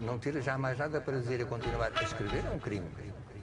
Não 0.00 0.18
ter 0.18 0.40
já 0.40 0.56
mais 0.56 0.78
nada 0.78 1.00
para 1.00 1.18
dizer 1.18 1.40
e 1.40 1.44
continuar 1.44 1.90
a 1.96 2.02
escrever 2.02 2.44
é 2.44 2.50
um 2.50 2.58
crime. 2.58 2.86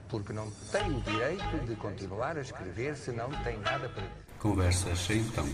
Porque 0.08 0.32
não 0.32 0.50
tem 0.72 0.96
o 0.96 1.00
direito 1.02 1.66
de 1.66 1.76
continuar 1.76 2.38
a 2.38 2.40
escrever 2.40 2.96
se 2.96 3.10
não 3.12 3.30
tem 3.42 3.58
nada 3.58 3.88
para. 3.88 4.04
Conversas 4.38 5.10
então. 5.10 5.46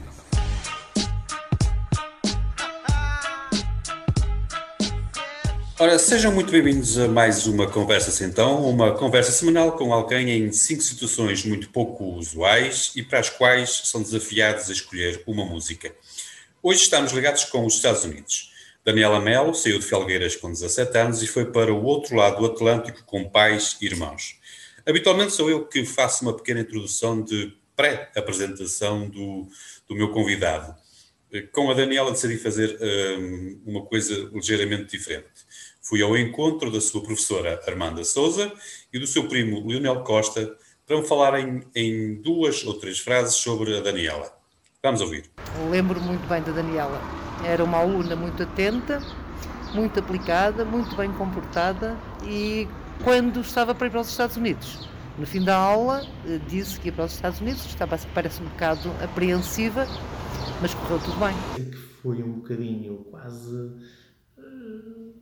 Ora, 5.78 5.98
sejam 5.98 6.30
muito 6.30 6.52
bem-vindos 6.52 6.98
a 6.98 7.08
mais 7.08 7.46
uma 7.46 7.66
Conversa 7.66 8.24
Então, 8.24 8.68
uma 8.68 8.92
conversa 8.92 9.32
semanal 9.32 9.72
com 9.72 9.94
alguém 9.94 10.30
em 10.30 10.52
cinco 10.52 10.82
situações 10.82 11.44
muito 11.44 11.70
pouco 11.70 12.04
usuais 12.04 12.92
e 12.94 13.02
para 13.02 13.18
as 13.18 13.30
quais 13.30 13.82
são 13.84 14.02
desafiados 14.02 14.68
a 14.68 14.72
escolher 14.72 15.22
uma 15.26 15.44
música. 15.44 15.92
Hoje 16.62 16.82
estamos 16.82 17.12
ligados 17.12 17.44
com 17.46 17.64
os 17.64 17.74
Estados 17.74 18.04
Unidos. 18.04 18.49
Daniela 18.84 19.20
Melo 19.20 19.54
saiu 19.54 19.78
de 19.78 19.84
Felgueiras 19.84 20.36
com 20.36 20.50
17 20.50 20.96
anos 20.96 21.22
e 21.22 21.26
foi 21.26 21.44
para 21.46 21.72
o 21.72 21.84
outro 21.84 22.16
lado 22.16 22.38
do 22.38 22.46
Atlântico 22.46 23.04
com 23.04 23.28
pais 23.28 23.76
e 23.80 23.86
irmãos. 23.86 24.38
Habitualmente 24.86 25.32
sou 25.32 25.50
eu 25.50 25.66
que 25.66 25.84
faço 25.84 26.22
uma 26.22 26.34
pequena 26.34 26.60
introdução 26.60 27.22
de 27.22 27.54
pré-apresentação 27.76 29.08
do, 29.08 29.46
do 29.88 29.94
meu 29.94 30.10
convidado. 30.10 30.74
Com 31.52 31.70
a 31.70 31.74
Daniela 31.74 32.10
decidi 32.10 32.38
fazer 32.38 32.76
um, 32.80 33.60
uma 33.66 33.82
coisa 33.86 34.30
ligeiramente 34.32 34.90
diferente. 34.90 35.28
Fui 35.80 36.02
ao 36.02 36.16
encontro 36.16 36.70
da 36.70 36.80
sua 36.80 37.02
professora 37.02 37.60
Armanda 37.66 38.02
Souza 38.02 38.52
e 38.92 38.98
do 38.98 39.06
seu 39.06 39.28
primo 39.28 39.66
Leonel 39.66 40.02
Costa 40.02 40.56
para 40.86 41.00
me 41.00 41.06
falarem 41.06 41.62
em 41.74 42.20
duas 42.20 42.64
ou 42.64 42.74
três 42.74 42.98
frases 42.98 43.36
sobre 43.36 43.76
a 43.76 43.80
Daniela. 43.80 44.32
Vamos 44.82 45.00
ouvir. 45.00 45.30
Lembro 45.70 46.00
muito 46.00 46.26
bem 46.26 46.42
da 46.42 46.50
Daniela. 46.52 47.19
Era 47.44 47.64
uma 47.64 47.78
aluna 47.78 48.14
muito 48.14 48.42
atenta, 48.42 49.00
muito 49.74 49.98
aplicada, 49.98 50.64
muito 50.64 50.94
bem 50.96 51.10
comportada 51.12 51.96
e 52.24 52.68
quando 53.02 53.40
estava 53.40 53.74
para 53.74 53.86
ir 53.86 53.90
para 53.90 54.00
os 54.00 54.08
Estados 54.08 54.36
Unidos, 54.36 54.88
no 55.18 55.26
fim 55.26 55.42
da 55.42 55.56
aula, 55.56 56.06
eh, 56.26 56.40
disse 56.48 56.78
que 56.78 56.88
ia 56.88 56.92
para 56.92 57.04
os 57.04 57.12
Estados 57.12 57.40
Unidos, 57.40 57.64
estava, 57.66 57.98
parece 58.14 58.42
um 58.42 58.46
bocado 58.46 58.90
apreensiva, 59.02 59.86
mas 60.60 60.74
correu 60.74 60.98
tudo 60.98 61.18
bem. 61.18 61.34
Que 61.56 61.76
foi 61.76 62.22
um 62.22 62.32
bocadinho 62.32 62.96
quase 63.10 63.54
uh, 64.38 65.14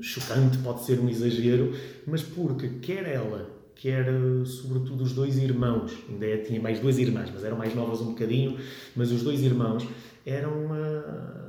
chocante, 0.00 0.58
pode 0.58 0.84
ser 0.84 1.00
um 1.00 1.08
exagero, 1.08 1.72
mas 2.06 2.22
porque 2.22 2.68
quer 2.80 3.06
ela, 3.06 3.50
quer 3.74 4.06
sobretudo 4.44 5.04
os 5.04 5.12
dois 5.12 5.36
irmãos, 5.36 5.92
ainda 6.08 6.38
tinha 6.38 6.60
mais 6.60 6.80
duas 6.80 6.98
irmãs, 6.98 7.30
mas 7.32 7.44
eram 7.44 7.56
mais 7.56 7.74
novas 7.74 8.00
um 8.00 8.06
bocadinho, 8.06 8.58
mas 8.96 9.12
os 9.12 9.22
dois 9.22 9.40
irmãos 9.40 9.86
eram, 10.26 10.52
se 10.52 11.47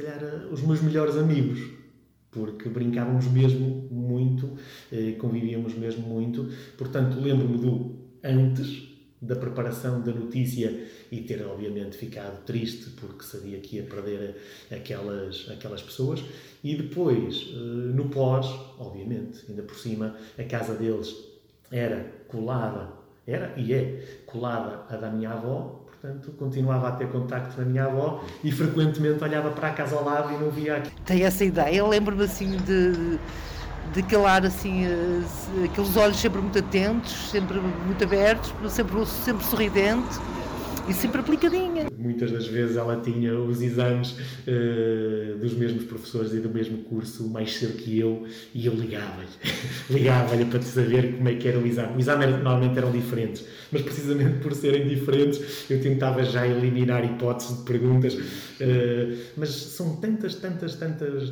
calhar, 0.00 0.22
uh, 0.22 0.52
os 0.52 0.62
meus 0.62 0.80
melhores 0.80 1.16
amigos, 1.16 1.60
porque 2.30 2.68
brincávamos 2.68 3.26
mesmo 3.26 3.88
muito, 3.90 4.56
eh, 4.92 5.12
convivíamos 5.18 5.74
mesmo 5.74 6.06
muito. 6.06 6.48
Portanto, 6.76 7.18
lembro-me 7.20 7.58
do 7.58 7.96
antes 8.22 8.88
da 9.20 9.34
preparação 9.34 10.00
da 10.00 10.12
notícia 10.12 10.86
e 11.10 11.22
ter, 11.22 11.44
obviamente, 11.44 11.96
ficado 11.96 12.44
triste 12.44 12.90
porque 12.90 13.24
sabia 13.24 13.58
que 13.58 13.76
ia 13.76 13.82
perder 13.82 14.36
aquelas, 14.70 15.48
aquelas 15.50 15.82
pessoas. 15.82 16.22
E 16.62 16.76
depois, 16.76 17.48
eh, 17.50 17.56
no 17.94 18.08
pós, 18.08 18.46
obviamente, 18.78 19.44
ainda 19.48 19.62
por 19.62 19.76
cima, 19.76 20.16
a 20.38 20.44
casa 20.44 20.74
deles 20.74 21.14
era 21.70 22.04
colada, 22.28 22.92
era 23.26 23.54
e 23.58 23.72
é 23.72 24.22
colada 24.26 24.84
a 24.88 24.96
da 24.96 25.10
minha 25.10 25.32
avó, 25.32 25.77
Portanto, 26.00 26.30
continuava 26.38 26.88
a 26.88 26.92
ter 26.92 27.08
contacto 27.08 27.60
a 27.60 27.64
minha 27.64 27.86
avó 27.86 28.22
e 28.44 28.52
frequentemente 28.52 29.24
olhava 29.24 29.50
para 29.50 29.68
a 29.68 29.72
casa 29.72 29.96
ao 29.96 30.04
lado 30.04 30.32
e 30.32 30.36
não 30.36 30.48
via 30.48 30.76
aqui. 30.76 30.92
Tem 31.04 31.24
essa 31.24 31.44
ideia, 31.44 31.84
lembro-me 31.84 32.22
assim 32.22 32.56
de, 32.58 33.18
de 33.92 34.00
aquele 34.00 34.24
ar 34.24 34.46
assim, 34.46 34.84
eh, 34.86 35.64
aqueles 35.64 35.96
olhos 35.96 36.16
sempre 36.16 36.40
muito 36.40 36.56
atentos, 36.56 37.30
sempre 37.30 37.58
muito 37.58 38.04
abertos, 38.04 38.54
sempre, 38.70 39.04
sempre 39.06 39.44
sorridente 39.44 40.20
e 40.88 40.94
sempre 40.94 41.20
aplicadinha. 41.20 41.86
Muitas 41.96 42.32
das 42.32 42.46
vezes 42.46 42.76
ela 42.76 43.00
tinha 43.00 43.38
os 43.38 43.60
exames 43.60 44.12
uh, 44.12 45.38
dos 45.38 45.52
mesmos 45.52 45.84
professores 45.84 46.32
e 46.32 46.40
do 46.40 46.48
mesmo 46.48 46.78
curso 46.84 47.28
mais 47.28 47.54
cedo 47.54 47.74
que 47.74 47.98
eu 47.98 48.26
e 48.54 48.66
eu 48.66 48.74
ligava-lhe. 48.74 49.28
ligava-lhe 49.90 50.44
para 50.46 50.58
te 50.60 50.66
saber 50.66 51.16
como 51.16 51.28
é 51.28 51.34
que 51.34 51.46
era 51.46 51.58
o 51.58 51.66
exame. 51.66 51.96
O 51.96 52.00
exame 52.00 52.26
normalmente 52.26 52.78
eram 52.78 52.90
diferentes, 52.90 53.44
mas 53.70 53.82
precisamente 53.82 54.38
por 54.40 54.54
serem 54.54 54.88
diferentes 54.88 55.70
eu 55.70 55.80
tentava 55.80 56.24
já 56.24 56.46
eliminar 56.46 57.04
hipóteses 57.04 57.58
de 57.58 57.64
perguntas. 57.64 58.14
Uh, 58.14 59.16
mas 59.36 59.50
são 59.50 59.96
tantas, 59.96 60.34
tantas, 60.36 60.74
tantas 60.74 61.30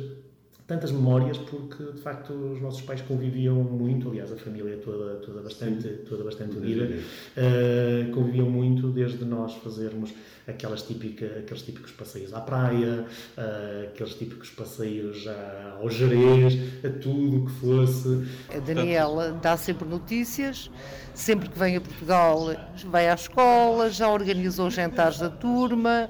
tantas 0.67 0.91
memórias 0.91 1.37
porque 1.37 1.81
de 1.93 2.01
facto 2.01 2.33
os 2.33 2.61
nossos 2.61 2.81
pais 2.81 3.01
conviviam 3.01 3.55
muito, 3.55 4.09
aliás 4.09 4.31
a 4.33 4.35
família 4.35 4.77
toda 4.77 5.15
toda 5.15 5.41
bastante 5.41 5.87
toda 6.09 6.25
bastante 6.25 6.57
unida, 6.57 6.93
uh, 6.93 8.11
conviviam 8.11 8.49
muito 8.49 8.89
desde 8.89 9.23
nós 9.23 9.53
fazermos 9.55 10.13
aquelas 10.45 10.81
típica, 10.81 11.25
aqueles 11.39 11.61
típicos 11.61 11.91
passeios 11.91 12.33
à 12.33 12.41
praia, 12.41 13.05
uh, 13.37 13.87
aqueles 13.87 14.13
típicos 14.15 14.49
passeios 14.49 15.25
a, 15.27 15.77
ao 15.79 15.89
Jerez, 15.89 16.57
a 16.83 16.89
tudo 16.89 17.43
o 17.43 17.45
que 17.45 17.51
fosse. 17.53 18.27
A 18.53 18.59
Daniela 18.59 19.31
dá 19.41 19.55
sempre 19.55 19.87
notícias, 19.87 20.69
sempre 21.13 21.49
que 21.49 21.57
vem 21.57 21.77
a 21.77 21.81
Portugal 21.81 22.55
vai 22.85 23.09
à 23.09 23.13
escola, 23.13 23.89
já 23.89 24.09
organizou 24.09 24.69
jantares 24.69 25.19
da 25.19 25.29
turma 25.29 26.09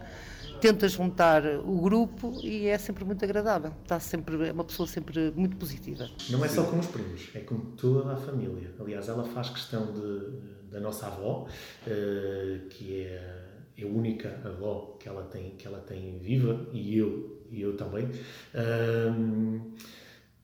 tenta 0.59 0.88
juntar 0.88 1.44
o 1.45 1.81
grupo 1.81 2.40
e 2.44 2.68
é 2.68 2.78
sempre 2.78 3.06
muito 3.06 3.23
agradável. 3.23 3.72
Está 3.84 4.00
sempre, 4.00 4.47
é 4.47 4.51
uma 4.51 4.63
pessoa 4.63 4.88
sempre 4.88 5.31
muito 5.35 5.56
positiva. 5.57 6.09
Não 6.29 6.44
é 6.44 6.47
só 6.47 6.63
com 6.63 6.79
os 6.79 6.88
primos, 6.88 7.29
é 7.34 7.40
com 7.40 7.57
toda 7.75 8.13
a 8.13 8.18
família. 8.18 8.72
Aliás, 8.79 9.07
ela 9.07 9.23
faz 9.23 9.50
questão 9.50 9.94
de, 9.94 10.72
da 10.72 10.79
nossa 10.79 11.07
avó, 11.07 11.47
eh, 11.88 12.59
que 12.69 13.03
é, 13.03 13.46
é 13.78 13.84
a 13.84 13.88
única 13.88 14.41
avó 14.44 14.97
que 15.00 15.07
ela 15.07 15.23
tem, 15.23 15.51
que 15.51 15.67
ela 15.67 15.79
tem 15.79 16.17
viva, 16.19 16.67
e 16.73 16.97
eu, 16.97 17.44
e 17.51 17.62
eu 17.62 17.75
também. 17.78 18.09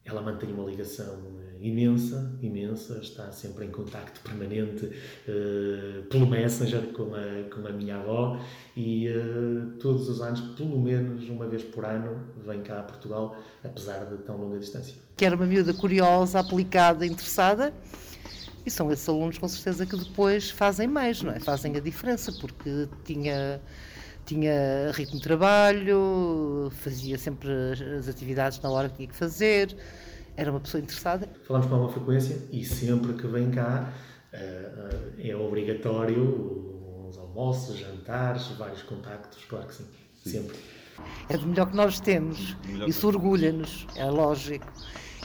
Ela 0.04 0.20
mantém 0.20 0.52
uma 0.52 0.68
ligação 0.68 1.34
imensa, 1.60 2.30
imensa, 2.42 2.98
está 2.98 3.32
sempre 3.32 3.64
em 3.64 3.70
contacto 3.70 4.20
permanente 4.20 4.84
uh, 4.84 6.02
pelo 6.10 6.26
Messenger 6.26 6.92
com 6.92 7.14
a, 7.14 7.48
com 7.54 7.66
a 7.66 7.72
minha 7.72 7.96
avó 7.96 8.38
e 8.76 9.08
uh, 9.08 9.70
todos 9.80 10.08
os 10.10 10.20
anos, 10.20 10.40
pelo 10.56 10.78
menos 10.78 11.26
uma 11.28 11.46
vez 11.46 11.62
por 11.62 11.86
ano, 11.86 12.20
vem 12.44 12.62
cá 12.62 12.80
a 12.80 12.82
Portugal, 12.82 13.34
apesar 13.64 14.04
de 14.04 14.18
tão 14.18 14.36
longa 14.36 14.58
distância. 14.58 14.94
Que 15.16 15.24
era 15.24 15.34
uma 15.34 15.46
miúda 15.46 15.72
curiosa, 15.72 16.40
aplicada, 16.40 17.06
interessada. 17.06 17.72
E 18.66 18.70
são 18.70 18.90
esses 18.90 19.06
alunos, 19.08 19.38
com 19.38 19.46
certeza, 19.46 19.84
que 19.84 19.96
depois 19.96 20.50
fazem 20.50 20.88
mais, 20.88 21.22
não 21.22 21.32
é? 21.32 21.40
Fazem 21.40 21.76
a 21.76 21.80
diferença, 21.80 22.32
porque 22.32 22.88
tinha 23.04 23.60
tinha 24.24 24.90
ritmo 24.92 25.16
de 25.16 25.22
trabalho, 25.22 26.70
fazia 26.72 27.18
sempre 27.18 27.50
as 27.98 28.08
atividades 28.08 28.60
na 28.60 28.70
hora 28.70 28.88
que 28.88 28.96
tinha 28.96 29.08
que 29.08 29.16
fazer, 29.16 29.76
era 30.36 30.50
uma 30.50 30.60
pessoa 30.60 30.82
interessada. 30.82 31.28
Falamos 31.46 31.66
com 31.66 31.74
alguma 31.74 31.92
frequência 31.92 32.38
e 32.50 32.64
sempre 32.64 33.12
que 33.14 33.26
vem 33.26 33.50
cá 33.50 33.92
uh, 34.32 35.20
é 35.20 35.36
obrigatório 35.36 37.06
os 37.08 37.18
almoços, 37.18 37.78
jantares, 37.78 38.48
vários 38.58 38.82
contactos, 38.82 39.44
claro 39.44 39.66
que 39.66 39.74
sim, 39.74 39.84
sim. 40.22 40.30
sempre. 40.30 40.56
É 41.28 41.36
do 41.36 41.46
melhor 41.46 41.70
que 41.70 41.76
nós 41.76 42.00
temos, 42.00 42.56
isso 42.86 43.06
orgulha-nos, 43.06 43.86
é 43.96 44.04
lógico. 44.04 44.72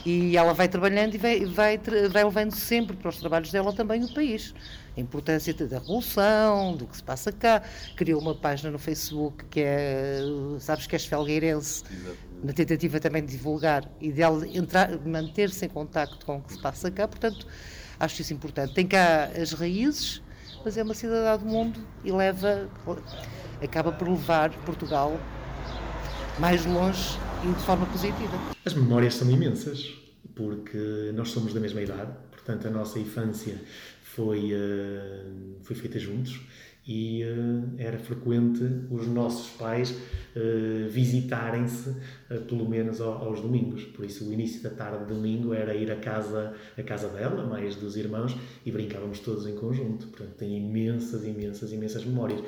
E 0.04 0.36
ela 0.36 0.54
vai 0.54 0.68
trabalhando 0.68 1.14
e 1.14 1.18
vai, 1.18 1.44
vai, 1.44 1.78
vai 2.10 2.24
levando 2.24 2.52
sempre 2.52 2.96
para 2.96 3.10
os 3.10 3.18
trabalhos 3.18 3.52
dela 3.52 3.72
também 3.72 4.02
o 4.02 4.12
país. 4.12 4.54
A 4.96 5.00
importância 5.00 5.54
da 5.54 5.78
revolução, 5.78 6.76
do 6.76 6.86
que 6.86 6.96
se 6.96 7.02
passa 7.02 7.30
cá. 7.30 7.62
Criou 7.96 8.20
uma 8.20 8.34
página 8.34 8.70
no 8.70 8.78
Facebook 8.78 9.44
que 9.46 9.60
é, 9.60 10.20
sabes 10.58 10.86
que 10.86 10.94
és 10.94 11.06
felgueirense, 11.06 11.84
na 12.42 12.52
tentativa 12.52 12.98
também 12.98 13.24
de 13.24 13.32
divulgar 13.32 13.88
e 14.00 14.10
de 14.10 14.22
manter-se 15.06 15.64
em 15.64 15.68
contacto 15.68 16.26
com 16.26 16.38
o 16.38 16.42
que 16.42 16.54
se 16.54 16.60
passa 16.60 16.90
cá. 16.90 17.06
Portanto, 17.06 17.46
acho 17.98 18.20
isso 18.20 18.34
importante. 18.34 18.74
Tem 18.74 18.86
cá 18.86 19.30
as 19.40 19.52
raízes, 19.52 20.22
mas 20.64 20.76
é 20.76 20.82
uma 20.82 20.94
cidadã 20.94 21.38
do 21.38 21.46
mundo 21.46 21.80
e 22.04 22.10
leva, 22.10 22.68
acaba 23.62 23.92
por 23.92 24.08
levar 24.08 24.50
Portugal 24.64 25.18
mais 26.38 26.64
longe 26.66 27.18
e 27.44 27.52
de 27.52 27.62
forma 27.62 27.86
positiva. 27.86 28.36
As 28.64 28.74
memórias 28.74 29.14
são 29.14 29.30
imensas, 29.30 29.92
porque 30.34 31.12
nós 31.14 31.30
somos 31.30 31.52
da 31.52 31.60
mesma 31.60 31.82
idade, 31.82 32.10
portanto 32.30 32.66
a 32.66 32.70
nossa 32.70 32.98
infância 32.98 33.60
foi, 34.14 34.52
uh, 34.52 35.56
foi 35.62 35.76
feita 35.76 35.98
juntos 35.98 36.40
e 36.86 37.22
uh, 37.24 37.74
era 37.78 37.98
frequente 37.98 38.62
os 38.90 39.06
nossos 39.06 39.50
pais 39.56 39.90
uh, 39.90 40.88
visitarem-se 40.88 41.94
pelo 42.48 42.68
menos 42.68 43.00
ao, 43.00 43.12
aos 43.24 43.40
domingos. 43.40 43.84
Por 43.84 44.04
isso 44.04 44.28
o 44.28 44.32
início 44.32 44.62
da 44.62 44.70
tarde 44.70 45.04
de 45.04 45.14
domingo 45.14 45.54
era 45.54 45.74
ir 45.74 45.90
à 45.90 45.96
casa, 45.96 46.54
à 46.76 46.82
casa 46.82 47.08
dela, 47.08 47.46
mais 47.46 47.76
dos 47.76 47.96
irmãos, 47.96 48.36
e 48.64 48.72
brincávamos 48.72 49.20
todos 49.20 49.46
em 49.46 49.54
conjunto. 49.54 50.06
Portanto, 50.08 50.36
tem 50.36 50.56
imensas, 50.56 51.24
imensas, 51.24 51.72
imensas 51.72 52.04
memórias. 52.04 52.42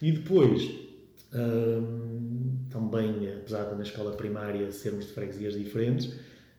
E 0.00 0.12
depois 0.12 0.86
Um, 1.34 2.66
também, 2.70 3.28
apesar 3.34 3.64
de 3.68 3.74
na 3.74 3.82
escola 3.82 4.12
primária 4.12 4.70
sermos 4.70 5.06
de 5.06 5.12
freguesias 5.12 5.54
diferentes, 5.54 6.14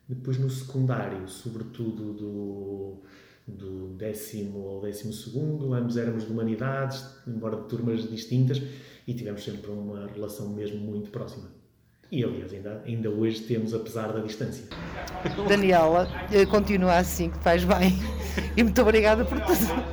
depois 0.08 0.38
no 0.38 0.48
secundário, 0.48 1.26
sobretudo 1.26 2.12
do, 2.12 3.02
do 3.48 3.88
décimo 3.96 4.68
ao 4.68 4.80
décimo 4.80 5.12
segundo, 5.12 5.72
ambos 5.72 5.96
éramos 5.96 6.26
de 6.26 6.32
humanidades, 6.32 7.04
embora 7.26 7.56
de 7.56 7.68
turmas 7.68 8.08
distintas, 8.08 8.60
e 9.06 9.14
tivemos 9.14 9.42
sempre 9.42 9.70
uma 9.70 10.06
relação 10.06 10.50
mesmo 10.50 10.78
muito 10.78 11.10
próxima. 11.10 11.50
E, 12.10 12.24
aliás, 12.24 12.52
ainda, 12.52 12.82
ainda 12.86 13.10
hoje 13.10 13.40
temos, 13.42 13.74
apesar 13.74 14.12
da 14.12 14.20
distância. 14.20 14.64
Daniela, 15.46 16.08
eh, 16.32 16.46
continua 16.46 16.96
assim, 16.96 17.30
que 17.30 17.38
faz 17.38 17.64
bem. 17.64 17.98
E 18.56 18.62
muito 18.62 18.80
obrigada 18.80 19.24
por 19.24 19.38
tudo. 19.40 19.84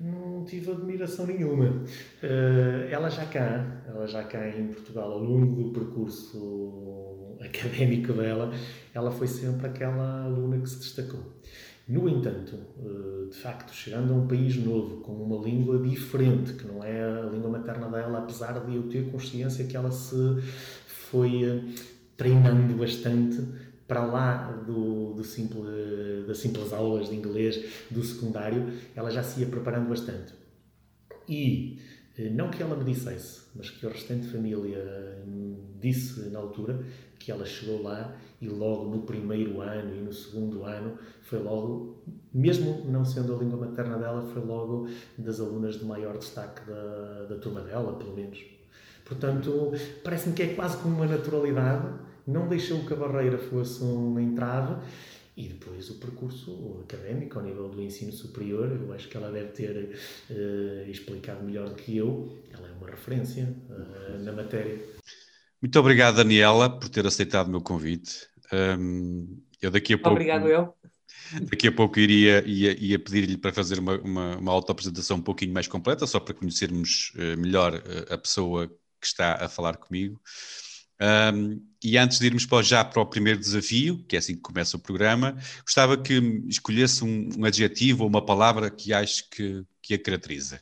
Não 0.00 0.44
tive 0.44 0.70
admiração 0.70 1.26
nenhuma. 1.26 1.66
Uh, 2.22 2.88
ela 2.90 3.10
já 3.10 3.26
cá, 3.26 3.82
ela 3.86 4.06
já 4.06 4.24
cá 4.24 4.48
em 4.48 4.68
Portugal, 4.68 5.12
ao 5.12 5.18
longo 5.18 5.62
do 5.62 5.72
percurso 5.72 7.36
académico 7.40 8.12
dela, 8.12 8.52
ela 8.94 9.10
foi 9.10 9.26
sempre 9.26 9.66
aquela 9.66 10.24
aluna 10.24 10.58
que 10.58 10.68
se 10.68 10.78
destacou. 10.78 11.37
No 11.88 12.06
entanto, 12.06 12.54
eh, 12.84 13.30
de 13.30 13.36
facto, 13.36 13.72
chegando 13.72 14.12
a 14.12 14.16
um 14.16 14.28
país 14.28 14.56
novo, 14.56 14.98
com 14.98 15.12
uma 15.12 15.42
língua 15.42 15.78
diferente, 15.78 16.52
que 16.52 16.66
não 16.66 16.84
é 16.84 17.02
a 17.02 17.22
língua 17.22 17.48
materna 17.48 17.88
dela, 17.88 18.18
apesar 18.18 18.62
de 18.66 18.76
eu 18.76 18.82
ter 18.90 19.10
consciência 19.10 19.64
que 19.64 19.74
ela 19.74 19.90
se 19.90 20.14
foi 20.86 21.44
eh, 21.44 21.64
treinando 22.14 22.74
bastante 22.74 23.42
para 23.86 24.04
lá 24.04 24.52
do, 24.66 25.14
do 25.14 25.24
simples, 25.24 26.26
das 26.26 26.36
simples 26.36 26.74
aulas 26.74 27.08
de 27.08 27.16
inglês 27.16 27.64
do 27.90 28.04
secundário, 28.04 28.70
ela 28.94 29.10
já 29.10 29.22
se 29.22 29.40
ia 29.40 29.46
preparando 29.46 29.88
bastante. 29.88 30.34
E 31.26 31.78
eh, 32.18 32.28
não 32.28 32.50
que 32.50 32.62
ela 32.62 32.76
me 32.76 32.84
dissesse, 32.84 33.44
mas 33.54 33.70
que 33.70 33.86
o 33.86 33.88
restante 33.88 34.26
família 34.26 35.24
disse 35.80 36.28
na 36.28 36.38
altura 36.38 36.84
que 37.18 37.32
ela 37.32 37.46
chegou 37.46 37.82
lá 37.82 38.14
e 38.40 38.48
logo 38.48 38.84
no 38.84 39.02
primeiro 39.02 39.60
ano 39.60 39.94
e 39.94 40.00
no 40.00 40.12
segundo 40.12 40.64
ano 40.64 40.96
foi 41.22 41.38
logo, 41.40 42.02
mesmo 42.32 42.84
não 42.86 43.04
sendo 43.04 43.34
a 43.34 43.38
língua 43.38 43.66
materna 43.66 43.98
dela, 43.98 44.22
foi 44.32 44.42
logo 44.42 44.88
das 45.16 45.40
alunas 45.40 45.78
de 45.78 45.84
maior 45.84 46.16
destaque 46.18 46.62
da, 46.66 47.24
da 47.28 47.36
turma 47.36 47.60
dela, 47.60 47.94
pelo 47.94 48.14
menos. 48.14 48.44
Portanto, 49.04 49.72
parece-me 50.04 50.34
que 50.34 50.42
é 50.42 50.54
quase 50.54 50.76
como 50.78 50.96
uma 50.96 51.06
naturalidade, 51.06 51.88
não 52.26 52.46
deixou 52.46 52.84
que 52.84 52.92
a 52.92 52.96
barreira 52.96 53.38
fosse 53.38 53.82
uma 53.82 54.20
entrave 54.20 54.76
e 55.36 55.48
depois 55.48 55.88
o 55.88 55.94
percurso 55.94 56.80
académico 56.82 57.38
ao 57.38 57.44
nível 57.44 57.68
do 57.68 57.80
ensino 57.80 58.12
superior, 58.12 58.68
eu 58.70 58.92
acho 58.92 59.08
que 59.08 59.16
ela 59.16 59.30
deve 59.30 59.50
ter 59.50 59.96
uh, 60.30 60.90
explicado 60.90 61.44
melhor 61.44 61.68
do 61.68 61.76
que 61.76 61.96
eu, 61.96 62.28
ela 62.52 62.68
é 62.68 62.72
uma 62.72 62.90
referência 62.90 63.48
uh, 63.70 64.22
na 64.22 64.32
matéria. 64.32 64.78
Muito 65.60 65.78
obrigado, 65.78 66.16
Daniela, 66.16 66.70
por 66.70 66.88
ter 66.88 67.06
aceitado 67.06 67.48
o 67.48 67.50
meu 67.50 67.60
convite. 67.60 68.26
Um, 68.52 69.42
eu 69.60 69.70
daqui 69.70 69.94
a 69.94 69.98
pouco. 69.98 70.10
Obrigado, 70.10 70.48
eu. 70.48 70.74
Daqui 71.42 71.68
a 71.68 71.72
pouco 71.72 71.98
iria, 71.98 72.42
ia, 72.46 72.78
ia 72.78 72.98
pedir-lhe 72.98 73.36
para 73.36 73.52
fazer 73.52 73.78
uma, 73.78 73.98
uma, 73.98 74.36
uma 74.36 74.52
auto-apresentação 74.52 75.18
um 75.18 75.22
pouquinho 75.22 75.52
mais 75.52 75.66
completa, 75.66 76.06
só 76.06 76.18
para 76.18 76.32
conhecermos 76.32 77.12
uh, 77.16 77.38
melhor 77.38 77.74
uh, 77.74 78.14
a 78.14 78.18
pessoa 78.18 78.68
que 78.68 79.06
está 79.06 79.44
a 79.44 79.48
falar 79.48 79.76
comigo. 79.76 80.20
Um, 81.00 81.62
e 81.82 81.96
antes 81.96 82.18
de 82.18 82.26
irmos 82.26 82.44
para, 82.44 82.62
já 82.62 82.84
para 82.84 83.00
o 83.00 83.06
primeiro 83.06 83.38
desafio, 83.38 84.04
que 84.08 84.16
é 84.16 84.18
assim 84.18 84.34
que 84.34 84.40
começa 84.40 84.76
o 84.76 84.80
programa, 84.80 85.36
gostava 85.62 85.96
que 85.96 86.14
escolhesse 86.48 87.04
um, 87.04 87.28
um 87.38 87.44
adjetivo 87.44 88.02
ou 88.02 88.08
uma 88.08 88.24
palavra 88.24 88.70
que 88.70 88.92
acho 88.92 89.28
que, 89.30 89.64
que 89.82 89.94
a 89.94 89.98
caracteriza. 89.98 90.60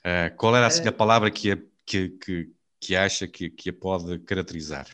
Uh, 0.00 0.34
qual 0.36 0.56
era 0.56 0.66
assim, 0.66 0.86
a 0.86 0.92
palavra 0.92 1.30
que, 1.30 1.52
a, 1.52 1.58
que, 1.86 2.10
que, 2.10 2.50
que 2.80 2.96
acha 2.96 3.28
que, 3.28 3.50
que 3.50 3.70
a 3.70 3.72
pode 3.72 4.18
caracterizar? 4.20 4.88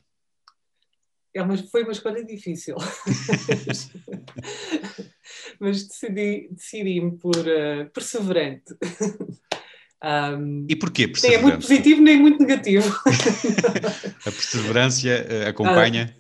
É 1.33 1.43
uma, 1.43 1.57
foi 1.57 1.83
uma 1.83 1.93
escolha 1.93 2.25
difícil. 2.25 2.77
Mas 5.61 5.87
decidi, 5.87 6.49
decidi-me 6.51 7.17
por 7.19 7.37
uh, 7.37 7.91
perseverante. 7.93 8.75
Um, 10.03 10.67
e 10.69 10.77
porquê? 10.77 11.13
Nem 11.23 11.35
é 11.35 11.39
muito 11.39 11.59
positivo 11.59 12.01
nem 12.01 12.19
muito 12.19 12.41
negativo. 12.41 12.89
a 14.25 14.31
perseverança 14.31 15.09
uh, 15.09 15.49
acompanha. 15.49 16.15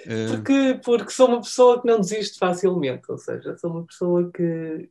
Uh... 0.00 0.36
Porque, 0.36 0.80
porque 0.84 1.10
sou 1.10 1.28
uma 1.28 1.40
pessoa 1.40 1.80
que 1.80 1.86
não 1.88 2.00
desiste 2.00 2.38
facilmente, 2.38 3.02
ou 3.08 3.18
seja, 3.18 3.56
sou 3.58 3.70
uma 3.70 3.84
pessoa 3.84 4.30
que 4.32 4.88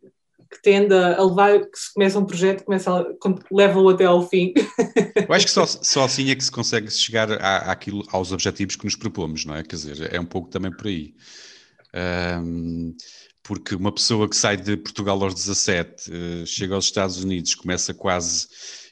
que 0.50 0.62
tende 0.62 0.94
a 0.94 1.22
levar, 1.24 1.60
que 1.60 1.78
se 1.78 1.94
começa 1.94 2.20
um 2.20 2.26
projeto, 2.26 2.64
começa 2.64 3.06
leva-o 3.52 3.90
até 3.90 4.06
ao 4.06 4.28
fim. 4.28 4.54
Eu 5.28 5.34
acho 5.34 5.46
que 5.46 5.52
só, 5.52 5.66
só 5.68 6.04
assim 6.04 6.30
é 6.30 6.36
que 6.36 6.44
se 6.44 6.52
consegue 6.52 6.92
chegar 6.92 7.32
à, 7.32 7.72
àquilo, 7.72 8.04
aos 8.12 8.32
objetivos 8.32 8.76
que 8.76 8.86
nos 8.86 8.96
propomos, 8.96 9.46
não 9.46 9.56
é? 9.56 9.64
Quer 9.64 9.76
dizer, 9.76 10.14
é 10.14 10.20
um 10.20 10.26
pouco 10.26 10.50
também 10.50 10.72
por 10.72 10.88
aí. 10.88 11.14
Um, 12.44 12.96
porque 13.44 13.76
uma 13.76 13.92
pessoa 13.92 14.28
que 14.28 14.36
sai 14.36 14.58
de 14.58 14.76
Portugal 14.78 15.22
aos 15.24 15.36
17, 15.36 16.10
uh, 16.10 16.14
eh, 16.14 16.46
chega 16.46 16.74
aos 16.74 16.86
Estados 16.86 17.24
Unidos, 17.24 17.54
começa 17.54 17.94
quase. 17.94 18.48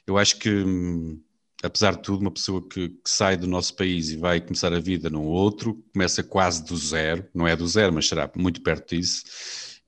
Eu 0.06 0.16
acho 0.16 0.38
que, 0.38 0.48
um, 0.48 1.20
apesar 1.62 1.96
de 1.96 2.02
tudo, 2.02 2.20
uma 2.20 2.30
pessoa 2.30 2.66
que, 2.68 2.88
que, 2.88 3.10
sai 3.10 3.36
do 3.36 3.48
nosso 3.48 3.74
país 3.74 4.10
e 4.10 4.16
vai 4.16 4.40
começar 4.40 4.72
a 4.72 4.78
vida 4.78 5.10
num 5.10 5.24
outro, 5.24 5.82
começa 5.92 6.22
quase 6.22 6.64
do 6.64 6.76
zero, 6.76 7.26
não 7.34 7.48
é 7.48 7.56
do 7.56 7.66
zero, 7.66 7.92
mas 7.92 8.06
será 8.06 8.30
muito 8.36 8.62
perto 8.62 8.94
disso 8.94 9.24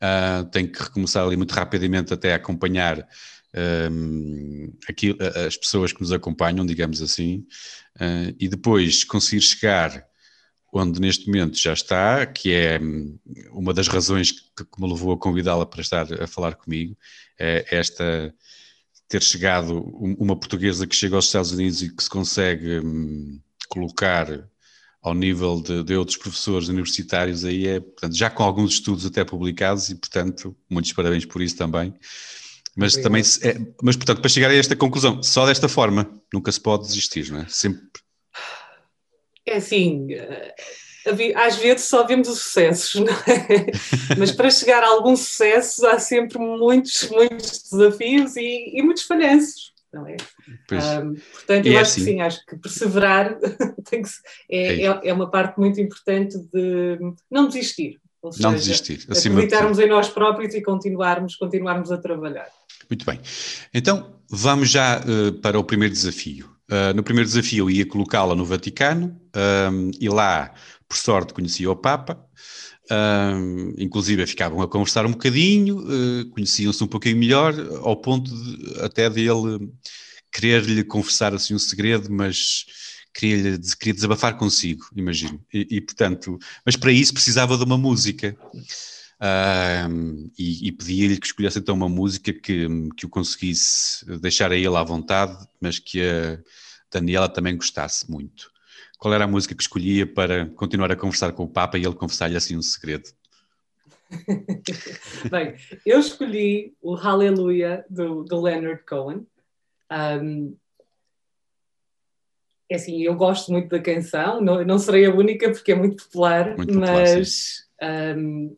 uh, 0.03 0.45
tem 0.51 0.67
que 0.67 0.83
recomeçar 0.83 1.25
ali 1.25 1.37
muito 1.37 1.53
rapidamente 1.53 2.13
até 2.13 2.35
acompanhar 2.35 3.07
um, 3.91 4.73
aqui, 4.89 5.17
as 5.47 5.57
pessoas 5.57 5.93
que 5.93 6.01
nos 6.01 6.13
acompanham, 6.13 6.67
digamos 6.67 7.01
assim, 7.01 7.47
uh, 7.97 8.35
e 8.39 8.49
depois 8.49 9.05
conseguir 9.05 9.41
chegar 9.43 10.07
onde 10.73 11.01
neste 11.01 11.27
momento 11.27 11.57
já 11.57 11.73
está, 11.73 12.27
que 12.27 12.53
é 12.53 12.79
hum, 12.79 13.19
uma 13.53 13.73
das 13.73 13.89
razões 13.89 14.33
que, 14.33 14.65
que 14.65 14.81
me 14.81 14.89
levou 14.89 15.13
a 15.13 15.19
convidá-la 15.19 15.65
para 15.65 15.81
estar 15.81 16.23
a 16.23 16.27
falar 16.27 16.55
comigo, 16.55 16.97
é 17.39 17.65
esta 17.71 18.35
ter 19.09 19.23
chegado 19.23 19.81
uma 20.19 20.37
portuguesa 20.37 20.87
que 20.87 20.97
chega 20.97 21.15
aos 21.15 21.27
Estados 21.27 21.53
Unidos 21.53 21.83
e 21.83 21.95
que 21.95 22.03
se 22.03 22.11
consegue 22.11 22.81
um, 22.81 23.41
colocar 23.69 24.27
ao 25.07 25.15
nível 25.15 25.61
de, 25.61 25.85
de, 25.85 25.95
outros 25.95 26.17
professores 26.17 26.67
universitários, 26.67 27.45
aí 27.45 27.69
é, 27.69 27.79
portanto, 27.79 28.17
já 28.17 28.29
com 28.29 28.43
alguns 28.43 28.73
estudos 28.73 29.07
até 29.07 29.25
publicados 29.25 29.89
e, 29.89 29.95
portanto, 29.95 30.57
muitos 30.69 30.93
parabéns 30.93 31.25
por 31.25 31.41
isso 31.41 31.57
também. 31.57 31.95
Mas 32.77 32.95
Obrigado. 32.95 33.03
também, 33.05 33.23
é, 33.43 33.73
mas 33.81 33.95
portanto, 33.95 34.21
para 34.21 34.29
chegar 34.29 34.51
a 34.51 34.55
esta 34.57 34.75
conclusão, 34.75 35.23
só 35.23 35.47
desta 35.47 35.69
forma, 35.69 36.11
nunca 36.35 36.51
se 36.51 36.61
pode 36.61 36.89
desistir, 36.89 37.31
não 37.31 37.39
é? 37.39 37.47
Sempre. 37.49 38.01
É 39.47 39.59
assim, 39.59 40.09
eh, 40.13 40.55
às 41.37 41.55
vezes 41.55 41.87
só 41.87 42.05
vemos 42.05 42.29
os 42.29 42.41
sucessos, 42.41 42.97
não 42.97 43.15
é? 43.15 43.67
mas 44.19 44.33
para 44.33 44.51
chegar 44.51 44.83
a 44.83 44.89
algum 44.89 45.15
sucesso 45.15 45.87
há 45.87 46.01
sempre 46.01 46.37
muitos, 46.41 47.09
muitos 47.11 47.63
desafios 47.71 48.35
e, 48.35 48.73
e 48.75 48.83
muitos 48.83 49.05
falhanços 49.05 49.76
não 49.93 50.07
é? 50.07 50.17
Um, 51.01 51.15
portanto, 51.15 51.67
eu 51.67 51.73
é 51.73 51.77
acho 51.81 51.91
assim. 51.93 52.05
que 52.05 52.11
sim, 52.11 52.21
acho 52.21 52.47
que 52.47 52.57
perseverar 52.57 53.39
que, 53.89 54.03
é, 54.51 54.83
é, 54.83 55.01
é, 55.09 55.13
uma 55.13 55.31
parte 55.31 55.59
muito 55.59 55.81
importante 55.81 56.39
de 56.53 56.99
não 57.31 57.47
desistir. 57.49 58.01
Ou 58.21 58.33
seja, 58.33 58.49
não 58.49 58.55
desistir. 58.55 59.07
Acreditarmos 59.09 59.79
de... 59.79 59.85
em 59.85 59.89
nós 59.89 60.09
próprios 60.09 60.55
e 60.55 60.61
continuarmos, 60.61 61.37
continuarmos 61.37 61.93
a 61.93 61.99
trabalhar. 61.99 62.49
Muito 62.91 63.05
bem. 63.07 63.21
Então, 63.73 64.15
vamos 64.29 64.71
já 64.71 65.01
uh, 65.01 65.33
para 65.41 65.59
o 65.59 65.65
primeiro 65.65 65.95
desafio. 65.95 66.51
Uh, 66.71 66.95
no 66.95 67.03
primeiro 67.03 67.29
desafio 67.29 67.67
eu 67.67 67.71
ia 67.71 67.87
colocá-la 67.87 68.35
no 68.35 68.45
Vaticano 68.45 69.21
um, 69.71 69.91
e 70.01 70.09
lá, 70.09 70.53
por 70.89 70.97
sorte, 70.97 71.33
conhecia 71.33 71.71
o 71.71 71.77
Papa. 71.77 72.21
Inclusive 73.79 74.27
ficavam 74.27 74.61
a 74.63 74.69
conversar 74.69 75.07
um 75.07 75.13
bocadinho, 75.13 75.79
uh, 75.79 76.27
conheciam-se 76.31 76.83
um 76.83 76.87
pouquinho 76.87 77.17
melhor, 77.17 77.55
ao 77.83 77.97
ponto 77.97 78.31
de, 78.31 78.81
até 78.81 79.11
dele 79.11 79.73
querer-lhe 80.33 80.85
confessar 80.85 81.35
assim 81.35 81.55
um 81.55 81.59
segredo, 81.59 82.13
mas 82.13 82.65
queria, 83.13 83.59
queria 83.79 83.95
desabafar 83.95 84.37
consigo, 84.37 84.87
imagino. 84.95 85.41
E, 85.53 85.67
e, 85.71 85.81
portanto, 85.81 86.39
mas 86.65 86.77
para 86.77 86.93
isso 86.93 87.13
precisava 87.13 87.57
de 87.57 87.65
uma 87.65 87.79
música. 87.79 88.37
E, 90.39 90.69
e 90.69 90.73
pedia-lhe 90.73 91.17
que 91.17 91.27
escolhesse 91.27 91.59
então 91.59 91.75
uma 91.75 91.89
música 91.89 92.33
que, 92.35 92.69
que 92.97 93.07
o 93.07 93.09
conseguisse 93.09 94.05
deixar 94.21 94.53
a 94.53 94.57
ele 94.57 94.77
à 94.77 94.83
vontade, 94.83 95.35
mas 95.59 95.79
que 95.79 96.03
a 96.03 96.39
Daniela 96.93 97.29
também 97.29 97.57
gostasse 97.57 98.11
muito 98.11 98.55
qual 98.99 99.13
era 99.15 99.25
a 99.25 99.29
música 99.29 99.55
que 99.55 99.63
escolhia 99.63 100.07
para 100.07 100.47
continuar 100.51 100.91
a 100.91 100.97
conversar 100.97 101.33
com 101.33 101.45
o 101.45 101.49
Papa 101.49 101.79
e 101.79 101.85
ele 101.85 101.95
confessar-lhe 101.95 102.37
assim 102.37 102.57
um 102.57 102.63
segredo? 102.63 103.11
Bem, 105.31 105.57
eu 105.85 105.99
escolhi 105.99 106.75
o 106.81 106.95
Hallelujah 106.95 107.85
do, 107.91 108.23
do 108.25 108.41
Leonard 108.41 108.83
Cohen. 108.85 109.27
Um, 109.91 110.57
é 112.69 112.77
assim, 112.77 113.03
eu 113.03 113.15
gosto 113.15 113.53
muito 113.53 113.69
da 113.69 113.81
canção, 113.81 114.41
não, 114.41 114.65
não 114.65 114.79
serei 114.79 115.07
a 115.07 115.15
única 115.15 115.51
porque 115.53 115.71
é 115.71 115.77
muito 115.77 116.05
popular, 116.05 116.57
muito 116.57 116.67
popular 116.67 116.93
mas 116.93 117.69
um, 118.17 118.55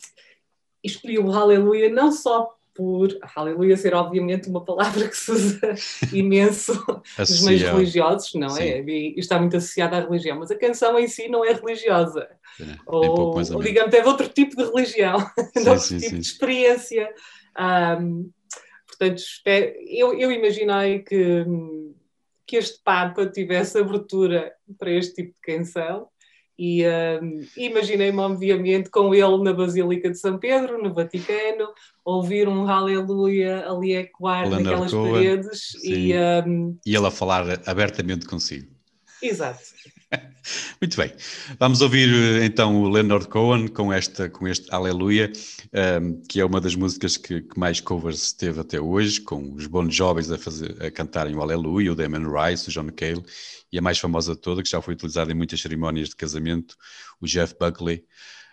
escolhi 0.82 1.18
o 1.18 1.30
Hallelujah 1.30 1.90
não 1.90 2.10
só 2.10 2.57
por 2.78 3.08
aleluia 3.34 3.76
ser 3.76 3.92
obviamente 3.92 4.48
uma 4.48 4.64
palavra 4.64 5.08
que 5.08 5.16
se 5.16 5.32
usa 5.32 5.74
imenso 6.14 6.72
nos 7.18 7.40
meios 7.40 7.62
religiosos, 7.62 8.32
não 8.34 8.50
Sim. 8.50 8.62
é? 8.62 8.80
E 8.88 9.18
está 9.18 9.36
muito 9.36 9.56
associada 9.56 9.96
à 9.96 10.00
religião, 10.00 10.38
mas 10.38 10.52
a 10.52 10.56
canção 10.56 10.96
em 10.96 11.08
si 11.08 11.26
não 11.26 11.44
é 11.44 11.52
religiosa. 11.52 12.28
É, 12.60 12.76
ou, 12.86 13.34
ou 13.34 13.62
digamos, 13.62 13.92
é 13.92 14.00
de 14.00 14.06
outro 14.06 14.28
tipo 14.28 14.54
de 14.54 14.62
religião, 14.62 15.18
sim, 15.58 15.68
outro 15.68 15.78
sim, 15.80 15.98
tipo 15.98 16.10
sim. 16.10 16.20
de 16.20 16.26
experiência. 16.26 17.12
Um, 18.00 18.30
portanto, 18.86 19.22
eu, 19.88 20.16
eu 20.16 20.30
imaginei 20.30 21.00
que, 21.00 21.44
que 22.46 22.58
este 22.58 22.80
Papa 22.84 23.26
tivesse 23.26 23.76
abertura 23.76 24.52
para 24.78 24.92
este 24.92 25.16
tipo 25.16 25.34
de 25.34 25.40
canção 25.40 26.06
e 26.58 26.82
uh, 26.84 27.46
imaginei-me, 27.56 28.18
obviamente, 28.18 28.90
com 28.90 29.14
ele 29.14 29.44
na 29.44 29.52
Basílica 29.52 30.10
de 30.10 30.18
São 30.18 30.38
Pedro, 30.38 30.82
no 30.82 30.92
Vaticano, 30.92 31.68
ouvir 32.04 32.48
um 32.48 32.68
aleluia 32.68 33.64
ali 33.68 33.94
ecoar 33.94 34.50
naquelas 34.50 34.90
Cohen, 34.90 35.12
paredes 35.12 35.74
e, 35.84 36.12
um, 36.46 36.76
e 36.84 36.96
ele 36.96 37.06
a 37.06 37.10
falar 37.12 37.60
abertamente 37.64 38.26
consigo. 38.26 38.66
Exato. 39.22 39.60
Muito 40.80 40.96
bem, 40.96 41.12
vamos 41.58 41.80
ouvir 41.80 42.08
então 42.42 42.82
o 42.82 42.88
Leonard 42.88 43.28
Cohen 43.28 43.68
com, 43.68 43.92
esta, 43.92 44.28
com 44.28 44.46
este 44.46 44.66
Aleluia, 44.72 45.30
um, 46.00 46.22
que 46.22 46.40
é 46.40 46.44
uma 46.44 46.60
das 46.60 46.74
músicas 46.74 47.16
que, 47.16 47.42
que, 47.42 47.58
mais 47.58 47.80
covers 47.80 48.32
teve 48.32 48.60
até 48.60 48.80
hoje, 48.80 49.20
com 49.20 49.54
os 49.54 49.66
bons 49.66 49.94
jovens 49.94 50.30
a, 50.30 50.38
fazer, 50.38 50.82
a 50.82 50.90
cantarem 50.90 51.34
o 51.34 51.42
Aleluia, 51.42 51.92
o 51.92 51.94
Damon 51.94 52.30
Rice, 52.30 52.68
o 52.68 52.72
John 52.72 52.88
Cale, 52.94 53.22
e 53.72 53.78
a 53.78 53.82
mais 53.82 53.98
famosa 53.98 54.34
de 54.34 54.40
toda, 54.40 54.62
que 54.62 54.70
já 54.70 54.80
foi 54.80 54.94
utilizada 54.94 55.30
em 55.30 55.34
muitas 55.34 55.60
cerimónias 55.60 56.08
de 56.08 56.16
casamento, 56.16 56.76
o 57.20 57.26
Jeff 57.26 57.54
Buckley. 57.58 58.04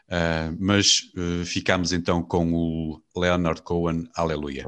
Uh, 0.08 0.56
mas 0.60 1.12
uh, 1.18 1.44
ficamos 1.46 1.92
então 1.92 2.22
com 2.22 2.54
o 2.54 3.02
Leonard 3.16 3.62
Cohen, 3.64 4.08
Aleluia. 4.16 4.66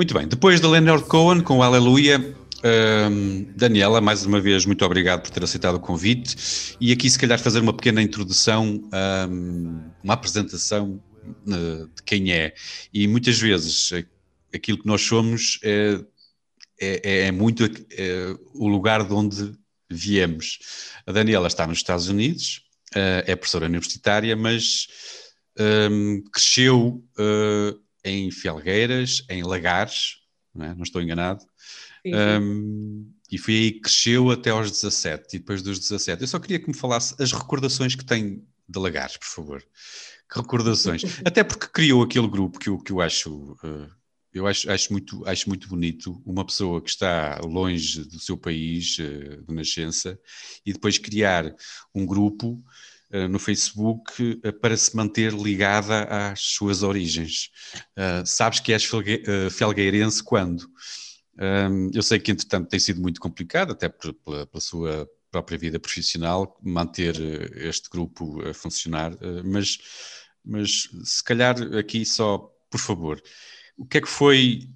Muito 0.00 0.14
bem, 0.14 0.26
depois 0.26 0.62
de 0.62 0.66
Leonard 0.66 1.04
Cohen 1.04 1.42
com 1.42 1.62
Aleluia, 1.62 2.34
um, 2.64 3.44
Daniela, 3.54 4.00
mais 4.00 4.24
uma 4.24 4.40
vez, 4.40 4.64
muito 4.64 4.82
obrigado 4.82 5.20
por 5.20 5.30
ter 5.30 5.44
aceitado 5.44 5.74
o 5.74 5.78
convite 5.78 6.74
e 6.80 6.90
aqui 6.90 7.10
se 7.10 7.18
calhar 7.18 7.38
fazer 7.38 7.60
uma 7.60 7.74
pequena 7.74 8.00
introdução, 8.00 8.80
um, 9.28 9.90
uma 10.02 10.14
apresentação 10.14 10.98
uh, 11.46 11.86
de 11.94 12.02
quem 12.02 12.32
é. 12.32 12.54
E 12.94 13.06
muitas 13.06 13.38
vezes 13.38 13.90
aquilo 14.54 14.78
que 14.78 14.86
nós 14.86 15.02
somos 15.02 15.60
é, 15.62 16.00
é, 16.80 17.26
é 17.26 17.30
muito 17.30 17.64
é, 17.66 18.34
o 18.54 18.68
lugar 18.68 19.06
de 19.06 19.12
onde 19.12 19.52
viemos. 19.90 20.60
A 21.06 21.12
Daniela 21.12 21.46
está 21.46 21.66
nos 21.66 21.76
Estados 21.76 22.08
Unidos, 22.08 22.62
uh, 22.94 23.20
é 23.26 23.36
professora 23.36 23.66
universitária, 23.66 24.34
mas 24.34 24.86
um, 25.90 26.22
cresceu 26.32 27.04
uh, 27.18 27.89
em 28.04 28.30
Felgueiras, 28.30 29.24
em 29.28 29.42
Lagares, 29.42 30.20
não, 30.54 30.66
é? 30.66 30.74
não 30.74 30.82
estou 30.82 31.00
enganado. 31.00 31.40
Sim, 32.02 32.12
sim. 32.12 32.14
Um, 32.14 33.12
e 33.30 33.38
foi 33.38 33.54
aí 33.54 33.72
que 33.72 33.80
cresceu 33.80 34.30
até 34.30 34.50
aos 34.50 34.70
17, 34.70 35.36
e 35.36 35.38
depois 35.38 35.62
dos 35.62 35.78
17. 35.78 36.22
Eu 36.22 36.28
só 36.28 36.38
queria 36.38 36.58
que 36.58 36.68
me 36.68 36.74
falasse 36.74 37.14
as 37.22 37.32
recordações 37.32 37.94
que 37.94 38.04
tem 38.04 38.44
de 38.68 38.78
Lagares, 38.78 39.16
por 39.16 39.26
favor. 39.26 39.64
Que 40.30 40.40
recordações. 40.40 41.02
até 41.24 41.44
porque 41.44 41.66
criou 41.68 42.02
aquele 42.02 42.28
grupo 42.28 42.58
que 42.58 42.68
eu, 42.68 42.78
que 42.78 42.92
eu 42.92 43.00
acho. 43.00 43.52
Uh, 43.62 43.88
eu 44.32 44.46
acho, 44.46 44.70
acho, 44.70 44.92
muito, 44.92 45.26
acho 45.26 45.48
muito 45.48 45.68
bonito 45.68 46.22
uma 46.24 46.44
pessoa 46.44 46.80
que 46.80 46.88
está 46.88 47.40
longe 47.42 48.04
do 48.04 48.20
seu 48.20 48.36
país 48.36 48.96
uh, 48.98 49.44
de 49.44 49.52
nascença 49.52 50.18
e 50.64 50.72
depois 50.72 50.98
criar 50.98 51.52
um 51.92 52.06
grupo 52.06 52.62
eh, 52.62 52.99
no 53.28 53.38
Facebook 53.38 54.40
uh, 54.44 54.52
para 54.60 54.76
se 54.76 54.94
manter 54.94 55.32
ligada 55.32 56.04
às 56.04 56.40
suas 56.40 56.82
origens. 56.82 57.50
Uh, 57.96 58.24
sabes 58.24 58.60
que 58.60 58.72
és 58.72 58.88
felgueirense 59.50 60.22
quando? 60.22 60.68
Eu 61.94 62.02
sei 62.02 62.18
que, 62.18 62.30
entretanto, 62.30 62.68
tem 62.68 62.78
sido 62.78 63.00
muito 63.00 63.18
complicado, 63.18 63.72
até 63.72 63.88
pela, 63.88 64.12
pela, 64.46 64.60
sua 64.60 65.08
própria 65.30 65.56
vida 65.56 65.80
profissional, 65.80 66.58
manter 66.62 67.18
este 67.56 67.88
grupo 67.88 68.46
a 68.46 68.52
funcionar, 68.52 69.16
mas, 69.42 69.78
mas 70.44 70.90
se 71.02 71.24
calhar 71.24 71.56
aqui 71.78 72.04
só, 72.04 72.46
por 72.68 72.78
favor, 72.78 73.22
o 73.74 73.86
que 73.86 73.96
é 73.96 74.00
que 74.02 74.08
foi 74.08 74.68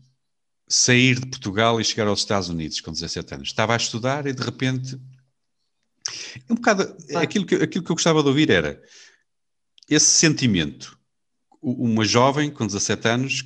sair 0.66 1.20
de 1.20 1.26
Portugal 1.26 1.78
e 1.78 1.84
chegar 1.84 2.06
aos 2.06 2.20
Estados 2.20 2.48
Unidos 2.48 2.80
com 2.80 2.90
17 2.90 3.34
anos? 3.34 3.48
Estava 3.48 3.74
a 3.74 3.76
estudar 3.76 4.26
e 4.26 4.32
de 4.32 4.42
repente 4.42 4.98
um 6.50 6.54
bocado, 6.54 6.96
aquilo 7.16 7.46
que, 7.46 7.54
aquilo 7.56 7.84
que 7.84 7.90
eu 7.90 7.96
gostava 7.96 8.22
de 8.22 8.28
ouvir 8.28 8.50
era 8.50 8.80
esse 9.88 10.06
sentimento. 10.06 10.98
Uma 11.62 12.04
jovem 12.04 12.50
com 12.50 12.66
17 12.66 13.08
anos 13.08 13.42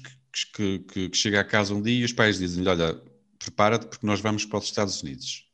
que, 0.55 0.81
que, 0.81 1.09
que 1.09 1.17
chega 1.17 1.41
a 1.41 1.45
casa 1.45 1.75
um 1.75 1.83
dia 1.83 2.01
e 2.01 2.05
os 2.05 2.13
pais 2.13 2.39
dizem-lhe: 2.39 2.69
Olha, 2.69 3.01
prepara-te 3.39 3.87
porque 3.87 4.07
nós 4.07 4.21
vamos 4.21 4.45
para 4.45 4.59
os 4.59 4.65
Estados 4.65 5.03
Unidos. 5.03 5.47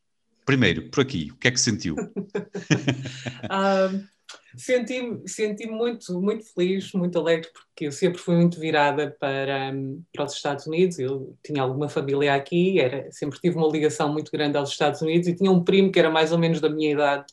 Primeiro, 0.46 0.90
por 0.90 1.00
aqui, 1.00 1.30
o 1.32 1.37
que 1.37 1.49
é 1.49 1.50
que 1.50 1.61
sentiu? 1.61 1.94
um, 1.94 4.06
Senti-me 4.56 5.28
senti 5.28 5.66
muito, 5.66 6.20
muito 6.20 6.44
feliz, 6.54 6.92
muito 6.92 7.18
alegre, 7.18 7.49
porque 7.52 7.87
eu 7.87 7.92
sempre 7.92 8.18
fui 8.18 8.37
muito 8.37 8.61
virada 8.61 9.14
para, 9.18 9.73
para 10.12 10.25
os 10.25 10.34
Estados 10.34 10.66
Unidos. 10.66 10.99
Eu 10.99 11.37
tinha 11.42 11.62
alguma 11.62 11.88
família 11.88 12.34
aqui, 12.34 12.78
era, 12.80 13.11
sempre 13.11 13.40
tive 13.40 13.56
uma 13.56 13.68
ligação 13.68 14.12
muito 14.12 14.30
grande 14.30 14.56
aos 14.56 14.70
Estados 14.70 15.02
Unidos 15.02 15.28
e 15.28 15.34
tinha 15.34 15.50
um 15.50 15.62
primo 15.62 15.90
que 15.90 15.99
era 15.99 16.11
mais 16.11 16.32
ou 16.32 16.38
menos 16.38 16.61
da 16.61 16.68
minha 16.68 16.92
idade. 16.92 17.25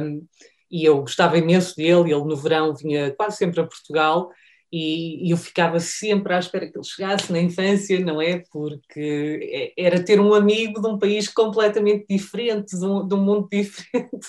Um, 0.00 0.26
e 0.70 0.84
eu 0.84 1.00
gostava 1.00 1.38
imenso 1.38 1.76
dele, 1.76 2.12
ele 2.12 2.24
no 2.24 2.36
verão 2.36 2.74
vinha 2.74 3.12
quase 3.12 3.36
sempre 3.36 3.60
a 3.60 3.66
Portugal 3.66 4.30
e, 4.72 5.26
e, 5.26 5.30
eu 5.30 5.36
ficava 5.36 5.78
sempre 5.78 6.34
à 6.34 6.38
espera 6.38 6.66
que 6.70 6.76
ele 6.76 6.84
chegasse 6.84 7.32
na 7.32 7.40
infância, 7.40 7.98
não 8.00 8.20
é? 8.20 8.42
Porque 8.50 9.72
é, 9.76 9.86
era 9.86 10.02
ter 10.02 10.20
um 10.20 10.34
amigo 10.34 10.80
de 10.80 10.88
um 10.88 10.98
país 10.98 11.28
completamente 11.28 12.06
diferente, 12.08 12.76
de 12.76 12.84
um, 12.84 13.06
de 13.06 13.14
um 13.14 13.22
mundo 13.22 13.48
diferente. 13.52 14.28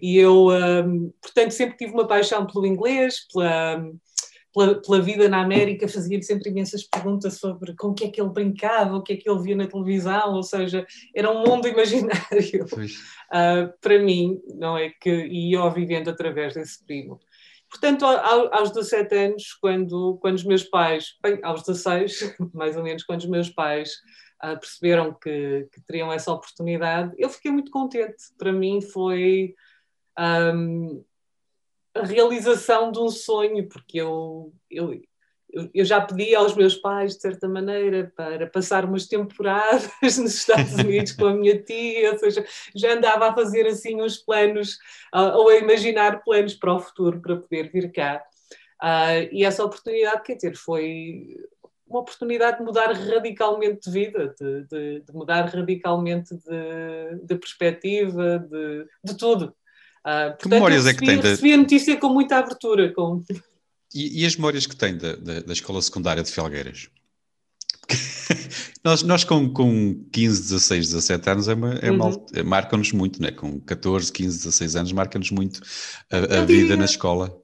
E 0.00 0.16
eu, 0.16 0.48
um, 0.50 1.12
portanto, 1.20 1.50
sempre 1.50 1.76
tive 1.76 1.92
uma 1.92 2.06
paixão 2.06 2.46
pelo 2.46 2.66
inglês, 2.66 3.26
pela, 3.32 3.84
pela, 4.56 4.80
pela 4.80 5.00
vida 5.02 5.28
na 5.28 5.42
América, 5.42 5.86
fazia-lhe 5.86 6.22
sempre 6.22 6.48
imensas 6.48 6.82
perguntas 6.84 7.34
sobre 7.34 7.74
com 7.76 7.88
o 7.88 7.94
que 7.94 8.04
é 8.04 8.08
que 8.08 8.18
ele 8.18 8.30
brincava, 8.30 8.96
o 8.96 9.02
que 9.02 9.12
é 9.12 9.16
que 9.16 9.28
ele 9.28 9.42
via 9.42 9.54
na 9.54 9.66
televisão, 9.66 10.32
ou 10.32 10.42
seja, 10.42 10.86
era 11.14 11.30
um 11.30 11.44
mundo 11.44 11.68
imaginário 11.68 12.64
uh, 12.64 13.72
para 13.80 13.98
mim, 13.98 14.40
não 14.54 14.78
é? 14.78 14.90
Que, 14.98 15.10
e 15.10 15.52
eu 15.52 15.70
vivendo 15.70 16.08
através 16.08 16.54
desse 16.54 16.82
primo. 16.84 17.20
Portanto, 17.78 18.06
aos 18.06 18.70
17 18.70 19.14
anos, 19.14 19.52
quando, 19.60 20.16
quando 20.20 20.36
os 20.36 20.44
meus 20.44 20.64
pais, 20.64 21.14
bem, 21.22 21.38
aos 21.42 21.62
16, 21.62 22.34
mais 22.54 22.74
ou 22.74 22.82
menos, 22.82 23.04
quando 23.04 23.20
os 23.20 23.28
meus 23.28 23.50
pais 23.50 23.92
uh, 24.42 24.58
perceberam 24.58 25.12
que, 25.12 25.68
que, 25.70 25.82
teriam 25.82 26.10
essa 26.10 26.32
oportunidade, 26.32 27.12
eu 27.18 27.28
fiquei 27.28 27.50
muito 27.50 27.70
contente. 27.70 28.16
Para 28.38 28.50
mim 28.50 28.80
foi 28.80 29.54
um, 30.18 31.04
a 31.94 32.06
realização 32.06 32.90
de 32.90 32.98
um 32.98 33.10
sonho, 33.10 33.68
porque 33.68 33.98
eu, 33.98 34.54
eu, 34.70 34.98
eu 35.72 35.84
já 35.84 36.00
pedi 36.00 36.34
aos 36.34 36.54
meus 36.54 36.74
pais, 36.74 37.14
de 37.14 37.22
certa 37.22 37.48
maneira, 37.48 38.12
para 38.14 38.46
passar 38.46 38.84
umas 38.84 39.06
temporadas 39.06 39.90
nos 40.18 40.34
Estados 40.34 40.74
Unidos 40.74 41.12
com 41.12 41.26
a 41.26 41.34
minha 41.34 41.60
tia, 41.62 42.12
ou 42.12 42.18
seja, 42.18 42.44
já 42.74 42.92
andava 42.92 43.30
a 43.30 43.34
fazer 43.34 43.66
assim 43.66 44.00
uns 44.00 44.18
planos, 44.18 44.78
ou 45.12 45.48
a 45.48 45.56
imaginar 45.56 46.22
planos 46.22 46.54
para 46.54 46.74
o 46.74 46.80
futuro, 46.80 47.20
para 47.20 47.36
poder 47.36 47.70
vir 47.70 47.90
cá. 47.92 48.22
Uh, 48.82 49.28
e 49.32 49.44
essa 49.44 49.64
oportunidade, 49.64 50.22
quer 50.22 50.34
dizer, 50.34 50.54
foi 50.54 51.36
uma 51.88 52.00
oportunidade 52.00 52.58
de 52.58 52.64
mudar 52.64 52.92
radicalmente 52.92 53.88
de 53.88 53.90
vida, 53.90 54.34
de, 54.38 54.64
de, 54.64 55.00
de 55.00 55.12
mudar 55.12 55.46
radicalmente 55.46 56.34
de, 56.34 57.20
de 57.22 57.36
perspectiva, 57.36 58.38
de, 58.38 58.86
de 59.02 59.16
tudo. 59.16 59.54
Uh, 60.04 60.30
portanto, 60.30 60.38
que 60.38 60.48
memórias 60.48 60.84
recebi, 60.84 60.96
é 60.96 60.98
que 60.98 61.06
tem? 61.06 61.20
De... 61.20 61.28
Recebi 61.28 61.52
a 61.54 61.56
notícia 61.56 61.96
com 61.96 62.08
muita 62.08 62.36
abertura. 62.36 62.92
Com... 62.92 63.22
E, 63.94 64.22
e, 64.22 64.26
as 64.26 64.36
memórias 64.36 64.66
que 64.66 64.76
tem 64.76 64.96
da, 64.96 65.16
da, 65.16 65.40
da 65.40 65.52
escola 65.52 65.80
secundária 65.80 66.22
de 66.22 66.30
Felgueiras? 66.30 66.88
nós, 68.84 69.02
nós 69.02 69.24
com, 69.24 69.52
com 69.52 70.04
15, 70.12 70.42
16, 70.42 70.86
17 70.88 71.30
anos 71.30 71.48
é 71.48 71.54
uma, 71.54 71.74
é 71.74 71.90
uhum. 71.90 72.26
É, 72.34 72.42
marca-nos 72.42 72.92
muito, 72.92 73.22
né? 73.22 73.30
com 73.30 73.60
14, 73.60 74.12
15, 74.12 74.38
16 74.38 74.76
anos 74.76 74.92
marca-nos 74.92 75.30
muito 75.30 75.60
a, 76.10 76.40
a 76.40 76.44
vida 76.44 76.76
na 76.76 76.84
escola. 76.84 77.40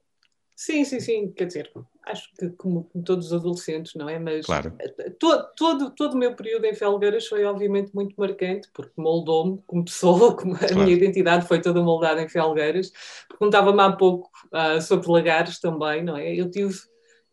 Sim, 0.57 0.85
sim, 0.85 1.01
sim, 1.01 1.33
quer 1.33 1.47
dizer, 1.47 1.71
acho 2.07 2.29
que 2.35 2.51
como, 2.51 2.89
todos 3.05 3.27
os 3.27 3.33
adolescentes, 3.33 3.95
não 3.95 4.09
é? 4.09 4.19
Mas 4.19 4.47
claro. 4.47 4.73
todo, 5.19 5.49
todo, 5.57 5.91
todo 5.91 6.15
o 6.15 6.19
meu 6.19 6.35
período 6.35 6.65
em 6.65 6.75
Felgueiras 6.75 7.27
foi 7.27 7.45
obviamente 7.45 7.95
muito 7.95 8.15
marcante, 8.17 8.69
porque 8.73 8.93
moldou-me 8.97 9.63
como 9.67 9.85
pessoa, 9.85 10.35
como 10.37 10.57
a 10.57 10.75
minha 10.75 10.93
identidade 10.93 11.47
foi 11.47 11.61
toda 11.61 11.83
moldada 11.83 12.23
em 12.23 12.29
Felgueiras. 12.29 12.91
Perguntava-me 13.29 13.81
há 13.81 13.93
pouco 13.93 14.31
uh, 14.53 14.81
sobre 14.81 15.11
Lagares 15.11 15.61
também, 15.61 16.03
não 16.03 16.17
é? 16.17 16.35
Eu 16.35 16.51
tive, 16.51 16.75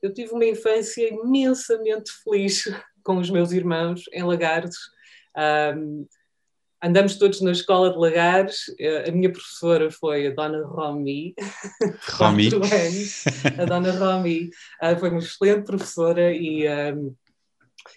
eu 0.01 0.13
tive 0.13 0.33
uma 0.33 0.45
infância 0.45 1.07
imensamente 1.07 2.11
feliz 2.23 2.63
com 3.03 3.17
os 3.17 3.29
meus 3.29 3.51
irmãos 3.51 4.03
em 4.13 4.23
Lagares. 4.23 4.75
Um, 5.75 6.05
andamos 6.81 7.15
todos 7.15 7.41
na 7.41 7.51
escola 7.51 7.91
de 7.91 7.98
Lagares. 7.98 8.74
Eh, 8.79 9.09
a 9.09 9.12
minha 9.12 9.31
professora 9.31 9.91
foi 9.91 10.27
a 10.27 10.31
Dona 10.31 10.65
Romi. 10.65 11.36
Romi. 12.17 12.50
anos. 12.53 13.24
A 13.57 13.65
Dona 13.65 13.91
Romi 13.91 14.50
uh, 14.81 15.00
foi 15.00 15.09
uma 15.09 15.19
excelente 15.19 15.65
professora 15.65 16.33
e, 16.33 16.67
um, 16.67 17.13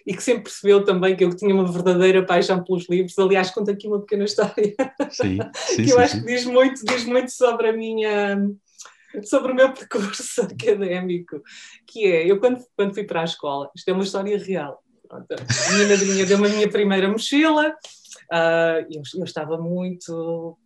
e 0.05 0.13
que 0.13 0.21
sempre 0.23 0.43
percebeu 0.43 0.83
também 0.83 1.15
que 1.15 1.23
eu 1.23 1.35
tinha 1.35 1.53
uma 1.53 1.71
verdadeira 1.71 2.25
paixão 2.25 2.63
pelos 2.63 2.89
livros. 2.89 3.17
Aliás, 3.17 3.51
conto 3.51 3.71
aqui 3.71 3.87
uma 3.87 4.01
pequena 4.01 4.25
história 4.25 4.53
sim, 5.11 5.39
sim, 5.53 5.83
que 5.83 5.91
eu 5.91 5.97
sim, 5.97 6.01
acho 6.01 6.19
que 6.19 6.25
diz 6.25 6.45
muito, 6.45 6.85
diz 6.85 7.05
muito 7.05 7.31
sobre 7.31 7.69
a 7.69 7.73
minha 7.73 8.37
sobre 9.25 9.51
o 9.51 9.55
meu 9.55 9.71
percurso 9.71 10.41
académico, 10.51 11.39
que 11.85 12.05
é, 12.07 12.25
eu 12.25 12.39
quando, 12.39 12.59
quando 12.75 12.95
fui 12.95 13.03
para 13.03 13.21
a 13.21 13.25
escola, 13.25 13.69
isto 13.75 13.87
é 13.87 13.93
uma 13.93 14.03
história 14.03 14.39
real, 14.39 14.83
a 15.11 15.73
minha 15.73 15.87
madrinha 15.87 16.25
deu-me 16.25 16.47
a 16.47 16.49
minha 16.49 16.67
primeira 16.67 17.07
mochila, 17.07 17.75
Uh, 18.31 18.85
eu, 18.91 19.01
eu, 19.15 19.23
estava 19.23 19.57
muito, 19.57 20.57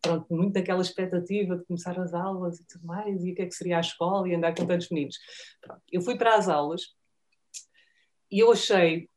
pronto, 0.00 0.26
muito 0.30 0.54
naquela 0.54 0.82
expectativa 0.82 1.56
de 1.56 1.64
começar 1.64 1.98
as 1.98 2.14
aulas 2.14 2.58
e 2.60 2.64
tudo 2.66 2.86
mais, 2.86 3.24
e 3.24 3.32
o 3.32 3.34
que 3.34 3.42
é 3.42 3.46
que 3.46 3.54
seria 3.54 3.78
a 3.78 3.80
escola 3.80 4.28
e 4.28 4.34
andar 4.34 4.54
com 4.54 4.66
tantos 4.66 4.88
meninos. 4.90 5.16
Pronto, 5.60 5.82
eu 5.90 6.02
fui 6.02 6.16
para 6.16 6.36
as 6.36 6.48
aulas 6.48 6.94
e 8.30 8.40
eu 8.40 8.52
achei, 8.52 9.08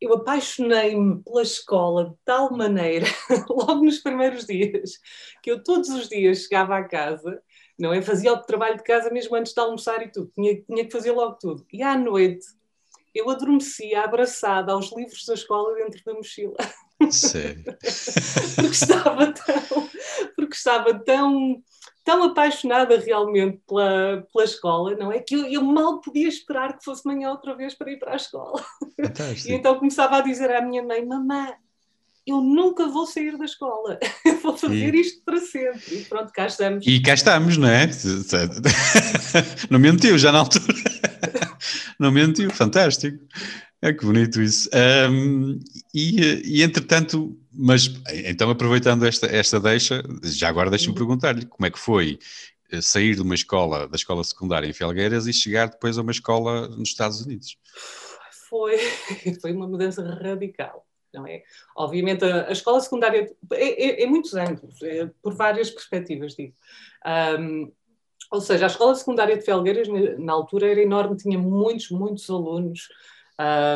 eu 0.00 0.14
apaixonei-me 0.14 1.22
pela 1.22 1.42
escola 1.42 2.10
de 2.10 2.16
tal 2.24 2.52
maneira, 2.52 3.06
logo 3.48 3.84
nos 3.84 3.98
primeiros 3.98 4.46
dias, 4.46 4.98
que 5.42 5.50
eu 5.50 5.62
todos 5.62 5.88
os 5.90 6.08
dias 6.08 6.42
chegava 6.42 6.76
à 6.76 6.84
casa, 6.84 7.42
não 7.78 7.92
é? 7.92 8.00
Fazia 8.02 8.32
o 8.32 8.42
trabalho 8.42 8.76
de 8.76 8.84
casa 8.84 9.10
mesmo 9.10 9.34
antes 9.34 9.52
de 9.52 9.60
almoçar 9.60 10.02
e 10.02 10.10
tudo, 10.10 10.30
tinha, 10.34 10.62
tinha 10.62 10.84
que 10.84 10.92
fazer 10.92 11.12
logo 11.12 11.36
tudo. 11.40 11.66
E 11.72 11.82
à 11.82 11.96
noite 11.96 12.46
eu 13.14 13.28
adormecia 13.28 14.02
abraçada 14.02 14.72
aos 14.72 14.90
livros 14.92 15.24
da 15.26 15.34
escola 15.34 15.74
dentro 15.74 16.02
da 16.04 16.14
mochila. 16.14 16.56
Sério? 17.10 17.64
porque 18.54 18.74
estava 18.74 19.32
tão, 19.32 19.88
porque 20.36 20.54
estava 20.54 20.94
tão, 20.94 21.62
tão 22.04 22.22
apaixonada 22.24 22.98
realmente 22.98 23.60
pela, 23.66 24.26
pela 24.32 24.44
escola, 24.44 24.94
não 24.96 25.10
é? 25.12 25.18
Que 25.20 25.34
eu, 25.34 25.46
eu 25.46 25.62
mal 25.62 26.00
podia 26.00 26.28
esperar 26.28 26.76
que 26.76 26.84
fosse 26.84 27.06
manhã 27.06 27.30
outra 27.30 27.54
vez 27.54 27.74
para 27.74 27.90
ir 27.90 27.98
para 27.98 28.12
a 28.12 28.16
escola. 28.16 28.64
Fantástico. 29.00 29.50
E 29.50 29.52
então 29.52 29.78
começava 29.78 30.16
a 30.16 30.20
dizer 30.20 30.50
à 30.50 30.62
minha 30.62 30.82
mãe: 30.82 31.04
Mamãe, 31.04 31.54
eu 32.26 32.40
nunca 32.40 32.86
vou 32.86 33.06
sair 33.06 33.36
da 33.36 33.44
escola, 33.44 33.98
eu 34.24 34.38
vou 34.40 34.56
fazer 34.56 34.94
e... 34.94 35.00
isto 35.00 35.22
para 35.24 35.40
sempre. 35.40 35.96
E 35.96 36.04
pronto, 36.04 36.32
cá 36.32 36.46
estamos. 36.46 36.86
E 36.86 37.00
cá 37.00 37.14
estamos, 37.14 37.56
não 37.56 37.68
é? 37.68 37.88
Não 39.70 39.78
mentiu 39.78 40.16
já 40.18 40.30
na 40.30 40.40
altura. 40.40 40.74
Não 41.98 42.10
mentiu, 42.10 42.50
fantástico. 42.50 43.18
É 43.80 43.92
que 43.92 44.06
bonito 44.06 44.40
isso. 44.40 44.70
Um, 45.10 45.58
e, 45.92 46.58
e 46.58 46.62
entretanto, 46.62 47.36
mas 47.52 47.90
então 48.24 48.48
aproveitando 48.48 49.04
esta, 49.04 49.26
esta 49.26 49.58
deixa, 49.58 50.02
já 50.22 50.48
agora 50.48 50.70
deixa-me 50.70 50.94
perguntar-lhe 50.94 51.44
como 51.46 51.66
é 51.66 51.70
que 51.70 51.78
foi 51.78 52.18
eh, 52.70 52.80
sair 52.80 53.16
de 53.16 53.22
uma 53.22 53.34
escola, 53.34 53.88
da 53.88 53.96
escola 53.96 54.22
secundária 54.22 54.68
em 54.68 54.72
Felgueiras 54.72 55.26
e 55.26 55.32
chegar 55.32 55.68
depois 55.68 55.98
a 55.98 56.02
uma 56.02 56.12
escola 56.12 56.68
nos 56.68 56.90
Estados 56.90 57.20
Unidos? 57.22 57.58
Foi, 58.48 58.78
foi 59.42 59.52
uma 59.52 59.66
mudança 59.66 60.02
radical. 60.02 60.86
Não 61.12 61.26
é? 61.26 61.42
Obviamente, 61.76 62.24
a, 62.24 62.48
a 62.48 62.52
escola 62.52 62.80
secundária 62.80 63.30
é, 63.52 64.00
é, 64.00 64.02
é 64.04 64.06
muitos 64.06 64.34
anos, 64.34 64.60
é, 64.82 65.10
por 65.20 65.34
várias 65.34 65.70
perspectivas, 65.70 66.34
digo. 66.34 66.54
Um, 67.38 67.70
ou 68.32 68.40
seja, 68.40 68.64
a 68.64 68.68
escola 68.68 68.94
secundária 68.94 69.36
de 69.36 69.44
Felgueiras, 69.44 69.86
na 70.18 70.32
altura, 70.32 70.70
era 70.70 70.80
enorme, 70.80 71.16
tinha 71.16 71.38
muitos, 71.38 71.90
muitos 71.90 72.28
alunos, 72.30 72.88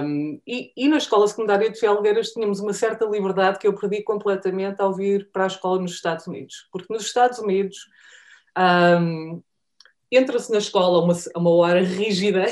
um, 0.03 0.41
e, 0.47 0.73
e, 0.77 0.89
na 0.89 0.99
escola 0.99 1.27
secundária 1.27 1.71
de 1.71 1.79
Felgueiras 1.79 2.31
tínhamos 2.31 2.61
uma 2.61 2.73
certa 2.73 3.05
liberdade 3.07 3.59
que 3.59 3.67
eu 3.67 3.75
perdi 3.75 4.03
completamente 4.03 4.81
ao 4.81 4.95
vir 4.95 5.31
para 5.33 5.45
a 5.45 5.49
escola 5.49 5.81
nos 5.81 5.93
Estados 5.93 6.27
Unidos. 6.27 6.69
Porque 6.71 6.93
nos 6.93 7.05
Estados 7.05 7.39
Unidos 7.39 7.79
um, 8.57 9.43
entra-se 10.11 10.53
na 10.53 10.59
escola 10.59 11.03
uma, 11.03 11.15
uma 11.35 11.51
hora 11.51 11.83
rígida, 11.83 12.47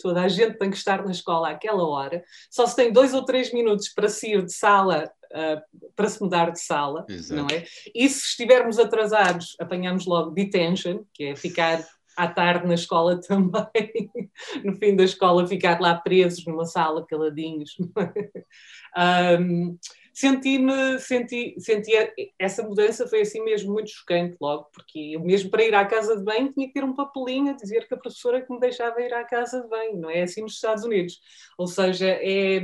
toda 0.00 0.22
a 0.22 0.28
gente 0.28 0.58
tem 0.58 0.70
que 0.70 0.76
estar 0.76 1.04
na 1.04 1.10
escola 1.10 1.50
àquela 1.50 1.86
hora, 1.86 2.22
só 2.50 2.66
se 2.66 2.76
tem 2.76 2.92
dois 2.92 3.14
ou 3.14 3.24
três 3.24 3.52
minutos 3.52 3.88
para 3.88 4.08
sair 4.08 4.44
de 4.44 4.52
sala, 4.52 5.10
uh, 5.32 5.90
para 5.94 6.08
se 6.08 6.22
mudar 6.22 6.50
de 6.50 6.60
sala, 6.60 7.04
Exato. 7.08 7.40
não 7.40 7.48
é? 7.54 7.64
E 7.94 8.08
se 8.08 8.28
estivermos 8.28 8.78
atrasados, 8.78 9.56
apanhamos 9.60 10.06
logo 10.06 10.30
detention, 10.30 11.04
que 11.12 11.24
é 11.24 11.36
ficar 11.36 11.84
à 12.16 12.28
tarde 12.28 12.66
na 12.66 12.74
escola 12.74 13.20
também, 13.22 14.10
no 14.64 14.76
fim 14.76 14.94
da 14.94 15.04
escola 15.04 15.46
ficar 15.46 15.80
lá 15.80 15.94
presos 15.94 16.44
numa 16.46 16.66
sala 16.66 17.06
caladinhos. 17.06 17.76
um, 19.38 19.78
senti-me, 20.12 20.98
senti, 20.98 21.54
senti 21.58 21.92
essa 22.38 22.62
mudança 22.62 23.06
foi 23.06 23.22
assim 23.22 23.42
mesmo 23.42 23.72
muito 23.72 23.90
chocante 23.90 24.36
logo, 24.40 24.68
porque 24.72 25.12
eu 25.14 25.20
mesmo 25.20 25.50
para 25.50 25.64
ir 25.64 25.74
à 25.74 25.84
casa 25.84 26.16
de 26.16 26.22
banho 26.22 26.52
tinha 26.52 26.66
que 26.66 26.74
ter 26.74 26.84
um 26.84 26.94
papelinho 26.94 27.50
a 27.50 27.56
dizer 27.56 27.86
que 27.86 27.94
a 27.94 27.98
professora 27.98 28.42
que 28.42 28.52
me 28.52 28.60
deixava 28.60 29.00
ir 29.00 29.12
à 29.12 29.24
casa 29.24 29.62
de 29.62 29.68
banho, 29.68 29.96
não 29.96 30.10
é 30.10 30.22
assim 30.22 30.42
nos 30.42 30.54
Estados 30.54 30.84
Unidos. 30.84 31.20
Ou 31.58 31.66
seja, 31.66 32.08
é 32.08 32.60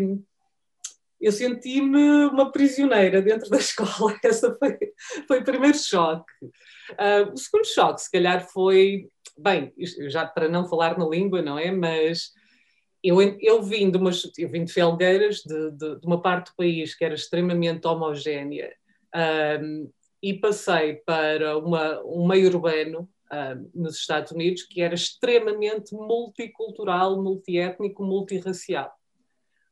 eu 1.21 1.33
senti-me 1.33 2.27
uma 2.27 2.53
prisioneira 2.53 3.23
dentro 3.23 3.49
da 3.49 3.57
escola. 3.59 4.19
Essa 4.23 4.55
foi, 4.59 4.79
foi 5.27 5.41
o 5.41 5.45
primeiro 5.45 5.77
choque. 5.77 6.33
Uh, 6.93 7.33
o 7.33 7.37
segundo 7.37 7.67
choque, 7.67 8.03
se 8.03 8.11
calhar, 8.11 8.47
foi 8.49 9.09
bem, 9.37 9.73
já 10.09 10.27
para 10.27 10.49
não 10.49 10.69
falar 10.69 10.99
na 10.99 11.07
língua, 11.07 11.43
não 11.43 11.59
é? 11.59 11.71
Mas 11.71 12.33
eu, 13.09 13.21
eu 13.41 13.63
vim 13.63 13.91
de 13.91 13.99
umas, 13.99 14.31
eu 14.39 14.49
vim 14.49 14.65
de 14.65 14.73
Felgueiras, 14.73 15.43
de, 15.43 15.71
de, 15.73 16.01
de 16.01 16.07
uma 16.07 16.21
parte 16.21 16.51
do 16.51 16.57
país 16.57 16.95
que 16.95 17.05
era 17.05 17.15
extremamente 17.15 17.87
homogénea, 17.87 18.73
um, 19.63 19.91
e 20.23 20.35
passei 20.35 20.95
para 20.95 21.57
uma, 21.59 22.03
um 22.05 22.27
meio 22.27 22.49
urbano 22.49 23.09
uh, 23.31 23.71
nos 23.75 23.97
Estados 23.97 24.33
Unidos, 24.33 24.63
que 24.63 24.81
era 24.81 24.95
extremamente 24.95 25.95
multicultural, 25.95 27.23
multiétnico, 27.23 28.03
multirracial. 28.03 28.93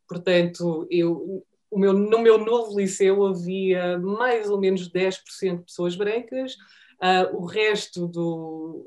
Portanto, 0.09 0.87
eu, 0.91 1.45
meu, 1.73 1.93
no 1.93 2.19
meu 2.19 2.39
novo 2.39 2.79
liceu 2.79 3.27
havia 3.27 3.99
mais 3.99 4.49
ou 4.49 4.61
menos 4.61 4.91
10% 4.91 5.59
de 5.59 5.65
pessoas 5.65 5.97
brancas, 5.97 6.55
uh, 7.03 7.37
o 7.37 7.47
resto 7.47 8.07
do, 8.07 8.87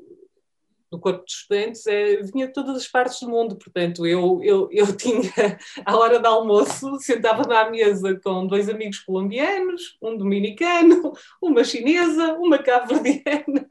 do 0.90 0.98
corpo 0.98 1.24
de 1.24 1.32
estudantes 1.32 1.86
é, 1.86 2.22
vinha 2.22 2.46
de 2.46 2.52
todas 2.52 2.76
as 2.76 2.88
partes 2.88 3.20
do 3.20 3.28
mundo, 3.28 3.56
portanto 3.56 4.06
eu, 4.06 4.40
eu, 4.42 4.68
eu 4.70 4.86
tinha, 4.96 5.58
à 5.84 5.96
hora 5.96 6.18
do 6.18 6.26
almoço, 6.26 6.98
sentava-me 7.00 7.54
à 7.54 7.70
mesa 7.70 8.18
com 8.22 8.46
dois 8.46 8.68
amigos 8.68 9.00
colombianos, 9.00 9.96
um 10.02 10.16
dominicano, 10.16 11.12
uma 11.42 11.62
chinesa, 11.64 12.34
uma 12.34 12.58
cabo-verdiana, 12.58 13.66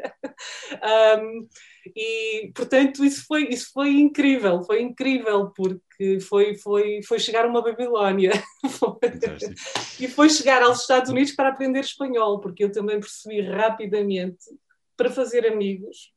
um, 1.22 1.48
e 1.96 2.52
portanto 2.54 3.04
isso 3.04 3.26
foi, 3.26 3.48
isso 3.50 3.72
foi 3.74 3.90
incrível, 3.92 4.62
foi 4.64 4.82
incrível 4.82 5.52
porque 5.56 6.20
foi, 6.20 6.56
foi, 6.56 7.02
foi 7.04 7.20
chegar 7.20 7.46
a 7.46 7.48
uma 7.48 7.62
Babilónia. 7.62 8.32
E 10.00 10.08
foi 10.08 10.30
chegar 10.30 10.62
aos 10.62 10.82
Estados 10.82 11.10
Unidos 11.10 11.32
para 11.32 11.50
aprender 11.50 11.80
espanhol, 11.80 12.40
porque 12.40 12.64
eu 12.64 12.72
também 12.72 13.00
percebi 13.00 13.42
rapidamente 13.42 14.46
para 14.96 15.10
fazer 15.10 15.46
amigos 15.48 16.12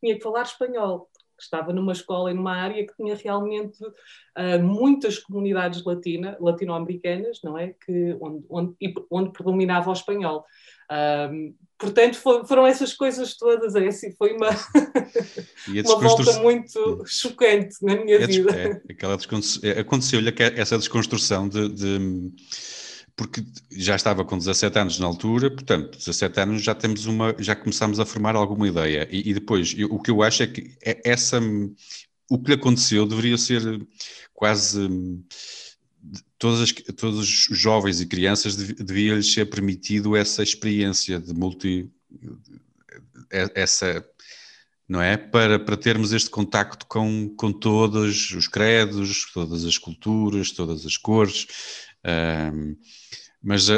tinha 0.00 0.16
que 0.16 0.22
falar 0.22 0.42
espanhol. 0.42 1.08
Estava 1.40 1.72
numa 1.72 1.92
escola 1.92 2.30
e 2.32 2.34
numa 2.34 2.52
área 2.52 2.84
que 2.84 2.96
tinha 2.96 3.14
realmente 3.14 3.82
uh, 3.84 4.62
muitas 4.62 5.18
comunidades 5.18 5.84
latina, 5.84 6.36
latino-americanas, 6.40 7.38
não 7.44 7.56
é? 7.56 7.74
Que, 7.84 8.16
onde, 8.20 8.44
onde, 8.50 8.76
onde 9.08 9.32
predominava 9.32 9.88
o 9.88 9.92
espanhol. 9.92 10.44
Um, 10.90 11.54
portanto, 11.78 12.16
foram 12.16 12.66
essas 12.66 12.92
coisas 12.92 13.36
todas. 13.36 13.76
É 13.76 13.86
assim, 13.86 14.12
foi 14.16 14.34
uma, 14.34 14.48
uma 15.86 16.00
volta 16.00 16.40
muito 16.40 17.04
chocante 17.06 17.76
na 17.82 17.96
minha 17.96 18.26
vida. 18.26 18.50
É, 18.56 18.82
é, 19.62 19.80
Aconteceu-lhe 19.80 20.34
essa 20.56 20.76
desconstrução 20.76 21.48
de, 21.48 21.68
de 21.68 22.32
porque 23.18 23.44
já 23.72 23.96
estava 23.96 24.24
com 24.24 24.38
17 24.38 24.78
anos 24.78 24.98
na 25.00 25.06
altura, 25.06 25.50
portanto, 25.50 25.98
17 25.98 26.40
anos 26.40 26.62
já 26.62 26.72
temos 26.72 27.04
uma, 27.04 27.34
já 27.36 27.56
começámos 27.56 27.98
a 27.98 28.06
formar 28.06 28.36
alguma 28.36 28.68
ideia. 28.68 29.08
E, 29.10 29.30
e 29.30 29.34
depois, 29.34 29.74
eu, 29.76 29.88
o 29.88 30.00
que 30.00 30.08
eu 30.08 30.22
acho 30.22 30.44
é 30.44 30.46
que 30.46 30.76
é 30.80 31.02
essa, 31.04 31.40
o 32.30 32.38
que 32.38 32.50
lhe 32.50 32.54
aconteceu 32.54 33.04
deveria 33.04 33.36
ser 33.36 33.84
quase 34.32 34.88
todas 36.38 36.60
as, 36.60 36.72
todos 36.72 37.18
os 37.18 37.58
jovens 37.58 38.00
e 38.00 38.06
crianças 38.06 38.54
devia-lhes 38.54 39.32
ser 39.32 39.46
permitido 39.46 40.14
essa 40.14 40.40
experiência 40.40 41.18
de 41.18 41.34
multi, 41.34 41.90
essa, 43.30 44.06
não 44.88 45.02
é? 45.02 45.16
Para, 45.16 45.58
para 45.58 45.76
termos 45.76 46.12
este 46.12 46.30
contacto 46.30 46.86
com, 46.86 47.34
com 47.36 47.52
todos 47.52 48.30
os 48.30 48.46
credos, 48.46 49.26
todas 49.34 49.64
as 49.64 49.76
culturas, 49.76 50.52
todas 50.52 50.86
as 50.86 50.96
cores. 50.96 51.48
Um, 52.04 52.76
mas 53.42 53.68
a, 53.70 53.76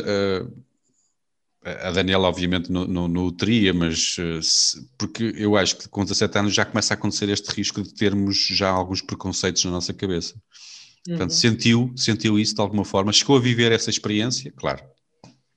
a 1.63 1.91
Daniela, 1.91 2.27
obviamente, 2.27 2.73
não, 2.73 2.87
não, 2.87 3.07
não 3.07 3.27
o 3.27 3.33
teria, 3.33 3.73
mas 3.75 4.17
se, 4.43 4.89
porque 4.97 5.35
eu 5.37 5.57
acho 5.57 5.77
que 5.77 5.89
com 5.89 6.03
17 6.03 6.39
anos 6.39 6.55
já 6.55 6.65
começa 6.65 6.95
a 6.95 6.97
acontecer 6.97 7.29
este 7.29 7.49
risco 7.49 7.83
de 7.83 7.95
termos 7.95 8.47
já 8.47 8.71
alguns 8.71 9.03
preconceitos 9.03 9.65
na 9.65 9.71
nossa 9.71 9.93
cabeça. 9.93 10.35
Uhum. 11.07 11.17
Portanto, 11.17 11.35
sentiu, 11.35 11.93
sentiu 11.97 12.39
isso 12.39 12.55
de 12.55 12.61
alguma 12.61 12.85
forma? 12.85 13.13
Chegou 13.13 13.37
a 13.37 13.41
viver 13.41 13.73
essa 13.73 13.91
experiência? 13.91 14.53
Claro. 14.57 14.83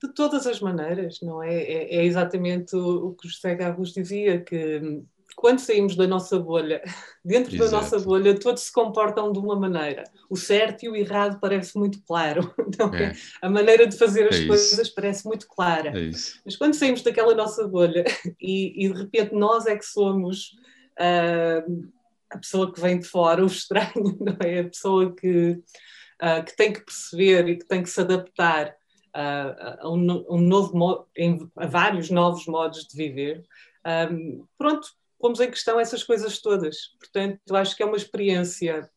De 0.02 0.12
todas 0.12 0.46
as 0.46 0.60
maneiras, 0.60 1.18
não 1.22 1.42
é? 1.42 1.54
É, 1.54 1.96
é 1.96 2.04
exatamente 2.04 2.76
o, 2.76 3.08
o 3.08 3.14
que 3.14 3.26
o 3.26 3.30
José 3.30 3.54
Garros 3.54 3.92
dizia, 3.92 4.40
que 4.40 5.02
quando 5.36 5.58
saímos 5.58 5.96
da 5.96 6.06
nossa 6.06 6.38
bolha, 6.38 6.82
dentro 7.24 7.54
Exato. 7.54 7.70
da 7.70 7.76
nossa 7.78 7.98
bolha, 7.98 8.38
todos 8.38 8.62
se 8.62 8.72
comportam 8.72 9.32
de 9.32 9.38
uma 9.38 9.56
maneira. 9.56 10.04
O 10.28 10.36
certo 10.36 10.84
e 10.84 10.88
o 10.88 10.96
errado 10.96 11.38
parece 11.40 11.76
muito 11.78 12.02
claro. 12.02 12.52
Então, 12.74 12.92
é. 12.92 13.12
A 13.40 13.48
maneira 13.48 13.86
de 13.86 13.96
fazer 13.96 14.28
as 14.28 14.36
é 14.36 14.46
coisas 14.46 14.78
isso. 14.78 14.94
parece 14.94 15.24
muito 15.26 15.46
clara. 15.46 15.90
É 15.90 16.10
Mas 16.44 16.56
quando 16.56 16.74
saímos 16.74 17.02
daquela 17.02 17.32
nossa 17.34 17.68
bolha 17.68 18.04
e, 18.40 18.84
e, 18.84 18.92
de 18.92 18.98
repente 18.98 19.32
nós 19.32 19.66
é 19.66 19.76
que 19.76 19.84
somos 19.84 20.56
uh, 20.98 21.88
a 22.30 22.38
pessoa 22.38 22.72
que 22.72 22.80
vem 22.80 22.98
de 22.98 23.06
fora, 23.06 23.44
o 23.44 23.46
estranho, 23.46 24.16
não 24.18 24.36
é? 24.40 24.60
A 24.60 24.64
pessoa 24.64 25.14
que, 25.14 25.50
uh, 26.20 26.44
que 26.44 26.56
tem 26.56 26.72
que 26.72 26.84
perceber 26.84 27.48
e 27.48 27.56
que 27.56 27.64
tem 27.64 27.82
que 27.82 27.90
se 27.90 28.00
adaptar 28.00 28.74
uh, 29.14 29.78
a, 29.80 29.88
um, 29.88 30.24
um, 30.28 30.40
novo 30.40 31.06
a 31.56 31.66
vários 31.66 32.10
novos 32.10 32.46
modos 32.46 32.86
de 32.86 32.96
viver. 32.96 33.44
Um, 34.10 34.44
pronto, 34.58 34.88
pomos 35.24 35.40
em 35.40 35.50
questão 35.50 35.80
essas 35.80 36.04
coisas 36.04 36.38
todas. 36.38 36.90
Portanto, 36.98 37.40
eu 37.48 37.56
acho 37.56 37.74
que 37.74 37.82
é 37.82 37.86
uma 37.86 37.96
experiência. 37.96 38.90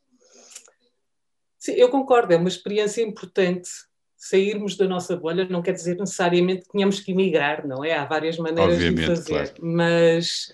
Sim, 1.58 1.72
eu 1.72 1.88
concordo, 1.88 2.34
é 2.34 2.36
uma 2.36 2.50
experiência 2.50 3.02
importante. 3.02 3.70
Sairmos 4.18 4.76
da 4.76 4.86
nossa 4.90 5.16
bolha 5.16 5.48
não 5.48 5.62
quer 5.62 5.72
dizer 5.72 5.96
necessariamente 5.96 6.64
que 6.66 6.72
tenhamos 6.74 7.00
que 7.00 7.14
emigrar, 7.14 7.66
não 7.66 7.82
é? 7.82 7.94
Há 7.94 8.04
várias 8.04 8.38
maneiras 8.38 8.74
Obviamente, 8.74 9.00
de 9.00 9.08
fazer, 9.08 9.54
claro. 9.54 9.54
mas, 9.62 10.54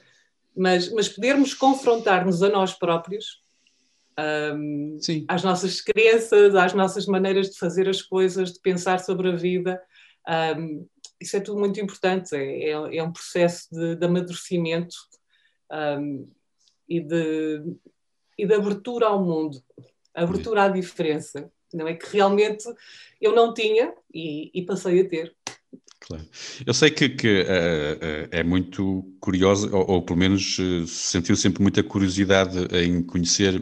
mas, 0.56 0.94
mas 0.94 1.10
podermos 1.10 1.56
confrontar-nos 1.56 2.44
a 2.44 2.50
nós 2.50 2.74
próprios, 2.74 3.42
um, 4.56 5.00
às 5.28 5.42
nossas 5.42 5.82
crenças, 5.82 6.54
às 6.54 6.74
nossas 6.76 7.08
maneiras 7.08 7.50
de 7.50 7.58
fazer 7.58 7.90
as 7.90 8.00
coisas, 8.00 8.54
de 8.54 8.60
pensar 8.60 9.00
sobre 9.00 9.30
a 9.30 9.36
vida. 9.36 9.82
Um, 10.56 10.86
isso 11.20 11.36
é 11.36 11.40
tudo 11.40 11.58
muito 11.58 11.80
importante, 11.80 12.36
é, 12.36 12.70
é, 12.70 12.98
é 12.98 13.04
um 13.04 13.12
processo 13.12 13.70
de, 13.72 13.96
de 13.96 14.06
amadurecimento 14.06 14.94
um, 15.74 16.28
e, 16.88 17.00
de, 17.00 17.64
e 18.38 18.46
de 18.46 18.54
abertura 18.54 19.08
ao 19.08 19.24
mundo, 19.24 19.62
abertura 20.14 20.66
à 20.66 20.70
diferença. 20.70 21.52
Não 21.74 21.88
é 21.88 21.96
que 21.96 22.06
realmente 22.12 22.66
eu 23.20 23.34
não 23.34 23.54
tinha 23.54 23.94
e, 24.14 24.52
e 24.54 24.62
passei 24.64 25.02
a 25.02 25.10
ter. 25.10 25.36
Claro. 26.00 26.24
Eu 26.66 26.74
sei 26.74 26.92
que, 26.92 27.10
que 27.10 27.42
uh, 27.42 27.46
uh, 27.46 28.28
é 28.30 28.44
muito 28.44 29.04
curiosa, 29.20 29.74
ou, 29.74 29.90
ou, 29.90 30.02
pelo 30.02 30.20
menos 30.20 30.60
uh, 30.60 30.86
sentiu 30.86 31.36
sempre 31.36 31.62
muita 31.62 31.82
curiosidade 31.82 32.60
em 32.76 33.02
conhecer 33.02 33.62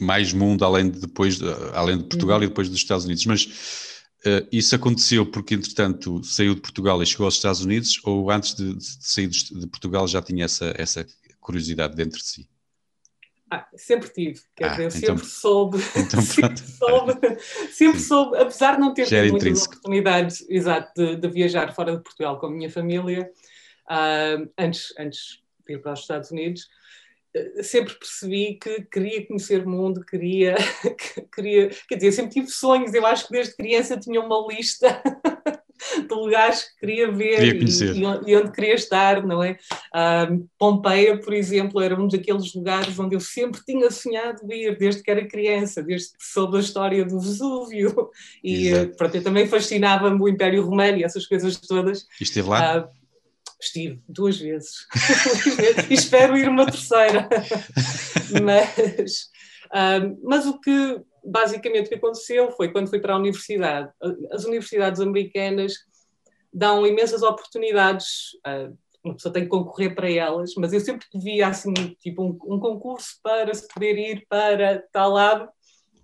mais 0.00 0.32
mundo 0.32 0.64
além 0.64 0.90
de 0.90 1.00
depois, 1.00 1.40
além 1.72 1.98
de 1.98 2.04
Portugal 2.04 2.38
uhum. 2.38 2.44
e 2.44 2.48
depois 2.48 2.68
dos 2.68 2.78
Estados 2.78 3.04
Unidos. 3.04 3.24
Mas 3.26 3.90
isso 4.52 4.74
aconteceu 4.74 5.24
porque, 5.24 5.54
entretanto, 5.54 6.22
saiu 6.22 6.54
de 6.54 6.60
Portugal 6.60 7.02
e 7.02 7.06
chegou 7.06 7.24
aos 7.24 7.34
Estados 7.34 7.62
Unidos, 7.62 7.98
ou 8.04 8.30
antes 8.30 8.54
de, 8.54 8.74
de 8.74 8.84
sair 9.00 9.28
de, 9.28 9.60
de 9.60 9.66
Portugal 9.66 10.06
já 10.06 10.20
tinha 10.20 10.44
essa, 10.44 10.74
essa 10.76 11.06
curiosidade 11.40 11.96
dentro 11.96 12.18
de 12.18 12.24
si? 12.24 12.48
Ah, 13.52 13.66
sempre 13.74 14.08
tive, 14.10 14.40
quer 14.54 14.66
ah, 14.66 14.68
dizer, 14.68 14.82
eu 14.82 14.88
então, 14.88 15.16
sempre 15.16 15.26
soube, 15.26 15.78
então, 15.96 16.22
sempre, 16.22 16.58
soube 16.58 17.12
sempre 17.72 18.00
soube, 18.00 18.38
apesar 18.38 18.74
de 18.74 18.80
não 18.80 18.94
ter 18.94 19.06
tido 19.06 19.32
muitas 19.32 19.66
oportunidades 19.66 20.46
exato, 20.48 20.92
de, 20.94 21.16
de, 21.16 21.28
viajar 21.28 21.74
fora 21.74 21.96
de 21.96 22.02
Portugal 22.02 22.38
com 22.38 22.46
a 22.46 22.50
minha 22.50 22.70
família, 22.70 23.28
uh, 23.90 24.48
antes, 24.56 24.94
antes 24.96 25.42
de 25.66 25.74
ir 25.74 25.78
para 25.82 25.94
os 25.94 25.98
Estados 25.98 26.30
Unidos, 26.30 26.68
uh, 27.36 27.64
sempre 27.64 27.94
percebi 27.94 28.54
que 28.54 28.82
queria 28.82 29.26
conhecer 29.26 29.66
o 29.66 29.68
mundo, 29.68 30.04
queria, 30.04 30.54
queria, 31.34 31.70
quer 31.88 31.96
dizer, 31.96 32.12
sempre 32.12 32.30
tive 32.30 32.46
sonhos, 32.46 32.94
eu 32.94 33.04
acho 33.04 33.26
que 33.26 33.32
desde 33.32 33.56
criança 33.56 33.98
tinha 33.98 34.20
uma 34.20 34.46
lista 34.48 35.02
de 36.08 36.14
lugares 36.14 36.62
que 36.62 36.80
queria 36.80 37.10
ver 37.10 37.58
queria 37.58 37.94
e, 37.94 38.30
e, 38.30 38.36
onde 38.36 38.52
queria 38.52 38.74
estar, 38.74 39.24
não 39.24 39.42
é? 39.42 39.58
Um, 40.30 40.46
Pompeia, 40.58 41.18
por 41.18 41.32
exemplo, 41.32 41.80
era 41.80 42.00
um 42.00 42.08
daqueles 42.08 42.54
lugares 42.54 42.98
onde 42.98 43.16
eu 43.16 43.20
sempre 43.20 43.60
tinha 43.64 43.90
sonhado 43.90 44.40
ir, 44.52 44.76
desde 44.78 45.02
que 45.02 45.10
era 45.10 45.26
criança, 45.26 45.82
desde 45.82 46.08
que 46.08 46.24
soube 46.24 46.56
a 46.56 46.60
história 46.60 47.04
do 47.04 47.20
Vesúvio. 47.20 48.10
E 48.42 48.68
eh, 48.68 48.86
pronto, 48.86 49.14
eu 49.14 49.22
também 49.22 49.46
fascinava-me 49.46 50.20
o 50.20 50.28
Império 50.28 50.64
Romano 50.64 50.98
e 50.98 51.04
essas 51.04 51.26
coisas 51.26 51.56
todas. 51.56 52.06
E 52.20 52.24
esteve 52.24 52.48
lá? 52.48 52.78
Uh, 52.78 53.00
Estive 53.60 54.00
duas 54.08 54.38
vezes. 54.38 54.86
e 55.90 55.94
espero 55.94 56.36
ir 56.36 56.48
uma 56.48 56.64
terceira. 56.64 57.28
mas, 58.42 59.28
mas 60.22 60.46
o 60.46 60.58
que 60.58 61.00
basicamente 61.24 61.86
o 61.86 61.88
que 61.88 61.94
aconteceu 61.94 62.50
foi 62.52 62.70
quando 62.70 62.88
fui 62.88 63.00
para 63.00 63.14
a 63.14 63.18
universidade. 63.18 63.90
As 64.32 64.44
universidades 64.44 65.00
americanas 65.00 65.74
dão 66.52 66.86
imensas 66.86 67.22
oportunidades, 67.22 68.32
uh, 68.46 68.76
uma 69.02 69.14
pessoa 69.14 69.32
tem 69.32 69.44
que 69.44 69.48
concorrer 69.48 69.94
para 69.94 70.10
elas, 70.10 70.52
mas 70.56 70.72
eu 70.72 70.80
sempre 70.80 71.06
via 71.14 71.48
assim, 71.48 71.72
tipo 72.00 72.22
um, 72.22 72.38
um 72.54 72.58
concurso 72.58 73.18
para 73.22 73.52
se 73.54 73.66
poder 73.68 73.96
ir 73.96 74.26
para 74.28 74.84
tal 74.92 75.12
lado, 75.12 75.48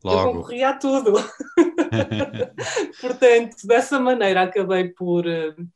Logo. 0.02 0.18
eu 0.18 0.32
concorria 0.32 0.70
a 0.70 0.78
tudo. 0.78 1.12
Portanto, 3.00 3.56
dessa 3.66 3.98
maneira 3.98 4.42
acabei 4.42 4.88
por. 4.90 5.26
Uh, 5.26 5.66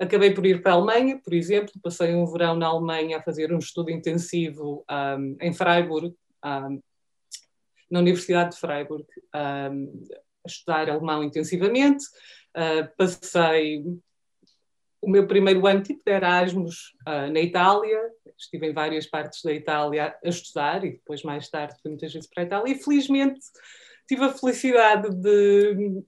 acabei 0.00 0.32
por 0.32 0.46
ir 0.46 0.62
para 0.62 0.72
a 0.72 0.74
Alemanha, 0.76 1.20
por 1.22 1.34
exemplo, 1.34 1.72
passei 1.82 2.14
um 2.14 2.24
verão 2.24 2.56
na 2.56 2.68
Alemanha 2.68 3.18
a 3.18 3.22
fazer 3.22 3.52
um 3.52 3.58
estudo 3.58 3.90
intensivo 3.90 4.82
um, 4.90 5.36
em 5.38 5.52
Freiburg, 5.52 6.14
um, 6.42 6.80
na 7.90 7.98
Universidade 7.98 8.54
de 8.54 8.60
Freiburg 8.60 9.04
um, 9.34 10.06
a 10.44 10.48
estudar 10.48 10.88
alemão 10.88 11.22
intensivamente. 11.24 12.04
Uh, 12.56 12.88
passei 12.96 13.84
o 15.02 15.08
meu 15.08 15.26
primeiro 15.26 15.66
ano 15.66 15.82
tipo 15.82 16.02
de 16.04 16.12
Erasmus 16.12 16.94
uh, 17.06 17.32
na 17.32 17.40
Itália, 17.40 17.98
estive 18.38 18.68
em 18.68 18.72
várias 18.72 19.06
partes 19.06 19.42
da 19.42 19.52
Itália 19.52 20.14
a 20.22 20.28
estudar 20.28 20.84
e 20.84 20.92
depois 20.92 21.22
mais 21.22 21.48
tarde 21.48 21.76
fui 21.80 21.90
muitas 21.90 22.12
vezes 22.12 22.28
para 22.28 22.42
a 22.42 22.46
Itália 22.46 22.72
e 22.72 22.78
felizmente 22.78 23.40
tive 24.06 24.24
a 24.24 24.32
felicidade 24.32 25.08
de 25.14 26.02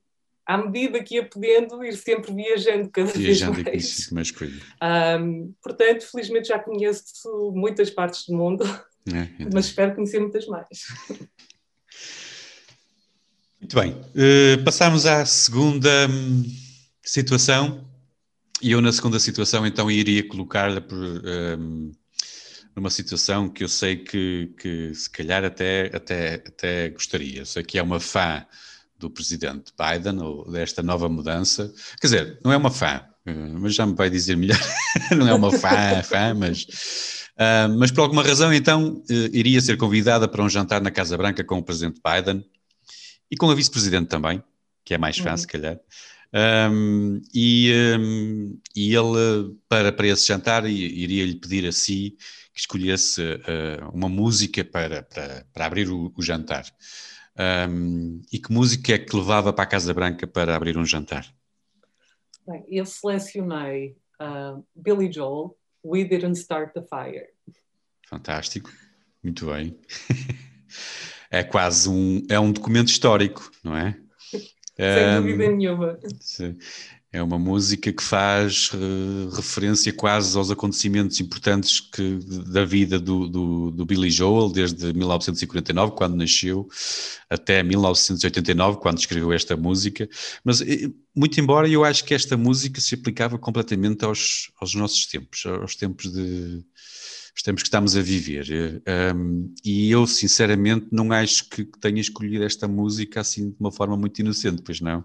à 0.44 0.58
medida 0.58 1.02
que 1.02 1.14
ia 1.14 1.24
podendo, 1.24 1.84
ir 1.84 1.96
sempre 1.96 2.34
viajando 2.34 2.90
cada 2.90 3.12
viajando 3.12 3.62
vez 3.62 4.10
mais. 4.10 4.32
mais 4.32 5.20
um, 5.20 5.54
portanto, 5.62 6.02
felizmente 6.10 6.48
já 6.48 6.58
conheço 6.58 7.52
muitas 7.54 7.90
partes 7.90 8.26
do 8.26 8.36
mundo, 8.36 8.64
é, 9.08 9.44
mas 9.54 9.66
espero 9.66 9.94
conhecer 9.94 10.18
muitas 10.18 10.46
mais. 10.46 10.66
Muito 13.62 13.76
bem. 13.76 13.92
Uh, 13.92 14.64
passamos 14.64 15.06
à 15.06 15.24
segunda 15.24 16.08
hum, 16.10 16.42
situação. 17.00 17.86
E 18.60 18.72
eu, 18.72 18.80
na 18.80 18.92
segunda 18.92 19.20
situação, 19.20 19.64
então 19.64 19.88
iria 19.88 20.26
colocar-lhe 20.26 20.82
um, 20.92 21.92
numa 22.74 22.90
situação 22.90 23.48
que 23.48 23.62
eu 23.62 23.68
sei 23.68 23.96
que, 23.96 24.52
que 24.60 24.92
se 24.92 25.08
calhar 25.08 25.44
até, 25.44 25.92
até, 25.94 26.34
até 26.34 26.88
gostaria. 26.88 27.44
Sei 27.44 27.62
que 27.62 27.78
é 27.78 27.82
uma 27.82 28.00
fã 28.00 28.44
do 28.98 29.08
presidente 29.08 29.72
Biden, 29.78 30.20
ou 30.20 30.50
desta 30.50 30.82
nova 30.82 31.08
mudança. 31.08 31.72
Quer 32.00 32.06
dizer, 32.08 32.38
não 32.44 32.52
é 32.52 32.56
uma 32.56 32.70
fã, 32.70 33.00
eh, 33.24 33.32
mas 33.32 33.76
já 33.76 33.86
me 33.86 33.94
vai 33.94 34.10
dizer 34.10 34.36
melhor. 34.36 34.58
não 35.16 35.28
é 35.28 35.34
uma 35.34 35.52
fã, 35.52 36.02
fã, 36.02 36.34
mas. 36.34 36.62
Uh, 37.32 37.78
mas 37.78 37.90
por 37.92 38.02
alguma 38.02 38.22
razão, 38.24 38.52
então, 38.52 39.02
uh, 39.08 39.12
iria 39.32 39.60
ser 39.60 39.76
convidada 39.76 40.26
para 40.28 40.42
um 40.42 40.48
jantar 40.48 40.80
na 40.80 40.90
Casa 40.90 41.16
Branca 41.16 41.42
com 41.44 41.58
o 41.58 41.62
presidente 41.62 42.00
Biden 42.04 42.44
e 43.32 43.36
com 43.36 43.48
a 43.48 43.54
vice-presidente 43.54 44.08
também, 44.08 44.44
que 44.84 44.92
é 44.92 44.98
mais 44.98 45.16
fã, 45.16 45.30
uhum. 45.30 45.36
se 45.38 45.46
calhar. 45.46 45.80
Um, 46.70 47.22
e, 47.32 47.72
um, 47.98 48.60
e 48.76 48.94
ele, 48.94 49.56
para, 49.66 49.90
para 49.90 50.06
esse 50.06 50.26
jantar, 50.26 50.66
iria-lhe 50.66 51.36
pedir 51.36 51.66
a 51.66 51.72
si 51.72 52.18
que 52.52 52.60
escolhesse 52.60 53.22
uh, 53.22 53.88
uma 53.90 54.10
música 54.10 54.62
para, 54.62 55.02
para, 55.02 55.46
para 55.50 55.64
abrir 55.64 55.88
o, 55.88 56.12
o 56.14 56.22
jantar. 56.22 56.66
Um, 57.70 58.20
e 58.30 58.38
que 58.38 58.52
música 58.52 58.92
é 58.92 58.98
que 58.98 59.16
levava 59.16 59.50
para 59.50 59.64
a 59.64 59.66
Casa 59.66 59.94
Branca 59.94 60.26
para 60.26 60.54
abrir 60.54 60.76
um 60.76 60.84
jantar? 60.84 61.26
Bem, 62.46 62.66
eu 62.68 62.84
selecionei 62.84 63.96
uh, 64.20 64.62
Billy 64.76 65.10
Joel, 65.10 65.56
We 65.82 66.04
Didn't 66.04 66.38
Start 66.38 66.74
the 66.74 66.82
Fire. 66.82 67.28
Fantástico, 68.06 68.70
muito 69.22 69.46
bem. 69.46 69.74
é 71.32 71.42
quase 71.42 71.88
um, 71.88 72.22
é 72.28 72.38
um 72.38 72.52
documento 72.52 72.88
histórico, 72.88 73.50
não 73.64 73.74
é? 73.74 73.96
Sem 74.76 75.22
dúvida 75.22 75.50
nenhuma. 75.50 75.98
Sim. 76.20 76.56
É 77.10 77.22
uma 77.22 77.38
música 77.38 77.92
que 77.92 78.02
faz 78.02 78.70
uh, 78.72 79.28
referência 79.34 79.92
quase 79.92 80.36
aos 80.36 80.50
acontecimentos 80.50 81.20
importantes 81.20 81.78
que, 81.78 82.18
da 82.50 82.64
vida 82.64 82.98
do, 82.98 83.28
do, 83.28 83.70
do, 83.70 83.84
Billy 83.84 84.10
Joel, 84.10 84.48
desde 84.48 84.94
1949, 84.94 85.92
quando 85.92 86.16
nasceu, 86.16 86.66
até 87.28 87.62
1989, 87.62 88.78
quando 88.78 88.98
escreveu 88.98 89.30
esta 89.30 89.56
música. 89.58 90.08
Mas, 90.42 90.62
muito 91.14 91.38
embora 91.38 91.68
eu 91.68 91.84
acho 91.84 92.02
que 92.04 92.14
esta 92.14 92.34
música 92.34 92.80
se 92.80 92.94
aplicava 92.94 93.38
completamente 93.38 94.06
aos, 94.06 94.50
aos 94.58 94.74
nossos 94.74 95.04
tempos, 95.06 95.44
aos 95.44 95.76
tempos 95.76 96.10
de 96.10 96.64
os 97.34 97.42
tempos 97.42 97.62
que 97.62 97.68
estamos 97.68 97.96
a 97.96 98.02
viver. 98.02 98.82
Um, 99.14 99.54
e 99.64 99.90
eu, 99.90 100.06
sinceramente, 100.06 100.86
não 100.92 101.10
acho 101.12 101.48
que 101.48 101.64
tenha 101.80 102.00
escolhido 102.00 102.44
esta 102.44 102.68
música 102.68 103.20
assim 103.20 103.50
de 103.50 103.56
uma 103.58 103.72
forma 103.72 103.96
muito 103.96 104.20
inocente, 104.20 104.62
pois 104.62 104.80
não. 104.80 105.04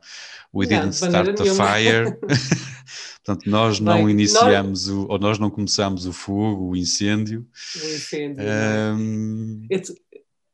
We 0.54 0.66
não, 0.66 0.78
didn't 0.78 0.96
start 0.96 1.36
the 1.38 1.46
fire. 1.46 2.18
Portanto, 3.24 3.50
nós 3.50 3.80
não 3.80 4.10
iniciamos, 4.10 4.88
nós... 4.88 4.98
O, 4.98 5.08
ou 5.10 5.20
nós 5.20 5.40
não 5.40 5.50
começamos 5.50 6.06
o 6.06 6.14
fogo, 6.14 6.72
o 6.72 6.76
incêndio. 6.76 7.46
O 7.76 7.96
incêndio. 7.96 8.46
Um, 8.46 9.66
It's, 9.72 9.94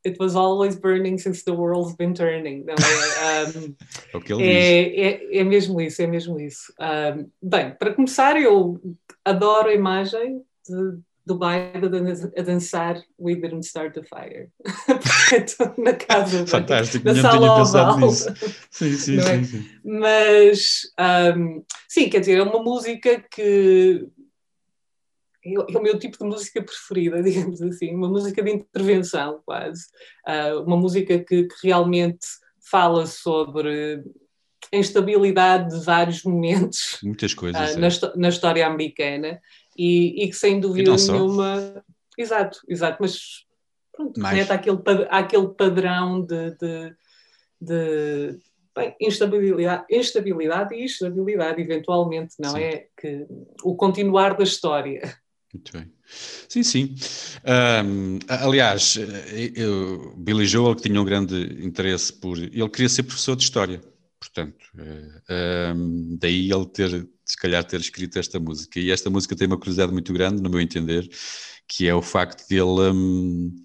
it 0.05 0.17
was 0.19 0.35
always 0.35 0.75
burning 0.75 1.17
since 1.17 1.43
the 1.43 1.51
world's 1.51 1.95
been 1.95 2.13
turning. 2.13 2.65
Não 2.65 2.75
é? 2.75 3.45
Um, 3.45 3.75
é 4.13 4.17
o 4.17 4.21
que 4.21 4.33
ele 4.33 4.43
é, 4.43 4.83
diz. 4.83 4.97
É, 4.97 5.37
é 5.37 5.43
mesmo 5.43 5.81
isso, 5.81 6.01
é 6.01 6.07
mesmo 6.07 6.39
isso. 6.39 6.73
Um, 6.79 7.29
bem, 7.41 7.71
para 7.71 7.93
começar, 7.93 8.39
eu 8.39 8.79
adoro 9.25 9.69
a 9.69 9.73
imagem 9.73 10.41
de 10.67 10.99
do 11.25 11.39
Biden 11.39 12.03
a 12.37 12.41
dançar 12.41 13.01
We 13.19 13.35
Didn't 13.35 13.65
Start 13.65 13.93
the 13.93 14.03
Fire. 14.03 14.49
Portanto, 14.85 15.81
na 15.81 15.93
casa, 15.93 16.45
Fantástico, 16.45 17.05
na 17.05 17.15
sala 17.15 17.61
oval. 17.61 18.11
Sim, 18.11 18.97
sim, 18.97 19.19
é? 19.19 19.21
sim, 19.21 19.43
sim, 19.43 19.69
Mas, 19.83 20.81
um, 21.37 21.63
sim, 21.87 22.09
quer 22.09 22.19
dizer, 22.19 22.39
é 22.39 22.43
uma 22.43 22.61
música 22.61 23.23
que 23.31 24.05
é, 25.45 25.53
é 25.53 25.77
o 25.77 25.81
meu 25.81 25.99
tipo 25.99 26.17
de 26.17 26.25
música 26.25 26.61
preferida, 26.61 27.21
digamos 27.23 27.61
assim, 27.61 27.93
uma 27.93 28.07
música 28.07 28.41
de 28.41 28.51
intervenção 28.51 29.41
quase, 29.45 29.85
uh, 30.27 30.61
uma 30.61 30.77
música 30.77 31.19
que, 31.19 31.43
que, 31.43 31.55
realmente 31.63 32.25
fala 32.69 33.05
sobre 33.05 34.03
a 34.71 34.77
instabilidade 34.77 35.77
de 35.77 35.85
vários 35.85 36.23
momentos 36.23 36.97
muitas 37.03 37.33
coisas 37.33 37.75
uh, 37.75 37.79
na, 37.79 38.15
na, 38.15 38.29
história 38.29 38.65
americana 38.65 39.39
e, 39.77 40.23
e 40.23 40.27
que 40.27 40.35
sem 40.35 40.59
dúvida 40.59 40.95
nenhuma. 40.95 41.83
Exato, 42.17 42.59
exato, 42.67 42.97
mas 42.99 43.45
pronto, 43.91 44.19
Mais. 44.19 44.49
aquele, 44.49 44.77
aquele 45.09 45.47
padrão 45.49 46.21
de, 46.25 46.51
de, 46.51 46.95
de 47.59 48.39
bem, 48.75 48.95
instabilidade, 49.01 49.85
instabilidade 49.89 50.75
e 50.75 50.85
estabilidade, 50.85 51.61
eventualmente, 51.61 52.35
não 52.39 52.51
sim. 52.51 52.61
é? 52.61 52.87
Que, 52.99 53.25
o 53.63 53.75
continuar 53.75 54.35
da 54.37 54.43
história. 54.43 55.01
Muito 55.53 55.71
bem. 55.71 55.91
Sim, 56.49 56.63
sim. 56.63 56.95
Um, 57.85 58.19
aliás, 58.27 58.97
eu, 59.55 60.13
Billy 60.17 60.45
Joel, 60.45 60.75
que 60.75 60.83
tinha 60.83 60.99
um 60.99 61.05
grande 61.05 61.35
interesse 61.63 62.11
por. 62.11 62.37
Ele 62.37 62.69
queria 62.69 62.89
ser 62.89 63.03
professor 63.03 63.35
de 63.35 63.43
História, 63.43 63.81
portanto, 64.19 64.65
um, 65.75 66.17
daí 66.19 66.51
ele 66.51 66.65
ter 66.67 67.07
se 67.25 67.37
calhar 67.37 67.63
ter 67.63 67.79
escrito 67.79 68.19
esta 68.19 68.39
música. 68.39 68.79
E 68.79 68.91
esta 68.91 69.09
música 69.09 69.35
tem 69.35 69.47
uma 69.47 69.57
curiosidade 69.57 69.91
muito 69.91 70.11
grande, 70.13 70.41
no 70.41 70.49
meu 70.49 70.59
entender, 70.59 71.09
que 71.67 71.87
é 71.87 71.95
o 71.95 72.01
facto 72.01 72.47
de 72.47 72.55
ele. 72.55 72.91
Hum, 72.91 73.55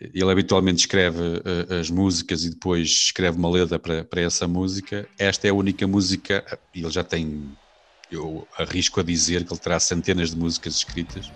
ele 0.00 0.30
habitualmente 0.30 0.80
escreve 0.80 1.20
uh, 1.20 1.74
as 1.78 1.90
músicas 1.90 2.44
e 2.44 2.50
depois 2.50 2.88
escreve 2.88 3.36
uma 3.36 3.50
letra 3.50 3.78
para, 3.78 4.02
para 4.02 4.22
essa 4.22 4.48
música. 4.48 5.06
Esta 5.18 5.46
é 5.46 5.50
a 5.50 5.54
única 5.54 5.86
música, 5.86 6.42
e 6.74 6.80
ele 6.80 6.90
já 6.90 7.04
tem, 7.04 7.50
eu 8.10 8.48
arrisco 8.56 8.98
a 8.98 9.02
dizer 9.02 9.44
que 9.44 9.52
ele 9.52 9.60
terá 9.60 9.78
centenas 9.78 10.30
de 10.30 10.38
músicas 10.38 10.76
escritas. 10.76 11.30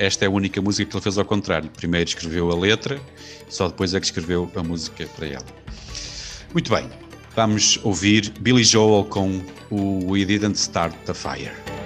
Esta 0.00 0.24
é 0.24 0.28
a 0.28 0.30
única 0.32 0.60
música 0.60 0.90
que 0.90 0.96
ele 0.96 1.02
fez 1.02 1.16
ao 1.16 1.24
contrário. 1.24 1.70
Primeiro 1.70 2.08
escreveu 2.08 2.50
a 2.50 2.58
letra, 2.58 3.00
só 3.48 3.68
depois 3.68 3.94
é 3.94 4.00
que 4.00 4.06
escreveu 4.06 4.50
a 4.56 4.62
música 4.64 5.06
para 5.14 5.26
ela. 5.26 5.46
Muito 6.52 6.74
bem, 6.74 6.90
Vamos 7.34 7.78
ouvir 7.84 8.32
Billy 8.40 8.64
Joel 8.64 9.04
com 9.04 9.40
o 9.70 10.10
We 10.10 10.24
Didn't 10.24 10.56
Start 10.56 10.94
the 11.06 11.14
Fire. 11.14 11.77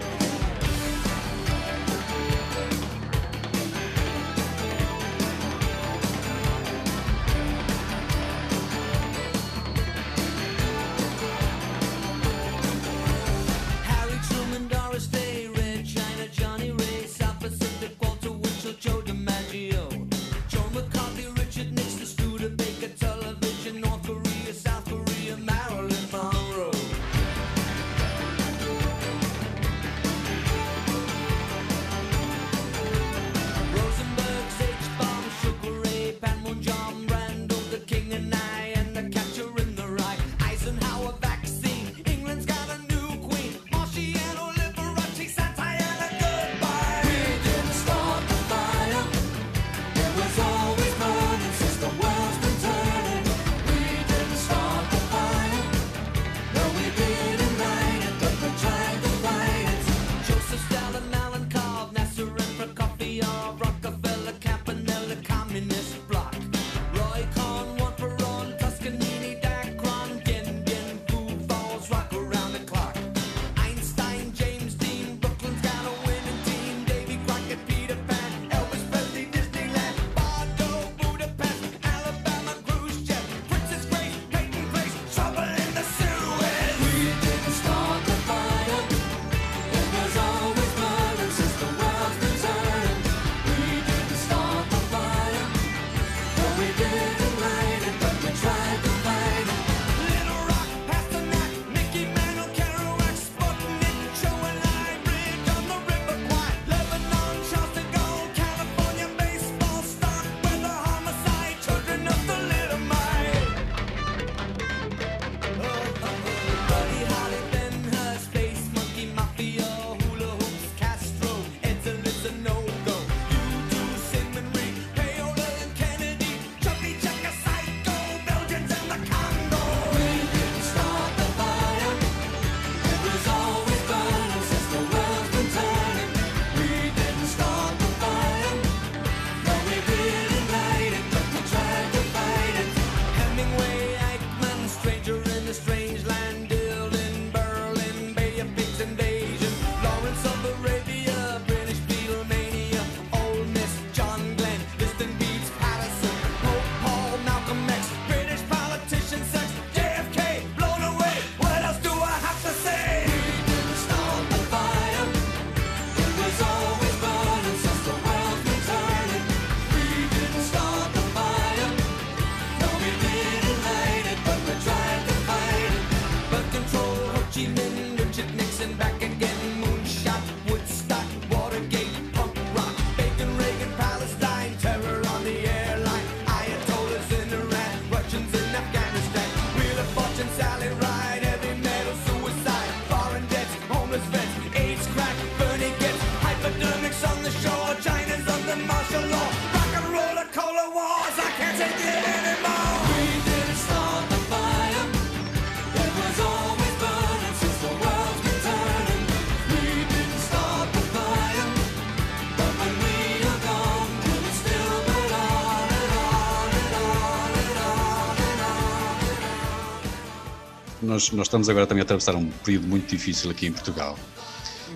Nós, 221.02 221.10
nós 221.10 221.26
estamos 221.26 221.48
agora 221.48 221.66
também 221.66 221.80
a 221.80 221.84
atravessar 221.84 222.14
um 222.14 222.30
período 222.44 222.68
muito 222.68 222.88
difícil 222.88 223.30
aqui 223.30 223.46
em 223.46 223.52
Portugal. 223.52 223.98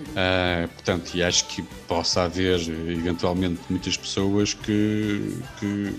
Uh, 0.09 0.67
portanto, 0.69 1.15
e 1.15 1.23
acho 1.23 1.45
que 1.45 1.61
possa 1.87 2.23
haver 2.23 2.59
eventualmente 2.89 3.61
muitas 3.69 3.95
pessoas 3.95 4.53
que, 4.53 5.37
que, 5.59 5.95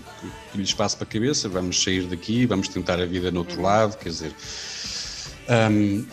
que 0.53 0.59
lhes 0.59 0.75
passe 0.75 0.97
para 0.97 1.05
a 1.05 1.11
cabeça, 1.11 1.49
vamos 1.49 1.83
sair 1.83 2.03
daqui, 2.03 2.47
vamos 2.47 2.69
tentar 2.69 3.01
a 3.01 3.07
vida 3.07 3.31
no 3.31 3.41
outro 3.41 3.61
lado, 3.63 3.97
quer 3.97 4.09
dizer, 4.09 4.33
um, 5.49 6.05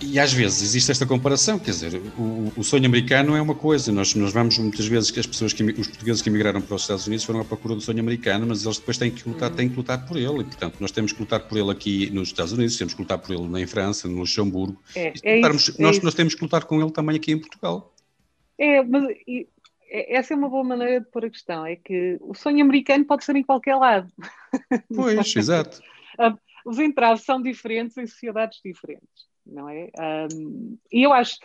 e 0.00 0.20
às 0.20 0.32
vezes 0.32 0.62
existe 0.62 0.92
esta 0.92 1.04
comparação, 1.04 1.58
quer 1.58 1.72
dizer, 1.72 2.00
o, 2.16 2.52
o, 2.56 2.62
sonho 2.62 2.86
americano 2.86 3.34
é 3.34 3.42
uma 3.42 3.54
coisa, 3.54 3.90
nós, 3.90 4.14
nós 4.14 4.32
vamos 4.32 4.56
muitas 4.58 4.86
vezes 4.86 5.10
que 5.10 5.18
as 5.18 5.26
pessoas, 5.26 5.52
que, 5.52 5.64
os 5.64 5.88
portugueses 5.88 6.22
que 6.22 6.28
emigraram 6.28 6.60
para 6.60 6.76
os 6.76 6.82
Estados 6.82 7.04
Unidos 7.04 7.24
foram 7.24 7.40
à 7.40 7.44
procura 7.44 7.74
do 7.74 7.80
sonho 7.80 7.98
americano, 7.98 8.46
mas 8.46 8.64
eles 8.64 8.78
depois 8.78 8.96
têm 8.96 9.10
que 9.10 9.28
lutar, 9.28 9.50
têm 9.50 9.68
que 9.68 9.76
lutar 9.76 10.06
por 10.06 10.16
ele, 10.16 10.42
e 10.42 10.44
portanto 10.44 10.76
nós 10.78 10.92
temos 10.92 11.12
que 11.12 11.18
lutar 11.18 11.40
por 11.40 11.58
ele 11.58 11.72
aqui 11.72 12.08
nos 12.10 12.28
Estados 12.28 12.52
Unidos, 12.52 12.76
temos 12.78 12.94
que 12.94 13.02
lutar 13.02 13.18
por 13.18 13.34
ele 13.34 13.62
em 13.62 13.66
França, 13.66 14.06
no 14.06 14.18
Luxemburgo, 14.18 14.80
é, 14.94 15.12
é 15.24 15.40
isso, 15.40 15.82
nós, 15.82 15.98
é 15.98 16.02
nós 16.02 16.14
temos 16.14 16.36
que 16.36 16.42
lutar 16.42 16.64
com 16.64 16.80
ele 16.80 16.92
também 16.92 17.16
aqui 17.16 17.32
em 17.32 17.38
Portugal. 17.38 17.92
É, 18.56 18.80
mas 18.80 19.08
e, 19.26 19.48
é, 19.90 20.16
essa 20.16 20.34
é 20.34 20.36
uma 20.36 20.48
boa 20.48 20.62
maneira 20.62 21.00
de 21.00 21.06
pôr 21.06 21.24
a 21.24 21.30
questão, 21.30 21.66
é 21.66 21.74
que 21.74 22.16
o 22.20 22.32
sonho 22.32 22.62
americano 22.62 23.04
pode 23.04 23.24
ser 23.24 23.34
em 23.34 23.42
qualquer 23.42 23.74
lado. 23.74 24.08
Pois, 24.94 25.34
exato. 25.34 25.80
Os 26.64 26.78
entraves 26.78 27.24
são 27.24 27.42
diferentes 27.42 27.96
em 27.96 28.06
sociedades 28.06 28.60
diferentes, 28.64 29.28
não 29.46 29.68
é? 29.68 29.90
Um, 30.32 30.78
e 30.90 31.02
eu 31.02 31.12
acho, 31.12 31.36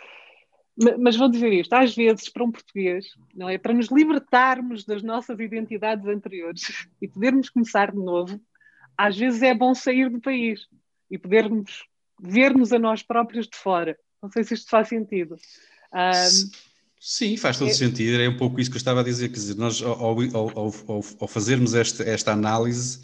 mas 0.97 1.15
vou 1.15 1.29
dizer 1.29 1.51
isto, 1.51 1.73
às 1.73 1.95
vezes 1.95 2.29
para 2.29 2.43
um 2.43 2.51
português, 2.51 3.07
não 3.35 3.49
é? 3.49 3.57
Para 3.57 3.73
nos 3.73 3.89
libertarmos 3.89 4.85
das 4.85 5.03
nossas 5.03 5.39
identidades 5.39 6.05
anteriores 6.07 6.87
e 7.01 7.07
podermos 7.07 7.49
começar 7.49 7.91
de 7.91 7.97
novo, 7.97 8.39
às 8.97 9.17
vezes 9.17 9.41
é 9.41 9.53
bom 9.53 9.73
sair 9.73 10.09
do 10.09 10.21
país 10.21 10.67
e 11.11 11.17
podermos 11.17 11.85
ver-nos 12.21 12.71
a 12.71 12.79
nós 12.79 13.01
próprios 13.01 13.47
de 13.47 13.57
fora. 13.57 13.97
Não 14.21 14.29
sei 14.29 14.43
se 14.43 14.53
isto 14.53 14.69
faz 14.69 14.87
sentido. 14.89 15.35
Um, 15.93 16.69
Sim, 16.99 17.37
faz 17.37 17.57
todo 17.57 17.69
é... 17.69 17.73
sentido. 17.73 18.21
É 18.21 18.27
um 18.27 18.35
pouco 18.35 18.59
isso 18.59 18.69
que 18.69 18.75
eu 18.75 18.79
estava 18.79 18.99
a 18.99 19.03
dizer. 19.03 19.29
Quer 19.29 19.35
dizer, 19.35 19.55
nós, 19.55 19.81
ao, 19.81 19.93
ao, 19.93 20.49
ao, 20.59 21.03
ao 21.19 21.27
fazermos 21.27 21.73
esta, 21.73 22.03
esta 22.03 22.33
análise, 22.33 22.99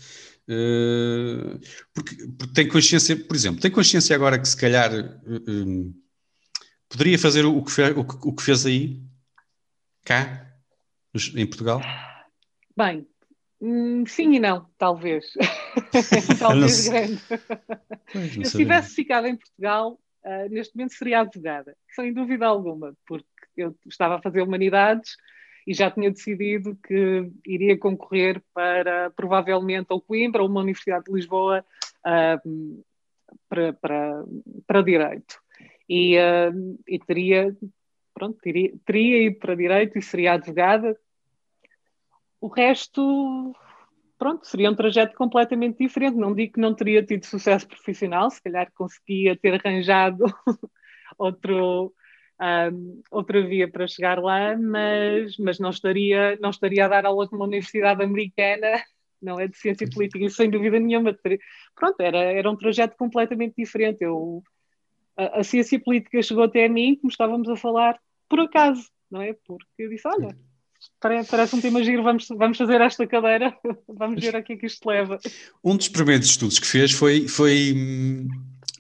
porque, 1.94 2.16
porque, 2.38 2.54
tem 2.54 2.68
consciência, 2.68 3.16
por 3.16 3.36
exemplo, 3.36 3.62
tem 3.62 3.72
consciência 3.72 4.16
agora 4.16 4.40
que 4.40 4.48
se 4.48 4.56
calhar 4.56 4.92
um, 5.26 5.94
poderia 6.88 7.18
fazer 7.18 7.46
o 7.46 7.64
que, 7.64 7.72
fez, 7.72 7.96
o, 7.98 8.02
o 8.02 8.36
que 8.36 8.44
fez 8.44 8.66
aí, 8.66 9.02
cá, 10.04 10.54
em 11.36 11.48
Portugal? 11.48 11.82
Bem, 12.78 13.08
hum, 13.60 14.06
sim 14.06 14.36
e 14.36 14.40
não, 14.40 14.70
talvez. 14.78 15.26
talvez 16.38 16.88
grande. 16.88 17.22
Pois, 18.12 18.34
se 18.34 18.58
tivesse 18.58 18.94
ficado 18.94 19.26
em 19.28 19.36
Portugal, 19.36 20.00
uh, 20.24 20.50
neste 20.50 20.76
momento 20.76 20.94
seria 20.94 21.22
advogada, 21.22 21.76
sem 21.96 22.14
dúvida 22.14 22.46
alguma, 22.46 22.94
porque 23.08 23.26
eu 23.58 23.76
estava 23.88 24.16
a 24.16 24.22
fazer 24.22 24.42
humanidades 24.42 25.16
e 25.66 25.74
já 25.74 25.90
tinha 25.90 26.12
decidido 26.12 26.78
que 26.84 27.32
iria 27.46 27.78
concorrer 27.78 28.42
para 28.54 29.10
provavelmente 29.12 29.88
ou 29.90 30.02
Coimbra 30.02 30.44
ou 30.44 30.50
uma 30.50 30.62
Universidade 30.62 31.06
de 31.06 31.14
Lisboa 31.14 31.66
uh, 32.06 32.84
para, 33.50 33.74
para, 33.74 34.24
para 34.68 34.82
Direito. 34.82 35.40
E, 35.90 36.18
uh, 36.18 36.80
e 36.88 37.00
teria, 37.00 37.56
pronto, 38.14 38.38
teria, 38.42 38.74
teria 38.86 39.24
ido 39.24 39.40
para 39.40 39.56
Direito 39.56 39.98
e 39.98 40.02
seria 40.02 40.34
advogada. 40.34 40.96
O 42.40 42.48
resto, 42.48 43.56
pronto, 44.20 44.46
seria 44.46 44.70
um 44.70 44.76
trajeto 44.76 45.16
completamente 45.16 45.80
diferente. 45.80 46.16
Não 46.16 46.34
digo 46.34 46.54
que 46.54 46.60
não 46.60 46.76
teria 46.76 47.04
tido 47.04 47.26
sucesso 47.26 47.68
profissional, 47.68 48.30
se 48.30 48.42
calhar 48.42 48.72
conseguia 48.76 49.36
ter 49.36 49.56
arranjado 49.56 50.26
outro, 51.18 51.92
um, 52.42 53.02
outra 53.12 53.46
via 53.46 53.70
para 53.70 53.88
chegar 53.88 54.20
lá, 54.20 54.58
mas, 54.58 55.38
mas 55.38 55.60
não, 55.60 55.70
estaria, 55.70 56.38
não 56.42 56.50
estaria 56.50 56.86
a 56.86 56.90
dar 56.90 57.06
aulas 57.06 57.32
numa 57.32 57.46
universidade 57.46 58.04
americana, 58.04 58.84
não 59.22 59.40
é 59.40 59.48
de 59.48 59.58
ciência 59.58 59.90
política, 59.90 60.30
sem 60.30 60.50
dúvida 60.50 60.80
nenhuma. 60.80 61.18
Pronto, 61.76 62.00
era, 62.00 62.18
era 62.18 62.50
um 62.50 62.56
trajeto 62.56 62.96
completamente 62.98 63.56
diferente. 63.58 64.04
Eu, 64.04 64.44
a, 65.18 65.40
a 65.40 65.44
ciência 65.44 65.80
política 65.80 66.22
chegou 66.22 66.44
até 66.44 66.66
a 66.66 66.70
mim, 66.70 66.96
como 66.96 67.10
estávamos 67.10 67.50
a 67.50 67.56
falar, 67.56 68.00
por 68.30 68.40
acaso, 68.40 68.90
não 69.10 69.22
é? 69.22 69.36
Porque 69.46 69.66
eu 69.80 69.90
disse, 69.90 70.08
olha, 70.08 70.36
parece 71.00 71.56
um 71.56 71.62
tema 71.62 71.84
giro, 71.84 72.04
vamos, 72.04 72.28
vamos 72.28 72.58
fazer 72.58 72.82
esta 72.82 73.08
cadeira, 73.08 73.56
vamos 73.88 74.22
ver 74.22 74.36
a 74.36 74.42
que 74.42 74.54
é 74.54 74.58
que 74.58 74.66
isto 74.66 74.88
leva. 74.88 75.18
Um 75.64 75.78
dos 75.78 75.88
primeiros 75.88 76.28
estudos 76.28 76.60
que 76.60 76.68
fez 76.68 76.92
foi, 76.92 77.28
foi 77.28 77.74
hum, 77.76 78.28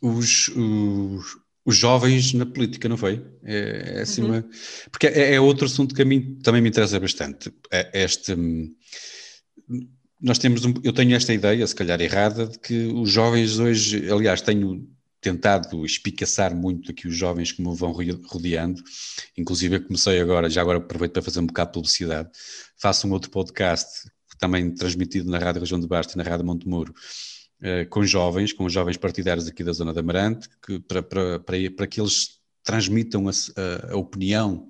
os, 0.01 0.49
os, 0.49 1.37
os 1.65 1.75
jovens 1.75 2.33
na 2.33 2.45
política, 2.45 2.87
não 2.87 2.95
foi? 2.95 3.25
É, 3.43 3.95
é 3.97 4.01
assim 4.01 4.21
uhum. 4.21 4.29
uma, 4.29 4.45
porque 4.91 5.07
é, 5.07 5.33
é, 5.33 5.41
outro 5.41 5.65
assunto 5.65 5.95
que 5.95 6.01
a 6.03 6.05
mim 6.05 6.37
também 6.43 6.61
me 6.61 6.69
interessa 6.69 6.99
bastante. 6.99 7.51
É 7.71 8.03
este, 8.03 8.33
hum, 8.33 8.71
nós 10.21 10.37
temos, 10.37 10.63
um, 10.63 10.73
eu 10.83 10.93
tenho 10.93 11.15
esta 11.15 11.33
ideia, 11.33 11.65
se 11.65 11.75
calhar 11.75 11.99
errada, 11.99 12.45
de 12.45 12.59
que 12.59 12.85
os 12.87 13.09
jovens 13.09 13.57
hoje, 13.57 14.09
aliás, 14.11 14.41
tenho 14.41 14.87
tentado 15.19 15.83
espicaçar 15.83 16.55
muito 16.55 16.91
aqui 16.91 17.07
os 17.07 17.15
jovens 17.15 17.51
que 17.51 17.59
me 17.59 17.75
vão 17.75 17.91
rodeando, 17.91 18.83
inclusive 19.35 19.77
eu 19.77 19.83
comecei 19.83 20.19
agora, 20.19 20.47
já 20.51 20.61
agora 20.61 20.77
aproveito 20.77 21.13
para 21.13 21.21
fazer 21.23 21.39
um 21.39 21.47
bocado 21.47 21.71
de 21.71 21.73
publicidade, 21.73 22.29
faço 22.77 23.07
um 23.07 23.11
outro 23.11 23.31
podcast, 23.31 24.07
também 24.37 24.69
transmitido 24.71 25.31
na 25.31 25.39
Rádio 25.39 25.61
Região 25.61 25.79
de 25.79 25.87
Basta 25.87 26.13
e 26.13 26.17
na 26.17 26.23
Rádio 26.23 26.45
Montemuro, 26.45 26.93
com 27.89 28.03
jovens, 28.05 28.53
com 28.53 28.69
jovens 28.69 28.97
partidários 28.97 29.47
aqui 29.47 29.63
da 29.63 29.71
zona 29.71 29.93
da 29.93 30.01
Amarante, 30.01 30.47
que, 30.65 30.79
para, 30.79 31.01
para, 31.01 31.39
para, 31.39 31.71
para 31.71 31.87
que 31.87 31.99
eles 31.99 32.39
transmitam 32.63 33.29
a, 33.29 33.93
a, 33.93 33.95
opinião 33.95 34.69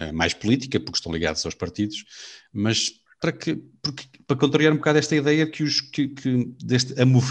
uh, 0.00 0.12
mais 0.14 0.32
política, 0.32 0.80
porque 0.80 0.96
estão 0.96 1.12
ligados 1.12 1.44
aos 1.44 1.54
partidos, 1.54 2.04
mas 2.52 2.92
para, 3.20 3.32
que, 3.32 3.56
porque, 3.82 4.04
para 4.26 4.36
contrariar 4.36 4.72
um 4.72 4.76
bocado 4.76 4.98
esta 4.98 5.16
ideia 5.16 5.46
que 5.46 5.62
os, 5.62 5.80
que, 5.80 6.08
que 6.08 6.54
deste 6.62 7.00
amor, 7.00 7.24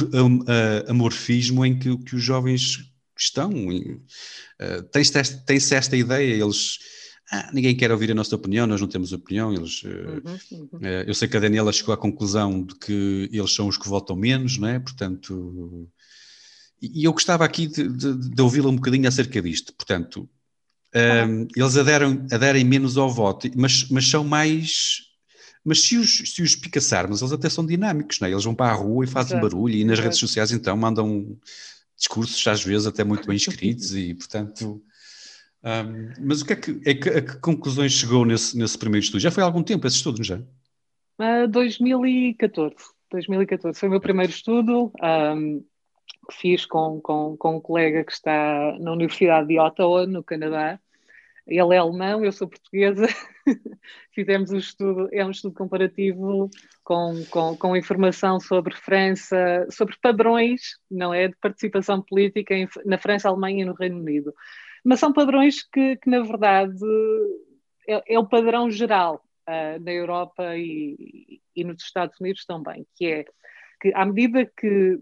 amorfismo 0.88 1.66
em 1.66 1.78
que, 1.80 1.98
que 1.98 2.16
os 2.16 2.24
jovens 2.24 2.92
estão. 3.18 3.52
Uh, 3.52 4.84
Tem-se 4.92 5.46
tem 5.46 5.58
esta 5.58 5.96
ideia, 5.96 6.34
eles 6.34 6.80
ah, 7.32 7.50
ninguém 7.54 7.76
quer 7.76 7.92
ouvir 7.92 8.12
a 8.12 8.16
nossa 8.16 8.36
opinião, 8.36 8.68
nós 8.68 8.82
não 8.82 8.88
temos 8.88 9.14
opinião. 9.14 9.54
Eles, 9.54 9.82
eh, 9.86 9.90
uhum, 9.90 10.38
uhum. 10.52 10.80
Uh, 10.80 11.04
eu 11.08 11.14
sei 11.14 11.28
que 11.28 11.38
a 11.38 11.40
Daniela 11.40 11.72
chegou 11.72 11.94
à 11.94 11.98
conclusão 11.98 12.64
de 12.64 12.76
que 12.76 13.30
eles 13.32 13.54
são 13.54 13.68
os 13.68 13.78
que 13.78 13.88
votam 13.88 14.16
menos, 14.16 14.58
não 14.58 14.68
é? 14.68 14.80
Portanto, 14.80 15.90
e 16.82 17.06
eu 17.06 17.14
gostava 17.14 17.46
aqui 17.46 17.66
de, 17.66 17.88
de, 17.88 18.30
de 18.30 18.42
ouvi-la 18.42 18.70
um 18.70 18.76
bocadinho 18.76 19.08
acerca 19.08 19.42
disto. 19.42 19.74
Portanto, 19.74 20.30
um, 20.96 21.48
eles 21.56 21.78
aderem, 21.78 22.28
aderem 22.30 22.64
menos 22.64 22.98
ao 22.98 23.10
voto, 23.10 23.50
mas, 23.56 23.88
mas 23.90 24.08
são 24.08 24.24
mais. 24.24 25.02
Mas 25.66 25.82
se 25.82 25.98
os, 25.98 26.18
se 26.18 26.42
os 26.42 26.58
picaçarmos, 26.58 27.22
eles 27.22 27.32
até 27.32 27.50
são 27.50 27.66
dinâmicos, 27.66 28.20
não 28.20 28.28
é? 28.28 28.32
Eles 28.32 28.44
vão 28.44 28.54
para 28.54 28.72
a 28.72 28.76
rua 28.76 29.06
e 29.06 29.08
fazem 29.08 29.38
Exato. 29.38 29.50
barulho, 29.50 29.76
e 29.76 29.84
nas 29.86 29.94
Exato. 29.94 30.04
redes 30.04 30.20
sociais 30.20 30.52
então 30.52 30.76
mandam 30.76 31.38
discursos 31.98 32.46
às 32.46 32.62
vezes 32.64 32.86
até 32.86 33.04
muito 33.04 33.26
bem 33.26 33.38
escritos, 33.38 33.96
e 33.96 34.14
portanto 34.14 34.84
um, 35.64 36.10
mas 36.20 36.42
o 36.42 36.46
que 36.46 36.54
é 36.54 36.56
que, 36.58 36.82
é 36.86 36.94
que, 36.94 37.10
a 37.10 37.22
que 37.22 37.40
conclusões 37.40 37.94
chegou 37.94 38.26
nesse, 38.26 38.58
nesse 38.58 38.78
primeiro 38.78 39.04
estudo? 39.04 39.22
Já 39.22 39.32
foi 39.32 39.44
há 39.44 39.46
algum 39.46 39.64
tempo 39.64 39.88
esse 39.88 39.98
estudo, 39.98 40.24
já? 40.24 40.38
Uh, 41.20 41.48
2014. 41.48 42.76
2014 43.12 43.80
foi 43.80 43.88
o 43.88 43.92
meu 43.92 44.02
primeiro 44.02 44.32
estudo 44.32 44.92
um, 45.02 45.64
que 46.30 46.36
fiz 46.36 46.66
com, 46.66 47.00
com, 47.00 47.38
com 47.38 47.58
um 47.58 47.62
colega 47.62 48.04
que 48.04 48.12
está 48.12 48.78
na 48.80 48.92
Universidade 48.92 49.48
de 49.48 49.60
Ottawa, 49.60 50.06
no 50.06 50.24
Canadá. 50.24 50.80
Ele 51.46 51.76
é 51.76 51.78
alemão, 51.78 52.24
eu 52.24 52.32
sou 52.32 52.48
portuguesa. 52.48 53.06
Fizemos 54.16 54.52
um 54.52 54.58
estudo, 54.58 55.10
é 55.12 55.26
um 55.26 55.32
estudo 55.32 55.54
comparativo 55.54 56.50
com, 56.84 57.24
com, 57.30 57.58
com 57.58 57.78
informação 57.78 58.40
sobre 58.40 58.74
França, 58.76 59.68
sobre 59.70 59.96
padrões, 60.02 60.78
não 60.90 61.14
é, 61.14 61.28
de 61.28 61.36
participação 61.36 62.02
política 62.02 62.54
em, 62.54 62.68
na 62.86 62.98
França, 62.98 63.28
Alemanha 63.28 63.64
e 63.64 63.66
no 63.66 63.74
Reino 63.74 64.00
Unido. 64.00 64.34
Mas 64.84 65.00
são 65.00 65.14
padrões 65.14 65.64
que, 65.64 65.98
que 65.98 66.10
na 66.10 66.22
verdade, 66.22 66.78
é, 67.88 68.16
é, 68.16 68.20
o 68.20 68.28
padrão 68.28 68.70
geral 68.70 69.24
uh, 69.48 69.84
na 69.84 69.92
Europa 69.92 70.58
e, 70.58 71.42
e, 71.56 71.64
nos 71.64 71.84
Estados 71.84 72.20
Unidos 72.20 72.46
também, 72.46 72.86
que 72.96 73.06
é 73.06 73.26
que 73.82 73.94
à 73.94 74.06
medida 74.06 74.46
que 74.46 75.00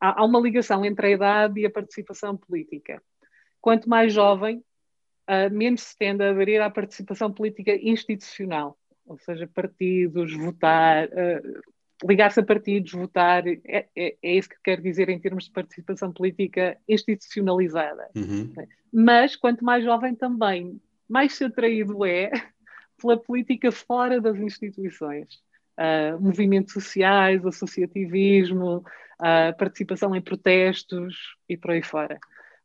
há, 0.00 0.20
há, 0.20 0.24
uma 0.24 0.40
ligação 0.40 0.84
entre 0.84 1.06
a 1.06 1.10
idade 1.10 1.60
e 1.60 1.66
a 1.66 1.70
participação 1.70 2.36
política, 2.36 3.02
quanto 3.60 3.88
mais 3.88 4.12
jovem, 4.12 4.58
uh, 5.28 5.52
menos 5.52 5.82
se 5.82 5.96
tende 5.96 6.22
a 6.22 6.30
aderir 6.30 6.60
à 6.62 6.70
participação 6.70 7.32
política 7.32 7.74
institucional, 7.74 8.78
ou 9.06 9.18
seja, 9.18 9.46
partidos, 9.46 10.34
votar, 10.36 11.06
uh, 11.06 11.62
ligar-se 12.06 12.40
a 12.40 12.42
partidos, 12.42 12.92
votar, 12.92 13.46
é, 13.46 13.60
é, 13.96 14.16
é, 14.22 14.36
isso 14.36 14.48
que 14.48 14.56
quero 14.64 14.82
dizer 14.82 15.08
em 15.08 15.18
termos 15.18 15.44
de 15.44 15.50
participação 15.50 16.12
política 16.12 16.76
institucionalizada. 16.88 18.08
Uhum. 18.14 18.52
Mas, 18.96 19.34
quanto 19.34 19.64
mais 19.64 19.82
jovem 19.82 20.14
também, 20.14 20.80
mais 21.08 21.34
se 21.34 21.42
atraído 21.42 22.06
é 22.06 22.30
pela 22.96 23.20
política 23.20 23.72
fora 23.72 24.20
das 24.20 24.38
instituições. 24.38 25.42
Uh, 25.76 26.20
movimentos 26.22 26.72
sociais, 26.72 27.44
associativismo, 27.44 28.84
a 29.18 29.52
participação 29.52 30.14
em 30.14 30.22
protestos 30.22 31.36
e 31.48 31.56
por 31.56 31.72
aí 31.72 31.82
fora. 31.82 32.20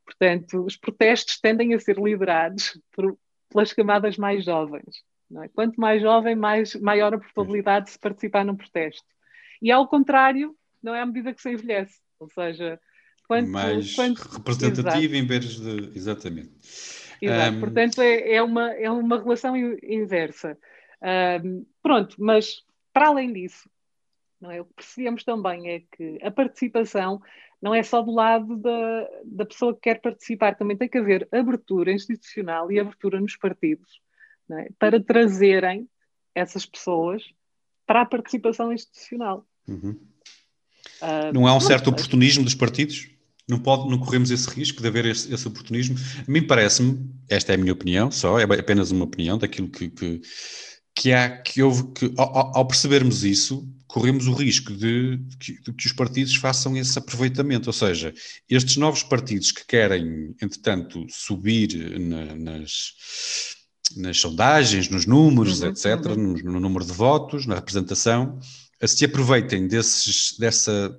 Portanto, 0.06 0.64
os 0.66 0.78
protestos 0.78 1.40
tendem 1.40 1.74
a 1.74 1.80
ser 1.80 1.98
liderados 1.98 2.80
por, 2.92 3.18
pelas 3.50 3.74
camadas 3.74 4.16
mais 4.16 4.46
jovens. 4.46 5.04
É? 5.44 5.48
Quanto 5.48 5.82
mais 5.82 6.00
jovem, 6.00 6.36
mais, 6.36 6.76
maior 6.76 7.12
a 7.12 7.18
probabilidade 7.18 7.86
de 7.86 7.92
se 7.94 8.00
participar 8.00 8.46
num 8.46 8.56
protesto. 8.56 9.08
E 9.60 9.72
ao 9.72 9.88
contrário, 9.88 10.56
não 10.82 10.94
é 10.94 11.02
à 11.02 11.06
medida 11.08 11.34
que 11.34 11.42
se 11.42 11.52
envelhece. 11.52 12.00
Ou 12.20 12.30
seja, 12.30 12.80
quanto, 13.30 13.48
mais 13.48 13.96
quanto, 13.96 14.18
representativo 14.24 15.14
exato. 15.14 15.16
em 15.16 15.26
vez 15.26 15.46
de. 15.60 15.92
Exatamente. 15.96 16.52
Exato. 17.22 17.58
Um... 17.58 17.60
Portanto, 17.60 18.02
é, 18.02 18.34
é, 18.34 18.42
uma, 18.42 18.72
é 18.72 18.90
uma 18.90 19.22
relação 19.22 19.56
inversa. 19.56 20.58
Um, 21.44 21.64
pronto, 21.82 22.16
mas 22.18 22.64
para 22.92 23.10
além 23.10 23.32
disso, 23.32 23.70
não 24.42 24.50
é? 24.50 24.60
o 24.60 24.66
que 24.66 24.74
percebemos 24.74 25.24
também 25.24 25.70
é 25.70 25.84
que 25.96 26.18
a 26.24 26.32
participação 26.32 27.22
não 27.62 27.76
é 27.76 27.84
só 27.84 28.02
do 28.02 28.12
lado 28.12 28.58
da, 28.58 29.08
da 29.26 29.46
pessoa 29.46 29.76
que 29.76 29.82
quer 29.82 30.02
participar, 30.02 30.56
também 30.56 30.76
tem 30.76 30.90
que 30.90 30.98
haver 30.98 31.28
abertura 31.32 31.92
institucional 31.92 32.72
e 32.72 32.80
abertura 32.80 33.20
nos 33.22 33.36
partidos 33.36 34.02
é? 34.52 34.70
para 34.80 35.00
trazerem 35.00 35.88
essas 36.34 36.66
pessoas 36.66 37.24
para 37.86 38.02
a 38.02 38.06
participação 38.06 38.74
institucional. 38.74 39.46
Uhum. 39.68 40.00
Uh, 41.02 41.34
não 41.34 41.46
há 41.46 41.56
um 41.56 41.60
certo 41.60 41.90
oportunismo 41.90 42.44
dos 42.44 42.56
partidos? 42.56 43.19
Não, 43.50 43.60
pode, 43.60 43.90
não 43.90 43.98
corremos 43.98 44.30
esse 44.30 44.48
risco 44.50 44.82
de 44.82 44.88
haver 44.88 45.06
esse, 45.06 45.34
esse 45.34 45.48
oportunismo? 45.48 45.98
A 46.28 46.32
mim 46.32 46.46
parece-me, 46.46 47.10
esta 47.28 47.52
é 47.52 47.56
a 47.56 47.58
minha 47.58 47.74
opinião 47.74 48.12
só, 48.12 48.40
é 48.40 48.44
apenas 48.44 48.92
uma 48.92 49.06
opinião 49.06 49.38
daquilo 49.38 49.68
que, 49.68 49.90
que, 49.90 50.22
que 50.96 51.12
há, 51.12 51.30
que 51.42 51.64
houve, 51.64 51.92
que 51.94 52.14
ao, 52.16 52.58
ao 52.58 52.68
percebermos 52.68 53.24
isso, 53.24 53.68
corremos 53.90 54.28
o 54.28 54.34
risco 54.34 54.72
de, 54.72 55.18
de, 55.18 55.62
de, 55.62 55.74
que 55.74 55.88
os 55.88 55.94
partidos 55.94 56.36
façam 56.36 56.78
esse 56.78 56.98
aproveitamento, 56.98 57.68
ou 57.68 57.74
seja, 57.74 58.14
estes 58.48 58.78
novos 58.78 59.02
partidos 59.02 59.52
que 59.52 59.66
querem, 59.66 60.36
entretanto, 60.40 61.08
subir 61.10 62.00
na, 62.00 62.36
nas, 62.36 62.94
nas 63.98 64.18
sondagens, 64.18 64.90
nos 64.90 65.08
números, 65.08 65.62
uhum, 65.62 65.70
etc., 65.70 66.06
uhum. 66.06 66.16
No, 66.16 66.54
no, 66.54 66.60
número 66.60 66.86
de 66.86 66.94
votos, 66.94 67.48
na 67.48 67.56
representação, 67.56 68.40
se 68.86 69.04
aproveitem 69.06 69.68
desses, 69.68 70.38
dessa, 70.38 70.96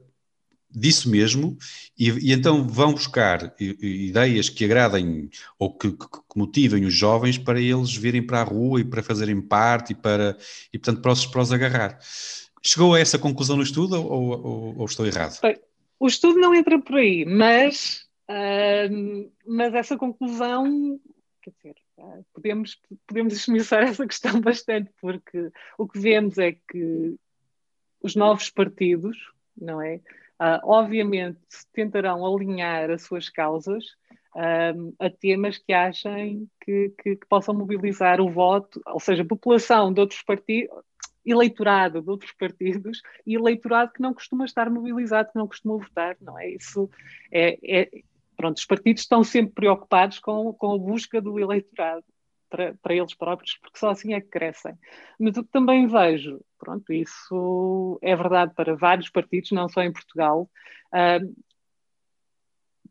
disso 0.71 1.11
mesmo 1.11 1.57
e, 1.99 2.11
e, 2.11 2.33
então 2.33 2.67
vão 2.67 2.93
buscar 2.93 3.55
ideias 3.59 4.49
que 4.49 4.65
agradem 4.65 5.29
ou 5.59 5.73
que, 5.77 5.93
que, 5.93 6.07
motivem 6.37 6.85
os 6.85 6.95
jovens 6.95 7.37
para 7.37 7.61
eles 7.61 7.95
virem 7.95 8.25
para 8.25 8.41
a 8.41 8.45
rua 8.45 8.81
e 8.81 8.85
para 8.85 9.03
fazerem 9.03 9.41
parte 9.41 9.93
e 9.93 9.97
para 9.97 10.37
e 10.73 10.79
portanto 10.79 11.03
para 11.03 11.13
os, 11.13 11.27
para 11.27 11.41
os 11.41 11.53
agarrar. 11.53 11.99
Chegou 12.63 12.95
a 12.95 13.01
essa 13.01 13.19
conclusão 13.19 13.57
no 13.57 13.63
estudo 13.63 13.97
ou, 13.97 14.23
ou, 14.31 14.79
ou 14.79 14.85
estou 14.85 15.07
errado? 15.07 15.41
Bem, 15.41 15.59
o 15.99 16.07
estudo 16.07 16.39
não 16.39 16.55
entra 16.55 16.79
por 16.81 16.97
aí, 16.97 17.25
mas, 17.25 18.07
uh, 18.31 19.31
mas 19.47 19.75
essa 19.75 19.97
conclusão, 19.97 21.01
quer 21.43 21.53
dizer, 21.57 21.77
uh, 21.99 22.25
podemos, 22.33 22.81
podemos 23.07 23.35
esmiuçar 23.35 23.83
essa 23.89 24.07
questão 24.07 24.41
bastante, 24.41 24.91
porque 25.01 25.51
o 25.77 25.89
que 25.89 25.99
vemos 25.99 26.39
é 26.39 26.53
que 26.53 27.17
os 28.03 28.15
novos 28.15 28.51
partidos, 28.51 29.17
não 29.57 29.81
é? 29.81 30.01
Uh, 30.41 30.57
obviamente 30.65 31.39
tentarão 31.71 32.25
alinhar 32.25 32.91
as 32.91 33.03
suas 33.03 33.29
causas 33.29 33.85
a 34.99 35.11
temas 35.11 35.59
que 35.59 35.73
achem 35.73 36.49
que, 36.61 36.95
que, 37.03 37.17
que, 37.17 37.27
possam 37.27 37.55
mobilizar 37.55 38.21
o 38.21 38.31
voto, 38.31 38.81
ou 38.87 39.01
seja, 39.01 39.23
a 39.23 39.27
população 39.27 39.93
de 39.93 40.01
outros 40.01 40.23
partidos, 40.23 40.71
eleitorado 41.25 42.01
de 42.01 42.09
outros 42.09 42.33
partidos 42.33 43.03
e 43.27 43.35
eleitorado 43.35 43.93
que 43.93 44.01
não 44.01 44.15
costuma 44.15 44.45
estar 44.45 44.71
mobilizado, 44.71 45.31
que 45.33 45.39
não 45.39 45.47
costuma 45.47 45.77
votar, 45.77 46.17
não 46.21 46.39
é? 46.39 46.49
Isso 46.51 46.89
é, 47.31 47.59
é 47.63 47.91
pronto, 48.37 48.57
os 48.57 48.65
partidos 48.65 49.03
estão 49.03 49.23
sempre 49.23 49.53
preocupados 49.53 50.19
com, 50.19 50.53
com 50.53 50.75
a 50.75 50.79
busca 50.79 51.21
do 51.21 51.39
eleitorado 51.39 52.05
para, 52.51 52.95
eles 52.95 53.15
próprios, 53.15 53.57
porque 53.57 53.79
só 53.79 53.91
assim 53.91 54.13
é 54.13 54.21
que 54.21 54.29
crescem. 54.29 54.75
Mas 55.19 55.37
o 55.37 55.45
que 55.45 55.51
também 55.51 55.87
vejo, 55.87 56.41
pronto, 56.59 56.93
isso 56.93 57.99
é 58.03 58.15
verdade 58.15 58.53
para 58.55 58.75
vários 58.75 59.09
partidos, 59.09 59.53
não 59.53 59.69
só 59.69 59.83
em 59.83 59.93
Portugal, 59.93 60.51
uh, 60.93 61.35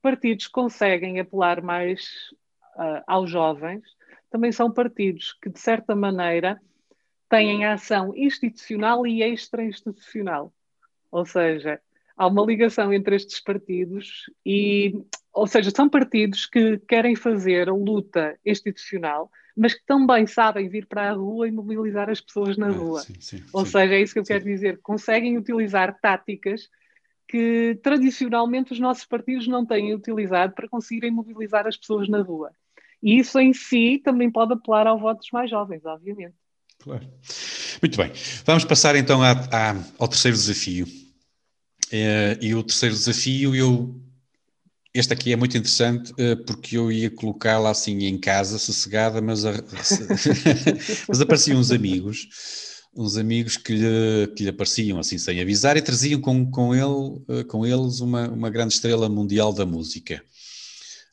partidos 0.02 0.48
conseguem 0.48 1.20
apelar 1.20 1.62
mais 1.62 2.32
uh, 2.76 3.04
aos 3.06 3.30
jovens, 3.30 3.84
também 4.30 4.52
são 4.52 4.72
partidos 4.72 5.34
que, 5.34 5.50
de 5.50 5.60
certa 5.60 5.96
maneira, 5.96 6.60
têm 7.28 7.66
ação 7.66 8.16
institucional 8.16 9.06
e 9.06 9.22
extra-institucional. 9.22 10.54
Ou 11.12 11.26
seja, 11.26 11.82
há 12.18 12.28
uma 12.28 12.46
ligação 12.46 12.92
entre 12.92 13.16
estes 13.16 13.40
partidos 13.40 14.30
e, 14.46 14.94
ou 15.34 15.48
seja, 15.48 15.72
são 15.72 15.90
partidos 15.90 16.46
que 16.46 16.78
querem 16.80 17.16
fazer 17.16 17.70
luta 17.70 18.38
institucional, 18.46 19.32
mas 19.56 19.74
que 19.74 19.86
também 19.86 20.26
sabem 20.28 20.70
vir 20.70 20.86
para 20.86 21.10
a 21.10 21.14
rua 21.14 21.48
e 21.48 21.52
mobilizar 21.52 22.10
as 22.10 22.22
pessoas 22.22 22.58
na 22.58 22.70
rua. 22.70 23.02
sim, 23.02 23.16
sim, 23.20 23.44
ou 23.52 23.66
sim, 23.66 23.72
seja, 23.72 23.94
é 23.94 24.02
isso 24.02 24.14
que 24.14 24.20
eu 24.20 24.24
quero 24.24 24.44
dizer. 24.44 24.80
Conseguem 24.82 25.38
utilizar 25.38 25.98
táticas 26.02 26.70
que 27.28 27.80
tradicionalmente 27.84 28.74
os 28.74 28.80
nossos 28.80 29.06
partidos 29.06 29.48
não 29.48 29.66
têm 29.66 29.94
utilizado 29.94 30.54
para 30.54 30.68
conseguirem 30.68 31.12
mobilizar 31.12 31.68
as 31.68 31.78
pessoas 31.78 32.10
na 32.10 32.22
rua. 32.22 32.52
E 33.02 33.20
isso 33.20 33.40
em 33.40 33.54
si 33.54 34.02
também 34.04 34.32
pode 34.32 34.54
apelar 34.54 34.88
ao 34.88 35.00
voto 35.00 35.20
dos 35.20 35.32
mais 35.32 35.50
jovens, 35.50 35.86
obviamente. 35.86 36.36
Claro. 36.80 37.06
Muito 37.82 37.98
bem. 37.98 38.12
Vamos 38.46 38.66
passar 38.66 38.96
então 38.96 39.22
a, 39.22 39.32
a, 39.32 39.76
ao 39.98 40.08
terceiro 40.08 40.36
desafio. 40.36 40.88
É, 41.92 42.38
e 42.42 42.54
o 42.56 42.64
terceiro 42.64 42.96
desafio, 42.96 43.56
eu. 43.56 43.96
Este 45.00 45.14
aqui 45.14 45.32
é 45.32 45.36
muito 45.38 45.58
interessante 45.58 46.12
uh, 46.12 46.36
porque 46.46 46.78
eu 46.78 46.92
ia 46.92 47.10
colocá-la 47.10 47.70
assim 47.72 48.04
em 48.04 48.18
casa, 48.18 48.60
sossegada, 48.60 49.22
mas, 49.22 49.46
a, 49.46 49.54
mas 51.08 51.22
apareciam 51.22 51.58
uns 51.58 51.72
amigos, 51.72 52.28
uns 52.94 53.16
amigos 53.16 53.56
que 53.56 53.72
lhe, 53.76 54.28
que 54.36 54.44
lhe 54.44 54.50
apareciam 54.50 55.00
assim 55.00 55.18
sem 55.18 55.40
avisar 55.40 55.78
e 55.78 55.82
traziam 55.82 56.20
com, 56.20 56.52
com, 56.52 56.76
ele, 56.76 56.84
uh, 56.84 57.46
com 57.48 57.66
eles 57.66 58.02
uma, 58.02 58.28
uma 58.28 58.50
grande 58.50 58.74
estrela 58.74 59.08
mundial 59.08 59.54
da 59.54 59.66
música. 59.66 60.22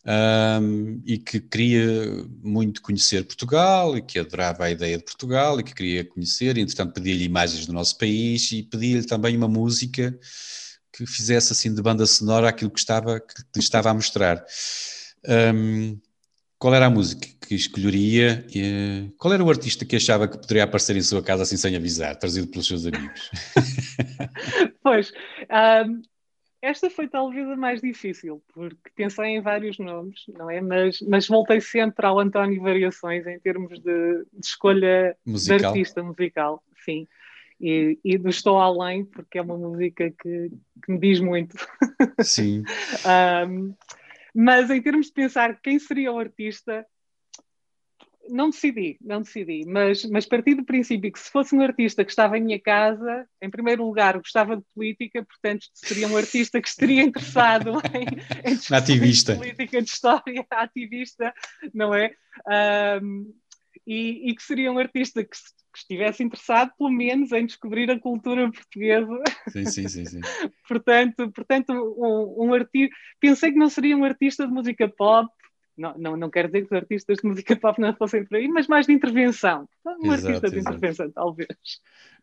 Um, 0.04 1.00
e 1.04 1.18
que 1.18 1.38
queria 1.38 2.26
muito 2.42 2.82
conhecer 2.82 3.24
Portugal 3.24 3.96
e 3.96 4.02
que 4.02 4.18
adorava 4.18 4.64
a 4.64 4.70
ideia 4.70 4.98
de 4.98 5.04
Portugal 5.04 5.60
e 5.60 5.62
que 5.62 5.74
queria 5.74 6.04
conhecer, 6.04 6.56
e 6.56 6.60
entretanto 6.60 6.92
pedia-lhe 6.92 7.24
imagens 7.24 7.66
do 7.66 7.72
nosso 7.72 7.96
país 7.98 8.50
e 8.50 8.64
pedia-lhe 8.64 9.06
também 9.06 9.36
uma 9.36 9.48
música 9.48 10.16
que 10.96 11.06
fizesse 11.06 11.52
assim 11.52 11.74
de 11.74 11.82
banda 11.82 12.06
sonora 12.06 12.48
aquilo 12.48 12.70
que 12.70 12.78
estava, 12.78 13.20
que 13.20 13.34
lhe 13.54 13.62
estava 13.62 13.90
a 13.90 13.94
mostrar. 13.94 14.42
Um, 15.54 16.00
qual 16.58 16.74
era 16.74 16.86
a 16.86 16.90
música 16.90 17.28
que 17.46 17.54
escolheria? 17.54 18.46
E, 18.54 19.12
qual 19.18 19.34
era 19.34 19.44
o 19.44 19.50
artista 19.50 19.84
que 19.84 19.96
achava 19.96 20.26
que 20.26 20.38
poderia 20.38 20.64
aparecer 20.64 20.96
em 20.96 21.02
sua 21.02 21.22
casa 21.22 21.42
assim 21.42 21.56
sem 21.56 21.76
avisar, 21.76 22.16
trazido 22.16 22.46
pelos 22.46 22.66
seus 22.66 22.86
amigos? 22.86 23.30
pois, 24.82 25.12
um, 25.86 26.00
esta 26.62 26.88
foi 26.88 27.08
talvez 27.08 27.46
a 27.48 27.56
mais 27.56 27.82
difícil, 27.82 28.42
porque 28.54 28.90
pensei 28.94 29.26
em 29.26 29.40
vários 29.40 29.78
nomes, 29.78 30.24
não 30.28 30.50
é? 30.50 30.60
Mas, 30.60 31.00
mas 31.02 31.28
voltei 31.28 31.60
sempre 31.60 32.06
ao 32.06 32.18
António 32.18 32.62
Variações 32.62 33.26
em 33.26 33.38
termos 33.38 33.78
de, 33.78 34.24
de 34.32 34.46
escolha 34.46 35.14
musical. 35.26 35.58
de 35.58 35.66
artista 35.66 36.02
musical, 36.02 36.62
sim. 36.84 37.06
E, 37.60 37.98
e 38.04 38.18
do 38.18 38.28
Estou 38.28 38.58
Além, 38.58 39.04
porque 39.04 39.38
é 39.38 39.42
uma 39.42 39.56
música 39.56 40.10
que, 40.10 40.50
que 40.84 40.92
me 40.92 40.98
diz 40.98 41.20
muito. 41.20 41.56
Sim. 42.22 42.62
um, 43.48 43.74
mas 44.34 44.70
em 44.70 44.82
termos 44.82 45.06
de 45.06 45.12
pensar 45.12 45.58
quem 45.62 45.78
seria 45.78 46.12
o 46.12 46.18
artista, 46.18 46.86
não 48.28 48.50
decidi, 48.50 48.96
não 49.00 49.22
decidi, 49.22 49.64
mas, 49.66 50.04
mas 50.04 50.26
parti 50.26 50.54
do 50.54 50.64
princípio 50.64 51.12
que 51.12 51.18
se 51.18 51.30
fosse 51.30 51.54
um 51.54 51.60
artista 51.60 52.04
que 52.04 52.10
estava 52.10 52.38
em 52.38 52.42
minha 52.42 52.60
casa, 52.60 53.26
em 53.40 53.50
primeiro 53.50 53.84
lugar 53.84 54.18
gostava 54.18 54.56
de 54.56 54.64
política, 54.74 55.24
portanto 55.24 55.66
seria 55.74 56.08
um 56.08 56.16
artista 56.16 56.60
que 56.60 56.68
estaria 56.68 57.02
interessado 57.02 57.72
em, 57.94 58.52
em 58.52 58.76
ativista. 58.76 59.32
de 59.32 59.38
política, 59.38 59.82
de 59.82 59.88
história, 59.88 60.46
ativista, 60.50 61.32
não 61.72 61.94
é? 61.94 62.14
Um, 63.02 63.32
e, 63.86 64.30
e, 64.30 64.34
que 64.34 64.42
seria 64.42 64.72
um 64.72 64.78
artista 64.78 65.22
que, 65.22 65.36
que, 65.76 65.80
estivesse 65.80 66.22
interessado 66.22 66.72
pelo 66.78 66.90
menos 66.90 67.32
em 67.32 67.46
descobrir 67.46 67.90
a 67.90 67.98
cultura 67.98 68.50
portuguesa. 68.50 69.22
Sim, 69.48 69.64
sim, 69.66 69.88
sim. 69.88 70.04
sim. 70.04 70.20
portanto, 70.68 71.30
portanto 71.32 71.70
um, 71.70 72.46
um 72.46 72.54
artista... 72.54 72.94
Pensei 73.20 73.52
que 73.52 73.58
não 73.58 73.68
seria 73.68 73.96
um 73.96 74.04
artista 74.04 74.46
de 74.46 74.52
música 74.52 74.88
pop, 74.88 75.28
não, 75.76 75.94
não, 75.98 76.16
não 76.16 76.30
quero 76.30 76.48
dizer 76.48 76.60
que 76.62 76.74
os 76.74 76.80
artistas 76.80 77.18
de 77.18 77.28
música 77.28 77.54
pop 77.54 77.78
não 77.80 77.94
fossem 77.94 78.24
por 78.24 78.36
aí, 78.36 78.48
mas 78.48 78.66
mais 78.66 78.86
de 78.86 78.92
intervenção. 78.92 79.68
Um 79.84 80.12
exato, 80.12 80.28
artista 80.28 80.50
de 80.50 80.58
exato. 80.58 80.76
intervenção, 80.76 81.10
talvez. 81.10 81.48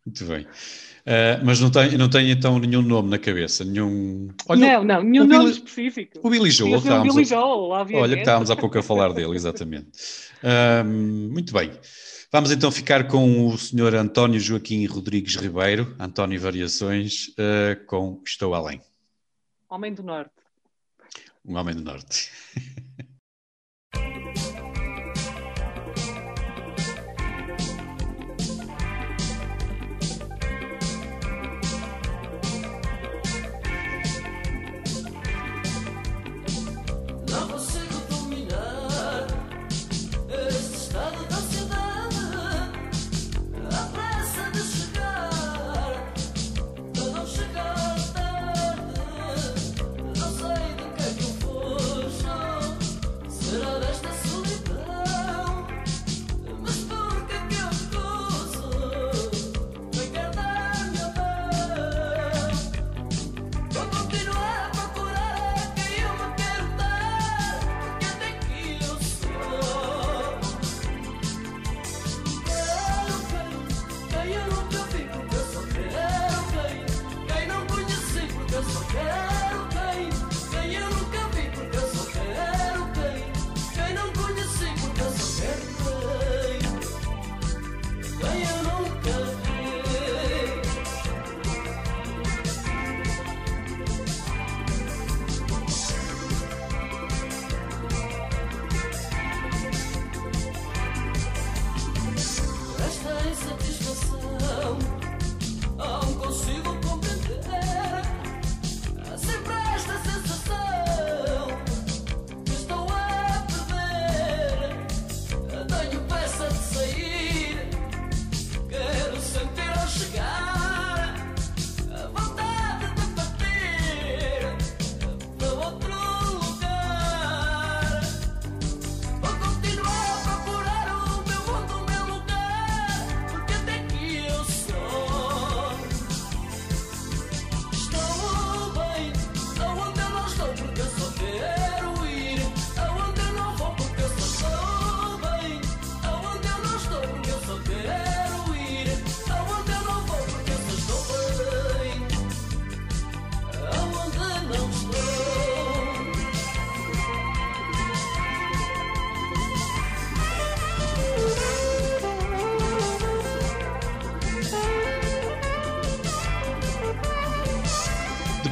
Muito 0.05 0.25
bem. 0.25 0.41
Uh, 0.43 1.45
mas 1.45 1.59
não 1.59 1.69
tem, 1.69 1.97
não 1.97 2.09
tem 2.09 2.31
então 2.31 2.57
nenhum 2.59 2.81
nome 2.81 3.09
na 3.09 3.19
cabeça? 3.19 3.63
Nenhum... 3.63 4.29
Olha, 4.49 4.77
não, 4.77 4.83
não, 4.83 5.03
nenhum 5.03 5.25
nome 5.25 5.45
Billy, 5.45 5.51
específico. 5.51 6.19
O 6.21 6.29
Billy 6.29 6.49
Joel. 6.49 6.79
O 6.79 7.03
Billy 7.03 7.25
Joel, 7.25 7.43
obviamente. 7.43 8.03
Olha, 8.03 8.15
que 8.15 8.21
estávamos 8.21 8.49
há 8.49 8.55
pouco 8.55 8.77
a 8.77 8.83
falar 8.83 9.13
dele, 9.13 9.35
exatamente. 9.35 9.89
Uh, 10.43 10.83
muito 10.83 11.53
bem. 11.53 11.71
Vamos 12.33 12.49
então 12.49 12.71
ficar 12.71 13.07
com 13.07 13.45
o 13.45 13.55
Sr. 13.55 13.93
António 13.93 14.39
Joaquim 14.39 14.83
Rodrigues 14.87 15.35
Ribeiro, 15.35 15.95
António 15.99 16.41
Variações, 16.41 17.27
uh, 17.27 17.85
com 17.85 18.19
Estou 18.25 18.55
Além. 18.55 18.81
Homem 19.69 19.93
do 19.93 20.01
Norte. 20.01 20.31
Um 21.45 21.55
Homem 21.55 21.75
do 21.75 21.83
Norte. 21.83 22.31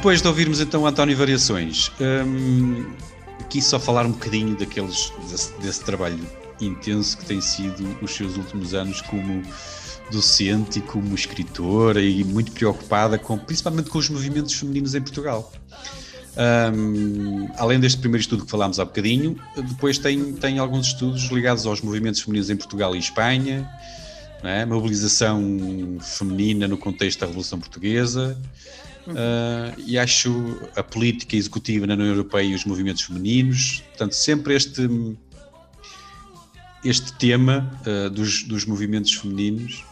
Depois 0.02 0.20
de 0.20 0.26
ouvirmos 0.26 0.58
então 0.58 0.84
António 0.84 1.16
Variações, 1.16 1.92
hum, 2.26 2.90
aqui 3.38 3.62
só 3.62 3.78
falar 3.78 4.04
um 4.04 4.10
bocadinho 4.10 4.56
daqueles, 4.56 5.12
desse, 5.30 5.52
desse, 5.60 5.84
trabalho 5.84 6.18
intenso 6.60 7.16
que 7.18 7.24
tem 7.24 7.40
sido 7.40 7.96
os 8.02 8.10
seus 8.10 8.36
últimos 8.36 8.74
anos 8.74 9.00
como 9.00 9.40
docente 10.10 10.80
e 10.80 10.82
como 10.82 11.14
escritora 11.14 12.02
e 12.02 12.24
muito 12.24 12.50
preocupada 12.50 13.16
com, 13.16 13.38
principalmente 13.38 13.90
com 13.90 13.98
os 13.98 14.08
movimentos 14.08 14.52
femininos 14.54 14.96
em 14.96 15.00
Portugal. 15.00 15.52
Um, 16.74 17.46
além 17.56 17.78
deste 17.78 18.00
primeiro 18.00 18.22
estudo 18.22 18.44
que 18.44 18.50
falámos 18.50 18.80
há 18.80 18.84
bocadinho, 18.84 19.38
depois 19.56 19.98
tem, 19.98 20.32
tem 20.32 20.58
alguns 20.58 20.88
estudos 20.88 21.22
ligados 21.26 21.64
aos 21.64 21.80
movimentos 21.80 22.22
femininos 22.22 22.50
em 22.50 22.56
Portugal 22.56 22.96
e 22.96 22.98
Espanha, 22.98 23.70
é? 24.42 24.66
mobilização 24.66 25.40
feminina 26.00 26.66
no 26.66 26.76
contexto 26.76 27.20
da 27.20 27.26
Revolução 27.26 27.60
Portuguesa, 27.60 28.36
Uh, 29.06 29.74
e 29.84 29.98
acho 29.98 30.60
a 30.76 30.82
política 30.82 31.34
executiva 31.34 31.86
na 31.86 31.94
União 31.94 32.06
Europeia 32.06 32.44
e 32.44 32.54
os 32.54 32.64
movimentos 32.64 33.02
femininos, 33.02 33.82
portanto, 33.88 34.12
sempre 34.12 34.54
este, 34.54 34.88
este 36.84 37.12
tema 37.14 37.68
uh, 37.84 38.08
dos, 38.10 38.44
dos 38.44 38.64
movimentos 38.64 39.12
femininos 39.12 39.84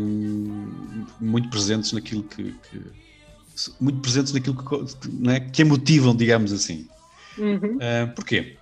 um, 0.00 1.04
muito 1.20 1.50
presentes 1.50 1.92
naquilo 1.92 2.22
que, 2.22 2.44
que, 2.52 2.80
muito 3.80 4.00
presentes 4.00 4.32
naquilo 4.32 4.56
que, 4.56 5.08
não 5.12 5.32
é, 5.32 5.40
que 5.40 5.62
a 5.62 5.64
motivam, 5.64 6.14
digamos 6.14 6.52
assim. 6.52 6.88
Uhum. 7.36 7.76
Uh, 7.76 8.14
porquê? 8.14 8.56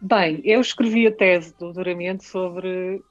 Bem, 0.00 0.40
eu 0.44 0.60
escrevi 0.60 1.06
a 1.06 1.12
tese 1.12 1.52
do 1.54 1.58
doutoramento 1.58 2.22
sobre 2.22 3.02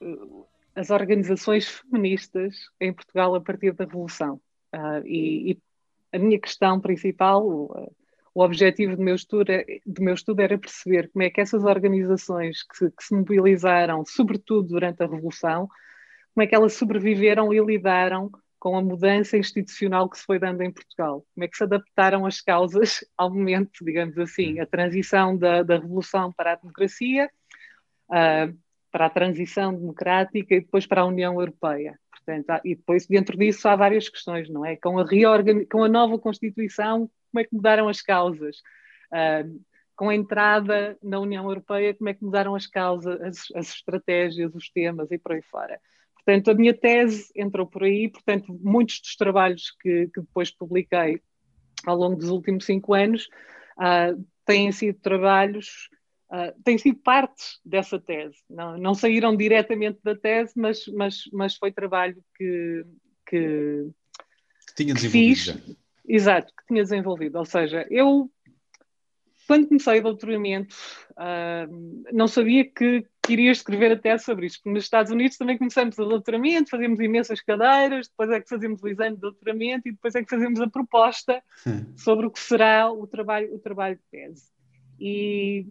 as 0.76 0.90
organizações 0.90 1.68
feministas 1.68 2.56
em 2.80 2.94
Portugal 2.94 3.34
a 3.34 3.42
partir 3.42 3.74
da 3.74 3.86
Revolução. 3.86 4.42
Uh, 4.74 5.06
e, 5.06 5.52
e, 5.52 5.60
a 6.12 6.20
minha 6.20 6.40
questão 6.40 6.80
principal, 6.80 7.48
o, 7.48 7.92
o 8.34 8.44
objetivo 8.44 8.96
do 8.98 9.02
meu, 9.02 9.16
estudo, 9.16 9.46
do 9.86 10.04
meu 10.04 10.14
estudo 10.14 10.42
era 10.42 10.58
perceber 10.58 11.10
como 11.12 11.24
é 11.24 11.30
que 11.30 11.40
essas 11.40 11.64
organizações 11.64 12.64
que, 12.64 12.92
que, 12.92 13.04
se 13.04 13.16
mobilizaram, 13.16 14.04
sobretudo 14.06 14.68
durante 14.68 15.02
a 15.02 15.08
Revolução, 15.08 15.70
como 16.34 16.44
é 16.44 16.48
que 16.48 16.54
elas 16.54 16.74
sobreviveram 16.74 17.54
e 17.54 17.60
lidaram 17.60 18.30
com 18.60 18.76
a 18.76 18.82
mudança 18.82 19.38
institucional 19.38 20.10
que 20.10 20.18
se 20.18 20.26
foi 20.26 20.40
dando 20.40 20.62
em 20.62 20.72
Portugal. 20.72 21.26
Como 21.34 21.44
é 21.46 21.48
que 21.48 21.56
se 21.56 21.64
adaptaram 21.64 22.26
as 22.26 22.42
causas 22.42 23.06
ao 23.18 23.34
momento, 23.34 23.86
digamos 23.86 24.18
assim, 24.18 24.60
a 24.60 24.66
transição 24.66 25.38
da, 25.38 25.64
da 25.64 25.76
Revolução 25.76 26.34
para 26.34 26.54
a 26.54 26.56
democracia, 26.56 27.30
uh, 28.10 28.65
para 28.96 29.08
a 29.08 29.10
transição 29.10 29.76
democrática 29.76 30.56
e 30.56 30.62
depois 30.62 30.88
para 30.88 31.02
a 31.02 31.06
União 31.06 31.34
Europeia. 31.34 32.00
Portanto, 32.10 32.62
e 32.64 32.76
depois 32.76 33.06
dentro 33.06 33.38
disso 33.38 33.68
há 33.68 33.76
várias 33.76 34.08
questões, 34.08 34.50
não 34.50 34.66
é? 34.66 34.78
Com 34.78 34.98
a, 34.98 35.06
reorgan... 35.06 35.66
com 35.66 35.84
a 35.84 35.90
nova 35.90 36.18
Constituição, 36.18 37.12
como 37.30 37.42
é 37.42 37.44
que 37.44 37.54
mudaram 37.54 37.90
as 37.90 38.02
causas? 38.02 38.60
Uh, 39.12 39.62
com 39.98 40.08
a 40.08 40.16
entrada 40.16 40.98
na 41.04 41.20
União 41.20 41.44
Europeia, 41.44 41.94
como 41.94 42.08
é 42.08 42.14
que 42.14 42.24
mudaram 42.24 42.56
as 42.56 42.68
causas, 42.68 43.20
as, 43.20 43.38
as, 43.54 43.76
estratégias, 43.76 44.56
os 44.56 44.70
temas 44.70 45.12
e 45.12 45.18
por 45.18 45.34
aí 45.34 45.42
fora. 45.42 45.78
Portanto, 46.24 46.52
a 46.52 46.54
minha 46.54 46.74
tese 46.74 47.30
entrou 47.36 47.68
por 47.68 47.84
aí, 47.84 48.08
portanto, 48.08 48.58
muitos 48.64 49.02
dos 49.02 49.18
trabalhos 49.18 49.76
que, 49.82 50.08
que 50.08 50.22
depois 50.22 50.52
publiquei 50.52 51.22
ao 51.86 51.98
longo 51.98 52.16
dos 52.16 52.30
últimos 52.30 52.64
cinco 52.64 52.94
anos 52.94 53.28
uh, 53.78 54.26
têm 54.46 54.72
sido 54.72 54.98
trabalhos 55.02 55.90
uh, 56.32 56.62
têm 56.64 56.78
sido 56.78 57.00
parte 57.00 57.60
dessa 57.64 58.00
tese. 58.00 58.38
Não, 58.50 58.78
não 58.78 58.94
saíram 58.94 59.36
diretamente 59.36 60.00
da 60.04 60.16
tese, 60.16 60.54
mas, 60.56 60.86
mas, 60.88 61.24
mas 61.32 61.56
foi 61.56 61.72
trabalho 61.72 62.24
que, 62.36 62.86
que, 63.26 63.90
que 64.68 64.76
tinha 64.76 64.94
desenvolvido. 64.94 65.54
Que 65.54 65.62
fiz, 65.62 65.78
exato, 66.08 66.54
que 66.56 66.66
tinha 66.68 66.84
desenvolvido. 66.84 67.38
Ou 67.38 67.46
seja, 67.46 67.86
eu, 67.90 68.30
quando 69.48 69.68
comecei 69.68 70.00
o 70.00 70.04
doutoramento, 70.04 70.76
uh, 71.12 72.12
não 72.12 72.28
sabia 72.28 72.66
que, 72.66 73.06
que 73.22 73.34
iria 73.34 73.52
escrever 73.52 73.92
a 73.92 74.00
tese 74.00 74.24
sobre 74.26 74.48
isto, 74.48 74.58
porque 74.58 74.74
nos 74.74 74.84
Estados 74.84 75.12
Unidos 75.12 75.38
também 75.38 75.58
começamos 75.58 75.98
o 75.98 76.06
doutoramento, 76.06 76.70
fazemos 76.70 77.00
imensas 77.00 77.42
cadeiras, 77.42 78.08
depois 78.08 78.30
é 78.32 78.42
que 78.42 78.50
fazemos 78.50 78.82
o 78.82 78.88
exame 78.88 79.16
de 79.16 79.22
doutoramento 79.22 79.88
e 79.88 79.92
depois 79.92 80.16
é 80.16 80.24
que 80.24 80.30
fazemos 80.30 80.60
a 80.60 80.70
proposta 80.70 81.42
hum. 81.68 81.94
sobre 81.96 82.26
o 82.26 82.32
que 82.32 82.40
será 82.40 82.92
o 82.92 83.06
trabalho, 83.06 83.54
o 83.54 83.60
trabalho 83.60 83.96
de 83.96 84.04
tese. 84.12 84.56
E 85.00 85.68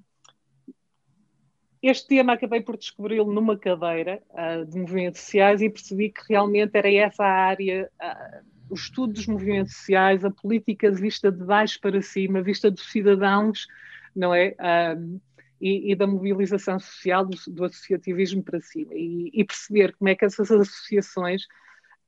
este 1.89 2.09
tema 2.09 2.33
acabei 2.33 2.61
por 2.61 2.77
descobri-lo 2.77 3.33
numa 3.33 3.59
cadeira 3.59 4.23
uh, 4.31 4.65
de 4.65 4.79
movimentos 4.79 5.21
sociais 5.21 5.61
e 5.61 5.71
percebi 5.71 6.11
que 6.11 6.21
realmente 6.29 6.77
era 6.77 6.93
essa 6.93 7.25
a 7.25 7.47
área 7.47 7.91
uh, 8.01 8.55
o 8.69 8.75
estudo 8.75 9.13
dos 9.13 9.27
movimentos 9.27 9.77
sociais, 9.77 10.25
a 10.25 10.31
política 10.31 10.91
vista 10.91 11.31
de 11.31 11.45
baixo 11.45 11.81
para 11.81 12.01
cima, 12.03 12.43
vista 12.43 12.71
dos 12.71 12.91
cidadãos, 12.91 13.67
não 14.15 14.35
é? 14.35 14.55
Um, 14.97 15.21
e, 15.61 15.93
e, 15.93 15.95
da 15.95 16.07
mobilização 16.07 16.79
social, 16.79 17.25
do, 17.25 17.37
do 17.49 17.65
associativismo 17.65 18.43
para 18.43 18.61
cima. 18.61 18.93
E, 18.95 19.31
e, 19.33 19.45
perceber 19.45 19.95
como 19.97 20.09
é 20.09 20.15
que 20.15 20.25
essas 20.25 20.51
associações 20.51 21.47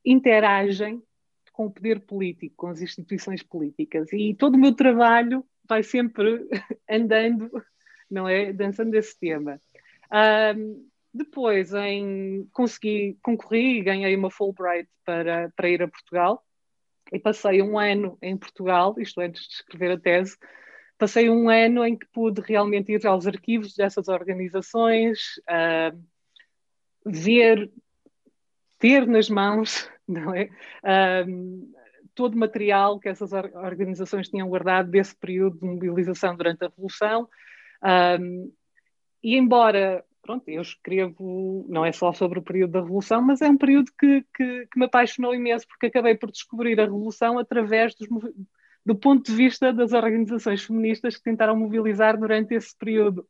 interagem 0.05 1.03
com 1.53 1.67
o 1.67 1.71
poder 1.71 2.01
político, 2.01 2.55
com 2.57 2.67
as 2.69 2.83
instituições 2.83 3.43
políticas. 3.43 4.13
E 4.13 4.35
todo 4.35 4.57
o 4.57 4.59
meu 4.59 4.75
trabalho 4.75 5.45
vai 5.67 5.83
sempre 5.83 6.47
andando, 6.91 7.51
não 8.11 8.29
é? 8.29 8.53
Dançando 8.53 8.95
esse 8.95 9.19
tema. 9.19 9.61
Um, 10.13 10.89
depois, 11.13 11.73
em, 11.73 12.47
consegui, 12.53 13.19
concorri 13.23 13.79
e 13.79 13.83
ganhei 13.83 14.15
uma 14.15 14.31
Fulbright 14.31 14.89
para, 15.05 15.51
para 15.57 15.69
ir 15.69 15.83
a 15.83 15.89
Portugal 15.89 16.45
e 17.13 17.19
passei 17.19 17.63
um 17.63 17.79
ano 17.79 18.19
em 18.21 18.37
Portugal, 18.37 18.95
isto 18.99 19.21
antes 19.21 19.47
de 19.47 19.55
escrever 19.55 19.93
a 19.93 19.99
tese, 19.99 20.37
passei 20.99 21.31
um 21.31 21.49
ano 21.49 21.85
em 21.85 21.97
que 21.97 22.07
pude 22.13 22.41
realmente 22.41 22.93
ir 22.93 23.07
aos 23.07 23.27
arquivos 23.27 23.75
dessas 23.75 24.09
organizações, 24.09 25.19
uh, 25.49 25.99
ver, 27.05 27.71
ter 28.79 29.07
nas 29.07 29.29
mãos, 29.29 29.89
não 30.07 30.35
é? 30.35 30.51
Uh, 30.83 31.75
todo 32.15 32.35
o 32.35 32.39
material 32.39 32.99
que 32.99 33.09
essas 33.09 33.33
organizações 33.33 34.29
tinham 34.29 34.49
guardado 34.49 34.91
desse 34.91 35.15
período 35.15 35.59
de 35.59 35.67
mobilização 35.67 36.35
durante 36.35 36.65
a 36.65 36.69
Revolução. 36.69 37.29
E 39.27 39.35
embora, 39.37 40.05
pronto, 40.23 40.49
eu 40.49 40.63
escrevo, 40.63 41.67
não 41.69 41.85
é 41.85 41.91
só 41.91 42.13
sobre 42.13 42.39
o 42.39 42.43
período 42.43 42.71
da 42.71 42.81
Revolução, 42.81 43.21
mas 43.21 43.43
é 43.43 43.49
um 43.49 43.57
período 43.57 43.91
que, 43.99 44.25
que, 44.33 44.69
que 44.71 44.79
me 44.79 44.85
apaixonou 44.85 45.35
imenso, 45.35 45.67
porque 45.67 45.87
acabei 45.87 46.15
por 46.15 46.31
descobrir 46.31 46.79
a 46.79 46.85
Revolução 46.85 47.37
através 47.37 47.93
dos, 47.97 48.07
do 48.85 48.95
ponto 48.95 49.29
de 49.29 49.37
vista 49.37 49.73
das 49.73 49.93
organizações 49.93 50.63
feministas 50.63 51.17
que 51.17 51.25
tentaram 51.25 51.57
mobilizar 51.57 52.17
durante 52.17 52.55
esse 52.55 52.73
período. 52.79 53.27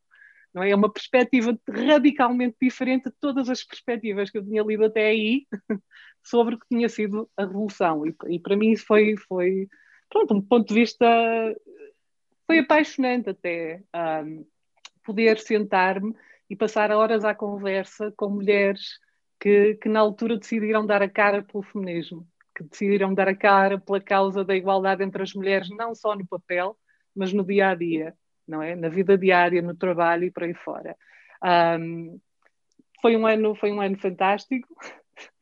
Não 0.53 0.61
é? 0.61 0.69
é 0.69 0.75
uma 0.75 0.93
perspectiva 0.93 1.59
radicalmente 1.67 2.57
diferente 2.61 3.05
de 3.05 3.15
todas 3.19 3.49
as 3.49 3.63
perspectivas 3.63 4.29
que 4.29 4.37
eu 4.37 4.45
tinha 4.45 4.61
lido 4.61 4.85
até 4.85 5.07
aí 5.07 5.47
sobre 6.21 6.53
o 6.53 6.59
que 6.59 6.67
tinha 6.69 6.87
sido 6.89 7.27
a 7.35 7.41
Revolução. 7.43 8.05
E, 8.05 8.15
e 8.27 8.39
para 8.39 8.55
mim 8.55 8.69
isso 8.69 8.85
foi, 8.85 9.15
foi 9.27 9.67
pronto, 10.07 10.35
um 10.35 10.41
ponto 10.43 10.67
de 10.67 10.75
vista 10.75 11.07
foi 12.45 12.59
apaixonante 12.59 13.31
até 13.31 13.81
um, 14.23 14.45
poder 15.07 15.39
sentar-me 15.39 16.13
e 16.49 16.55
passar 16.55 16.91
horas 16.91 17.23
à 17.23 17.33
conversa 17.33 18.13
com 18.17 18.29
mulheres 18.29 18.99
que, 19.39 19.75
que 19.75 19.87
na 19.87 20.01
altura 20.01 20.37
decidiram 20.37 20.85
dar 20.85 21.01
a 21.01 21.07
cara 21.09 21.41
pelo 21.41 21.63
feminismo, 21.63 22.27
que 22.53 22.65
decidiram 22.65 23.13
dar 23.13 23.29
a 23.29 23.35
cara 23.35 23.79
pela 23.79 24.01
causa 24.01 24.43
da 24.43 24.53
igualdade 24.53 25.01
entre 25.01 25.23
as 25.23 25.33
mulheres, 25.33 25.69
não 25.69 25.95
só 25.95 26.13
no 26.13 26.27
papel, 26.27 26.77
mas 27.15 27.31
no 27.31 27.45
dia 27.45 27.69
a 27.69 27.75
dia, 27.75 28.13
não 28.45 28.61
é? 28.61 28.75
Na 28.75 28.89
vida 28.89 29.17
diária, 29.17 29.61
no 29.61 29.73
trabalho 29.73 30.25
e 30.25 30.31
por 30.31 30.43
aí 30.43 30.53
fora. 30.53 30.93
Um, 31.79 32.19
foi 33.01 33.15
um 33.15 33.25
ano, 33.25 33.55
foi 33.55 33.71
um 33.71 33.79
ano 33.79 33.97
fantástico 33.97 34.67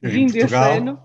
vim 0.02 0.28
desse 0.28 0.56
ano, 0.56 1.04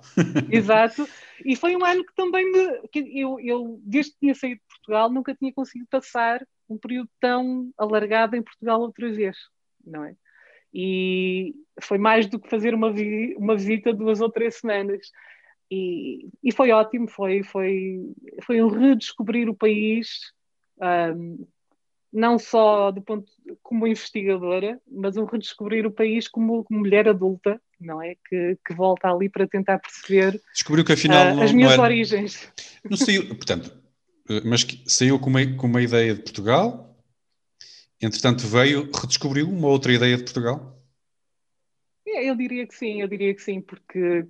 exato, 0.50 1.08
e 1.44 1.56
foi 1.56 1.74
um 1.74 1.84
ano 1.84 2.04
que 2.04 2.14
também 2.14 2.50
me, 2.52 2.88
que 2.88 3.18
eu, 3.18 3.40
eu, 3.40 3.80
desde 3.82 4.12
que 4.12 4.18
tinha 4.20 4.34
saído 4.34 4.61
de 4.61 4.66
Portugal, 4.68 5.11
nunca 5.11 5.34
tinha 5.34 5.52
conseguido 5.52 5.88
passar 5.90 6.46
um 6.70 6.78
período 6.78 7.10
tão 7.20 7.70
alargado 7.76 8.36
em 8.36 8.42
Portugal 8.42 8.80
outra 8.80 9.10
vez, 9.10 9.36
não 9.84 10.04
é? 10.04 10.14
E 10.72 11.54
foi 11.80 11.98
mais 11.98 12.26
do 12.26 12.38
que 12.38 12.48
fazer 12.48 12.74
uma, 12.74 12.92
vi, 12.92 13.34
uma 13.36 13.56
visita 13.56 13.92
duas 13.92 14.20
ou 14.20 14.30
três 14.30 14.56
semanas. 14.56 15.10
E, 15.70 16.28
e 16.42 16.52
foi 16.52 16.70
ótimo, 16.70 17.08
foi, 17.08 17.42
foi, 17.42 18.00
foi 18.44 18.62
um 18.62 18.68
redescobrir 18.68 19.48
o 19.48 19.54
país, 19.54 20.32
um, 20.80 21.46
não 22.12 22.38
só 22.38 22.90
do 22.90 23.00
ponto 23.00 23.30
como 23.62 23.86
investigadora, 23.86 24.80
mas 24.90 25.16
um 25.16 25.24
redescobrir 25.24 25.86
o 25.86 25.92
país 25.92 26.26
como, 26.26 26.64
como 26.64 26.80
mulher 26.80 27.08
adulta, 27.08 27.60
não 27.80 28.02
é? 28.02 28.16
Que, 28.28 28.58
que, 28.66 28.74
volta 28.74 29.08
ali 29.08 29.28
para 29.28 29.46
tentar 29.46 29.78
perceber 29.78 30.40
Descobriu 30.52 30.84
que 30.84 30.92
afinal 30.92 31.36
uh, 31.36 31.42
as 31.42 31.52
minhas 31.52 31.72
era... 31.72 31.82
origens. 31.82 32.52
Não 32.88 32.96
saiu, 32.96 33.26
portanto, 33.28 33.79
eh, 34.30 34.42
mas 34.44 34.64
saiu 34.86 35.18
com 35.18 35.28
uma, 35.28 35.44
com 35.56 35.66
uma 35.66 35.82
ideia 35.82 36.14
de 36.14 36.22
Portugal, 36.22 36.96
entretanto 38.00 38.46
veio, 38.46 38.88
redescobriu 38.92 39.48
uma 39.48 39.68
outra 39.68 39.92
ideia 39.92 40.16
de 40.16 40.22
Portugal? 40.22 40.78
É, 42.06 42.30
eu 42.30 42.36
diria 42.36 42.66
que 42.66 42.74
sim, 42.74 43.02
eu 43.02 43.08
diria 43.08 43.34
que 43.34 43.42
sim, 43.42 43.60
porque 43.60 44.24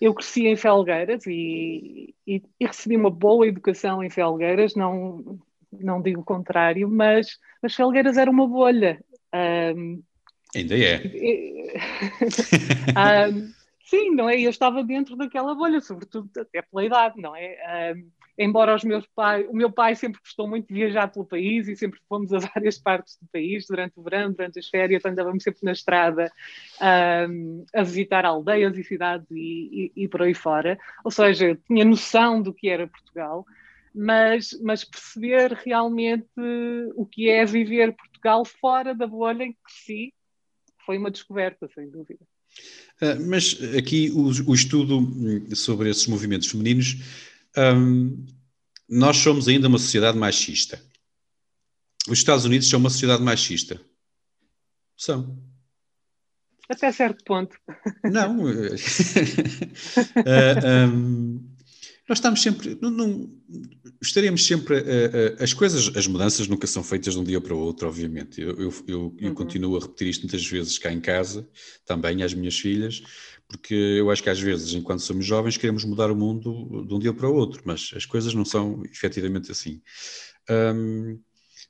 eu 0.00 0.14
cresci 0.14 0.46
em 0.46 0.56
Felgueiras 0.56 1.26
e, 1.26 2.14
e, 2.26 2.42
e 2.60 2.66
recebi 2.66 2.96
uma 2.96 3.10
boa 3.10 3.46
educação 3.46 4.02
em 4.02 4.10
Felgueiras, 4.10 4.74
não 4.74 5.38
não 5.72 6.00
digo 6.00 6.22
o 6.22 6.24
contrário, 6.24 6.88
mas, 6.88 7.38
mas 7.62 7.74
Felgueiras 7.74 8.16
era 8.16 8.30
uma 8.30 8.46
bolha. 8.46 9.04
Um, 9.34 10.02
Ainda 10.56 10.78
é. 10.78 10.96
um, 13.30 13.52
sim, 13.84 14.14
não 14.14 14.30
é? 14.30 14.40
Eu 14.40 14.48
estava 14.48 14.82
dentro 14.82 15.14
daquela 15.14 15.54
bolha, 15.54 15.78
sobretudo 15.80 16.30
até 16.38 16.62
pela 16.62 16.84
idade, 16.84 17.20
não 17.20 17.36
é? 17.36 17.94
Um, 17.94 18.10
embora 18.38 18.74
os 18.74 18.84
meus 18.84 19.04
pais, 19.14 19.46
o 19.48 19.52
meu 19.54 19.70
pai 19.70 19.94
sempre 19.96 20.20
gostou 20.20 20.48
muito 20.48 20.68
de 20.68 20.74
viajar 20.74 21.08
pelo 21.08 21.24
país 21.24 21.66
e 21.68 21.76
sempre 21.76 21.98
fomos 22.08 22.32
a 22.32 22.38
várias 22.54 22.78
partes 22.78 23.18
do 23.20 23.26
país 23.32 23.66
durante 23.66 23.98
o 23.98 24.02
verão, 24.02 24.30
durante 24.30 24.58
as 24.58 24.68
férias, 24.68 25.04
andávamos 25.04 25.42
sempre 25.42 25.60
na 25.64 25.72
estrada 25.72 26.30
um, 27.28 27.64
a 27.74 27.82
visitar 27.82 28.24
aldeias 28.24 28.78
e 28.78 28.84
cidades 28.84 29.26
e, 29.30 29.92
e, 29.96 30.04
e, 30.04 30.08
por 30.08 30.22
aí 30.22 30.34
fora. 30.34 30.78
Ou 31.04 31.10
seja, 31.10 31.58
tinha 31.66 31.84
noção 31.84 32.40
do 32.40 32.54
que 32.54 32.68
era 32.68 32.86
Portugal 32.86 33.44
mas, 33.94 34.56
mas 34.62 34.84
perceber 34.84 35.52
realmente 35.64 36.28
o 36.94 37.04
que 37.04 37.28
é 37.28 37.44
viver 37.44 37.96
Portugal 37.96 38.44
fora 38.44 38.94
da 38.94 39.06
bolha 39.06 39.42
em 39.42 39.52
que 39.52 39.58
cresci 39.64 40.14
foi 40.86 40.98
uma 40.98 41.10
descoberta, 41.10 41.68
sem 41.74 41.90
dúvida. 41.90 42.20
Uh, 43.02 43.28
mas 43.28 43.58
aqui 43.76 44.10
o, 44.10 44.28
o, 44.50 44.54
estudo 44.54 45.00
sobre 45.54 45.90
esses 45.90 46.06
movimentos 46.06 46.48
femininos, 46.48 46.96
nós 48.88 49.16
somos 49.18 49.48
ainda 49.48 49.68
uma 49.68 49.78
sociedade 49.78 50.16
machista. 50.16 50.82
Os 52.08 52.18
Estados 52.18 52.44
Unidos 52.44 52.68
são 52.68 52.80
uma 52.80 52.90
sociedade 52.90 53.22
machista. 53.22 53.80
São. 54.96 55.38
Até 56.68 56.90
certo 56.92 57.24
ponto. 57.24 57.56
Não. 58.04 58.44
uh, 58.44 58.48
um, 60.90 61.48
nós 62.08 62.18
estamos 62.18 62.42
sempre. 62.42 62.78
Não, 62.80 62.90
não, 62.90 63.30
estaremos 64.00 64.46
sempre. 64.46 64.76
Uh, 64.76 64.80
uh, 64.80 65.42
as 65.42 65.52
coisas, 65.52 65.94
as 65.94 66.06
mudanças 66.06 66.48
nunca 66.48 66.66
são 66.66 66.82
feitas 66.82 67.12
de 67.14 67.20
um 67.20 67.24
dia 67.24 67.40
para 67.40 67.54
o 67.54 67.58
outro, 67.58 67.86
obviamente. 67.86 68.40
Eu, 68.40 68.50
eu, 68.50 68.72
eu, 68.86 69.16
eu 69.18 69.28
uhum. 69.28 69.34
continuo 69.34 69.76
a 69.76 69.80
repetir 69.80 70.08
isto 70.08 70.22
muitas 70.22 70.46
vezes 70.46 70.78
cá 70.78 70.90
em 70.90 71.00
casa, 71.00 71.46
também 71.84 72.22
às 72.22 72.32
minhas 72.32 72.58
filhas, 72.58 73.02
porque 73.48 73.74
eu 73.74 74.10
acho 74.10 74.22
que 74.22 74.30
às 74.30 74.38
vezes, 74.38 74.74
enquanto 74.74 75.00
somos 75.00 75.24
jovens, 75.24 75.56
queremos 75.56 75.84
mudar 75.84 76.10
o 76.10 76.16
mundo 76.16 76.84
de 76.86 76.94
um 76.94 76.98
dia 76.98 77.12
para 77.12 77.28
o 77.28 77.34
outro, 77.34 77.62
mas 77.64 77.90
as 77.96 78.04
coisas 78.04 78.34
não 78.34 78.44
são 78.44 78.82
efetivamente 78.84 79.50
assim. 79.50 79.80
Um, 80.50 81.18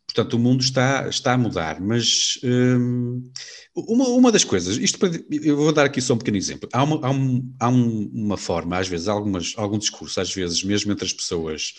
Portanto, 0.09 0.35
o 0.35 0.39
mundo 0.39 0.63
está, 0.63 1.07
está 1.07 1.35
a 1.35 1.39
mudar, 1.39 1.81
mas 1.83 2.41
hum, 2.43 3.31
uma, 3.77 4.09
uma 4.09 4.33
das 4.33 4.43
coisas, 4.43 4.79
isto 4.79 4.99
eu 5.31 5.55
vou 5.55 5.71
dar 5.71 5.85
aqui 5.85 6.01
só 6.01 6.15
um 6.15 6.19
pequeno 6.19 6.39
exemplo. 6.39 6.67
Há 6.73 6.83
uma, 6.83 7.07
há 7.07 7.11
um, 7.11 7.55
há 7.61 7.69
um, 7.69 8.11
uma 8.15 8.39
forma, 8.39 8.79
às 8.79 8.89
vezes, 8.89 9.07
algumas, 9.07 9.53
algum 9.59 9.77
discurso, 9.77 10.19
às 10.19 10.35
vezes, 10.35 10.65
mesmo 10.65 10.91
entre 10.93 11.05
as 11.05 11.13
pessoas, 11.13 11.75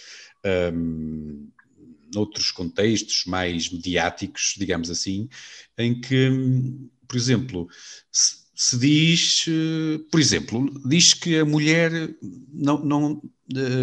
hum, 0.72 1.50
noutros 2.14 2.52
contextos 2.52 3.26
mais 3.26 3.72
mediáticos, 3.72 4.54
digamos 4.56 4.91
assim, 4.91 5.28
em 5.76 6.00
que, 6.00 6.30
por 7.08 7.18
exemplo, 7.18 7.68
se, 8.12 8.39
se 8.62 8.78
diz, 8.78 9.45
eh, 9.47 10.01
por 10.12 10.20
exemplo, 10.20 10.70
diz 10.86 11.14
que 11.14 11.38
a 11.39 11.45
mulher 11.45 12.14
não, 12.51 12.78
não 12.84 13.22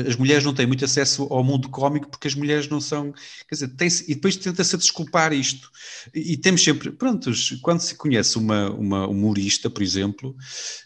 as 0.06 0.16
mulheres 0.16 0.44
não 0.44 0.52
têm 0.52 0.66
muito 0.66 0.84
acesso 0.84 1.22
ao 1.30 1.42
mundo 1.42 1.70
cómico 1.70 2.10
porque 2.10 2.28
as 2.28 2.34
mulheres 2.34 2.68
não 2.68 2.78
são, 2.78 3.10
quer 3.48 3.54
dizer, 3.54 3.68
tem 3.68 3.88
e 4.06 4.14
depois 4.14 4.36
tenta-se 4.36 4.76
desculpar 4.76 5.32
isto. 5.32 5.70
E, 6.14 6.34
e, 6.34 6.36
temos 6.36 6.62
sempre, 6.62 6.90
prontos, 6.90 7.58
quando 7.62 7.80
se 7.80 7.94
conhece 7.94 8.36
uma, 8.36 8.70
uma 8.70 9.08
humorista, 9.08 9.70
por 9.70 9.82
exemplo, 9.82 10.36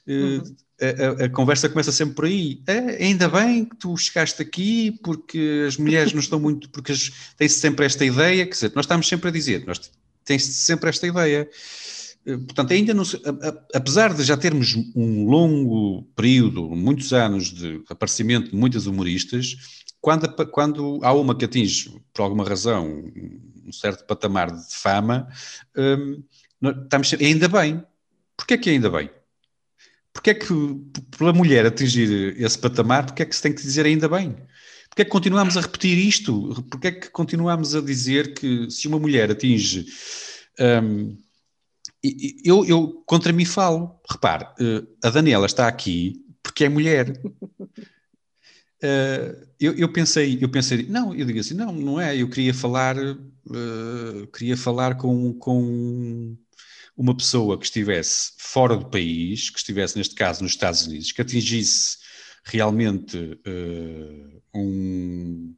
eh, 0.06 0.12
uhum. 0.12 0.56
a, 0.80 1.22
a, 1.22 1.24
a, 1.24 1.28
conversa 1.28 1.68
começa 1.68 1.90
sempre 1.90 2.14
por 2.14 2.26
aí. 2.26 2.62
É, 2.68 3.04
ainda 3.04 3.28
bem 3.28 3.64
que 3.64 3.74
tu 3.74 3.96
chegaste 3.96 4.40
aqui 4.40 5.00
porque 5.02 5.64
as 5.66 5.76
mulheres 5.76 6.12
não 6.12 6.20
estão 6.20 6.38
muito, 6.38 6.70
porque 6.70 6.92
tem-se 7.36 7.58
sempre 7.58 7.84
esta 7.86 8.04
ideia, 8.04 8.46
quer 8.46 8.52
dizer, 8.52 8.72
nós 8.76 8.84
estamos 8.84 9.08
sempre 9.08 9.30
a 9.30 9.32
dizer, 9.32 9.66
nós 9.66 9.90
tem-se 10.24 10.52
sempre 10.52 10.88
esta 10.90 11.08
ideia. 11.08 11.50
Portanto, 12.24 12.72
ainda 12.72 12.92
não 12.92 13.04
se, 13.04 13.20
apesar 13.74 14.12
de 14.12 14.22
já 14.22 14.36
termos 14.36 14.74
um 14.94 15.24
longo 15.24 16.02
período, 16.14 16.68
muitos 16.70 17.12
anos 17.12 17.52
de 17.52 17.82
aparecimento 17.88 18.50
de 18.50 18.56
muitas 18.56 18.86
humoristas, 18.86 19.56
quando, 20.00 20.28
quando 20.50 21.00
há 21.02 21.12
uma 21.12 21.34
que 21.34 21.46
atinge, 21.46 22.00
por 22.12 22.22
alguma 22.22 22.44
razão, 22.44 23.04
um 23.66 23.72
certo 23.72 24.04
patamar 24.04 24.50
de 24.50 24.74
fama, 24.74 25.28
um, 25.76 26.22
estamos, 26.82 27.14
ainda 27.14 27.48
bem. 27.48 27.82
Porquê 28.36 28.58
que 28.58 28.70
ainda 28.70 28.90
bem? 28.90 29.10
porque 30.12 30.30
é 30.30 30.34
que, 30.34 30.46
pela 31.16 31.32
mulher 31.32 31.66
atingir 31.66 32.36
esse 32.38 32.58
patamar, 32.58 33.06
porque 33.06 33.22
é 33.22 33.26
que 33.26 33.34
se 33.34 33.42
tem 33.42 33.52
que 33.52 33.62
dizer 33.62 33.86
ainda 33.86 34.08
bem? 34.08 34.36
Porque 34.88 35.02
é 35.02 35.04
que 35.04 35.10
continuamos 35.10 35.56
a 35.56 35.60
repetir 35.60 35.96
isto? 35.96 36.64
Porque 36.70 36.88
é 36.88 36.92
que 36.92 37.10
continuamos 37.10 37.74
a 37.74 37.80
dizer 37.80 38.34
que 38.34 38.70
se 38.70 38.88
uma 38.88 38.98
mulher 38.98 39.30
atinge. 39.30 39.86
Um, 40.58 41.16
eu, 42.44 42.64
eu, 42.64 43.02
contra 43.06 43.32
mim 43.32 43.44
falo. 43.44 44.00
Repare, 44.10 44.44
uh, 44.44 44.86
a 45.02 45.10
Daniela 45.10 45.46
está 45.46 45.68
aqui 45.68 46.24
porque 46.42 46.64
é 46.64 46.68
mulher. 46.68 47.10
Uh, 48.82 49.46
eu, 49.60 49.74
eu, 49.74 49.92
pensei, 49.92 50.38
eu 50.40 50.48
pensei, 50.48 50.86
não, 50.88 51.14
eu 51.14 51.26
digo 51.26 51.38
assim, 51.38 51.54
não, 51.54 51.72
não 51.72 52.00
é, 52.00 52.16
eu 52.16 52.28
queria 52.28 52.54
falar, 52.54 52.96
uh, 52.96 54.26
queria 54.32 54.56
falar 54.56 54.96
com, 54.96 55.34
com 55.34 56.36
uma 56.96 57.16
pessoa 57.16 57.58
que 57.58 57.64
estivesse 57.64 58.32
fora 58.38 58.76
do 58.76 58.88
país, 58.88 59.50
que 59.50 59.58
estivesse 59.58 59.96
neste 59.96 60.14
caso 60.14 60.42
nos 60.42 60.52
Estados 60.52 60.86
Unidos, 60.86 61.12
que 61.12 61.20
atingisse 61.20 61.98
realmente 62.44 63.16
uh, 63.16 64.42
um 64.54 65.54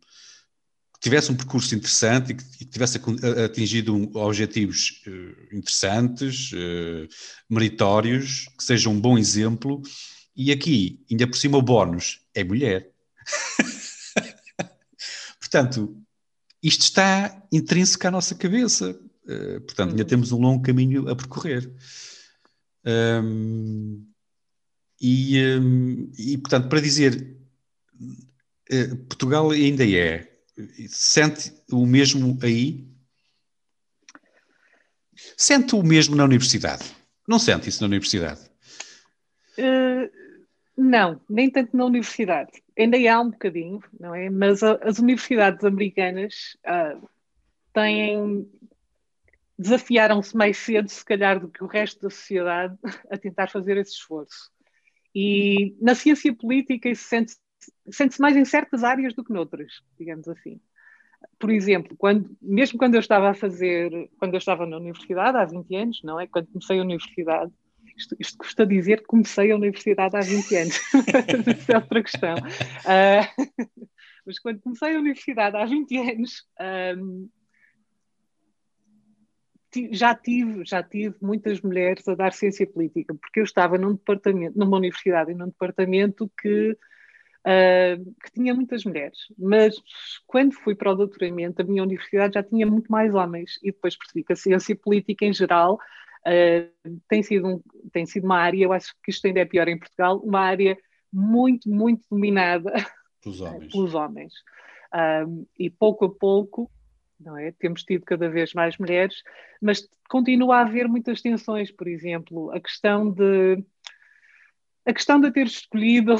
tivesse 1.02 1.32
um 1.32 1.34
percurso 1.34 1.74
interessante 1.74 2.30
e 2.30 2.34
que, 2.36 2.64
tivesse 2.64 3.00
atingido 3.44 4.08
objetivos 4.16 5.02
uh, 5.06 5.56
interessantes, 5.56 6.52
uh, 6.52 7.08
meritórios, 7.50 8.48
que 8.56 8.62
seja 8.62 8.88
um 8.88 9.00
bom 9.00 9.18
exemplo. 9.18 9.82
E 10.34 10.52
aqui, 10.52 11.04
ainda 11.10 11.26
por 11.26 11.36
cima, 11.36 11.58
o 11.58 11.62
bónus 11.62 12.20
é 12.32 12.44
mulher. 12.44 12.88
portanto, 15.40 16.00
isto 16.62 16.82
está 16.82 17.42
intrínseco 17.50 18.06
à 18.06 18.10
nossa 18.12 18.36
cabeça. 18.36 18.96
Uh, 19.24 19.60
portanto, 19.62 19.90
ainda 19.90 20.04
uhum. 20.04 20.08
temos 20.08 20.30
um 20.30 20.38
longo 20.38 20.62
caminho 20.62 21.08
a 21.08 21.16
percorrer. 21.16 21.68
E, 25.00 25.36
e, 26.16 26.38
portanto, 26.38 26.68
para 26.68 26.80
dizer, 26.80 27.36
Portugal 29.08 29.50
ainda 29.50 29.84
é. 29.84 30.31
Sente 30.88 31.52
o 31.70 31.86
mesmo 31.86 32.38
aí? 32.42 32.86
Sente 35.36 35.74
o 35.74 35.82
mesmo 35.82 36.14
na 36.14 36.24
universidade? 36.24 36.84
Não 37.26 37.38
sente 37.38 37.68
isso 37.68 37.80
na 37.80 37.86
universidade? 37.86 38.40
Uh, 39.58 40.10
não, 40.76 41.20
nem 41.28 41.50
tanto 41.50 41.76
na 41.76 41.84
universidade. 41.84 42.50
Ainda 42.78 42.96
há 43.10 43.20
um 43.20 43.30
bocadinho, 43.30 43.82
não 43.98 44.14
é? 44.14 44.28
Mas 44.28 44.62
a, 44.62 44.74
as 44.82 44.98
universidades 44.98 45.64
americanas 45.64 46.56
uh, 46.66 47.08
têm 47.72 48.46
desafiaram-se 49.58 50.36
mais 50.36 50.56
cedo, 50.56 50.88
se 50.88 51.04
calhar, 51.04 51.38
do 51.38 51.48
que 51.48 51.62
o 51.62 51.66
resto 51.66 52.02
da 52.02 52.10
sociedade 52.10 52.76
a 53.10 53.16
tentar 53.16 53.48
fazer 53.48 53.76
esse 53.76 53.92
esforço. 53.92 54.50
E 55.14 55.76
na 55.80 55.94
ciência 55.94 56.34
política 56.34 56.88
isso 56.88 57.04
sente-se 57.04 57.38
sente 57.90 58.20
mais 58.20 58.36
em 58.36 58.44
certas 58.44 58.84
áreas 58.84 59.14
do 59.14 59.24
que 59.24 59.32
noutras, 59.32 59.82
digamos 59.98 60.28
assim. 60.28 60.60
Por 61.38 61.50
exemplo, 61.50 61.96
quando, 61.96 62.36
mesmo 62.40 62.78
quando 62.78 62.94
eu 62.94 63.00
estava 63.00 63.30
a 63.30 63.34
fazer, 63.34 64.10
quando 64.18 64.34
eu 64.34 64.38
estava 64.38 64.66
na 64.66 64.76
universidade, 64.76 65.38
há 65.38 65.44
20 65.44 65.76
anos, 65.76 66.00
não 66.02 66.18
é? 66.18 66.26
Quando 66.26 66.48
comecei 66.48 66.78
a 66.78 66.82
universidade, 66.82 67.52
isto, 67.96 68.16
isto 68.18 68.38
custa 68.38 68.66
dizer 68.66 69.00
que 69.00 69.06
comecei 69.06 69.50
a 69.52 69.56
universidade 69.56 70.16
há 70.16 70.20
20 70.20 70.56
anos, 70.56 70.76
isso 71.56 71.72
é 71.72 71.76
outra 71.76 72.02
questão. 72.02 72.34
Uh, 72.36 73.78
mas 74.26 74.38
quando 74.38 74.60
comecei 74.60 74.96
a 74.96 74.98
universidade 74.98 75.56
há 75.56 75.64
20 75.64 75.96
anos, 75.98 76.46
um, 76.98 77.28
já 79.90 80.14
tive, 80.14 80.64
já 80.64 80.82
tive 80.82 81.16
muitas 81.20 81.60
mulheres 81.60 82.06
a 82.06 82.14
dar 82.14 82.32
ciência 82.32 82.66
política, 82.66 83.14
porque 83.14 83.40
eu 83.40 83.44
estava 83.44 83.78
num 83.78 83.94
departamento, 83.94 84.58
numa 84.58 84.76
universidade 84.76 85.32
e 85.32 85.34
num 85.34 85.46
departamento 85.46 86.30
que, 86.40 86.76
uh, 87.46 88.14
que 88.22 88.32
tinha 88.32 88.54
muitas 88.54 88.84
mulheres. 88.84 89.18
Mas 89.38 89.74
quando 90.26 90.54
fui 90.54 90.74
para 90.74 90.92
o 90.92 90.94
doutoramento, 90.94 91.62
a 91.62 91.64
minha 91.64 91.82
universidade 91.82 92.34
já 92.34 92.42
tinha 92.42 92.66
muito 92.66 92.90
mais 92.90 93.14
homens, 93.14 93.58
e 93.62 93.72
depois 93.72 93.96
percebi 93.96 94.24
que 94.24 94.32
a 94.32 94.36
ciência 94.36 94.76
política 94.76 95.24
em 95.24 95.32
geral 95.32 95.74
uh, 95.74 97.00
tem, 97.08 97.22
sido 97.22 97.46
um, 97.46 97.62
tem 97.92 98.06
sido 98.06 98.24
uma 98.24 98.38
área, 98.38 98.64
eu 98.64 98.72
acho 98.72 98.94
que 99.02 99.10
isto 99.10 99.26
ainda 99.26 99.40
é 99.40 99.44
pior 99.44 99.68
em 99.68 99.78
Portugal, 99.78 100.18
uma 100.18 100.40
área 100.40 100.76
muito, 101.12 101.68
muito 101.68 102.02
dominada 102.10 102.72
pelos 103.22 103.40
homens. 103.42 103.72
pelos 103.72 103.94
homens. 103.94 104.32
Uh, 104.94 105.46
e 105.58 105.70
pouco 105.70 106.04
a 106.04 106.10
pouco 106.10 106.70
é? 107.38 107.52
Temos 107.52 107.84
tido 107.84 108.04
cada 108.04 108.28
vez 108.28 108.52
mais 108.52 108.76
mulheres, 108.78 109.22
mas 109.60 109.88
continua 110.08 110.56
a 110.56 110.60
haver 110.62 110.88
muitas 110.88 111.20
tensões, 111.20 111.70
por 111.70 111.86
exemplo, 111.86 112.50
a 112.50 112.60
questão 112.60 113.10
de 113.10 113.62
a 114.84 114.92
questão 114.92 115.20
de 115.20 115.30
ter 115.30 115.46
escolhido 115.46 116.16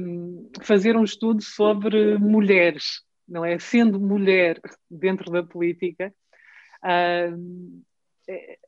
um, 0.00 0.50
fazer 0.62 0.96
um 0.96 1.04
estudo 1.04 1.42
sobre 1.42 2.18
mulheres, 2.18 3.02
não 3.28 3.44
é? 3.44 3.58
Sendo 3.58 4.00
mulher 4.00 4.60
dentro 4.90 5.30
da 5.30 5.42
política, 5.42 6.12
é, 6.84 8.58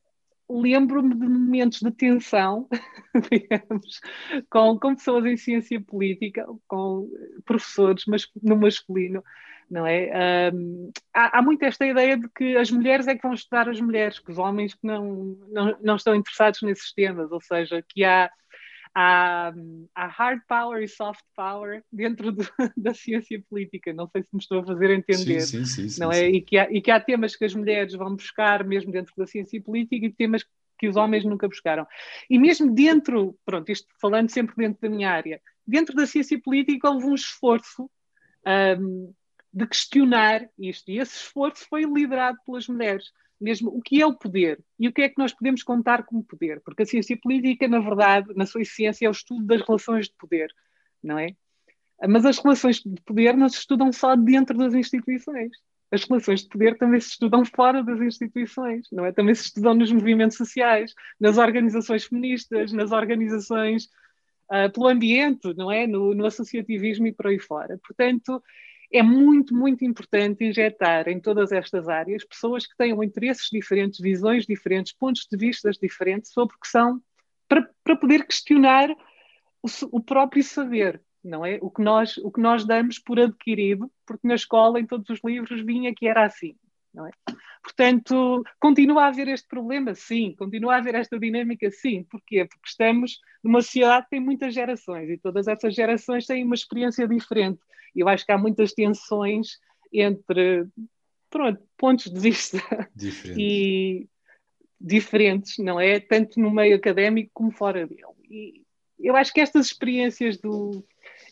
lembro-me 0.49 1.13
de 1.13 1.27
momentos 1.27 1.79
de 1.79 1.91
tensão, 1.91 2.67
digamos, 3.31 4.01
com, 4.49 4.79
com 4.79 4.95
pessoas 4.95 5.25
em 5.25 5.37
ciência 5.37 5.79
política, 5.79 6.45
com 6.67 7.07
professores 7.45 8.03
mas 8.07 8.27
no 8.41 8.57
masculino, 8.57 9.23
não 9.69 9.85
é? 9.85 10.51
Um, 10.51 10.91
há, 11.13 11.37
há 11.37 11.41
muito 11.41 11.63
esta 11.63 11.85
ideia 11.85 12.17
de 12.17 12.27
que 12.29 12.57
as 12.57 12.71
mulheres 12.71 13.07
é 13.07 13.15
que 13.15 13.21
vão 13.21 13.33
estudar 13.33 13.69
as 13.69 13.79
mulheres, 13.79 14.17
que 14.17 14.31
os 14.31 14.39
homens 14.39 14.73
que 14.73 14.85
não, 14.85 15.37
não, 15.49 15.77
não 15.81 15.95
estão 15.95 16.15
interessados 16.15 16.61
nesses 16.63 16.91
temas, 16.93 17.31
ou 17.31 17.39
seja, 17.41 17.83
que 17.87 18.03
há, 18.03 18.29
há, 18.95 19.53
há 19.95 20.07
hard 20.07 20.41
power 20.47 20.81
e 20.81 20.87
soft 20.87 21.23
power 21.35 21.83
dentro 21.91 22.31
de, 22.31 22.47
da 22.75 22.93
ciência 22.93 23.41
política, 23.49 23.93
não 23.93 24.07
sei 24.07 24.23
se 24.23 24.29
me 24.33 24.39
estou 24.39 24.59
a 24.59 24.65
fazer 24.65 24.91
entender, 24.91 25.41
sim, 25.41 25.65
sim, 25.65 25.89
sim, 25.89 25.99
não 25.99 26.11
é? 26.11 26.29
E 26.29 26.41
que, 26.41 26.57
há, 26.57 26.71
e 26.71 26.81
que 26.81 26.91
há 26.91 26.99
temas 26.99 27.35
que 27.35 27.45
as 27.45 27.53
mulheres 27.53 27.93
vão 27.93 28.15
buscar 28.15 28.63
mesmo 28.63 28.91
dentro 28.91 29.13
da 29.17 29.25
ciência 29.25 29.61
política 29.61 30.05
e 30.05 30.13
temas 30.13 30.43
que 30.77 30.87
os 30.87 30.95
homens 30.95 31.25
nunca 31.25 31.47
buscaram. 31.47 31.85
E 32.29 32.39
mesmo 32.39 32.73
dentro, 32.73 33.37
pronto, 33.45 33.69
isto 33.69 33.87
falando 34.01 34.29
sempre 34.29 34.55
dentro 34.55 34.81
da 34.81 34.89
minha 34.89 35.11
área, 35.11 35.41
dentro 35.67 35.93
da 35.93 36.07
ciência 36.07 36.39
política 36.41 36.89
houve 36.89 37.05
um 37.05 37.15
esforço 37.15 37.89
um, 38.79 39.13
de 39.53 39.67
questionar 39.67 40.47
isto. 40.57 40.89
E 40.89 40.99
esse 40.99 41.15
esforço 41.17 41.67
foi 41.69 41.83
liderado 41.83 42.37
pelas 42.45 42.67
mulheres. 42.67 43.05
Mesmo 43.39 43.69
o 43.69 43.81
que 43.81 44.01
é 44.01 44.05
o 44.05 44.13
poder 44.13 44.59
e 44.77 44.87
o 44.87 44.93
que 44.93 45.01
é 45.01 45.09
que 45.09 45.17
nós 45.17 45.33
podemos 45.33 45.63
contar 45.63 46.03
como 46.03 46.23
poder, 46.23 46.61
porque 46.61 46.83
a 46.83 46.85
ciência 46.85 47.17
política, 47.21 47.67
na 47.67 47.79
verdade, 47.79 48.33
na 48.35 48.45
sua 48.45 48.61
essência, 48.61 49.05
é 49.05 49.09
o 49.09 49.11
estudo 49.11 49.45
das 49.45 49.61
relações 49.61 50.07
de 50.07 50.15
poder, 50.17 50.53
não 51.01 51.17
é? 51.17 51.35
Mas 52.07 52.25
as 52.25 52.37
relações 52.37 52.77
de 52.77 53.01
poder 53.01 53.35
não 53.35 53.49
se 53.49 53.57
estudam 53.57 53.91
só 53.91 54.15
dentro 54.15 54.57
das 54.57 54.73
instituições. 54.73 55.51
As 55.91 56.03
relações 56.03 56.43
de 56.43 56.49
poder 56.49 56.77
também 56.77 56.99
se 56.99 57.09
estudam 57.09 57.43
fora 57.43 57.83
das 57.83 57.99
instituições, 57.99 58.87
não 58.91 59.05
é? 59.05 59.11
Também 59.11 59.33
se 59.33 59.45
estudam 59.45 59.73
nos 59.73 59.91
movimentos 59.91 60.37
sociais, 60.37 60.93
nas 61.19 61.37
organizações 61.37 62.05
feministas, 62.05 62.71
nas 62.71 62.91
organizações 62.91 63.85
uh, 64.51 64.71
pelo 64.71 64.87
ambiente, 64.87 65.53
não 65.55 65.71
é? 65.71 65.87
No, 65.87 66.13
no 66.13 66.25
associativismo 66.25 67.07
e 67.07 67.11
por 67.11 67.27
aí 67.27 67.39
fora. 67.39 67.79
Portanto, 67.85 68.41
é 68.91 69.03
muito, 69.03 69.53
muito 69.53 69.85
importante 69.85 70.43
injetar 70.43 71.07
em 71.07 71.19
todas 71.19 71.51
estas 71.51 71.87
áreas 71.87 72.25
pessoas 72.25 72.65
que 72.65 72.75
tenham 72.75 73.03
interesses 73.03 73.47
diferentes, 73.51 73.99
visões 73.99 74.45
diferentes, 74.45 74.93
pontos 74.93 75.27
de 75.29 75.37
vista 75.37 75.69
diferentes 75.71 76.31
sobre 76.31 76.55
o 76.55 76.59
que 76.59 76.67
são, 76.67 77.01
para, 77.47 77.69
para 77.83 77.95
poder 77.95 78.25
questionar 78.25 78.89
o, 79.61 79.67
o, 79.91 80.01
próprio 80.01 80.43
saber, 80.43 81.01
não 81.23 81.45
é? 81.45 81.59
O 81.61 81.69
que, 81.69 81.81
nós, 81.81 82.17
o 82.17 82.31
que 82.31 82.41
nós 82.41 82.65
damos 82.65 82.97
por 82.97 83.19
adquirido, 83.19 83.91
porque 84.05 84.27
na 84.27 84.35
escola, 84.35 84.79
em 84.79 84.85
todos 84.85 85.09
os 85.09 85.19
livros, 85.23 85.61
vinha 85.61 85.93
que 85.93 86.07
era 86.07 86.25
assim, 86.25 86.55
não 86.93 87.05
é? 87.05 87.11
Portanto, 87.61 88.43
continua 88.59 89.03
a 89.03 89.07
haver 89.07 89.27
este 89.27 89.47
problema? 89.47 89.93
Sim. 89.93 90.33
Continua 90.37 90.75
a 90.75 90.77
haver 90.77 90.95
esta 90.95 91.19
dinâmica? 91.19 91.69
Sim. 91.69 92.03
Porquê? 92.09 92.45
Porque 92.45 92.67
estamos 92.67 93.19
numa 93.43 93.61
sociedade 93.61 94.05
que 94.05 94.11
tem 94.11 94.19
muitas 94.19 94.53
gerações 94.53 95.09
e 95.09 95.17
todas 95.17 95.47
essas 95.47 95.75
gerações 95.75 96.25
têm 96.25 96.43
uma 96.43 96.55
experiência 96.55 97.07
diferente. 97.07 97.59
Eu 97.95 98.07
acho 98.07 98.25
que 98.25 98.31
há 98.31 98.37
muitas 98.37 98.73
tensões 98.73 99.59
entre 99.91 100.67
pronto, 101.29 101.61
pontos 101.77 102.11
de 102.11 102.19
vista 102.19 102.57
diferentes. 102.95 103.37
e 103.37 104.07
diferentes, 104.79 105.57
não 105.57 105.79
é? 105.79 105.99
Tanto 105.99 106.39
no 106.39 106.51
meio 106.51 106.75
académico 106.75 107.31
como 107.33 107.51
fora 107.51 107.85
dele. 107.85 108.03
E 108.29 108.63
eu 108.99 109.15
acho 109.15 109.33
que 109.33 109.41
estas 109.41 109.67
experiências 109.67 110.37
do, 110.37 110.85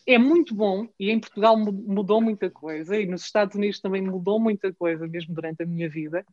é 0.06 0.18
muito 0.18 0.54
bom 0.54 0.88
e 0.98 1.10
em 1.10 1.20
Portugal 1.20 1.56
mudou 1.56 2.20
muita 2.20 2.50
coisa 2.50 2.98
e 2.98 3.06
nos 3.06 3.24
Estados 3.24 3.54
Unidos 3.54 3.80
também 3.80 4.02
mudou 4.02 4.40
muita 4.40 4.72
coisa, 4.72 5.06
mesmo 5.06 5.34
durante 5.34 5.62
a 5.62 5.66
minha 5.66 5.88
vida. 5.88 6.24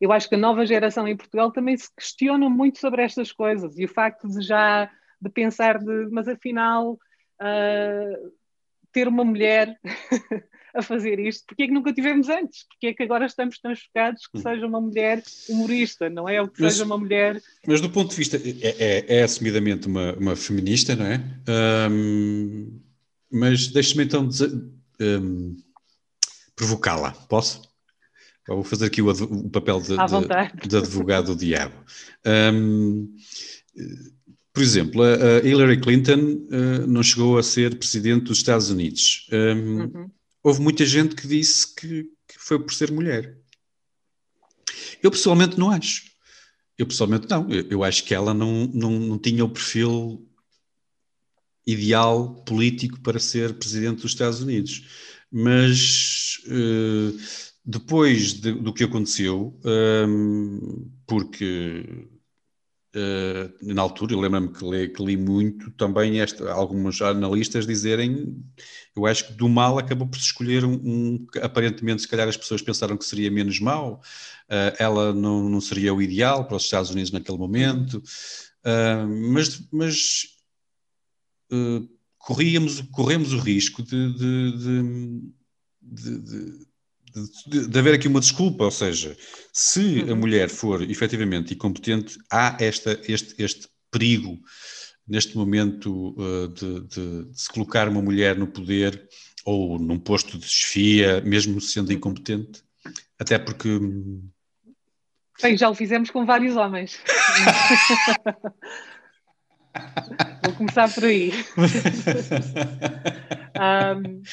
Eu 0.00 0.12
acho 0.12 0.28
que 0.28 0.36
a 0.36 0.38
nova 0.38 0.64
geração 0.64 1.06
em 1.06 1.16
Portugal 1.16 1.50
também 1.50 1.76
se 1.76 1.92
questiona 1.94 2.48
muito 2.48 2.78
sobre 2.78 3.02
estas 3.02 3.32
coisas 3.32 3.76
e 3.78 3.84
o 3.84 3.88
facto 3.88 4.28
de 4.28 4.40
já 4.40 4.90
de 5.20 5.28
pensar 5.28 5.78
de, 5.78 6.08
mas 6.10 6.28
afinal 6.28 6.92
uh, 6.92 8.32
ter 8.98 9.06
uma 9.06 9.24
mulher 9.24 9.78
a 10.74 10.82
fazer 10.82 11.20
isto? 11.20 11.44
Porquê 11.46 11.62
é 11.64 11.66
que 11.68 11.72
nunca 11.72 11.92
tivemos 11.92 12.28
antes? 12.28 12.64
Porquê 12.68 12.88
é 12.88 12.94
que 12.94 13.02
agora 13.04 13.26
estamos 13.26 13.58
tão 13.60 13.72
chocados 13.74 14.26
que 14.26 14.40
seja 14.40 14.66
uma 14.66 14.80
mulher 14.80 15.22
humorista, 15.48 16.10
não 16.10 16.28
é? 16.28 16.40
Ou 16.42 16.48
que 16.48 16.60
Mas- 16.60 16.72
seja 16.74 16.84
uma 16.84 16.98
mulher. 16.98 17.40
Mas 17.66 17.80
do 17.80 17.88
ponto 17.90 18.10
de 18.10 18.16
vista, 18.16 18.36
é, 18.36 18.74
é- 18.78 19.18
é 19.18 19.22
assumidamente 19.22 19.86
uma, 19.86 20.14
uma 20.14 20.34
feminista, 20.34 20.96
não 20.96 21.06
é? 21.06 21.22
Ahm, 21.46 22.80
mas 23.30 23.68
deixe-me 23.68 24.02
então 24.04 24.28
ahm, 25.00 25.54
provocá-la, 26.56 27.12
posso? 27.28 27.62
Eu 28.48 28.56
vou 28.56 28.64
fazer 28.64 28.86
aqui 28.86 29.00
o, 29.02 29.10
o 29.10 29.50
papel 29.50 29.80
de, 29.80 29.88
de- 29.96 30.68
de 30.68 30.76
advogado 30.76 31.34
do 31.34 31.36
diabo. 31.36 31.74
Ahm, 32.24 33.06
por 34.58 34.62
exemplo, 34.64 35.02
a, 35.02 35.46
Hillary 35.46 35.80
Clinton 35.80 36.46
ah, 36.50 36.86
não 36.86 37.02
chegou 37.02 37.38
a 37.38 37.42
ser 37.42 37.78
presidente 37.78 38.24
dos 38.24 38.38
Estados 38.38 38.70
Unidos. 38.70 39.28
Ahm, 39.32 39.80
Uhum. 39.94 40.10
houve 40.42 40.60
muita 40.60 40.84
gente 40.84 41.14
que 41.14 41.26
disse 41.28 41.74
que, 41.74 42.04
que 42.26 42.38
foi 42.38 42.58
por 42.58 42.74
ser 42.74 42.90
mulher. 42.90 43.38
Eu 45.02 45.10
pessoalmente 45.10 45.58
não 45.58 45.70
acho. 45.70 46.02
Eu 46.76 46.86
pessoalmente 46.86 47.26
não. 47.30 47.48
Eu, 47.50 47.66
eu 47.70 47.84
acho 47.84 48.04
que 48.04 48.14
ela 48.14 48.34
não, 48.34 48.66
não, 48.74 48.90
não 48.98 49.18
tinha 49.18 49.44
o 49.44 49.48
perfil 49.48 50.28
ideal 51.66 52.34
político 52.44 53.00
para 53.00 53.18
ser 53.18 53.54
presidente 53.54 54.02
dos 54.02 54.12
Estados 54.12 54.40
Unidos. 54.40 54.84
Mas 55.30 56.38
eh, 56.46 57.12
depois 57.64 58.32
de- 58.34 58.52
do 58.54 58.72
que 58.72 58.84
aconteceu, 58.84 59.58
hum, 60.08 60.90
porque 61.06 62.08
eh, 62.94 63.50
na 63.62 63.82
altura, 63.82 64.12
eu 64.14 64.20
lembro-me 64.20 64.48
que, 64.52 64.64
li- 64.64 64.88
que 64.88 65.04
li 65.04 65.16
muito 65.16 65.70
também 65.72 66.20
esta, 66.20 66.50
alguns 66.52 67.00
analistas 67.02 67.66
dizerem, 67.66 68.36
eu 68.96 69.06
acho 69.06 69.26
que 69.28 69.32
do 69.34 69.48
mal 69.48 69.78
acabou 69.78 70.06
por 70.08 70.18
se 70.18 70.26
escolher 70.26 70.64
um, 70.64 70.74
um 70.74 71.26
aparentemente 71.42 72.02
se 72.02 72.08
calhar 72.08 72.28
as 72.28 72.36
pessoas 72.36 72.62
pensaram 72.62 72.96
que 72.96 73.04
seria 73.04 73.30
menos 73.30 73.60
mau, 73.60 74.00
eh, 74.48 74.74
ela 74.78 75.12
não, 75.12 75.48
não 75.48 75.60
seria 75.60 75.92
o 75.94 76.02
ideal 76.02 76.46
para 76.46 76.56
os 76.56 76.64
Estados 76.64 76.90
Unidos 76.90 77.10
naquele 77.12 77.38
momento, 77.38 78.02
eh, 78.64 79.04
mas, 79.06 79.68
mas 79.72 80.38
corríamos, 82.18 82.80
corremos 82.92 83.32
o 83.32 83.38
risco 83.38 83.82
de, 83.82 84.12
de, 84.14 84.58
de, 85.80 86.18
de- 86.20 86.67
de- 87.46 87.78
haver 87.78 87.94
aqui 87.94 88.08
uma 88.08 88.20
desculpa, 88.20 88.64
ou 88.64 88.70
seja, 88.70 89.16
se 89.52 90.02
a 90.02 90.06
Uhum. 90.12 90.16
mulher 90.16 90.48
for 90.48 90.82
efetivamente 90.82 91.54
incompetente, 91.54 92.16
há 92.30 92.56
esta, 92.60 93.00
este, 93.08 93.34
este 93.42 93.68
perigo 93.90 94.38
neste 95.06 95.36
momento 95.36 96.14
uh, 96.18 96.48
de, 96.48 96.80
de- 96.80 97.24
de 97.30 97.40
se 97.40 97.48
colocar 97.48 97.88
uma 97.88 98.02
mulher 98.02 98.36
no 98.36 98.46
poder 98.46 99.08
ou 99.44 99.78
num 99.78 99.98
posto 99.98 100.38
de 100.38 100.46
chefia, 100.46 101.20
mesmo 101.22 101.60
sendo 101.60 101.92
incompetente, 101.92 102.62
até 103.18 103.38
porque 103.38 103.68
hum, 103.68 104.28
Bem, 105.40 105.56
já 105.56 105.70
o 105.70 105.74
fizemos 105.74 106.10
com 106.10 106.26
vários 106.26 106.56
homens. 106.56 106.98
Vou 110.44 110.52
começar 110.54 110.92
por 110.92 111.04
aí. 111.04 111.32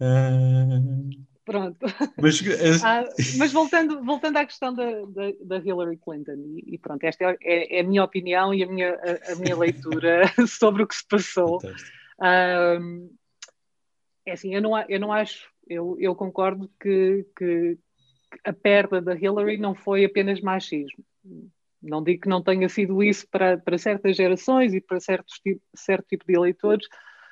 Ahm, 0.00 1.10
pronto. 1.46 1.86
mas 2.20 2.40
uh, 2.42 2.84
Ah, 2.84 3.04
mas 3.38 3.52
voltando, 3.52 4.04
voltando 4.04 4.36
à 4.36 4.44
questão 4.44 4.74
da, 4.74 4.84
da, 5.06 5.32
da 5.42 5.56
Hillary 5.58 5.96
Clinton, 5.96 6.34
e, 6.44 6.74
e 6.74 6.78
pronto, 6.78 7.02
esta 7.04 7.24
é, 7.24 7.36
é- 7.40 7.76
é 7.78 7.80
a 7.80 7.84
minha 7.84 8.04
opinião 8.04 8.52
e 8.52 8.62
a 8.62 8.66
minha, 8.66 8.92
a, 8.94 9.32
a 9.32 9.36
minha 9.36 9.56
leitura 9.56 10.24
sobre 10.46 10.82
o 10.82 10.86
que 10.86 10.94
se 10.96 11.06
passou. 11.08 11.62
é 14.26 14.32
assim, 14.32 14.54
eu 14.54 14.60
não, 14.60 14.78
eu 14.88 15.00
não 15.00 15.12
acho, 15.12 15.48
eu, 15.68 15.96
eu 15.98 16.14
concordo 16.14 16.70
que, 16.80 17.24
que- 17.36 17.78
que 18.30 18.40
a 18.44 18.52
perda 18.52 19.00
da 19.00 19.14
Hillary 19.14 19.56
não 19.56 19.72
foi 19.74 20.04
apenas 20.04 20.40
machismo. 20.40 21.04
Não 21.80 22.02
digo 22.02 22.22
que 22.22 22.28
não 22.28 22.42
tenha 22.42 22.68
sido 22.68 23.00
isso 23.02 23.26
para, 23.30 23.56
para 23.56 23.78
certas 23.78 24.16
gerações 24.16 24.74
e 24.74 24.80
para 24.80 24.98
certos 24.98 25.40
certo 25.76 26.06
tipo 26.08 26.24
de 26.26 26.34
eleitores, 26.34 26.88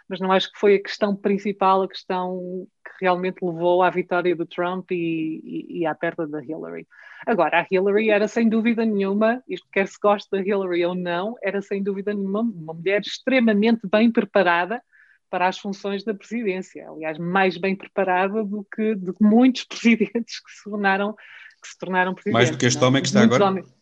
mas 0.08 0.20
não 0.20 0.30
acho 0.32 0.52
que 0.52 0.58
foi 0.58 0.74
a 0.76 0.82
questão 0.82 1.14
principal, 1.16 1.82
a 1.82 1.88
questão 1.88 2.66
que 2.84 2.90
realmente 3.04 3.38
levou 3.42 3.82
à 3.82 3.90
vitória 3.90 4.34
do 4.36 4.46
Trump 4.46 4.90
e, 4.90 5.40
e- 5.44 5.78
e 5.80 5.86
à 5.86 5.94
perda 5.94 6.26
da 6.26 6.42
Hillary. 6.44 6.86
Agora, 7.26 7.60
a 7.62 7.66
Hillary 7.70 8.10
era 8.10 8.28
sem 8.28 8.48
dúvida 8.48 8.84
nenhuma, 8.84 9.42
isto 9.48 9.66
quer 9.72 9.88
se 9.88 9.98
goste 10.00 10.28
da 10.30 10.40
Hillary 10.42 10.84
ou 10.84 10.94
não, 10.94 11.34
era 11.42 11.62
sem 11.62 11.82
dúvida 11.82 12.12
nenhuma 12.12 12.40
uma 12.40 12.74
mulher 12.74 13.00
extremamente 13.00 13.80
bem 13.90 14.10
preparada 14.12 14.82
para 15.30 15.48
as 15.48 15.58
funções 15.58 16.04
da 16.04 16.14
presidência. 16.14 16.88
Aliás, 16.88 17.18
mais 17.18 17.56
bem 17.56 17.74
preparada 17.74 18.44
do 18.44 18.64
que 18.72 18.94
muitos 19.20 19.64
presidentes 19.66 20.38
que 20.40 20.52
se 20.52 20.64
tornaram, 20.70 21.14
que 21.14 21.68
se 21.68 21.78
tornaram 21.78 22.14
presidentes. 22.14 22.34
Mais 22.34 22.50
do 22.50 22.58
que 22.58 22.66
este 22.66 22.78
não 22.78 22.84
é? 22.84 22.88
homem 22.88 23.02
que 23.02 23.08
está 23.08 23.20
Muitos 23.20 23.36
agora? 23.36 23.50
homens- 23.50 23.74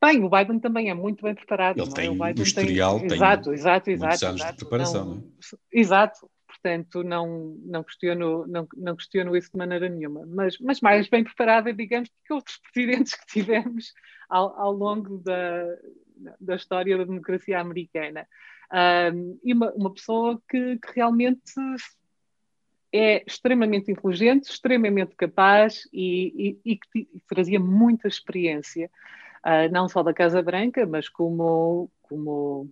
Bem, 0.00 0.22
o 0.24 0.30
Biden 0.30 0.60
também 0.60 0.90
é 0.90 0.94
muito 0.94 1.22
bem 1.22 1.34
preparado. 1.34 1.78
Ele 1.78 1.86
não 1.86 1.92
é? 1.92 1.96
tem 1.96 2.08
O 2.08 2.12
um 2.12 2.18
Biden 2.18 2.42
historial, 2.44 2.98
tem 3.00 3.06
Exato, 3.12 3.52
exato, 3.52 3.90
exato. 3.90 4.06
muitos 4.08 4.22
anos 4.22 4.36
de 4.40 4.42
exato. 4.46 4.56
preparação, 4.58 5.04
Não- 5.04 5.14
não 5.16 5.22
Exato. 5.72 6.30
Portanto, 6.46 7.04
não, 7.04 7.56
não, 7.64 7.84
questiono, 7.84 8.44
não, 8.48 8.66
não 8.76 8.96
questiono 8.96 9.36
isso 9.36 9.50
de 9.52 9.58
maneira 9.58 9.88
nenhuma. 9.88 10.24
Mas, 10.26 10.58
mas 10.58 10.80
mais 10.80 11.08
bem 11.08 11.22
preparada, 11.22 11.72
digamos, 11.72 12.08
do 12.08 12.14
que 12.24 12.32
outros 12.32 12.58
presidentes 12.72 13.14
que 13.14 13.26
tivemos 13.26 13.92
ao, 14.28 14.58
ao 14.58 14.72
longo 14.72 15.18
da, 15.18 15.64
da 16.40 16.56
história 16.56 16.96
da 16.98 17.04
democracia 17.04 17.60
americana. 17.60 18.26
Um, 18.72 19.38
e 19.44 19.52
uma, 19.52 19.72
uma 19.72 19.92
pessoa 19.94 20.40
que, 20.48 20.78
que 20.78 20.92
realmente 20.96 21.40
é 22.92 23.22
extremamente 23.26 23.90
inteligente, 23.92 24.50
extremamente 24.50 25.14
capaz 25.14 25.86
e, 25.92 26.58
e- 26.64 26.72
e 26.72 26.76
que 26.76 27.08
trazia 27.28 27.60
muita 27.60 28.08
experiência, 28.08 28.90
ah, 29.42 29.68
não 29.68 29.88
só 29.88 30.02
da 30.02 30.12
Casa 30.14 30.42
Branca, 30.42 30.86
mas 30.86 31.08
como, 31.08 31.90
como 32.02 32.70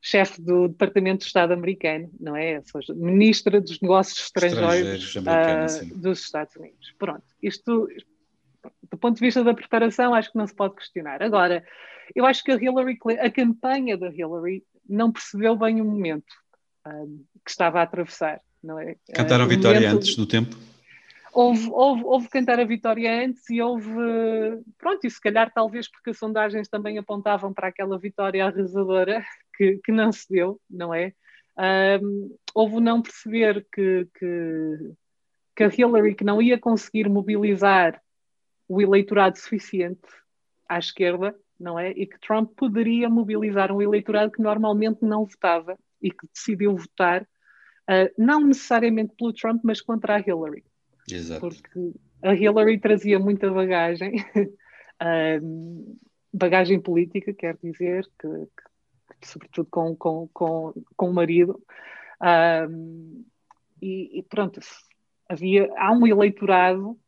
chefe 0.00 0.40
do 0.40 0.68
Departamento 0.68 1.20
de 1.20 1.26
Estado 1.26 1.52
americano, 1.52 2.10
não 2.18 2.36
é? 2.36 2.58
Ou 2.58 2.64
seja, 2.64 2.94
ministra 2.94 3.60
dos 3.60 3.80
Negócios 3.80 4.18
Estrangeiros, 4.18 5.04
Estrangeiros 5.16 5.72
sim. 5.72 5.88
dos 6.00 6.20
Estados 6.20 6.54
Unidos. 6.56 6.94
Pronto, 6.98 7.24
isto, 7.42 7.88
do 8.90 8.96
ponto 8.98 9.16
de 9.16 9.20
vista 9.20 9.42
da 9.44 9.54
preparação, 9.54 10.14
acho 10.14 10.30
que 10.32 10.38
não 10.38 10.46
se 10.46 10.54
pode 10.54 10.76
questionar. 10.76 11.22
Agora, 11.22 11.64
eu 12.14 12.24
acho 12.24 12.42
que 12.42 12.52
a 12.52 12.56
Hillary, 12.56 12.96
Clinton- 12.98 13.22
a 13.22 13.30
campanha 13.30 13.96
da 13.98 14.08
Hillary 14.08 14.62
não 14.88 15.12
percebeu 15.12 15.56
bem 15.56 15.80
o 15.80 15.84
momento 15.84 16.32
ah, 16.84 17.04
que 17.44 17.50
estava 17.50 17.80
a 17.80 17.82
atravessar, 17.82 18.40
não 18.62 18.78
é? 18.78 18.96
Cantaram 19.14 19.44
Ah, 19.44 19.46
o 19.46 19.50
vitória 19.50 19.80
momento- 19.80 19.96
antes 19.96 20.16
do 20.16 20.26
tempo? 20.26 20.56
Houve, 21.40 21.70
houve, 21.70 22.02
houve 22.04 22.28
cantar 22.28 22.58
a 22.58 22.64
vitória 22.64 23.24
antes 23.24 23.48
e 23.48 23.62
houve. 23.62 23.88
Pronto, 24.76 25.06
e 25.06 25.10
se 25.10 25.20
calhar 25.20 25.52
talvez 25.54 25.88
porque 25.88 26.10
as 26.10 26.18
sondagens 26.18 26.66
também 26.66 26.98
apontavam 26.98 27.54
para 27.54 27.68
aquela 27.68 27.96
vitória 27.96 28.44
arrasadora 28.44 29.24
que, 29.56 29.78
que 29.84 29.92
não 29.92 30.10
se 30.10 30.28
deu, 30.28 30.60
não 30.68 30.92
é? 30.92 31.12
Ahm, 31.56 32.28
houve 32.52 32.74
o 32.74 32.80
não 32.80 33.00
perceber 33.00 33.64
que, 33.72 34.08
que, 34.18 34.92
que 35.54 35.62
a 35.62 35.68
Hillary 35.68 36.16
que 36.16 36.24
não 36.24 36.42
ia 36.42 36.58
conseguir 36.58 37.08
mobilizar 37.08 38.02
o 38.66 38.82
eleitorado 38.82 39.38
suficiente 39.38 40.08
à 40.68 40.80
esquerda, 40.80 41.36
não 41.58 41.78
é? 41.78 41.92
E 41.92 42.04
que 42.04 42.18
Trump 42.18 42.50
poderia 42.56 43.08
mobilizar 43.08 43.70
um 43.70 43.80
eleitorado 43.80 44.32
que 44.32 44.42
normalmente 44.42 45.04
não 45.04 45.24
votava 45.24 45.78
e 46.02 46.10
que 46.10 46.26
decidiu 46.34 46.76
votar, 46.76 47.24
ah, 47.86 48.10
não 48.18 48.40
necessariamente 48.40 49.14
pelo 49.16 49.32
Trump, 49.32 49.60
mas 49.62 49.80
contra 49.80 50.16
a 50.16 50.18
Hillary 50.20 50.64
Exato. 51.10 51.40
porque 51.40 51.92
a 52.22 52.34
Hillary 52.34 52.78
trazia 52.78 53.18
muita 53.18 53.50
bagagem, 53.50 54.12
bagagem 56.32 56.80
política, 56.80 57.32
quer 57.32 57.56
dizer, 57.62 58.04
que, 58.20 58.28
que- 59.20 59.28
sobretudo 59.28 59.68
com, 59.70 59.96
com, 59.96 60.28
com, 60.32 60.74
com 60.96 61.10
o 61.10 61.14
marido. 61.14 61.60
E, 63.80 64.18
e 64.18 64.22
pronto, 64.24 64.60
havia, 65.28 65.70
há 65.76 65.92
um 65.92 66.06
eleitorado 66.06 66.98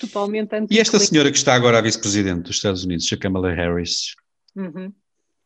totalmente 0.00 0.54
anti 0.54 0.74
E 0.74 0.80
esta 0.80 0.98
senhora 0.98 1.30
que 1.30 1.36
está 1.36 1.54
agora 1.54 1.78
a 1.78 1.82
vice-presidente 1.82 2.42
dos 2.42 2.56
Estados 2.56 2.84
Unidos, 2.84 3.10
a 3.12 3.16
Kamala 3.16 3.52
Harris, 3.52 4.14
Uhum. 4.56 4.90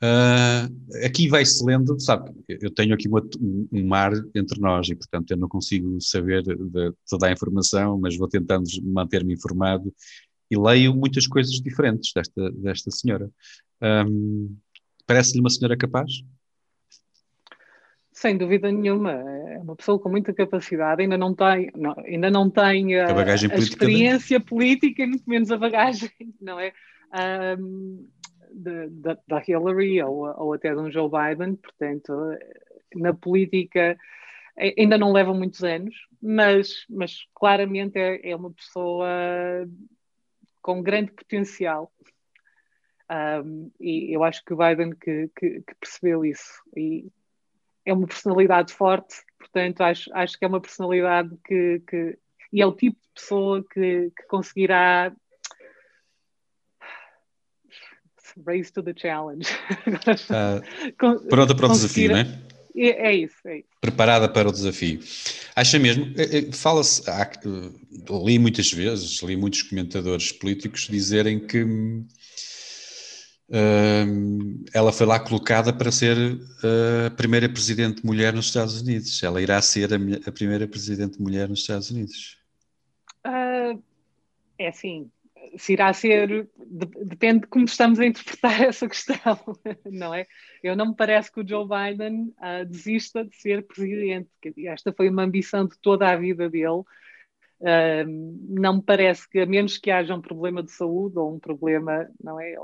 Ah, 0.03 0.69
aqui 1.05 1.29
vai-se 1.29 1.65
lendo, 1.65 1.99
sabe, 2.01 2.31
eu 2.49 2.71
tenho 2.73 2.95
aqui 2.95 3.09
uma- 3.09 3.23
um, 3.41 3.69
um 3.73 3.87
mar 3.87 4.13
entre 4.35 4.61
nós 4.61 4.89
e, 4.89 4.95
portanto, 4.95 5.31
eu 5.31 5.37
não 5.37 5.49
consigo 5.49 6.01
saber 6.01 6.43
de 6.43 6.93
toda 7.09 7.27
a 7.29 7.33
informação, 7.33 7.99
mas 7.99 8.17
vou 8.17 8.29
tentando 8.29 8.65
manter-me 8.83 9.35
informado 9.35 9.93
e 10.51 10.59
leio 10.59 10.95
muitas 10.95 11.27
coisas 11.27 11.53
diferentes 11.61 12.13
desta, 12.15 12.51
desta 12.53 12.91
senhora. 12.91 13.31
Ahm, 13.81 14.49
Parece-lhe 15.07 15.41
uma 15.41 15.51
senhora 15.51 15.77
capaz? 15.77 16.23
Sem 18.13 18.37
dúvida 18.37 18.71
nenhuma, 18.71 19.13
é 19.13 19.59
uma 19.59 19.75
pessoa 19.75 19.99
com 19.99 20.09
muita 20.09 20.33
capacidade, 20.33 21.03
ainda 21.03 21.17
não 21.19 21.35
tem, 21.35 21.71
não, 21.75 21.95
ainda 21.99 22.31
não 22.31 22.51
tem 22.51 22.97
a, 22.99 23.07
A 23.07 23.15
a 23.47 23.49
política 23.51 23.85
experiência 23.85 24.41
política, 24.41 25.03
e 25.03 25.07
muito 25.07 25.25
menos 25.29 25.51
a 25.51 25.57
bagagem, 25.57 26.11
não 26.41 26.61
é? 26.61 26.73
De- 27.57 28.20
da, 28.53 29.19
da 29.27 29.43
Hillary 29.47 30.03
ou, 30.03 30.27
ou 30.37 30.53
até 30.53 30.75
de 30.75 30.81
um 30.81 30.91
Joe 30.91 31.11
Biden, 31.11 31.57
portanto, 31.57 32.13
na 32.95 33.15
política 33.15 33.97
ainda 34.77 34.99
não 34.99 35.13
leva 35.13 35.33
muitos 35.33 35.63
anos, 35.65 35.95
mas, 36.21 36.85
mas 36.89 37.27
claramente 37.35 37.99
é, 37.99 38.31
é 38.31 38.37
uma 38.37 38.53
pessoa 38.53 39.09
com 40.61 40.83
grande 40.83 41.13
potencial. 41.13 41.91
Um, 43.11 43.71
e 43.81 44.15
eu 44.15 44.23
acho 44.23 44.45
que 44.45 44.53
o 44.53 44.57
Biden 44.57 44.93
que, 44.93 45.29
que, 45.35 45.63
que, 45.63 45.75
percebeu 45.81 46.25
isso. 46.25 46.63
E 46.77 47.11
é 47.85 47.93
uma 47.93 48.07
personalidade 48.07 48.73
forte, 48.73 49.17
portanto, 49.39 49.81
acho, 49.81 50.11
acho 50.15 50.39
que 50.39 50.45
é 50.45 50.49
uma 50.49 50.61
personalidade 50.61 51.37
que, 51.45 51.83
que 51.89 52.19
e 52.53 52.61
é 52.61 52.67
o 52.67 52.73
tipo 52.73 53.01
de 53.01 53.09
pessoa 53.15 53.65
que, 53.65 54.13
que 54.17 54.23
conseguirá 54.29 55.13
raise 58.45 58.71
to 58.73 58.83
the 58.83 58.95
challenge. 58.95 59.49
Uh, 60.31 61.29
pronta 61.29 61.55
para 61.55 61.67
o 61.67 61.71
desafio, 61.71 62.11
não 62.11 62.19
é? 62.19 62.51
É, 62.77 63.09
é 63.09 63.15
isso, 63.15 63.37
é 63.47 63.59
isso. 63.59 63.69
Preparada 63.81 64.29
para 64.29 64.49
o 64.49 64.53
desafio. 64.53 65.01
Acha 65.57 65.79
mesmo? 65.79 66.13
Eh, 66.17 66.39
eh, 66.39 66.53
fala-se, 66.53 67.03
li 68.25 68.39
muitas 68.39 68.73
vezes, 68.73 69.21
li 69.23 69.37
muitos 69.37 69.63
comentadores 69.63 70.33
políticos 70.33 70.87
dizerem 70.89 71.41
que 71.41 71.63
uh, 71.63 72.05
ela 74.73 74.93
foi 74.93 75.07
lá 75.07 75.19
colocada 75.19 75.73
para 75.73 75.91
ser 75.91 76.17
a 77.07 77.11
primeira 77.11 77.49
presidente 77.49 78.05
mulher 78.07 78.33
nos 78.33 78.47
Estados 78.47 78.81
Unidos. 78.81 79.23
Ela 79.23 79.43
irá 79.43 79.61
ser 79.61 79.93
a, 79.93 79.97
a 80.29 80.33
primeira 80.33 80.69
presidente 80.69 81.21
mulher 81.21 81.49
nos 81.49 81.61
Estados 81.61 81.91
Unidos. 81.91 82.39
Uh, 83.27 83.83
é 84.59 84.69
assim, 84.69 85.11
se 85.57 85.73
irá 85.73 85.93
ser, 85.93 86.49
depende 87.05 87.41
de 87.41 87.47
como 87.47 87.65
estamos 87.65 87.99
a 87.99 88.07
interpretar 88.07 88.63
essa 88.63 88.89
questão, 88.89 89.39
não 89.85 90.15
é? 90.15 90.27
Eu 90.63 90.77
não 90.77 90.89
me 90.89 90.97
parece 90.97 91.31
que 91.33 91.41
o 91.41 91.49
Joe 91.49 91.67
Biden 91.67 92.35
uh, 92.39 92.65
desista 92.67 93.25
de 93.25 93.35
ser 93.37 93.67
presidente, 93.67 94.31
esta 94.67 94.93
foi 94.93 95.09
uma 95.09 95.23
ambição 95.23 95.67
de 95.67 95.79
toda 95.81 96.09
a 96.09 96.17
vida 96.17 96.49
dele. 96.49 96.83
Uh, 97.61 98.07
não 98.49 98.77
me 98.77 98.83
parece 98.83 99.29
que, 99.29 99.41
a 99.41 99.47
menos 99.47 99.77
que 99.77 99.91
haja 99.91 100.15
um 100.15 100.21
problema 100.21 100.63
de 100.63 100.71
saúde 100.71 101.19
ou 101.19 101.35
um 101.35 101.39
problema, 101.39 102.09
não 102.23 102.41
é? 102.41 102.55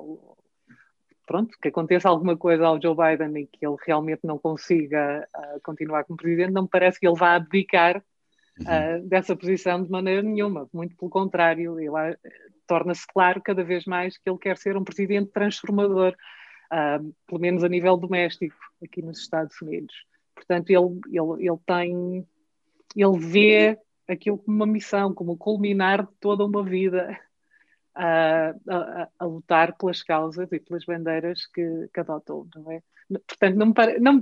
Pronto, 1.27 1.57
que 1.61 1.69
aconteça 1.69 2.09
alguma 2.09 2.37
coisa 2.37 2.67
ao 2.67 2.81
Joe 2.81 2.95
Biden 2.95 3.43
e 3.43 3.47
que 3.47 3.67
ele 3.67 3.77
realmente 3.85 4.21
não 4.25 4.39
consiga 4.39 5.27
uh, 5.35 5.61
continuar 5.63 6.05
como 6.05 6.17
presidente, 6.17 6.53
não 6.53 6.63
me 6.63 6.69
parece 6.69 7.01
que 7.01 7.07
ele 7.07 7.19
vá 7.19 7.35
abdicar 7.35 8.03
uhum. 8.61 9.07
dessa 9.09 9.35
posição 9.35 9.83
de 9.83 9.91
maneira 9.91 10.23
nenhuma, 10.23 10.69
muito 10.73 10.97
pelo 10.97 11.11
contrário, 11.11 11.79
ele 11.81 12.17
torna-se 12.67 13.07
claro 13.07 13.41
cada 13.43 13.65
vez 13.65 13.85
mais 13.85 14.19
que 14.19 14.29
ele 14.29 14.39
quer 14.39 14.57
ser 14.57 14.77
um 14.77 14.85
presidente 14.85 15.31
transformador, 15.31 16.15
uh, 16.73 17.15
pelo 17.27 17.41
menos 17.41 17.65
a 17.65 17.69
nível 17.69 17.97
doméstico, 17.97 18.57
aqui 18.83 19.03
nos 19.03 19.19
Estados 19.19 19.61
Unidos. 19.61 19.95
Portanto, 20.35 20.71
ele, 20.71 21.01
ele, 21.09 21.49
ele 21.49 21.59
tem, 21.67 22.27
ele 22.95 23.19
vê 23.19 23.79
aquilo 24.09 24.39
como 24.39 24.57
uma 24.57 24.67
missão, 24.67 25.15
como 25.15 25.33
o 25.33 25.37
culminar 25.37 26.07
de 26.07 26.13
toda 26.21 26.45
uma 26.45 26.63
vida 26.63 27.19
uh, 27.97 28.71
a, 28.71 29.09
a, 29.19 29.25
lutar 29.25 29.77
pelas 29.77 30.03
causas 30.03 30.51
e 30.53 30.61
pelas 30.61 30.85
bandeiras 30.85 31.47
que, 31.47 31.89
que 31.93 32.01
adotou, 32.01 32.47
não 32.55 32.71
é? 32.71 32.83
Portanto, 33.27 33.57
não 33.57 33.67
me, 33.67 33.75
pare, 33.75 33.99
não, 33.99 34.21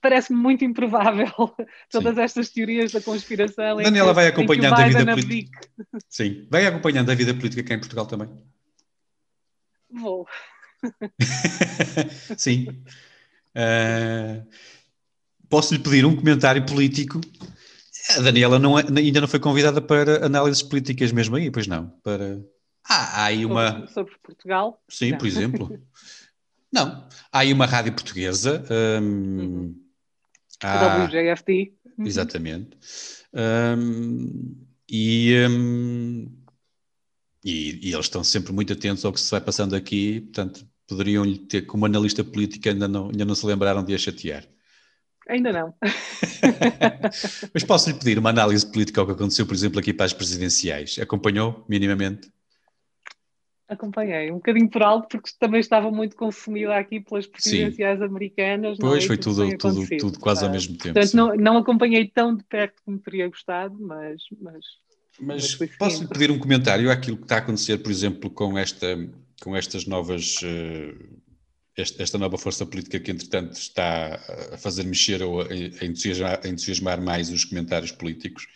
parece-me 0.00 0.38
muito 0.38 0.64
improvável 0.64 1.30
todas 1.90 2.14
Sim. 2.14 2.20
estas 2.20 2.50
teorias 2.50 2.92
da 2.92 3.00
conspiração. 3.00 3.76
Daniela 3.78 4.12
vai 4.12 4.26
acompanhando 4.28 4.74
a 4.74 4.88
vida 4.88 5.14
política. 5.14 5.68
Sim, 6.08 6.46
vai 6.50 6.66
acompanhando 6.66 7.10
a 7.10 7.14
vida 7.14 7.34
política 7.34 7.62
cá 7.62 7.74
em 7.74 7.80
Portugal 7.80 8.06
também. 8.06 8.28
Vou. 9.90 10.26
Sim. 12.36 12.68
Uh, 13.56 14.46
Posso-lhe 15.48 15.80
pedir 15.80 16.04
um 16.04 16.16
comentário 16.16 16.64
político? 16.64 17.20
A 18.16 18.20
Daniela 18.20 18.58
não 18.58 18.78
é, 18.78 18.82
ainda 18.82 19.20
não 19.20 19.28
foi 19.28 19.40
convidada 19.40 19.80
para 19.80 20.26
análises 20.26 20.62
políticas 20.62 21.12
mesmo 21.12 21.36
aí, 21.36 21.50
pois 21.50 21.66
não? 21.66 21.88
Para... 22.02 22.40
Ah, 22.88 23.22
há 23.22 23.24
aí 23.24 23.44
uma. 23.44 23.72
Sobre, 23.72 23.92
sobre 23.92 24.14
Portugal? 24.22 24.82
Sim, 24.88 25.12
não. 25.12 25.18
por 25.18 25.26
exemplo. 25.26 25.80
Não, 26.76 27.08
há 27.32 27.38
aí 27.38 27.54
uma 27.54 27.64
rádio 27.64 27.94
portuguesa. 27.94 28.62
Um, 28.70 29.40
uhum. 29.40 29.74
há, 30.62 31.06
WJFT. 31.06 31.72
Uhum. 31.96 32.06
Exatamente. 32.06 32.76
Um, 33.32 34.54
e, 34.86 35.34
um, 35.48 36.30
e, 37.42 37.88
e, 37.88 37.94
eles 37.94 38.04
estão 38.04 38.22
sempre 38.22 38.52
muito 38.52 38.74
atentos 38.74 39.06
ao 39.06 39.12
que 39.14 39.18
se 39.18 39.30
vai 39.30 39.40
passando 39.40 39.74
aqui, 39.74 40.20
portanto, 40.20 40.68
poderiam 40.86 41.24
lhe 41.24 41.38
ter, 41.38 41.62
como 41.62 41.86
analista 41.86 42.22
política, 42.22 42.68
ainda 42.68 42.86
não, 42.86 43.06
ainda 43.06 43.24
não 43.24 43.34
se 43.34 43.46
lembraram 43.46 43.82
de 43.82 43.94
a 43.94 43.98
chatear. 43.98 44.44
Ainda 45.30 45.50
não. 45.52 45.74
Mas 47.54 47.64
posso 47.64 47.88
lhe 47.88 47.98
pedir 47.98 48.18
uma 48.18 48.28
análise 48.28 48.66
política 48.70 49.00
ao 49.00 49.06
que 49.06 49.12
aconteceu, 49.12 49.46
por 49.46 49.54
exemplo, 49.54 49.80
aqui 49.80 49.94
para 49.94 50.04
as 50.04 50.12
presidenciais? 50.12 50.98
Acompanhou 51.00 51.64
minimamente? 51.70 52.30
Acompanhei, 53.68 54.30
um 54.30 54.36
bocadinho 54.36 54.70
por 54.70 54.80
alto, 54.80 55.08
porque 55.08 55.28
também 55.40 55.58
estava 55.58 55.90
muito 55.90 56.14
consumida 56.14 56.76
aqui 56.76 57.00
pelas 57.00 57.26
presidenciais 57.26 57.98
Sim. 57.98 58.04
americanas. 58.04 58.78
Pois, 58.78 59.02
é? 59.02 59.06
foi 59.08 59.18
tudo, 59.18 59.58
tudo, 59.58 59.84
tudo 59.98 60.20
quase 60.20 60.44
ao 60.44 60.52
mesmo 60.52 60.78
tempo. 60.78 60.94
Portanto, 60.94 61.14
não, 61.14 61.34
não, 61.34 61.56
acompanhei 61.56 62.06
tão 62.06 62.36
de 62.36 62.44
perto 62.44 62.80
como 62.84 62.96
teria 62.98 63.26
gostado, 63.26 63.76
mas. 63.80 64.22
Mas, 64.40 64.64
mas, 65.18 65.58
mas 65.58 65.76
posso 65.76 66.08
pedir 66.08 66.30
um 66.30 66.38
comentário 66.38 66.92
àquilo 66.92 67.16
que 67.16 67.24
está 67.24 67.36
a 67.36 67.38
acontecer, 67.38 67.78
por 67.78 67.90
exemplo, 67.90 68.30
com, 68.30 68.56
esta, 68.56 68.86
com 69.42 69.56
estas 69.56 69.84
novas. 69.84 70.36
Uh, 70.42 71.16
esta, 71.76 72.02
esta, 72.02 72.18
nova 72.18 72.38
força 72.38 72.64
política 72.64 73.00
que, 73.00 73.10
entretanto, 73.10 73.52
está 73.52 74.14
a 74.52 74.56
fazer 74.56 74.84
mexer 74.84 75.22
ou 75.22 75.42
a, 75.42 75.44
a, 75.44 75.84
entusiasmar, 75.84 76.40
a 76.42 76.48
entusiasmar 76.48 77.02
mais 77.02 77.30
os 77.30 77.44
comentários 77.44 77.90
políticos, 77.90 78.46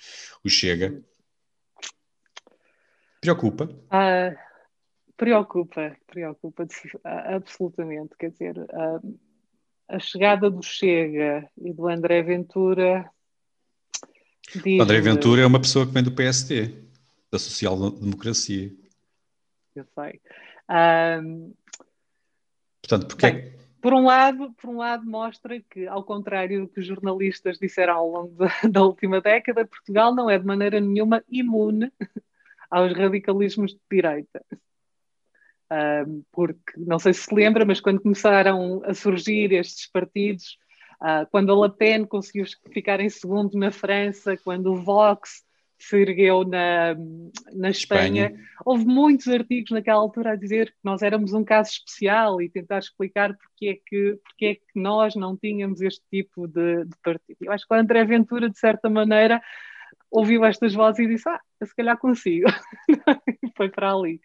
o 0.45 0.49
Chega. 0.49 1.03
Preocupa? 3.21 3.65
Uh, 3.65 4.50
Preocupa, 5.21 5.95
preocupa 6.07 6.67
absolutamente. 7.05 8.17
Quer 8.19 8.31
dizer, 8.31 8.59
a, 8.73 9.01
a 9.97 9.99
chegada 9.99 10.51
do 10.51 10.63
Chega 10.63 11.47
e 11.59 11.75
do 11.75 11.87
André 11.89 12.23
Ventura. 12.23 13.05
Diz... 14.65 14.81
André 14.81 14.99
Ventura 15.03 15.43
é 15.43 15.47
uma 15.47 15.61
pessoa 15.61 15.87
que 15.87 15.93
vem 15.93 16.03
do 16.03 16.13
PSD, 16.13 16.75
da 17.31 17.39
social-democracia. 17.39 18.73
Eu 19.77 19.85
sei. 19.95 20.23
Um, 20.71 21.53
Portanto, 22.81 23.07
porque 23.09 23.27
é 23.27 23.31
bem, 23.31 23.53
por 23.83 23.93
um 23.93 24.07
lado, 24.07 24.55
por 24.55 24.71
um 24.71 24.79
lado 24.79 25.05
mostra 25.05 25.61
que, 25.61 25.87
ao 25.87 26.03
contrário 26.03 26.63
do 26.63 26.69
que 26.69 26.81
os 26.81 26.87
jornalistas 26.87 27.59
disseram 27.59 27.97
ao 27.97 28.11
longo 28.11 28.35
da, 28.37 28.49
da 28.73 28.83
última 28.83 29.21
década, 29.21 29.67
Portugal 29.67 30.15
não 30.15 30.31
é 30.31 30.39
de 30.39 30.47
maneira 30.47 30.81
nenhuma 30.81 31.23
imune 31.29 31.93
aos 32.71 32.95
radicalismos 32.95 33.73
de 33.73 33.81
direita 33.91 34.43
porque 36.33 36.73
não 36.77 36.99
sei 36.99 37.13
se 37.13 37.23
se 37.23 37.35
lembra, 37.35 37.65
mas 37.65 37.81
quando 37.81 38.01
começaram 38.01 38.83
a 38.85 38.93
surgir 38.93 39.53
estes 39.53 39.89
partidos, 39.91 40.59
uh, 41.01 41.27
quando 41.31 41.53
a 41.53 41.67
Le 41.67 41.73
Pen 41.73 42.05
conseguiu 42.05 42.45
ficar 42.73 43.01
em 43.01 43.09
segundo 43.09 43.57
na 43.59 43.71
França, 43.71 44.37
quando 44.37 44.73
o 44.73 44.83
Vox 44.83 45.45
se 45.79 45.97
ergueu 45.97 46.45
na, 46.45 46.95
na 47.53 47.71
Espanha, 47.71 48.27
Espanha, 48.27 48.47
houve 48.65 48.85
muitos 48.85 49.27
artigos 49.29 49.71
naquela 49.71 49.99
altura 49.99 50.33
a 50.33 50.37
dizer 50.37 50.67
que 50.67 50.79
nós 50.85 51.01
éramos 51.01 51.33
um 51.33 51.43
caso 51.43 51.71
especial 51.71 52.43
e 52.43 52.51
tentar 52.51 52.81
explicar 52.81 53.35
porque 53.35 53.69
é 53.69 53.75
que, 53.75 54.19
porque 54.23 54.47
é 54.47 54.55
que 54.57 54.63
nós 54.75 55.15
não 55.15 55.37
tínhamos 55.37 55.81
este 55.81 56.03
tipo 56.11 56.47
de, 56.47 56.85
de 56.85 56.97
partido. 57.03 57.39
Eu 57.41 57.53
acho 57.53 57.67
que 57.67 57.73
o 57.73 57.77
André 57.77 58.05
Ventura, 58.05 58.51
de 58.51 58.59
certa 58.59 58.91
maneira, 58.91 59.41
ouviu 60.11 60.45
estas 60.45 60.75
vozes 60.75 60.99
e 61.01 61.09
disse: 61.09 61.29
Ah, 61.29 61.41
eu 61.61 61.67
se 61.67 61.75
calhar 61.75 61.97
consigo. 61.99 62.47
foi 63.57 63.69
para 63.69 63.93
ali. 63.93 64.21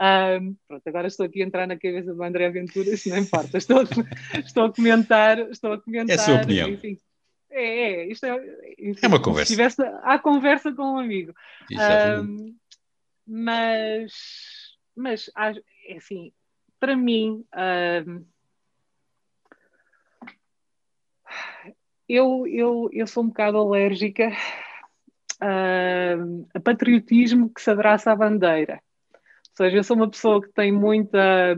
Um, 0.00 0.56
pronto, 0.66 0.86
agora 0.86 1.06
estou 1.06 1.26
aqui 1.26 1.42
a 1.42 1.46
entrar 1.46 1.66
na 1.66 1.78
cabeça 1.78 2.12
do 2.12 2.22
André 2.22 2.46
Aventura, 2.46 2.90
isso 2.90 3.08
não 3.08 3.18
importa. 3.18 3.56
Estou, 3.56 3.82
estou 4.44 4.64
a 4.64 4.72
comentar, 4.72 5.38
estou 5.50 5.72
a 5.72 5.80
comentar. 5.80 6.16
É 6.16 6.20
a 6.20 6.22
sua 6.22 6.36
opinião. 6.36 6.68
Enfim, 6.68 6.98
é, 7.50 7.64
é, 7.64 8.06
isto 8.06 8.26
é, 8.26 8.36
enfim, 8.78 9.00
é 9.02 9.08
uma 9.08 9.22
conversa. 9.22 9.46
Se 9.46 9.52
estivesse 9.54 9.82
à 10.02 10.18
conversa 10.18 10.72
com 10.72 10.94
um 10.94 10.98
amigo. 10.98 11.32
Um, 11.72 12.56
mas, 13.26 14.12
mas, 14.94 15.30
é 15.86 15.96
assim, 15.96 16.32
para 16.78 16.96
mim, 16.96 17.44
um, 18.06 18.24
eu, 22.08 22.44
eu, 22.46 22.90
eu 22.92 23.06
sou 23.06 23.22
um 23.22 23.28
bocado 23.28 23.56
alérgica 23.58 24.32
uh, 25.42 26.48
a 26.54 26.60
patriotismo 26.60 27.52
que 27.52 27.60
se 27.60 27.70
abraça 27.70 28.12
à 28.12 28.16
bandeira. 28.16 28.80
Ou 29.14 29.56
seja, 29.56 29.76
eu 29.76 29.84
sou 29.84 29.96
uma 29.96 30.10
pessoa 30.10 30.40
que 30.40 30.52
tem 30.52 30.72
muita. 30.72 31.56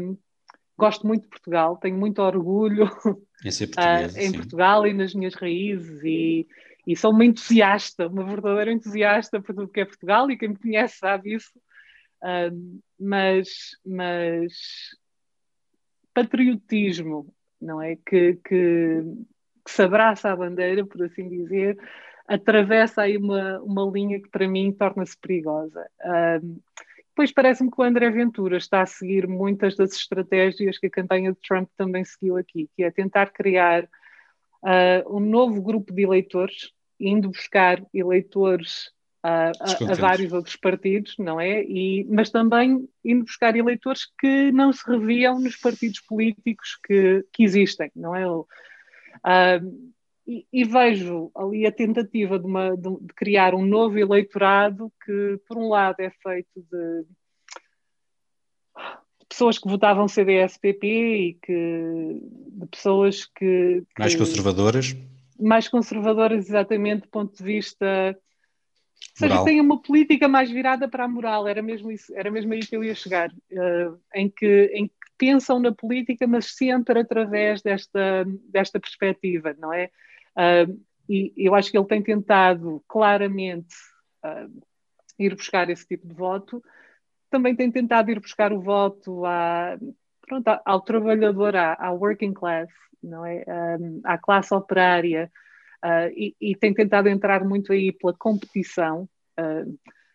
Gosto 0.77 1.07
muito 1.07 1.23
de 1.23 1.29
Portugal, 1.29 1.77
tenho 1.77 1.97
muito 1.97 2.21
orgulho 2.21 2.91
em, 3.45 3.49
uh, 3.49 4.19
em 4.19 4.33
Portugal 4.33 4.87
e 4.87 4.95
nas 4.95 5.15
minhas 5.15 5.35
raízes 5.35 6.03
e, 6.03 6.47
e 6.87 6.97
sou 6.97 7.13
uma 7.13 7.25
entusiasta, 7.25 8.09
uma 8.09 8.25
verdadeira 8.25 8.73
entusiasta 8.73 9.41
por 9.41 9.55
tudo 9.55 9.69
que 9.69 9.81
é 9.81 9.85
Portugal 9.85 10.31
e 10.31 10.37
quem 10.37 10.49
me 10.49 10.59
conhece 10.59 10.99
sabe 10.99 11.35
isso. 11.35 11.53
Uh, 12.23 12.83
mas, 12.99 13.49
mas 13.85 14.53
patriotismo, 16.15 17.33
não 17.61 17.81
é? 17.81 17.97
Que, 17.97 18.35
que, 18.35 19.03
que, 19.65 19.71
se 19.71 19.83
abraça 19.83 20.31
à 20.31 20.37
bandeira, 20.37 20.87
por 20.87 21.03
assim 21.05 21.29
dizer, 21.29 21.79
atravessa 22.33 23.03
aí 23.03 23.17
uma, 23.17 23.61
uma 23.61 23.91
linha 23.91 24.21
que 24.21 24.29
para 24.29 24.49
mim 24.49 24.73
torna-se 24.73 25.17
perigosa. 25.19 25.87
Um, 26.43 26.59
depois 27.09 27.31
parece-me 27.31 27.71
que 27.71 27.79
o 27.79 27.85
André 27.85 28.11
Ventura 28.11 28.57
está 28.57 28.81
a 28.81 28.87
seguir 28.87 29.29
muitas 29.29 29.77
das 29.77 29.93
estratégias 29.93 30.79
que 30.79 30.87
a 30.87 30.91
campanha 30.91 31.33
de 31.33 31.39
Trump 31.47 31.69
também 31.77 32.05
seguiu 32.05 32.39
aqui, 32.39 32.71
que 32.75 32.83
é 32.83 32.91
tentar 32.91 33.27
criar 33.33 33.85
uh, 33.85 35.17
um 35.17 35.21
novo 35.21 35.61
grupo 35.61 35.93
de 35.93 36.03
eleitores, 36.03 36.73
indo 36.99 37.29
buscar 37.29 37.85
eleitores 37.93 38.87
uh, 39.23 39.53
a, 39.61 39.93
a, 39.93 39.95
vários 39.95 40.33
outros 40.33 40.57
partidos, 40.57 41.15
não 41.19 41.39
é? 41.39 41.63
E, 41.65 42.07
mas 42.09 42.31
também 42.31 42.89
indo 43.05 43.25
buscar 43.25 43.55
eleitores 43.55 44.07
que 44.19 44.51
não 44.51 44.73
se 44.73 44.91
reviam 44.91 45.39
nos 45.39 45.57
partidos 45.57 46.01
políticos 46.01 46.79
que, 46.83 47.27
que 47.31 47.45
existem, 47.45 47.91
não 47.95 48.17
é? 48.17 48.27
Uh, 48.27 48.43
e, 50.27 50.47
e, 50.53 50.65
vejo 50.65 51.31
ali 51.35 51.67
a 51.67 51.73
tentativa 51.73 52.39
de, 52.39 52.47
uma, 52.47 52.77
de, 52.77 52.89
de, 53.01 53.15
criar 53.15 53.55
um 53.55 53.67
novo 53.67 53.99
eleitorado 53.99 54.93
que, 55.05 55.41
por 55.49 55.59
um 55.59 55.69
lado, 55.69 55.97
é 56.01 56.11
feito 56.11 56.65
de 56.71 57.05
pessoas 59.33 59.59
que 59.59 59.69
votavam 59.69 60.07
CDS-PP 60.07 60.87
e 60.87 61.35
que 61.35 62.21
de 62.53 62.67
pessoas 62.67 63.25
que, 63.25 63.83
que, 63.95 63.99
mais 63.99 64.15
conservadoras? 64.15 64.97
Mais 65.41 65.69
conservadoras 65.69 66.49
exatamente 66.49 67.03
do 67.03 67.09
ponto 67.09 67.37
de 67.37 67.43
vista 67.43 68.17
ou 68.17 69.29
seja, 69.29 69.45
tem 69.45 69.61
uma 69.61 69.81
política 69.81 70.29
mais 70.29 70.51
virada 70.51 70.87
para 70.87 71.05
a 71.05 71.09
moral 71.09 71.49
era 71.49 71.63
mesmo 71.63 71.91
isso 71.91 72.15
era 72.15 72.31
mesmo 72.31 72.53
aí 72.53 72.61
que 72.61 72.77
eu 72.77 72.85
ia 72.85 72.95
chegar 72.95 73.31
uh, 73.31 73.99
em 74.15 74.29
que 74.29 74.71
em 74.75 74.87
que 74.87 74.95
pensam 75.19 75.59
na 75.59 75.73
política 75.73 76.27
mas 76.27 76.55
sempre 76.55 77.01
através 77.01 77.63
desta 77.63 78.25
desta 78.49 78.79
perspectiva 78.79 79.57
não 79.59 79.73
é 79.73 79.91
Uh, 80.37 80.81
e 81.09 81.33
eu 81.37 81.55
acho 81.55 81.71
que 81.71 81.77
ele 81.77 81.87
tem 81.87 82.03
tentado 82.03 82.83
claramente 82.89 83.75
uh, 84.25 84.63
ir 85.19 85.35
buscar 85.35 85.69
esse 85.69 85.87
tipo 85.87 86.07
de 86.07 86.15
voto, 86.15 86.63
também 87.31 87.55
tem 87.55 87.71
tentado 87.71 88.11
ir 88.11 88.21
buscar 88.21 88.53
o 88.53 88.61
voto 88.61 89.25
à, 89.25 89.77
pronto, 90.27 90.49
ao 90.65 90.81
trabalhador, 90.81 91.57
à, 91.57 91.75
à 91.75 91.91
working 91.93 92.33
class, 92.33 92.71
não 93.03 93.25
é? 93.27 93.45
Um, 93.81 94.01
à 94.05 94.17
classe 94.17 94.55
operária, 94.55 95.31
uh, 95.85 96.11
e, 96.15 96.35
e, 96.41 96.57
tem 96.57 96.73
tentado 96.73 97.09
entrar 97.09 97.45
muito 97.45 97.73
aí 97.73 97.93
pela 97.93 98.15
competição. 98.15 99.09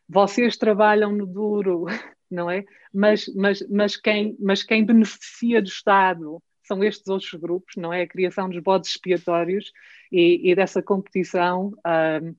vocês 0.07 0.57
trabalham 0.57 1.11
no 1.11 1.26
duro, 1.26 1.86
não 2.30 2.49
é? 2.49 2.63
Mas, 2.93 3.26
mas, 3.36 3.68
mas, 3.70 3.97
quem, 3.97 4.36
mas 4.39 4.63
quem 4.63 4.86
beneficia 4.86 5.61
do 5.61 5.68
Estado 5.68 6.41
são 6.68 6.84
estes 6.84 7.07
outros 7.07 7.34
grupos, 7.34 7.76
não 7.76 7.93
é? 7.93 8.01
A 8.03 8.07
criação 8.07 8.49
dos 8.49 8.59
bodes 8.59 8.91
expiatórios 8.91 9.72
e, 10.11 10.51
e 10.51 10.55
dessa 10.55 10.82
competição, 10.82 11.74
um, 11.86 12.36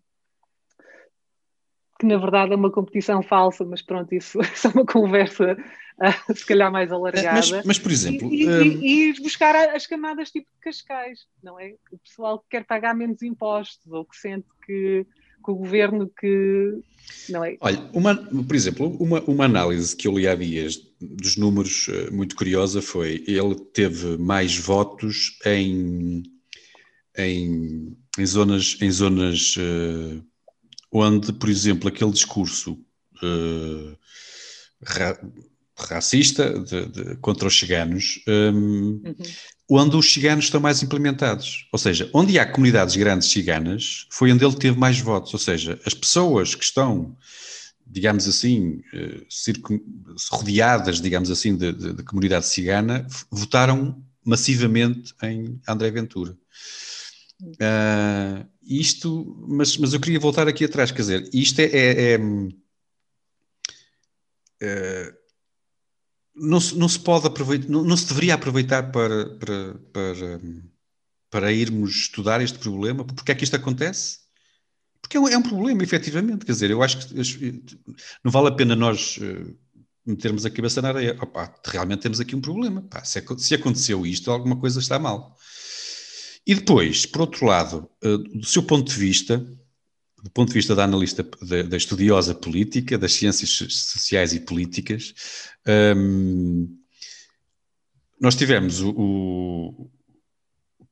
que 1.99 2.07
na 2.07 2.17
verdade 2.17 2.53
é 2.53 2.57
uma 2.57 2.71
competição 2.71 3.23
falsa, 3.23 3.65
mas 3.65 3.83
pronto, 3.83 4.15
isso, 4.15 4.39
é 4.43 4.69
uma 4.75 4.87
conversa 4.87 5.57
uh, 6.01 6.35
se 6.35 6.47
calhar 6.47 6.71
mais 6.71 6.93
alargada. 6.93 7.57
Mas, 7.57 7.65
mas 7.65 7.79
por 7.79 7.91
exemplo. 7.91 8.33
E, 8.33 8.49
um... 8.49 8.63
e, 8.63 9.11
e, 9.11 9.21
buscar 9.21 9.55
as 9.75 9.87
camadas 9.87 10.31
tipo 10.31 10.49
de 10.53 10.61
Cascais, 10.61 11.27
não 11.43 11.59
é? 11.59 11.75
O 11.91 11.99
pessoal 11.99 12.39
que 12.39 12.47
quer 12.51 12.65
pagar 12.65 12.95
menos 12.95 13.23
impostos 13.23 13.91
ou 13.91 14.05
que 14.05 14.17
sente 14.17 14.47
que 14.65 15.07
que 15.49 15.51
o 15.51 15.55
governo 15.55 16.11
que. 16.21 16.81
Não 17.31 17.43
é? 17.43 17.57
Olha, 17.61 17.91
uma, 17.95 18.15
por 18.15 18.55
exemplo, 18.55 18.89
uma, 19.01 19.21
uma 19.23 19.45
análise 19.47 19.97
que 19.97 20.07
eu 20.07 20.19
li 20.19 20.29
há 20.29 20.35
dias 20.35 20.79
dos 21.01 21.37
números 21.37 21.89
eh, 21.89 22.11
muito 22.11 22.37
curiosa 22.37 22.83
foi: 22.83 23.25
ele 23.27 23.55
teve 23.73 24.19
mais 24.19 24.57
votos 24.59 25.39
em, 25.47 26.23
em, 27.17 27.97
em 28.19 28.27
zonas, 28.27 28.77
em 28.81 28.91
zonas 28.91 29.57
uh, 29.57 30.23
onde, 30.93 31.33
por 31.33 31.49
exemplo, 31.49 31.89
aquele 31.89 32.13
discurso 32.13 32.73
uh, 33.23 33.97
racista 35.79 36.59
de, 36.59 36.87
de, 36.87 37.17
contra 37.17 37.49
os 37.49 37.59
ciganos 37.59 38.21
um, 38.27 39.01
uhum 39.05 39.15
onde 39.69 39.97
os 39.97 40.11
ciganos 40.11 40.47
estão 40.47 40.61
mais 40.61 40.83
implementados. 40.83 41.69
Ou 41.71 41.79
seja, 41.79 42.11
onde 42.15 42.39
há 42.39 42.51
comunidades 42.51 42.97
grandes 42.97 43.29
ciganas, 43.29 44.07
foi 44.11 44.33
onde 44.33 44.45
ele 44.45 44.57
teve 44.57 44.79
mais 44.79 44.99
votos. 44.99 45.33
Ou 45.35 45.39
seja, 45.39 45.79
as 45.85 45.93
pessoas 45.93 46.55
que 46.55 46.65
estão, 46.65 47.15
digamos 47.87 48.27
assim, 48.27 48.81
eh, 48.95 49.21
rodeadas, 50.33 51.01
digamos 51.01 51.31
assim, 51.31 51.55
de, 51.55 51.73
de, 51.73 51.93
de 51.93 52.03
comunidade 52.03 52.47
cigana, 52.47 53.07
votaram 53.31 54.03
massivamente 54.25 55.15
em 55.23 55.61
André 55.69 55.91
Ventura. 55.91 56.37
Uh, 57.41 58.45
isto, 58.63 59.37
mas, 59.47 59.77
mas 59.77 59.93
eu 59.93 60.01
queria 60.01 60.19
voltar 60.19 60.49
aqui 60.49 60.65
atrás, 60.65 60.91
quer 60.91 61.03
dizer, 61.03 61.31
isto 61.33 61.61
é, 61.61 61.67
é, 61.67 62.15
é, 62.15 62.21
é 64.61 65.18
não 66.41 66.61
se, 66.61 66.77
não 66.77 66.89
se 66.89 66.99
pode 66.99 67.27
aproveitar, 67.27 67.69
não, 67.69 67.85
não, 67.85 67.97
se 67.97 68.07
deveria 68.07 68.35
aproveitar 68.35 68.91
para, 68.91 69.37
para, 69.37 69.75
para, 69.93 70.41
para 71.31 71.53
irmos 71.53 71.91
estudar 71.91 72.41
este 72.41 72.59
problema? 72.59 73.05
Porque 73.05 73.33
é 73.33 73.35
que 73.35 73.45
isto 73.45 73.57
acontece? 73.57 74.21
Porque 75.01 75.17
é 75.17 75.21
um, 75.21 75.29
é 75.29 75.39
um 75.39 75.43
problema, 75.43 75.83
efetivamente. 75.83 76.45
Quer 76.45 76.53
dizer, 76.53 76.71
eu 76.71 76.83
acho 76.83 77.09
que 77.09 77.65
não 78.25 78.31
vale 78.31 78.49
a 78.49 78.53
pena 78.53 78.75
nós 78.77 79.19
uh, 79.19 79.57
metermos 80.05 80.45
a 80.45 80.51
cabeça 80.51 80.83
na 80.83 80.89
areia. 80.89 81.17
Opa, 81.21 81.55
realmente 81.65 82.01
temos 82.01 82.21
aqui 82.21 82.35
um 82.35 82.41
problema. 82.41 82.83
Pá, 82.83 83.05
se, 83.05 83.23
se, 83.39 83.55
aconteceu 83.55 84.05
isto, 84.07 84.31
alguma 84.31 84.57
coisa 84.57 84.81
está 84.81 84.99
mal. 84.99 85.37
E 86.47 86.55
depois, 86.55 87.07
por 87.07 87.23
outro 87.23 87.47
lado, 87.47 87.89
uh, 88.05 88.19
do 88.19 88.47
seu 88.47 88.63
ponto 88.63 88.91
de 88.91 88.99
vista, 88.99 89.45
do 90.23 90.31
ponto 90.31 90.49
de 90.49 90.55
vista 90.55 90.75
da 90.75 90.85
analista, 90.85 91.27
da, 91.43 91.63
da 91.63 91.77
estudiosa 91.77 92.35
política, 92.35 92.99
das 92.99 93.13
ciências 93.13 93.51
sociais 93.51 94.33
e 94.33 94.41
políticas, 94.41 95.15
um, 95.97 96.77
nós 98.21 98.35
tivemos 98.35 98.81
o, 98.81 98.91
o, 98.91 99.91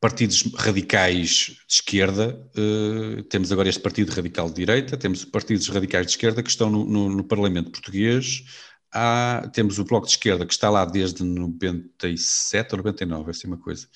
partidos 0.01 0.43
radicais 0.55 1.57
de 1.67 1.75
esquerda, 1.75 2.39
uh, 2.57 3.23
temos 3.25 3.51
agora 3.51 3.69
este 3.69 3.81
partido 3.81 4.13
radical 4.13 4.49
de 4.49 4.55
direita, 4.55 4.97
temos 4.97 5.25
partidos 5.25 5.69
radicais 5.69 6.07
de 6.07 6.13
esquerda 6.13 6.43
que 6.43 6.51
estão 6.51 6.71
no, 6.71 6.85
no, 6.85 7.09
no 7.09 7.25
Parlamento 7.25 7.71
português, 7.71 8.45
Há, 8.93 9.51
temos 9.53 9.79
o 9.79 9.85
Bloco 9.85 10.07
de 10.07 10.13
Esquerda 10.13 10.47
que 10.47 10.53
está 10.53 10.71
lá 10.71 10.85
desde 10.85 11.23
97 11.23 12.73
ou 12.73 12.79
99, 12.79 13.27
é 13.27 13.31
assim 13.31 13.47
uma 13.47 13.59
coisa. 13.59 13.87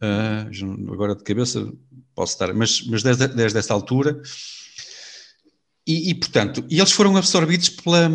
Uh, 0.00 0.92
agora 0.92 1.14
de 1.14 1.22
cabeça 1.22 1.72
posso 2.14 2.32
estar, 2.32 2.52
mas, 2.52 2.82
mas 2.86 3.02
desde, 3.04 3.28
desde 3.28 3.58
essa 3.58 3.72
altura 3.72 4.20
e, 5.86 6.10
e, 6.10 6.14
portanto, 6.14 6.64
e 6.70 6.78
eles 6.78 6.92
foram 6.92 7.16
absorvidos 7.16 7.68
pela, 7.68 8.10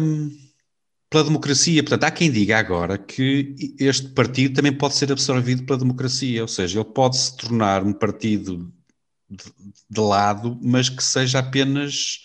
pela 1.09 1.23
democracia. 1.23 1.83
Portanto, 1.83 2.03
há 2.05 2.11
quem 2.11 2.31
diga 2.31 2.57
agora 2.57 2.97
que 2.97 3.55
este 3.79 4.09
partido 4.09 4.55
também 4.55 4.73
pode 4.73 4.95
ser 4.95 5.11
absorvido 5.11 5.65
pela 5.65 5.79
democracia, 5.79 6.41
ou 6.41 6.47
seja, 6.47 6.79
ele 6.79 6.89
pode 6.89 7.17
se 7.17 7.35
tornar 7.35 7.83
um 7.83 7.93
partido 7.93 8.71
de, 9.29 9.43
de 9.89 9.99
lado, 9.99 10.57
mas 10.61 10.89
que 10.89 11.03
seja 11.03 11.39
apenas 11.39 12.21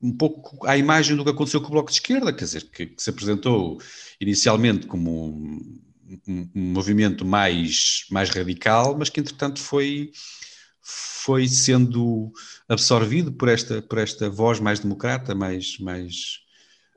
um 0.00 0.12
pouco 0.12 0.66
à 0.66 0.76
imagem 0.76 1.16
do 1.16 1.24
que 1.24 1.30
aconteceu 1.30 1.60
com 1.60 1.68
o 1.68 1.70
Bloco 1.70 1.90
de 1.90 1.96
Esquerda, 1.96 2.32
quer 2.32 2.44
dizer, 2.44 2.68
que, 2.70 2.86
que 2.86 3.02
se 3.02 3.08
apresentou 3.08 3.80
inicialmente 4.20 4.86
como 4.86 5.28
um, 5.28 5.82
um, 6.28 6.50
um, 6.54 6.72
movimento 6.72 7.24
mais, 7.24 8.04
mais 8.10 8.28
radical, 8.28 8.96
mas 8.98 9.08
que 9.08 9.20
entretanto 9.20 9.60
foi 9.60 10.12
foi 10.86 11.48
sendo 11.48 12.30
absorvido 12.68 13.32
por 13.32 13.48
esta, 13.48 13.82
por 13.82 13.98
esta 13.98 14.30
voz 14.30 14.60
mais 14.60 14.80
democrata, 14.80 15.34
mais, 15.34 15.78
mais... 15.78 16.40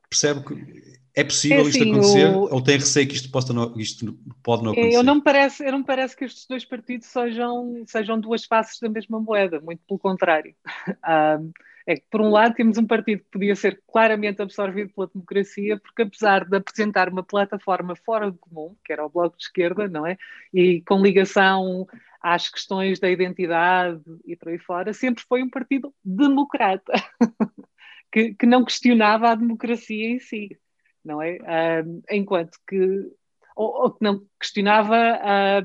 percebe 0.09 0.43
que 0.43 0.97
é 1.15 1.23
possível 1.23 1.57
é 1.57 1.61
assim, 1.61 1.69
isto 1.69 1.89
acontecer 1.89 2.25
o... 2.27 2.53
ou 2.53 2.61
tem 2.61 2.77
receio 2.77 3.07
que 3.07 3.15
isto, 3.15 3.31
possa 3.31 3.51
não, 3.51 3.73
isto 3.75 4.17
pode 4.43 4.63
não 4.63 4.71
acontecer? 4.71 4.95
Eu 4.95 5.03
não, 5.03 5.15
me 5.15 5.23
parece, 5.23 5.65
eu 5.65 5.71
não 5.71 5.79
me 5.79 5.85
parece 5.85 6.15
que 6.15 6.25
estes 6.25 6.45
dois 6.47 6.63
partidos 6.63 7.07
sejam, 7.07 7.83
sejam 7.87 8.19
duas 8.19 8.45
faces 8.45 8.79
da 8.79 8.87
mesma 8.87 9.19
moeda, 9.19 9.59
muito 9.59 9.81
pelo 9.87 9.99
contrário. 9.99 10.53
Um, 11.39 11.51
é 11.87 11.95
que, 11.95 12.03
por 12.11 12.19
um 12.19 12.29
lado, 12.29 12.53
temos 12.53 12.77
um 12.77 12.85
partido 12.85 13.19
que 13.19 13.31
podia 13.31 13.55
ser 13.55 13.81
claramente 13.89 14.41
absorvido 14.41 14.91
pela 14.93 15.07
democracia, 15.07 15.79
porque 15.79 16.01
apesar 16.01 16.43
de 16.43 16.57
apresentar 16.57 17.07
uma 17.07 17.23
plataforma 17.23 17.95
fora 17.95 18.29
do 18.29 18.37
comum, 18.37 18.75
que 18.83 18.91
era 18.91 19.05
o 19.05 19.09
Bloco 19.09 19.37
de 19.37 19.43
Esquerda, 19.43 19.87
não 19.87 20.05
é? 20.05 20.17
E 20.53 20.81
com 20.81 21.01
ligação 21.01 21.87
às 22.21 22.49
questões 22.49 22.99
da 22.99 23.09
identidade 23.09 24.01
e 24.25 24.35
por 24.35 24.49
aí 24.49 24.59
fora, 24.59 24.93
sempre 24.93 25.23
foi 25.27 25.43
um 25.43 25.49
partido 25.49 25.93
democrata, 26.03 26.93
que, 28.11 28.33
que, 28.35 28.45
não 28.45 28.63
questionava 28.63 29.29
a 29.29 29.35
democracia 29.35 30.09
em 30.09 30.19
si, 30.19 30.57
não 31.03 31.21
é? 31.21 31.37
Um, 31.85 32.01
enquanto 32.11 32.57
que, 32.67 33.11
ou, 33.55 33.91
que 33.91 34.03
não 34.03 34.25
questionava 34.39 34.95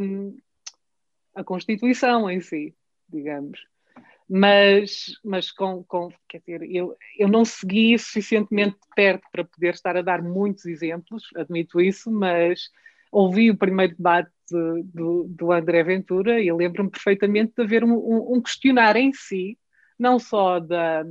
um, 0.00 0.36
a 1.34 1.44
Constituição 1.44 2.30
em 2.30 2.40
si, 2.40 2.74
digamos. 3.08 3.60
Mas, 4.28 5.18
mas 5.22 5.50
com, 5.50 5.84
com, 5.84 6.08
quer 6.28 6.38
dizer, 6.38 6.62
eu, 6.62 6.96
eu 7.18 7.28
não 7.28 7.44
segui 7.44 7.98
suficientemente 7.98 8.76
de 8.76 8.88
perto 8.94 9.26
para 9.30 9.44
poder 9.44 9.74
estar 9.74 9.96
a 9.96 10.00
dar 10.02 10.22
muitos 10.22 10.64
exemplos, 10.64 11.24
admito 11.36 11.80
isso, 11.80 12.10
mas 12.10 12.70
ouvi 13.12 13.51
o 13.51 13.56
primeiro 13.56 13.94
debate 13.94 14.30
do, 14.51 15.24
do 15.28 15.52
André 15.52 15.84
Ventura 15.84 16.40
e 16.40 16.51
lembro-me 16.51 16.90
perfeitamente 16.90 17.52
de 17.55 17.62
haver 17.62 17.84
um, 17.84 18.34
um, 18.34 18.40
questionar 18.40 18.97
em 18.97 19.12
si 19.12 19.59
não 19.98 20.18
só 20.18 20.59
da 20.59 21.05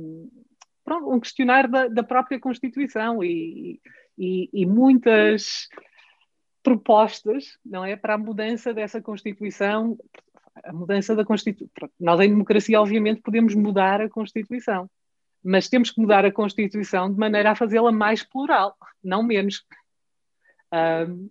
um 1.04 1.20
questionar 1.20 1.68
da, 1.68 1.86
da 1.86 2.02
própria 2.02 2.40
Constituição 2.40 3.22
e, 3.22 3.80
e, 4.18 4.50
e, 4.52 4.66
muitas 4.66 5.68
propostas, 6.62 7.56
não 7.64 7.84
é, 7.84 7.96
para 7.96 8.14
a 8.14 8.18
mudança 8.18 8.74
dessa 8.74 9.00
Constituição, 9.00 9.96
a 10.62 10.72
mudança 10.72 11.14
da 11.14 11.24
Constituição. 11.24 11.88
Nós 11.98 12.20
em 12.20 12.28
democracia, 12.28 12.80
obviamente, 12.80 13.22
podemos 13.22 13.54
mudar 13.54 14.00
a 14.00 14.10
Constituição, 14.10 14.90
mas 15.42 15.68
temos 15.68 15.90
que 15.90 16.00
mudar 16.00 16.26
a 16.26 16.32
Constituição 16.32 17.10
de 17.10 17.18
maneira 17.18 17.52
a 17.52 17.56
fazê-la 17.56 17.92
mais 17.92 18.22
plural, 18.22 18.76
não 19.02 19.22
menos. 19.22 19.64
Um, 20.72 21.30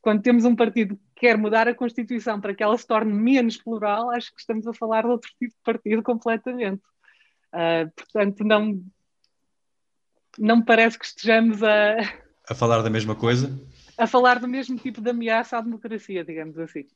quando 0.00 0.22
temos 0.22 0.44
um 0.44 0.54
partido 0.54 0.96
que 0.96 1.20
quer 1.20 1.36
mudar 1.36 1.68
a 1.68 1.74
Constituição 1.74 2.40
para 2.40 2.54
que 2.54 2.62
ela 2.62 2.76
se 2.76 2.86
torne 2.86 3.12
menos 3.12 3.56
plural, 3.56 4.10
acho 4.10 4.34
que 4.34 4.40
estamos 4.40 4.66
a 4.66 4.72
falar 4.72 5.02
de 5.02 5.10
outro 5.10 5.30
tipo 5.38 5.54
de 5.54 5.62
partido 5.64 6.02
completamente. 6.02 6.82
Uh, 7.52 7.90
portanto, 7.96 8.44
não, 8.44 8.82
não 10.38 10.56
me 10.58 10.64
parece 10.64 10.98
que 10.98 11.06
estejamos 11.06 11.62
a. 11.62 11.96
A 12.48 12.54
falar 12.54 12.82
da 12.82 12.90
mesma 12.90 13.14
coisa? 13.14 13.58
A 13.96 14.06
falar 14.06 14.38
do 14.38 14.48
mesmo 14.48 14.78
tipo 14.78 15.00
de 15.00 15.10
ameaça 15.10 15.58
à 15.58 15.60
democracia, 15.60 16.24
digamos 16.24 16.58
assim. 16.58 16.86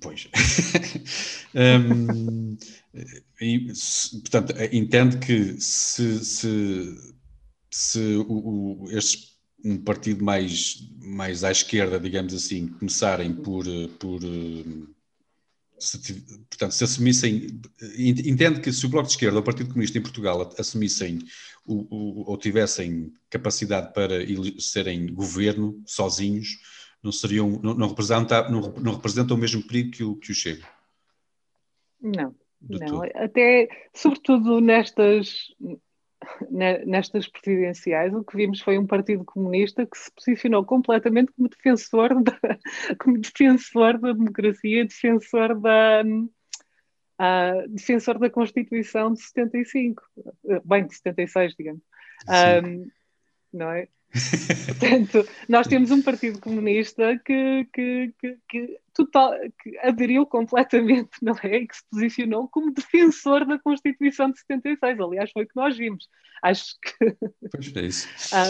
Pois. 0.00 0.28
um, 1.54 2.56
e, 3.40 3.72
portanto, 4.20 4.54
entende 4.72 5.18
que 5.18 5.60
se, 5.60 6.24
se, 6.24 7.14
se 7.70 8.16
o, 8.16 8.84
o, 8.84 8.90
estes 8.90 9.33
um 9.64 9.78
partido 9.78 10.22
mais, 10.22 10.88
mais 11.02 11.42
à 11.42 11.50
esquerda, 11.50 11.98
digamos 11.98 12.34
assim, 12.34 12.68
começarem 12.68 13.32
por, 13.32 13.64
por 13.98 14.20
se, 15.78 15.98
portanto, 16.48 16.72
se 16.72 16.84
assumissem, 16.84 17.46
entende 17.98 18.60
que 18.60 18.72
se 18.72 18.84
o 18.86 18.88
Bloco 18.88 19.06
de 19.06 19.14
Esquerda 19.14 19.36
ou 19.36 19.42
o 19.42 19.44
Partido 19.44 19.68
Comunista 19.68 19.98
em 19.98 20.02
Portugal 20.02 20.52
assumissem 20.58 21.18
o, 21.66 21.86
o, 21.94 22.30
ou 22.30 22.36
tivessem 22.36 23.12
capacidade 23.30 23.92
para 23.92 24.14
serem 24.58 25.06
governo 25.06 25.82
sozinhos, 25.86 26.58
não 27.02 27.12
seriam, 27.12 27.60
não, 27.62 27.74
não, 27.74 27.88
representa, 27.88 28.48
não, 28.48 28.60
não 28.74 28.94
representam 28.94 29.36
o 29.36 29.40
mesmo 29.40 29.62
perigo 29.66 29.90
que 29.90 30.04
o, 30.04 30.16
que 30.16 30.32
o 30.32 30.34
Chega? 30.34 30.66
Não, 32.00 32.34
não. 32.60 33.02
Até, 33.14 33.68
sobretudo 33.94 34.60
nestas, 34.60 35.52
nestas 36.50 37.28
presidenciais, 37.28 38.14
o 38.14 38.24
que 38.24 38.36
vimos 38.36 38.60
foi 38.60 38.78
um 38.78 38.86
Partido 38.86 39.24
Comunista 39.24 39.86
que 39.86 39.96
se 39.96 40.10
posicionou 40.12 40.64
completamente 40.64 41.32
como 41.32 41.48
defensor 41.48 42.22
da, 42.22 42.38
como 42.98 43.18
defensor 43.18 43.98
da 43.98 44.12
democracia, 44.12 44.84
defensor 44.84 45.60
da, 45.60 46.02
uh, 46.02 47.68
defensor 47.68 48.18
da 48.18 48.30
Constituição 48.30 49.12
de 49.12 49.22
75, 49.22 50.02
bem, 50.64 50.86
de 50.86 50.94
76, 50.94 51.54
digamos. 51.56 51.82
Um, 52.28 52.88
não 53.52 53.70
é? 53.70 53.88
Portanto, 54.66 55.28
nós 55.48 55.66
temos 55.66 55.90
um 55.90 56.00
Partido 56.00 56.40
Comunista 56.40 57.20
que, 57.24 57.66
que, 57.72 58.14
que, 58.18 58.38
que, 58.48 58.78
total, 58.94 59.32
que 59.62 59.76
aderiu 59.78 60.24
completamente, 60.24 61.10
não 61.20 61.34
é? 61.42 61.56
E 61.56 61.66
que 61.66 61.76
se 61.76 61.82
posicionou 61.90 62.48
como 62.48 62.72
defensor 62.72 63.44
da 63.44 63.58
Constituição 63.58 64.30
de 64.30 64.38
76. 64.40 65.00
Aliás, 65.00 65.30
foi 65.32 65.44
o 65.44 65.48
que 65.48 65.56
nós 65.56 65.76
vimos. 65.76 66.08
Acho 66.42 66.64
que. 66.80 67.16
Pois 67.50 67.76
é 67.76 67.80
isso. 67.82 68.08
Ah, 68.32 68.48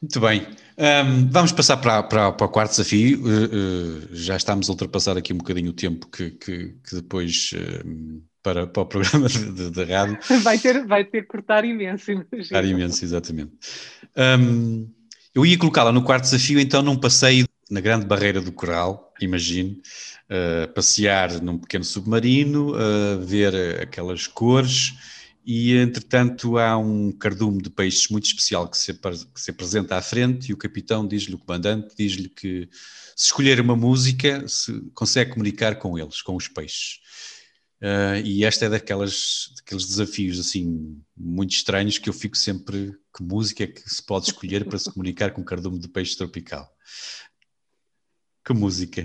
muito 0.00 0.20
bem. 0.20 0.46
Um, 0.78 1.28
vamos 1.28 1.50
passar 1.50 1.76
para, 1.78 2.02
para, 2.04 2.32
para, 2.32 2.46
o 2.46 2.50
quarto 2.50 2.70
desafio. 2.70 3.20
Uh, 3.20 4.06
uh, 4.06 4.14
já 4.14 4.36
estamos 4.36 4.68
a 4.68 4.72
ultrapassar 4.72 5.16
aqui 5.16 5.32
um 5.32 5.38
bocadinho 5.38 5.70
o 5.70 5.74
tempo 5.74 6.08
que, 6.08 6.30
que, 6.30 6.74
que 6.88 6.94
depois. 6.94 7.50
Uh, 7.52 8.22
para, 8.40 8.66
para 8.66 8.82
o 8.82 8.86
programa 8.86 9.28
de, 9.28 9.52
de, 9.52 9.70
de, 9.70 9.84
rádio. 9.84 10.18
Vai 10.42 10.58
ter, 10.58 10.86
vai 10.86 11.04
ter 11.04 11.22
que 11.22 11.28
cortar 11.28 11.64
imenso, 11.64 12.12
imagino. 12.12 12.30
Cortar 12.30 12.64
imenso, 12.64 13.04
exatamente. 13.04 13.52
Um, 14.18 14.92
eu 15.32 15.46
ia 15.46 15.56
colocá-la 15.56 15.92
no 15.92 16.02
quarto 16.02 16.24
desafio, 16.24 16.58
então, 16.58 16.82
num 16.82 16.96
passeio 16.96 17.46
na 17.70 17.80
grande 17.80 18.04
barreira 18.04 18.40
do 18.40 18.50
coral, 18.50 19.14
imagine, 19.20 19.80
uh, 20.28 20.72
passear 20.72 21.40
num 21.40 21.58
pequeno 21.58 21.84
submarino, 21.84 22.74
uh, 22.74 23.24
ver 23.24 23.82
aquelas 23.82 24.26
cores 24.26 24.94
e, 25.46 25.76
entretanto, 25.76 26.58
há 26.58 26.76
um 26.76 27.12
cardume 27.12 27.62
de 27.62 27.70
peixes 27.70 28.08
muito 28.08 28.26
especial 28.26 28.68
que 28.68 28.76
se, 28.76 28.92
que 28.92 29.40
se 29.40 29.50
apresenta 29.50 29.96
à 29.96 30.02
frente 30.02 30.50
e 30.50 30.52
o 30.52 30.56
capitão 30.56 31.06
diz-lhe, 31.06 31.34
o 31.34 31.38
comandante, 31.38 31.94
diz-lhe 31.96 32.28
que 32.28 32.68
se 33.16 33.26
escolher 33.26 33.60
uma 33.60 33.76
música, 33.76 34.46
se 34.48 34.80
consegue 34.94 35.32
comunicar 35.32 35.76
com 35.76 35.98
eles, 35.98 36.20
com 36.20 36.36
os 36.36 36.48
peixes. 36.48 37.00
Uh, 37.80 38.20
e 38.24 38.44
esta 38.44 38.66
é 38.66 38.68
daquelas, 38.68 39.52
daqueles 39.56 39.86
desafios 39.86 40.40
assim 40.40 41.00
muito 41.16 41.52
estranhos 41.52 41.96
que 41.96 42.08
eu 42.08 42.12
fico 42.12 42.36
sempre 42.36 42.92
que 43.18 43.24
música 43.24 43.64
é 43.64 43.66
que 43.66 43.80
se 43.80 44.00
pode 44.00 44.26
escolher 44.26 44.64
para 44.64 44.78
se 44.78 44.92
comunicar 44.92 45.32
com 45.32 45.40
um 45.40 45.44
cardume 45.44 45.76
de 45.80 45.88
peixe 45.88 46.16
tropical. 46.16 46.68
Que 48.44 48.52
música? 48.52 49.04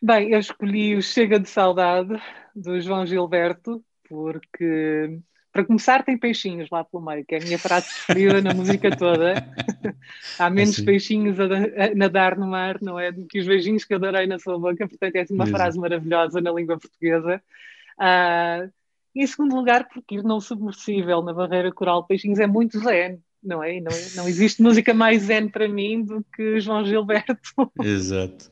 Bem, 0.00 0.30
eu 0.30 0.38
escolhi 0.38 0.94
o 0.94 1.02
Chega 1.02 1.40
de 1.40 1.48
Saudade 1.48 2.14
do 2.54 2.80
João 2.80 3.04
Gilberto 3.04 3.84
porque 4.08 5.20
para 5.52 5.64
começar, 5.64 6.04
tem 6.04 6.16
peixinhos 6.16 6.70
lá 6.70 6.84
pelo 6.84 7.04
meio, 7.04 7.24
que 7.24 7.34
é 7.34 7.38
a 7.38 7.42
minha 7.42 7.58
frase 7.58 7.88
preferida 7.88 8.40
na 8.40 8.54
música 8.54 8.96
toda. 8.96 9.34
Há 10.38 10.48
menos 10.48 10.74
assim. 10.74 10.84
peixinhos 10.84 11.40
a, 11.40 11.44
a, 11.44 11.94
nadar 11.96 12.38
no 12.38 12.46
mar, 12.46 12.78
não 12.80 13.00
é? 13.00 13.10
Do 13.10 13.26
que 13.26 13.40
os 13.40 13.46
beijinhos 13.46 13.84
que 13.84 13.94
adorei 13.94 14.28
na 14.28 14.38
sua 14.38 14.56
boca. 14.56 14.86
Portanto, 14.86 15.16
é 15.16 15.20
assim 15.22 15.34
uma 15.34 15.44
Mesmo. 15.44 15.58
frase 15.58 15.76
maravilhosa 15.76 16.40
na 16.40 16.52
língua 16.52 16.78
portuguesa. 16.78 17.42
Uh, 17.98 18.70
em 19.14 19.26
segundo 19.26 19.54
lugar, 19.54 19.88
porque 19.88 20.16
ir 20.16 20.22
não 20.22 20.40
submersível 20.40 21.22
na 21.22 21.32
barreira 21.32 21.72
coral 21.72 22.04
peixinhos 22.04 22.38
é 22.38 22.46
muito 22.46 22.78
zen. 22.80 23.20
Não 23.42 23.62
é? 23.62 23.80
Não, 23.80 23.92
não 24.16 24.28
existe 24.28 24.60
música 24.60 24.92
mais 24.92 25.22
zen 25.22 25.48
para 25.48 25.68
mim 25.68 26.04
do 26.04 26.24
que 26.34 26.58
João 26.60 26.84
Gilberto. 26.84 27.36
Exato 27.80 28.50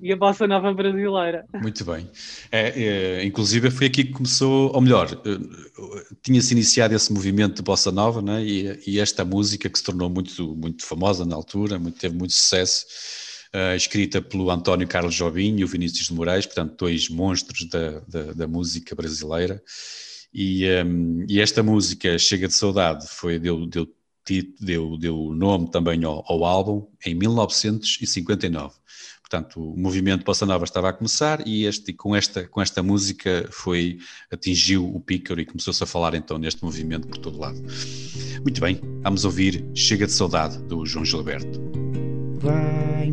e 0.00 0.12
a 0.12 0.16
bossa 0.16 0.46
nova 0.46 0.72
brasileira. 0.72 1.44
Muito 1.60 1.84
bem. 1.84 2.08
É, 2.50 3.18
é, 3.20 3.24
inclusive 3.24 3.70
foi 3.70 3.86
aqui 3.86 4.04
que 4.04 4.12
começou, 4.12 4.72
ou 4.74 4.80
melhor, 4.80 5.08
eh, 5.12 6.14
tinha-se 6.22 6.54
iniciado 6.54 6.94
esse 6.94 7.12
movimento 7.12 7.56
de 7.56 7.62
bossa 7.62 7.92
nova, 7.92 8.22
né? 8.22 8.42
e, 8.42 8.80
e, 8.86 8.98
esta 8.98 9.24
música 9.24 9.68
que 9.68 9.78
se 9.78 9.84
tornou 9.84 10.08
muito, 10.08 10.56
muito 10.56 10.86
famosa 10.86 11.24
na 11.24 11.36
altura, 11.36 11.78
muito, 11.78 11.98
teve 11.98 12.16
muito 12.16 12.32
sucesso, 12.32 12.86
uh, 13.54 13.76
escrita 13.76 14.20
pelo 14.22 14.50
António 14.50 14.86
Carlos 14.86 15.14
Jobim 15.14 15.56
e 15.56 15.64
o 15.64 15.68
Vinícius 15.68 16.08
de 16.08 16.14
Moraes, 16.14 16.46
portanto 16.46 16.76
dois 16.76 17.08
monstros 17.08 17.68
da, 17.68 18.00
da, 18.00 18.32
da 18.32 18.46
música 18.46 18.94
brasileira. 18.94 19.62
E, 20.32 20.64
um, 20.64 20.68
ehm, 20.68 21.26
e, 21.28 21.40
esta 21.40 21.62
música, 21.62 22.18
Chega 22.18 22.46
de 22.46 22.54
Saudade, 22.54 23.06
foi, 23.08 23.38
deu, 23.38 23.66
deu, 23.66 23.88
deu, 24.60 24.96
deu 24.96 25.34
nome 25.34 25.70
também 25.70 26.04
ao, 26.04 26.24
ao 26.26 26.44
álbum 26.44 26.86
em 27.04 27.14
1959. 27.14 28.74
Portanto, 29.30 29.62
o 29.62 29.78
movimento 29.78 30.24
Bossa 30.24 30.44
Nova 30.44 30.64
estava 30.64 30.88
a 30.88 30.92
começar 30.92 31.46
e 31.46 31.64
este, 31.64 31.92
com, 31.92 32.16
esta, 32.16 32.48
com 32.48 32.60
esta 32.60 32.82
música 32.82 33.48
foi, 33.52 33.98
atingiu 34.28 34.92
o 34.92 34.98
pícaro 34.98 35.40
e 35.40 35.46
começou-se 35.46 35.82
a 35.84 35.86
falar 35.86 36.14
então 36.14 36.36
neste 36.36 36.64
movimento 36.64 37.06
por 37.06 37.16
todo 37.18 37.38
lado. 37.38 37.60
Muito 38.42 38.60
bem, 38.60 38.80
vamos 39.02 39.24
ouvir 39.24 39.64
Chega 39.72 40.06
de 40.06 40.12
Saudade, 40.12 40.58
do 40.64 40.84
João 40.84 41.04
Gilberto. 41.04 41.60
Vai 42.40 43.12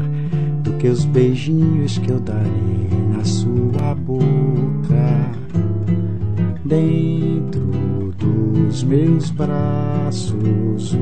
que 0.81 0.87
os 0.87 1.05
beijinhos 1.05 1.99
que 1.99 2.09
eu 2.09 2.19
darei 2.19 2.89
na 3.15 3.23
sua 3.23 3.93
boca. 3.93 5.31
Dentro 6.65 7.70
dos 8.71 8.83
meus 8.83 9.29
braços, 9.31 10.97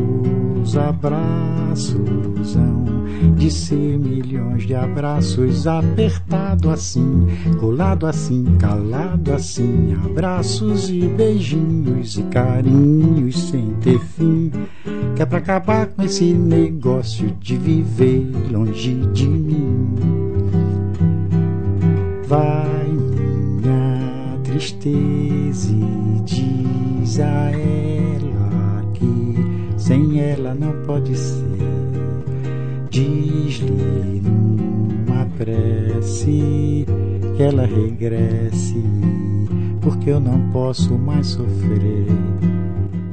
os 0.59 0.75
abraços 0.75 2.55
hão 2.55 3.05
de 3.35 3.51
ser 3.51 3.99
milhões 3.99 4.65
de 4.65 4.73
abraços, 4.73 5.67
apertado 5.67 6.71
assim, 6.71 7.27
colado 7.59 8.07
assim, 8.07 8.43
calado 8.57 9.33
assim, 9.33 9.95
abraços 10.03 10.89
e 10.89 11.01
beijinhos 11.09 12.17
e 12.17 12.23
carinhos 12.23 13.49
sem 13.49 13.69
ter 13.81 13.99
fim, 13.99 14.51
que 15.15 15.21
é 15.21 15.25
pra 15.25 15.37
acabar 15.37 15.85
com 15.85 16.01
esse 16.01 16.33
negócio 16.33 17.29
de 17.39 17.55
viver 17.55 18.31
longe 18.49 18.95
de 19.13 19.27
mim. 19.27 19.93
Vai 22.27 22.78
tristeza 24.59 25.71
e 25.71 26.21
diz 26.25 27.19
a 27.21 27.51
ela 27.51 28.83
que 28.93 29.35
sem 29.77 30.19
ela 30.19 30.53
não 30.53 30.73
pode 30.85 31.17
ser. 31.17 31.39
Diz-lhe 32.89 34.21
numa 34.21 35.25
prece 35.37 36.85
que 37.37 37.41
ela 37.41 37.65
regresse, 37.65 38.83
porque 39.79 40.09
eu 40.09 40.19
não 40.19 40.49
posso 40.49 40.93
mais 40.97 41.27
sofrer. 41.27 42.07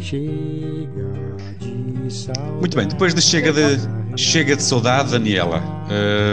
Chega 0.01 1.13
de 1.61 2.13
saudade. 2.13 2.57
Muito 2.59 2.77
bem, 2.77 2.89
depois 2.89 3.15
de 3.15 3.23
Chega 3.23 3.53
de, 3.53 4.19
chega 4.19 4.57
de 4.57 4.63
Saudade, 4.65 5.13
Daniela. 5.13 5.63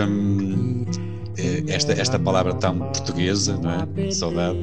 hum, 0.09 0.62
esta, 1.67 1.93
esta 1.93 2.19
palavra 2.19 2.53
tão 2.53 2.77
portuguesa, 2.79 3.57
não 3.57 3.71
é? 3.71 4.11
Saudade. 4.11 4.59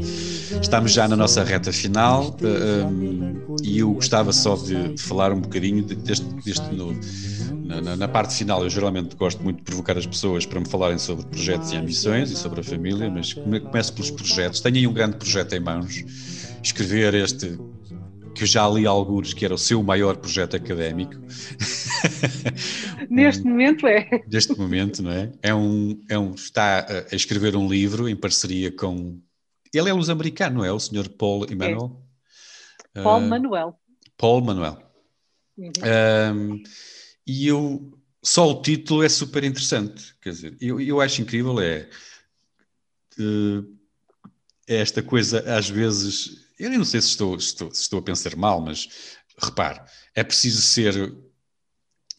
Estamos 0.61 0.93
já 0.93 1.07
na 1.09 1.17
nossa 1.17 1.43
reta 1.45 1.73
final 1.73 2.37
eh, 2.43 2.85
hum, 2.85 3.35
e 3.63 3.79
eu 3.81 3.93
gostava 3.93 4.33
só 4.33 4.57
de, 4.57 5.01
falar 5.01 5.33
um 5.33 5.41
bocadinho 5.41 5.83
de- 5.85 5.95
deste, 5.95 6.27
deste 6.45 6.75
no- 6.75 6.99
na, 7.65 7.97
na- 7.97 8.09
parte 8.09 8.35
final. 8.35 8.63
Eu 8.63 8.71
geralmente 8.71 9.15
gosto 9.17 9.43
muito 9.43 9.59
de 9.59 9.63
provocar 9.63 9.97
as 9.97 10.07
pessoas 10.07 10.45
para 10.47 10.61
me 10.61 10.69
falarem 10.69 10.99
sobre 10.99 11.25
projetos 11.27 11.73
e 11.73 11.77
ambições 11.77 12.31
e 12.31 12.37
sobre 12.37 12.61
a 12.61 12.65
família, 12.65 13.11
mas 13.11 13.33
come- 13.33 13.61
começo 13.61 13.93
pelos 13.93 14.11
projetos. 14.11 14.61
Tenho 14.61 14.77
aí 14.77 14.87
um 14.87 14.93
grande 14.93 15.17
projeto 15.17 15.53
em 15.55 15.61
mãos. 15.61 16.05
Escrever 16.63 17.15
este 17.15 17.59
que 18.35 18.45
eu 18.45 18.47
já 18.47 18.69
li 18.69 18.87
alguns, 18.87 19.35
que 19.35 19.45
era 19.45 19.53
o 19.55 19.59
seu 19.59 19.83
maior 19.83 20.17
projeto 20.17 20.57
académico. 20.57 21.15
Neste 23.11 23.45
momento 23.45 23.87
é. 23.87 24.09
Neste 24.27 24.57
momento, 24.57 25.03
não 25.03 25.11
é? 25.11 25.33
É 25.43 25.55
um, 25.55 26.01
é 26.09 26.19
um, 26.19 26.35
está 26.35 26.87
a- 26.87 27.15
escrever 27.15 27.57
um 27.57 27.69
livro 27.69 28.09
em 28.09 28.17
parceria 28.17 28.71
com. 28.71 29.21
Ele 29.73 29.89
é 29.89 29.93
luso-americano, 29.93 30.57
não 30.59 30.65
é? 30.65 30.73
O 30.73 30.79
Sr. 30.81 31.09
Paul 31.11 31.47
Emanuel? 31.51 32.03
Paulo 32.93 33.25
Ah, 33.25 33.29
Manuel. 33.29 33.81
Paul 34.17 34.41
Manuel. 34.43 34.83
Uhum. 35.57 35.71
Um, 36.55 36.63
e 37.27 37.47
eu 37.47 37.93
só 38.23 38.51
o 38.51 38.63
título 38.63 39.03
é 39.03 39.09
super 39.09 39.45
interessante. 39.45 40.15
Quer 40.21 40.31
dizer, 40.31 40.57
eu, 40.61 40.81
eu 40.81 41.01
acho 41.01 41.23
incrível 41.23 41.61
é, 41.61 41.89
eh, 43.19 43.63
é 44.67 44.77
esta 44.77 45.03
coisa, 45.03 45.41
às 45.57 45.69
vezes, 45.69 46.47
eu 46.59 46.71
não 46.71 46.85
sei 46.85 47.01
se 47.01 47.09
estou, 47.09 47.37
estou, 47.37 47.73
se 47.73 47.83
estou 47.83 47.99
a 47.99 48.03
pensar 48.03 48.37
mal, 48.37 48.61
mas 48.61 48.89
repare, 49.43 49.81
é 50.15 50.23
preciso 50.23 50.63
ser 50.63 51.15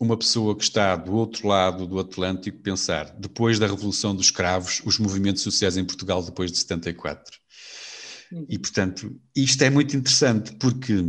uma 0.03 0.18
pessoa 0.18 0.56
que 0.57 0.64
está 0.64 0.95
do 0.95 1.14
outro 1.14 1.48
lado 1.48 1.86
do 1.86 1.99
Atlântico 1.99 2.57
pensar, 2.60 3.06
depois 3.19 3.60
da 3.60 3.68
Revolução 3.68 4.15
dos 4.15 4.32
Cravos, 4.32 4.82
os 4.84 4.98
movimentos 4.98 5.44
sociais 5.44 5.78
em 5.78 5.86
Portugal 5.86 6.23
depois 6.23 6.52
de 6.52 6.57
74. 6.57 7.40
E, 8.49 8.57
portanto, 8.57 9.15
isto 9.36 9.61
é 9.64 9.69
muito 9.69 9.95
interessante 9.95 10.53
porque 10.56 11.03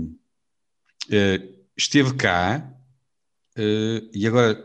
eh, 1.11 1.41
esteve 1.77 2.15
cá 2.15 2.71
eh, 3.57 4.03
e 4.13 4.27
agora 4.27 4.63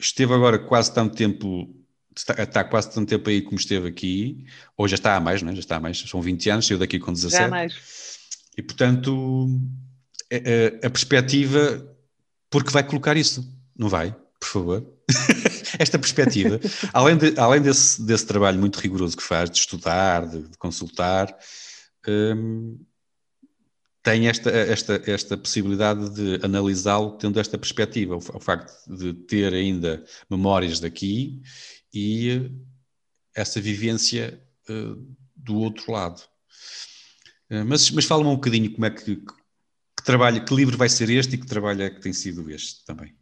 esteve 0.00 0.32
agora 0.32 0.58
quase 0.58 0.94
tanto 0.94 1.14
tempo, 1.14 1.68
está, 2.16 2.42
está 2.42 2.64
quase 2.64 2.90
tanto 2.92 3.08
tempo 3.08 3.28
aí 3.28 3.42
como 3.42 3.56
esteve 3.58 3.88
aqui, 3.88 4.46
ou 4.76 4.86
já 4.88 4.94
está 4.94 5.16
há 5.16 5.20
mais, 5.20 5.42
não 5.42 5.50
é? 5.50 5.54
Já 5.54 5.60
está 5.60 5.76
há 5.76 5.80
mais, 5.80 5.98
são 5.98 6.22
20 6.22 6.48
anos, 6.50 6.66
saiu 6.66 6.78
daqui 6.78 6.98
com 6.98 7.12
17. 7.12 7.42
Já 7.42 7.48
mais. 7.48 7.74
E, 8.56 8.62
portanto, 8.62 9.48
a, 10.32 10.36
a- 10.36 10.86
a 10.86 10.90
perspectiva, 10.90 11.94
porque 12.48 12.70
vai 12.70 12.84
colocar 12.86 13.16
isso, 13.16 13.46
não 13.78 13.88
vai, 13.88 14.14
por 14.40 14.48
favor? 14.48 14.86
Esta 15.78 15.98
perspectiva, 15.98 16.58
além, 16.92 17.16
de- 17.16 17.38
além 17.38 17.60
desse, 17.60 18.02
desse 18.02 18.26
trabalho 18.26 18.58
muito 18.58 18.76
rigoroso 18.78 19.16
que 19.16 19.22
faz, 19.22 19.50
de 19.50 19.58
estudar, 19.58 20.26
de, 20.26 20.42
de 20.48 20.56
consultar, 20.58 21.36
hum, 22.08 22.78
tem 24.02 24.28
esta, 24.28 24.50
esta, 24.50 25.02
esta 25.04 25.36
possibilidade 25.36 26.10
de 26.10 26.44
analisá-lo 26.44 27.18
tendo 27.18 27.40
esta 27.40 27.58
perspectiva, 27.58 28.14
o, 28.14 28.18
o 28.18 28.40
facto 28.40 28.72
de 28.88 29.12
ter 29.12 29.52
ainda 29.52 30.04
memórias 30.30 30.78
daqui 30.78 31.42
e 31.92 32.48
essa 33.34 33.60
vivência 33.60 34.40
eh, 34.68 34.94
do 35.34 35.56
outro 35.56 35.90
lado. 35.92 36.22
Eh, 37.50 37.64
Mas, 37.64 37.90
mas 37.90 38.04
fala-me 38.04 38.30
um 38.30 38.34
bocadinho 38.36 38.72
como 38.72 38.86
é 38.86 38.90
que, 38.90 39.16
que 39.16 40.04
trabalho, 40.04 40.44
que 40.44 40.54
livro 40.54 40.76
vai 40.78 40.88
ser 40.88 41.10
este 41.10 41.34
e 41.34 41.38
que 41.38 41.46
trabalho 41.46 41.82
é 41.82 41.90
que 41.90 42.00
tem 42.00 42.12
sido 42.12 42.48
este 42.48 42.84
também. 42.84 43.12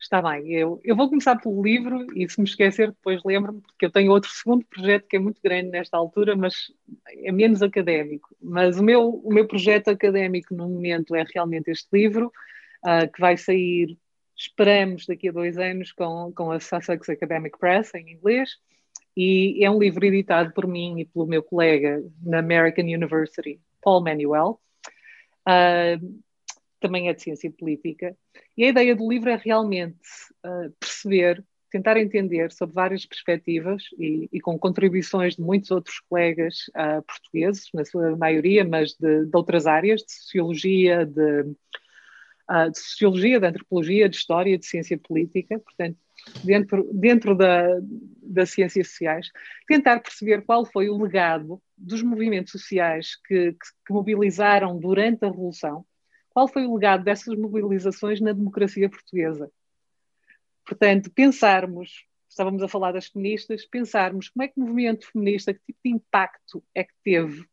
Está 0.00 0.22
bem, 0.22 0.48
eu, 0.52 0.80
eu 0.84 0.94
vou 0.94 1.08
começar 1.08 1.36
pelo 1.36 1.60
livro 1.60 2.06
e 2.14 2.28
se 2.28 2.40
me 2.40 2.46
esquecer 2.46 2.88
depois 2.92 3.20
lembro-me, 3.24 3.60
porque 3.60 3.86
eu 3.86 3.90
tenho 3.90 4.12
outro 4.12 4.30
segundo 4.30 4.64
projeto 4.64 5.08
que 5.08 5.16
é 5.16 5.18
muito 5.18 5.40
grande 5.42 5.70
nesta 5.70 5.96
altura, 5.96 6.36
mas 6.36 6.72
é 7.08 7.32
menos 7.32 7.62
académico. 7.62 8.34
Mas 8.40 8.78
o 8.78 8.84
meu, 8.84 9.08
o 9.08 9.32
meu 9.32 9.46
projeto 9.48 9.88
académico 9.88 10.54
no 10.54 10.68
momento 10.68 11.16
é 11.16 11.24
realmente 11.34 11.70
este 11.70 11.88
livro, 11.92 12.32
ah, 12.84 13.08
que 13.08 13.20
vai 13.20 13.36
sair, 13.36 13.98
esperamos, 14.36 15.04
daqui 15.04 15.30
a 15.30 15.32
dois 15.32 15.58
anos 15.58 15.90
com, 15.90 16.32
com 16.32 16.52
a 16.52 16.60
Sussex 16.60 17.08
Academic 17.08 17.58
Press, 17.58 17.92
em 17.94 18.12
inglês, 18.12 18.50
e 19.16 19.64
é 19.64 19.70
um 19.70 19.80
livro 19.80 20.04
editado 20.06 20.52
por 20.52 20.68
mim 20.68 21.00
e 21.00 21.04
pelo 21.06 21.26
meu 21.26 21.42
colega 21.42 22.04
na 22.22 22.38
American 22.38 22.84
University, 22.84 23.60
Paul 23.82 24.04
Manuel. 24.04 24.60
Ah, 25.44 25.98
também 26.80 27.08
é 27.08 27.14
de 27.14 27.22
ciência 27.22 27.50
política. 27.50 28.16
E 28.56 28.64
a 28.64 28.68
ideia 28.68 28.94
do 28.94 29.08
livro 29.08 29.30
é 29.30 29.36
realmente 29.36 29.98
uh, 30.44 30.70
perceber, 30.78 31.44
tentar 31.70 31.96
entender 31.96 32.50
sobre 32.52 32.74
várias 32.74 33.04
perspectivas 33.04 33.84
e, 33.98 34.28
e, 34.32 34.40
com 34.40 34.58
contribuições 34.58 35.36
de 35.36 35.42
muitos 35.42 35.70
outros 35.70 36.00
colegas 36.08 36.68
uh, 36.68 37.02
portugueses, 37.02 37.68
na 37.74 37.84
sua 37.84 38.16
maioria, 38.16 38.64
mas 38.64 38.94
de, 38.94 39.26
de 39.26 39.36
outras 39.36 39.66
áreas, 39.66 40.02
de 40.02 40.12
sociologia, 40.12 41.04
de, 41.04 41.40
uh, 42.50 42.70
de, 42.70 42.78
sociologia, 42.78 43.40
de 43.40 43.46
antropologia, 43.46 44.08
de 44.08 44.16
história, 44.16 44.58
de 44.58 44.66
ciência 44.66 44.98
política, 44.98 45.58
portanto, 45.58 45.98
dentro, 46.44 46.90
dentro 46.92 47.34
da, 47.36 47.78
das 48.22 48.50
ciências 48.50 48.88
sociais, 48.88 49.30
tentar 49.66 50.00
perceber 50.00 50.42
qual 50.42 50.64
foi 50.64 50.88
o 50.88 51.00
legado 51.00 51.60
dos 51.76 52.02
movimentos 52.02 52.52
sociais 52.52 53.16
que, 53.26 53.52
que, 53.52 53.68
que 53.86 53.92
mobilizaram 53.92 54.78
durante 54.78 55.24
a 55.24 55.28
Revolução, 55.28 55.84
qual 56.38 56.46
foi 56.46 56.64
o 56.68 56.74
legado 56.76 57.02
dessas 57.02 57.36
mobilizações 57.36 58.20
na 58.20 58.30
democracia 58.30 58.88
portuguesa. 58.88 59.50
Portanto, 60.64 61.10
pensarmos, 61.10 62.06
estávamos 62.28 62.62
a 62.62 62.68
falar 62.68 62.92
das 62.92 63.08
feministas, 63.08 63.66
pensarmos 63.66 64.28
como 64.28 64.44
é 64.44 64.46
que 64.46 64.54
o 64.56 64.60
movimento 64.60 65.10
feminista, 65.10 65.52
que 65.52 65.58
tipo 65.66 65.80
de 65.84 65.90
impacto 65.90 66.62
é 66.72 66.84
que 66.84 66.92
teve 67.02 67.44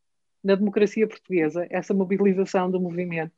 na 0.43 0.53
democracia 0.53 1.07
portuguesa, 1.07 1.65
essa 1.71 1.95
mobilização 1.95 2.69
do 2.69 2.79
movimento 2.79 3.33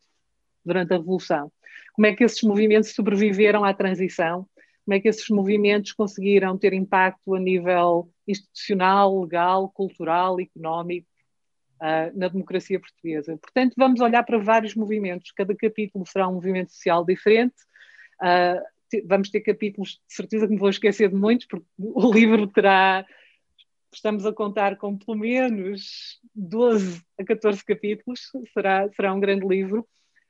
durante 0.66 0.94
a 0.94 0.98
Revolução. 0.98 1.50
Como 1.94 2.06
é 2.06 2.14
que 2.14 2.26
esses 2.26 2.42
movimentos 2.42 2.94
sobreviveram 2.94 3.64
à 3.64 3.74
transição, 3.74 4.46
como 4.84 4.96
é 4.96 5.00
que 5.00 5.08
esses 5.08 5.30
movimentos 5.30 5.94
conseguiram 5.94 6.58
ter 6.58 6.74
impacto 6.74 7.36
a 7.36 7.40
nível 7.40 8.12
institucional, 8.28 9.22
legal, 9.22 9.70
cultural, 9.70 10.42
económico, 10.42 11.08
Uh, 11.78 12.10
na 12.18 12.28
democracia 12.28 12.80
portuguesa. 12.80 13.38
Portanto, 13.38 13.76
vamos 13.78 14.02
olhar 14.02 14.24
para 14.24 14.40
vários 14.40 14.74
movimentos. 14.74 15.32
Cada 15.32 15.56
capítulo 15.56 16.08
será 16.08 16.28
um 16.28 16.34
movimento 16.34 16.72
social 16.72 17.06
diferente. 17.06 17.54
Uh, 18.20 18.60
vamos 19.06 19.30
ter 19.30 19.42
capítulos, 19.42 20.02
de 20.08 20.14
certeza 20.14 20.48
que 20.48 20.54
me 20.54 20.60
vou 20.60 20.70
esquecer 20.70 21.10
de 21.10 21.16
muitos, 21.16 21.46
porque 21.46 21.66
o 21.78 22.12
livro 22.14 22.48
terá. 22.48 23.06
Estamos 23.94 24.26
a 24.26 24.34
contar 24.34 24.76
com 24.78 24.98
pelo 24.98 25.18
menos 25.18 26.20
12 26.36 27.02
a 27.20 27.24
14 27.24 27.64
capítulos, 27.64 28.32
será, 28.54 28.90
será 28.94 29.14
um 29.14 29.20
grande 29.20 29.48
livro. 29.48 29.88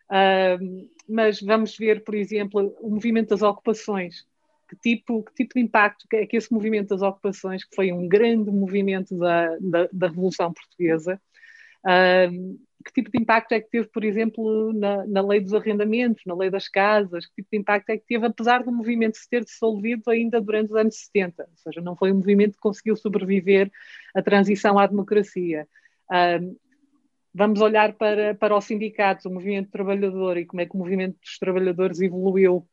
Uh, 0.10 0.90
mas 1.08 1.42
vamos 1.42 1.78
ver, 1.78 2.04
por 2.04 2.16
exemplo, 2.16 2.76
o 2.80 2.90
movimento 2.90 3.30
das 3.30 3.42
ocupações. 3.42 4.26
Que 4.70 4.76
tipo, 4.76 5.24
que 5.24 5.34
tipo 5.34 5.56
de 5.56 5.62
impacto 5.62 6.06
é 6.14 6.26
que 6.26 6.36
esse 6.36 6.52
movimento 6.52 6.90
das 6.90 7.02
ocupações, 7.02 7.64
que 7.64 7.76
foi 7.76 7.92
um 7.92 8.08
grande 8.08 8.52
movimento 8.52 9.18
da, 9.18 9.58
da, 9.60 9.90
da 9.92 10.08
Revolução 10.08 10.54
Portuguesa, 10.54 11.22
Que 12.86 12.94
tipo 12.94 13.12
de 13.12 13.22
impacto 13.22 13.52
é 13.52 13.60
que 13.60 13.70
teve, 13.70 13.90
por 13.90 14.04
exemplo, 14.04 14.72
na, 14.74 15.06
na, 15.06 15.22
lei 15.22 15.42
dos 15.42 15.54
arrendamentos, 15.54 16.24
na 16.26 16.36
lei 16.36 16.50
das 16.50 16.70
casas? 16.70 17.26
Que 17.26 17.36
tipo 17.36 17.50
de 17.52 17.58
impacto 17.58 17.90
é 17.90 17.98
que 17.98 18.06
teve, 18.06 18.26
apesar 18.26 18.64
do 18.64 18.72
movimento 18.72 19.18
se 19.18 19.30
ter 19.30 19.44
dissolvido 19.44 20.10
ainda 20.10 20.40
durante 20.40 20.70
os 20.70 20.76
anos 20.76 20.96
70? 20.96 21.44
Ou 21.44 21.58
seja, 21.58 21.82
não 21.82 21.98
foi 21.98 22.12
um 22.12 22.16
movimento 22.16 22.54
que 22.54 22.62
conseguiu 22.62 22.96
sobreviver 22.96 23.70
à 24.16 24.22
transição 24.22 24.80
à 24.80 24.88
democracia. 24.88 25.68
Vamos 27.34 27.62
olhar 27.62 27.94
para, 27.94 28.34
para 28.34 28.58
os 28.58 28.66
sindicatos, 28.66 29.26
o 29.26 29.30
movimento 29.30 29.70
trabalhador 29.70 30.38
e 30.38 30.46
como 30.46 30.62
é 30.62 30.66
que 30.66 30.74
o 30.74 30.80
movimento 30.80 31.20
dos 31.20 31.38
trabalhadores 31.38 32.00
evoluiu 32.02 32.68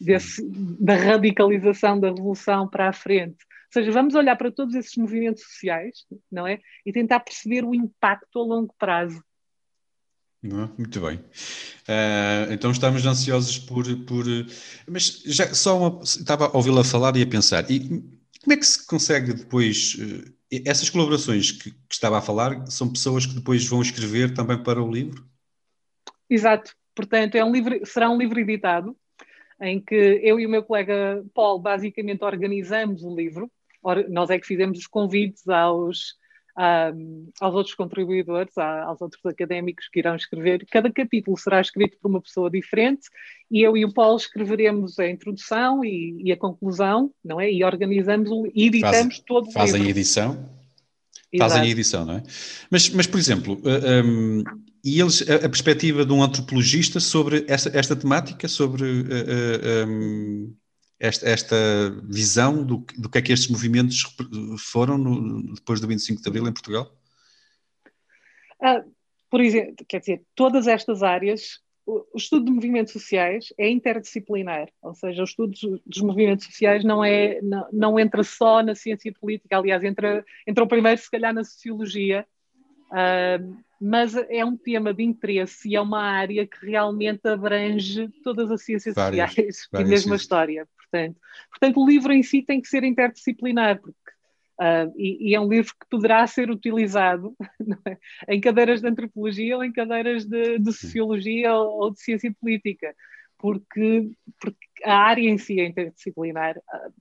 desse, 0.00 0.46
da 0.78 0.94
radicalização 0.94 1.98
da 1.98 2.08
revolução 2.08 2.68
para 2.68 2.88
a 2.88 2.92
frente. 2.92 3.38
Ou 3.74 3.82
seja, 3.82 3.90
vamos 3.90 4.14
olhar 4.14 4.36
para 4.36 4.52
todos 4.52 4.72
esses 4.76 4.96
movimentos 4.96 5.42
sociais, 5.42 6.04
não 6.30 6.46
é? 6.46 6.60
E 6.86 6.92
tentar 6.92 7.18
perceber 7.18 7.64
o 7.64 7.74
impacto 7.74 8.38
a 8.38 8.44
longo 8.44 8.72
prazo. 8.78 9.20
Muito 10.78 11.00
bem. 11.00 11.16
Uh, 11.16 12.52
então 12.52 12.70
estamos 12.70 13.04
ansiosos 13.04 13.58
por, 13.58 13.84
por. 14.04 14.24
Mas 14.86 15.22
já 15.24 15.52
só 15.52 15.76
uma. 15.76 16.02
Estava 16.04 16.46
a 16.46 16.56
ouvi-la 16.56 16.84
falar 16.84 17.16
e 17.16 17.22
a 17.22 17.26
pensar. 17.26 17.68
E 17.68 17.80
como 18.42 18.52
é 18.52 18.56
que 18.56 18.66
se 18.66 18.86
consegue 18.86 19.32
depois. 19.32 19.94
Uh, 19.94 20.34
essas 20.64 20.88
colaborações 20.88 21.50
que, 21.50 21.72
que, 21.72 21.94
estava 21.94 22.18
a 22.18 22.22
falar 22.22 22.64
são 22.68 22.92
pessoas 22.92 23.26
que 23.26 23.34
depois 23.34 23.66
vão 23.66 23.82
escrever 23.82 24.34
também 24.34 24.62
para 24.62 24.80
o 24.80 24.88
livro? 24.88 25.26
Exato. 26.30 26.76
Portanto, 26.94 27.34
é 27.34 27.44
um 27.44 27.50
livro, 27.50 27.84
será 27.84 28.08
um 28.08 28.16
livro 28.16 28.38
editado 28.38 28.96
em 29.60 29.80
que 29.80 30.20
eu 30.22 30.38
e 30.38 30.46
o 30.46 30.50
meu 30.50 30.62
colega 30.62 31.24
Paulo 31.34 31.58
basicamente 31.58 32.22
organizamos 32.22 33.02
o 33.02 33.14
livro. 33.14 33.50
Nós 34.08 34.30
é 34.30 34.38
que 34.38 34.46
fizemos 34.46 34.78
os 34.78 34.86
convites 34.86 35.48
aos, 35.48 36.14
um, 36.94 37.28
aos 37.40 37.54
outros 37.54 37.74
contribuidores, 37.74 38.56
aos 38.56 39.00
outros 39.00 39.24
académicos 39.26 39.88
que 39.88 39.98
irão 39.98 40.16
escrever. 40.16 40.64
Cada 40.70 40.90
capítulo 40.90 41.36
será 41.36 41.60
escrito 41.60 41.98
por 42.00 42.08
uma 42.08 42.20
pessoa 42.20 42.50
diferente 42.50 43.08
e 43.50 43.62
eu 43.62 43.76
e 43.76 43.84
o 43.84 43.92
Paulo 43.92 44.16
escreveremos 44.16 44.98
a 44.98 45.08
introdução 45.08 45.84
e, 45.84 46.22
e 46.22 46.32
a 46.32 46.36
conclusão, 46.36 47.12
não 47.24 47.40
é? 47.40 47.50
E 47.50 47.64
organizamos 47.64 48.30
e 48.54 48.66
editamos 48.66 49.16
Faz, 49.16 49.20
todo 49.26 49.48
o 49.48 49.52
fazem 49.52 49.82
livro. 49.82 49.90
Edição? 49.90 50.54
Exato. 51.32 51.50
Fazem 51.50 51.62
a 51.62 51.70
edição, 51.72 52.04
não 52.04 52.14
é? 52.14 52.22
Mas, 52.70 52.88
mas 52.90 53.06
por 53.08 53.18
exemplo, 53.18 53.60
um, 53.64 54.44
e 54.84 55.00
eles, 55.00 55.28
a, 55.28 55.46
a, 55.46 55.48
perspectiva 55.48 56.04
de 56.04 56.12
um 56.12 56.22
antropologista 56.22 57.00
sobre 57.00 57.44
esta, 57.48 57.76
esta 57.76 57.96
temática, 57.96 58.46
sobre 58.46 58.84
uh, 58.84 59.04
uh, 59.04 59.88
um, 59.88 60.54
esta, 60.98 61.28
esta, 61.28 61.56
visão 62.04 62.64
do, 62.64 62.84
do 62.96 63.08
que 63.08 63.18
é 63.18 63.22
que 63.22 63.32
estes 63.32 63.50
movimentos 63.50 64.02
foram 64.58 64.96
no, 64.96 65.54
depois 65.54 65.80
do 65.80 65.86
25 65.86 66.22
de 66.22 66.28
Abril 66.28 66.46
em 66.46 66.52
Portugal? 66.52 66.96
Uh, 68.60 68.90
por 69.28 69.40
exemplo, 69.40 69.84
quer 69.88 70.00
dizer, 70.00 70.22
todas 70.34 70.66
estas 70.66 71.02
áreas, 71.02 71.60
o, 71.84 72.04
o, 72.14 72.16
estudo 72.16 72.46
de 72.46 72.52
movimentos 72.52 72.92
sociais 72.92 73.52
é 73.58 73.68
interdisciplinar, 73.68 74.68
ou 74.80 74.94
seja, 74.94 75.22
o 75.22 75.24
estudo 75.24 75.50
dos, 75.52 75.80
dos 75.84 76.02
movimentos 76.02 76.46
sociais 76.46 76.84
não, 76.84 77.04
é, 77.04 77.40
não, 77.42 77.68
não, 77.72 77.98
entra 77.98 78.22
só 78.22 78.62
na 78.62 78.74
ciência 78.74 79.12
política, 79.12 79.58
aliás, 79.58 79.82
entra, 79.82 80.24
entra 80.46 80.66
primeiro, 80.66 81.00
se 81.00 81.10
calhar, 81.10 81.34
na 81.34 81.44
sociologia, 81.44 82.26
Uh, 82.94 83.56
mas 83.80 84.14
é 84.14 84.44
um 84.44 84.56
tema 84.56 84.94
de 84.94 85.02
interesse 85.02 85.68
e 85.68 85.74
é 85.74 85.80
uma 85.80 86.00
área 86.00 86.46
que 86.46 86.64
realmente 86.64 87.26
abrange 87.26 88.08
todas 88.22 88.50
as 88.50 88.62
ciências 88.62 88.94
várias, 88.94 89.30
sociais 89.30 89.68
várias 89.72 89.88
e 89.88 89.90
mesmo 89.90 90.12
a 90.12 90.16
história. 90.16 90.68
Portanto, 90.94 91.20
portanto, 91.50 91.80
o 91.80 91.86
livro 91.86 92.12
em 92.12 92.22
si 92.22 92.42
tem 92.42 92.60
que 92.60 92.68
ser 92.68 92.84
interdisciplinar, 92.84 93.80
porque, 93.80 94.10
uh, 94.60 94.92
e, 94.96 95.30
e, 95.30 95.34
é 95.34 95.40
um 95.40 95.48
livro 95.48 95.72
que 95.72 95.86
poderá 95.90 96.24
ser 96.26 96.50
utilizado 96.50 97.34
é? 97.86 97.98
em 98.28 98.40
cadeiras 98.40 98.80
de 98.80 98.88
antropologia 98.88 99.56
ou 99.56 99.64
em 99.64 99.72
cadeiras 99.72 100.24
de, 100.24 100.58
de 100.58 100.72
sociologia 100.72 101.52
ou, 101.52 101.82
ou, 101.82 101.90
de 101.90 102.00
ciência 102.00 102.32
política, 102.40 102.94
porque, 103.36 104.12
porque, 104.40 104.66
a 104.84 104.96
área 104.96 105.28
em 105.28 105.36
si 105.36 105.60
é 105.60 105.66
interdisciplinar. 105.66 106.56
Uh, 106.58 106.92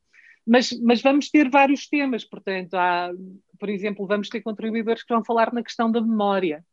mas, 0.45 0.71
mas 0.81 1.01
vamos 1.01 1.29
ter 1.29 1.49
vários 1.49 1.87
temas, 1.87 2.25
portanto, 2.25 2.73
há, 2.73 3.11
por 3.59 3.69
exemplo, 3.69 4.07
vamos 4.07 4.27
ter 4.27 4.41
contribuidores 4.41 5.03
que 5.03 5.13
vão 5.13 5.23
falar 5.23 5.53
na 5.53 5.63
questão 5.63 5.89
da 5.89 6.01
memória 6.01 6.65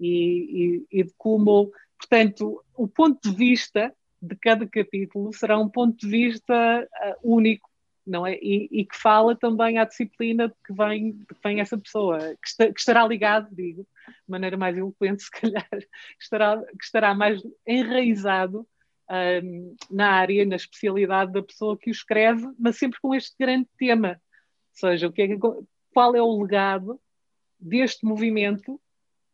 e, 0.00 0.82
e, 0.90 1.00
e 1.00 1.04
de 1.04 1.12
como, 1.16 1.70
portanto, 1.98 2.64
o 2.74 2.88
ponto 2.88 3.30
de 3.30 3.36
vista 3.36 3.94
de 4.22 4.36
cada 4.36 4.66
capítulo 4.68 5.32
será 5.32 5.58
um 5.58 5.68
ponto 5.68 5.98
de 5.98 6.08
vista 6.08 6.54
uh, 6.54 7.34
único, 7.36 7.68
não 8.06 8.24
é? 8.24 8.34
E, 8.36 8.68
e, 8.70 8.86
que 8.86 8.96
fala 8.96 9.36
também 9.36 9.78
à 9.78 9.84
disciplina 9.84 10.48
de 10.48 10.54
que 10.64 10.72
vem, 10.72 11.12
de 11.12 11.26
que 11.26 11.34
vem 11.42 11.60
essa 11.60 11.76
pessoa, 11.76 12.18
que, 12.18 12.72
que, 12.72 12.80
estará 12.80 13.06
ligado, 13.06 13.48
digo, 13.52 13.82
de 14.06 14.30
maneira 14.30 14.56
mais 14.56 14.76
eloquente, 14.76 15.24
se 15.24 15.30
calhar, 15.30 15.68
que 15.70 15.86
estará, 16.22 16.62
que 16.62 16.84
estará 16.84 17.14
mais 17.14 17.42
enraizado 17.66 18.66
na 19.90 20.12
área, 20.12 20.46
na 20.46 20.56
especialidade 20.56 21.32
da 21.32 21.42
pessoa 21.42 21.76
que 21.76 21.90
o 21.90 21.92
escreve, 21.92 22.48
mas 22.58 22.78
sempre 22.78 22.98
com 22.98 23.14
este 23.14 23.34
grande 23.38 23.68
tema. 23.76 24.20
Ou 24.70 24.88
seja, 24.88 25.06
o 25.06 25.12
que 25.12 25.22
é 25.22 25.28
que, 25.28 25.36
qual 25.92 26.16
é 26.16 26.22
o 26.22 26.40
legado 26.42 26.98
deste 27.60 28.06
movimento 28.06 28.80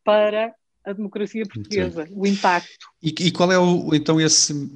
para 0.03 0.53
a 0.85 0.93
democracia 0.93 1.45
portuguesa, 1.45 2.05
Sim. 2.05 2.13
o 2.15 2.25
impacto. 2.25 2.69
E, 3.01 3.13
e, 3.19 3.31
qual 3.31 3.51
é 3.51 3.59
o, 3.59 3.93
então 3.93 4.19
esse 4.19 4.69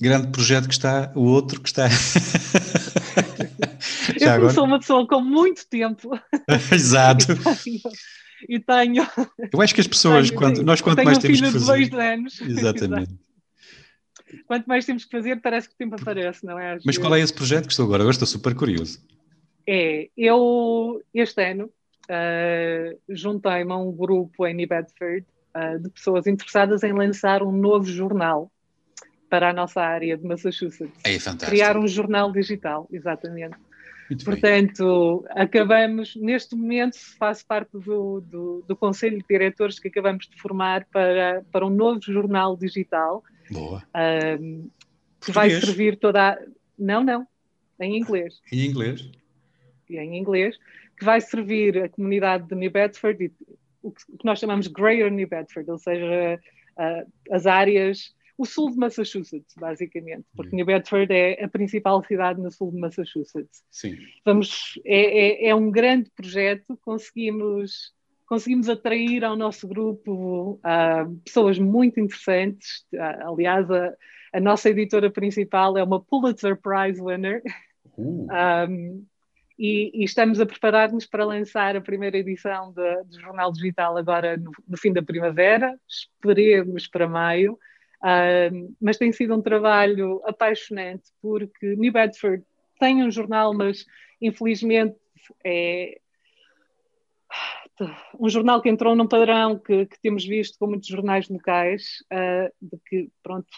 grande 0.00 0.28
projeto 0.28 0.66
que 0.66 0.74
está, 0.74 1.12
o 1.14 1.22
outro 1.22 1.60
que 1.60 1.68
está. 1.68 1.88
Eu 4.20 4.30
agora? 4.30 4.52
sou 4.52 4.64
uma 4.64 4.78
pessoa 4.78 5.06
com 5.06 5.20
muito 5.20 5.66
tempo. 5.66 6.10
Exato. 6.72 7.26
E 8.48 8.58
tenho, 8.58 9.06
Eu 9.52 9.60
acho 9.60 9.74
que 9.74 9.80
as 9.80 9.86
pessoas, 9.86 10.28
tenho, 10.28 10.38
quando, 10.38 10.62
nós 10.62 10.80
quanto 10.80 11.04
mais 11.04 11.18
temos 11.18 11.40
que 11.40 11.46
fazer. 11.50 11.58
De 11.58 11.90
dois 11.90 11.92
anos. 11.92 12.40
Exatamente. 12.42 13.12
Quanto 14.46 14.66
mais 14.66 14.84
temos 14.84 15.04
que 15.04 15.10
fazer, 15.10 15.40
parece 15.40 15.68
que 15.68 15.74
o 15.74 15.76
tempo 15.76 15.96
aparece, 15.96 16.44
não 16.44 16.58
é? 16.58 16.72
Às 16.72 16.84
Mas 16.84 16.96
vezes. 16.96 16.98
qual 16.98 17.14
é 17.14 17.20
esse 17.20 17.34
projeto 17.34 17.66
que 17.66 17.72
estou 17.72 17.84
agora? 17.84 18.02
Agora 18.02 18.12
estou 18.12 18.28
super 18.28 18.54
curioso. 18.54 19.00
É, 19.66 20.08
eu 20.16 21.02
este 21.12 21.50
ano 21.50 21.64
uh, 21.64 23.00
juntei-me 23.08 23.72
a 23.72 23.76
um 23.76 23.92
grupo 23.92 24.46
em 24.46 24.54
New 24.54 24.68
Bedford 24.68 25.26
uh, 25.54 25.78
de 25.78 25.90
pessoas 25.90 26.26
interessadas 26.26 26.82
em 26.82 26.92
lançar 26.92 27.42
um 27.42 27.52
novo 27.52 27.86
jornal 27.86 28.50
para 29.28 29.50
a 29.50 29.52
nossa 29.52 29.80
área 29.80 30.16
de 30.16 30.26
Massachusetts. 30.26 30.92
É 31.04 31.18
fantástico. 31.18 31.50
Criar 31.50 31.76
um 31.76 31.86
jornal 31.86 32.32
digital, 32.32 32.88
exatamente. 32.90 33.56
Muito 34.10 34.24
Portanto, 34.24 35.24
bem. 35.32 35.42
acabamos, 35.44 36.16
neste 36.16 36.56
momento, 36.56 36.96
faço 37.16 37.46
parte 37.46 37.70
do, 37.72 38.20
do, 38.20 38.64
do, 38.66 38.76
Conselho 38.76 39.18
de 39.18 39.24
Diretores 39.28 39.78
que 39.78 39.86
acabamos 39.86 40.26
de 40.26 40.36
formar 40.40 40.84
para, 40.86 41.44
para 41.52 41.64
um 41.64 41.70
novo 41.70 42.00
jornal 42.02 42.56
digital. 42.56 43.22
Boa. 43.48 43.84
Um, 44.40 44.68
que 45.20 45.30
vai 45.30 45.50
servir 45.50 45.96
toda 45.96 46.32
a... 46.32 46.38
Não, 46.76 47.04
não, 47.04 47.24
em 47.78 47.96
inglês. 47.96 48.40
Em 48.50 48.66
inglês? 48.66 49.08
E 49.88 49.96
em 49.96 50.18
inglês, 50.18 50.56
que 50.98 51.04
vai 51.04 51.20
servir 51.20 51.84
a 51.84 51.88
comunidade 51.88 52.48
de 52.48 52.54
New 52.56 52.70
Bedford, 52.70 53.24
e, 53.24 53.32
o 53.82 53.92
que 53.92 54.24
nós 54.24 54.38
chamamos 54.38 54.66
Greater 54.66 55.10
New 55.10 55.28
Bedford, 55.28 55.70
ou 55.70 55.78
seja, 55.78 56.40
uh, 56.78 57.12
as 57.30 57.46
áreas 57.46 58.14
o 58.40 58.46
sul 58.46 58.70
de 58.70 58.78
Massachusetts, 58.78 59.54
basicamente, 59.54 60.24
porque 60.34 60.56
New 60.56 60.64
Bedford 60.64 61.12
é 61.12 61.44
a 61.44 61.48
principal 61.48 62.02
cidade 62.02 62.40
no 62.40 62.50
sul 62.50 62.72
de 62.72 62.78
Massachusetts. 62.78 63.62
Sim. 63.70 63.98
Vamos, 64.24 64.80
é, 64.86 65.46
é, 65.46 65.48
é 65.50 65.54
um 65.54 65.70
grande 65.70 66.10
projeto, 66.16 66.74
conseguimos, 66.80 67.92
conseguimos 68.26 68.70
atrair 68.70 69.26
ao 69.26 69.36
nosso 69.36 69.68
grupo 69.68 70.58
uh, 70.64 71.14
pessoas 71.22 71.58
muito 71.58 72.00
interessantes. 72.00 72.86
Uh, 72.94 73.30
aliás, 73.30 73.70
a, 73.70 73.94
a, 74.32 74.40
nossa 74.40 74.70
editora 74.70 75.10
principal 75.10 75.76
é 75.76 75.84
uma 75.84 76.00
Pulitzer 76.00 76.58
Prize 76.58 76.98
winner. 76.98 77.42
Uh. 77.98 78.26
Um, 78.70 79.06
e, 79.60 79.90
e, 79.92 80.04
estamos 80.04 80.40
a 80.40 80.46
preparar-nos 80.46 81.04
para 81.04 81.22
lançar 81.22 81.76
a 81.76 81.82
primeira 81.82 82.16
edição 82.16 82.72
de, 82.72 83.04
do 83.04 83.20
Jornal 83.20 83.52
Digital 83.52 83.94
agora 83.98 84.34
no, 84.38 84.50
no 84.66 84.78
fim 84.78 84.90
da 84.90 85.02
primavera, 85.02 85.78
esperemos 85.86 86.88
para 86.88 87.06
maio. 87.06 87.58
Uh, 88.02 88.74
mas 88.80 88.96
tem 88.96 89.12
sido 89.12 89.34
um 89.34 89.42
trabalho 89.42 90.22
apaixonante, 90.24 91.10
porque 91.20 91.76
New 91.76 91.92
Bedford 91.92 92.42
tem 92.78 93.04
um 93.04 93.10
jornal, 93.10 93.52
mas 93.52 93.84
infelizmente 94.18 94.96
é 95.44 96.00
um 98.18 98.30
jornal 98.30 98.62
que 98.62 98.70
entrou 98.70 98.96
num 98.96 99.06
padrão 99.06 99.58
que, 99.58 99.84
que 99.84 100.00
temos 100.00 100.24
visto 100.24 100.58
com 100.58 100.68
muitos 100.68 100.88
jornais 100.88 101.28
locais, 101.28 102.02
uh, 102.10 102.50
de 102.62 102.78
que, 102.88 103.10
pronto, 103.22 103.50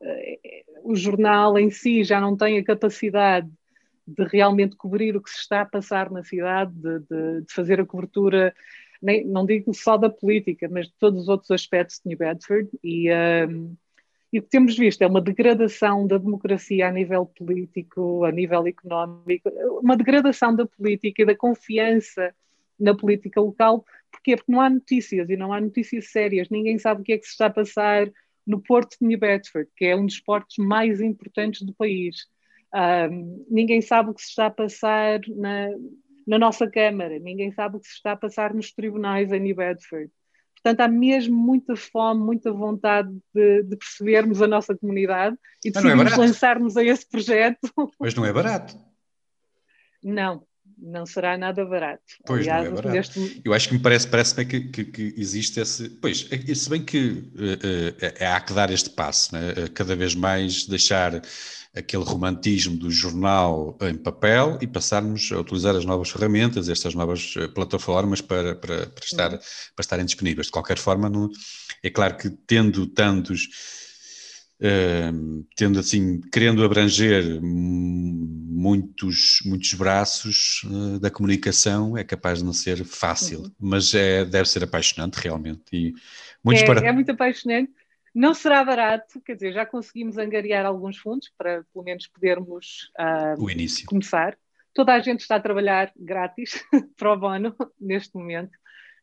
uh, 0.00 0.90
o 0.90 0.96
jornal 0.96 1.58
em 1.58 1.68
si 1.68 2.02
já 2.02 2.18
não 2.18 2.34
tem 2.34 2.58
a 2.58 2.64
capacidade 2.64 3.50
de 4.06 4.24
realmente 4.24 4.76
cobrir 4.76 5.16
o 5.16 5.22
que 5.22 5.30
se 5.30 5.40
está 5.40 5.62
a 5.62 5.66
passar 5.66 6.10
na 6.10 6.22
cidade, 6.22 6.72
de, 6.74 6.98
de, 7.00 7.40
de 7.42 7.52
fazer 7.52 7.80
a 7.80 7.86
cobertura 7.86 8.54
nem, 9.04 9.26
não 9.26 9.44
digo 9.44 9.74
só 9.74 9.98
da 9.98 10.08
política, 10.08 10.66
mas 10.70 10.86
de 10.86 10.94
todos 10.98 11.22
os 11.22 11.28
outros 11.28 11.50
aspectos 11.50 12.00
de 12.02 12.08
New 12.08 12.16
Bedford. 12.16 12.70
E, 12.82 13.10
um, 13.12 13.76
e 14.32 14.38
o 14.38 14.42
que 14.42 14.48
temos 14.48 14.76
visto 14.76 15.02
é 15.02 15.06
uma 15.06 15.20
degradação 15.20 16.06
da 16.06 16.16
democracia 16.16 16.88
a 16.88 16.90
nível 16.90 17.26
político, 17.26 18.24
a 18.24 18.32
nível 18.32 18.66
económico, 18.66 19.50
uma 19.82 19.94
degradação 19.94 20.56
da 20.56 20.66
política 20.66 21.22
e 21.22 21.26
da 21.26 21.36
confiança 21.36 22.34
na 22.80 22.96
política 22.96 23.40
local. 23.40 23.84
Porquê? 24.10 24.36
Porque 24.36 24.50
não 24.50 24.60
há 24.60 24.70
notícias 24.70 25.28
e 25.28 25.36
não 25.36 25.52
há 25.52 25.60
notícias 25.60 26.10
sérias. 26.10 26.48
Ninguém 26.48 26.78
sabe 26.78 27.02
o 27.02 27.04
que 27.04 27.12
é 27.12 27.18
que 27.18 27.26
se 27.26 27.32
está 27.32 27.46
a 27.46 27.50
passar 27.50 28.10
no 28.46 28.60
Porto 28.60 28.96
de 29.00 29.06
New 29.06 29.18
Bedford, 29.18 29.70
que 29.76 29.84
é 29.84 29.94
um 29.94 30.06
dos 30.06 30.18
portos 30.18 30.56
mais 30.56 31.00
importantes 31.02 31.60
do 31.62 31.74
país. 31.74 32.26
Um, 32.74 33.46
ninguém 33.48 33.80
sabe 33.80 34.10
o 34.10 34.14
que 34.14 34.22
se 34.22 34.30
está 34.30 34.46
a 34.46 34.50
passar 34.50 35.20
na, 35.28 35.68
na 36.26 36.38
nossa 36.38 36.68
Câmara, 36.68 37.18
ninguém 37.20 37.52
sabe 37.52 37.76
o 37.76 37.80
que 37.80 37.86
se 37.86 37.94
está 37.94 38.12
a 38.12 38.16
passar 38.16 38.52
nos 38.52 38.72
tribunais 38.72 39.30
em 39.32 39.38
New 39.38 39.54
Bedford. 39.54 40.10
Portanto, 40.54 40.80
há 40.80 40.88
mesmo 40.88 41.36
muita 41.36 41.76
fome, 41.76 42.24
muita 42.24 42.50
vontade 42.50 43.10
de, 43.32 43.62
de 43.62 43.76
percebermos 43.76 44.40
a 44.42 44.48
nossa 44.48 44.76
comunidade 44.76 45.36
e 45.64 45.70
não 45.70 45.90
é 45.90 46.16
lançar-nos 46.16 46.76
a 46.76 46.82
esse 46.82 47.08
projeto. 47.08 47.70
Mas 48.00 48.14
não 48.14 48.24
é 48.24 48.32
barato. 48.32 48.76
Não, 50.02 50.44
não 50.78 51.06
será 51.06 51.36
nada 51.38 51.64
barato. 51.64 52.02
Pois, 52.26 52.46
não 52.46 52.54
é 52.56 52.70
barato. 52.70 52.88
neste- 53.20 53.42
Eu 53.44 53.52
acho 53.54 53.68
que 53.68 53.74
me 53.74 53.80
parece, 53.80 54.06
parece 54.08 54.44
que, 54.44 54.60
que, 54.60 54.84
que 54.84 55.14
existe 55.16 55.60
esse. 55.60 55.88
Pois, 56.00 56.26
é- 56.30 56.54
se 56.54 56.68
bem 56.70 56.84
que 56.84 57.24
eh, 58.00 58.12
eh, 58.20 58.26
há 58.26 58.40
que 58.40 58.52
dar 58.52 58.70
este 58.70 58.90
passo, 58.90 59.34
né? 59.34 59.52
Eh, 59.56 59.68
cada 59.68 59.94
vez 59.96 60.14
mais 60.14 60.66
deixar 60.66 61.22
aquele 61.74 62.04
romantismo 62.04 62.76
do 62.76 62.90
jornal 62.90 63.76
em 63.82 63.96
papel 63.96 64.58
e 64.60 64.66
passarmos 64.66 65.30
a 65.32 65.40
utilizar 65.40 65.74
as 65.74 65.84
novas 65.84 66.08
ferramentas, 66.10 66.68
estas 66.68 66.94
novas 66.94 67.34
plataformas 67.54 68.20
para, 68.20 68.54
para, 68.54 68.86
para, 68.86 69.04
estar, 69.04 69.30
para 69.30 69.40
estarem 69.80 70.04
disponíveis. 70.04 70.46
De 70.46 70.52
qualquer 70.52 70.78
forma, 70.78 71.08
não- 71.10 71.30
é 71.82 71.90
claro 71.90 72.16
que 72.16 72.30
tendo 72.30 72.86
tantos. 72.86 73.48
Tendo 75.56 75.78
assim, 75.78 76.20
querendo 76.32 76.64
abranger 76.64 77.40
muitos, 77.42 79.40
muitos 79.44 79.74
braços 79.74 80.62
eh, 80.64 80.98
da 80.98 81.10
comunicação, 81.10 81.98
é 81.98 82.04
capaz 82.04 82.38
de 82.38 82.44
não 82.44 82.52
ser 82.52 82.84
fácil, 82.84 83.52
mas 83.58 83.92
é, 83.92 84.24
deve 84.24 84.48
ser 84.48 84.64
apaixonante 84.64 85.16
realmente. 85.16 85.64
E 85.72 85.92
muitos 86.42 86.62
é, 86.62 86.66
para... 86.66 86.86
é 86.86 86.92
muito 86.92 87.10
apaixonante. 87.10 87.72
Não 88.14 88.32
será 88.32 88.64
barato, 88.64 89.20
quer 89.20 89.34
dizer, 89.34 89.52
já 89.52 89.66
conseguimos 89.66 90.16
angariar 90.16 90.64
alguns 90.64 90.96
fundos 90.96 91.30
para 91.36 91.64
pelo 91.72 91.84
menos 91.84 92.06
podermos 92.06 92.92
o 93.38 93.50
início. 93.50 93.86
começar. 93.86 94.38
Toda 94.72 94.94
a 94.94 95.00
gente 95.00 95.20
está 95.20 95.36
a 95.36 95.40
trabalhar 95.40 95.92
grátis 95.96 96.64
para 96.96 97.12
o 97.12 97.18
bono 97.18 97.54
neste 97.78 98.14
momento. 98.16 98.56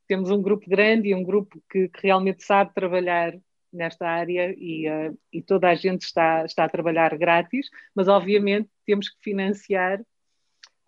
Temos 0.07 0.31
um 0.31 0.41
grupo 0.41 0.69
grande 0.69 1.09
e 1.09 1.15
um 1.15 1.23
grupo 1.23 1.61
que, 1.69 1.89
que 1.89 2.01
realmente 2.01 2.43
sabe 2.43 2.73
trabalhar 2.73 3.33
nesta 3.71 4.07
área 4.07 4.53
e, 4.57 4.87
ah, 4.87 5.11
e 5.31 5.41
toda 5.41 5.69
a 5.69 5.75
gente 5.75 6.03
está, 6.03 6.45
está 6.45 6.65
a 6.65 6.69
trabalhar 6.69 7.17
grátis, 7.17 7.67
mas 7.95 8.07
obviamente 8.07 8.69
temos 8.85 9.09
que 9.09 9.15
financiar, 9.21 10.01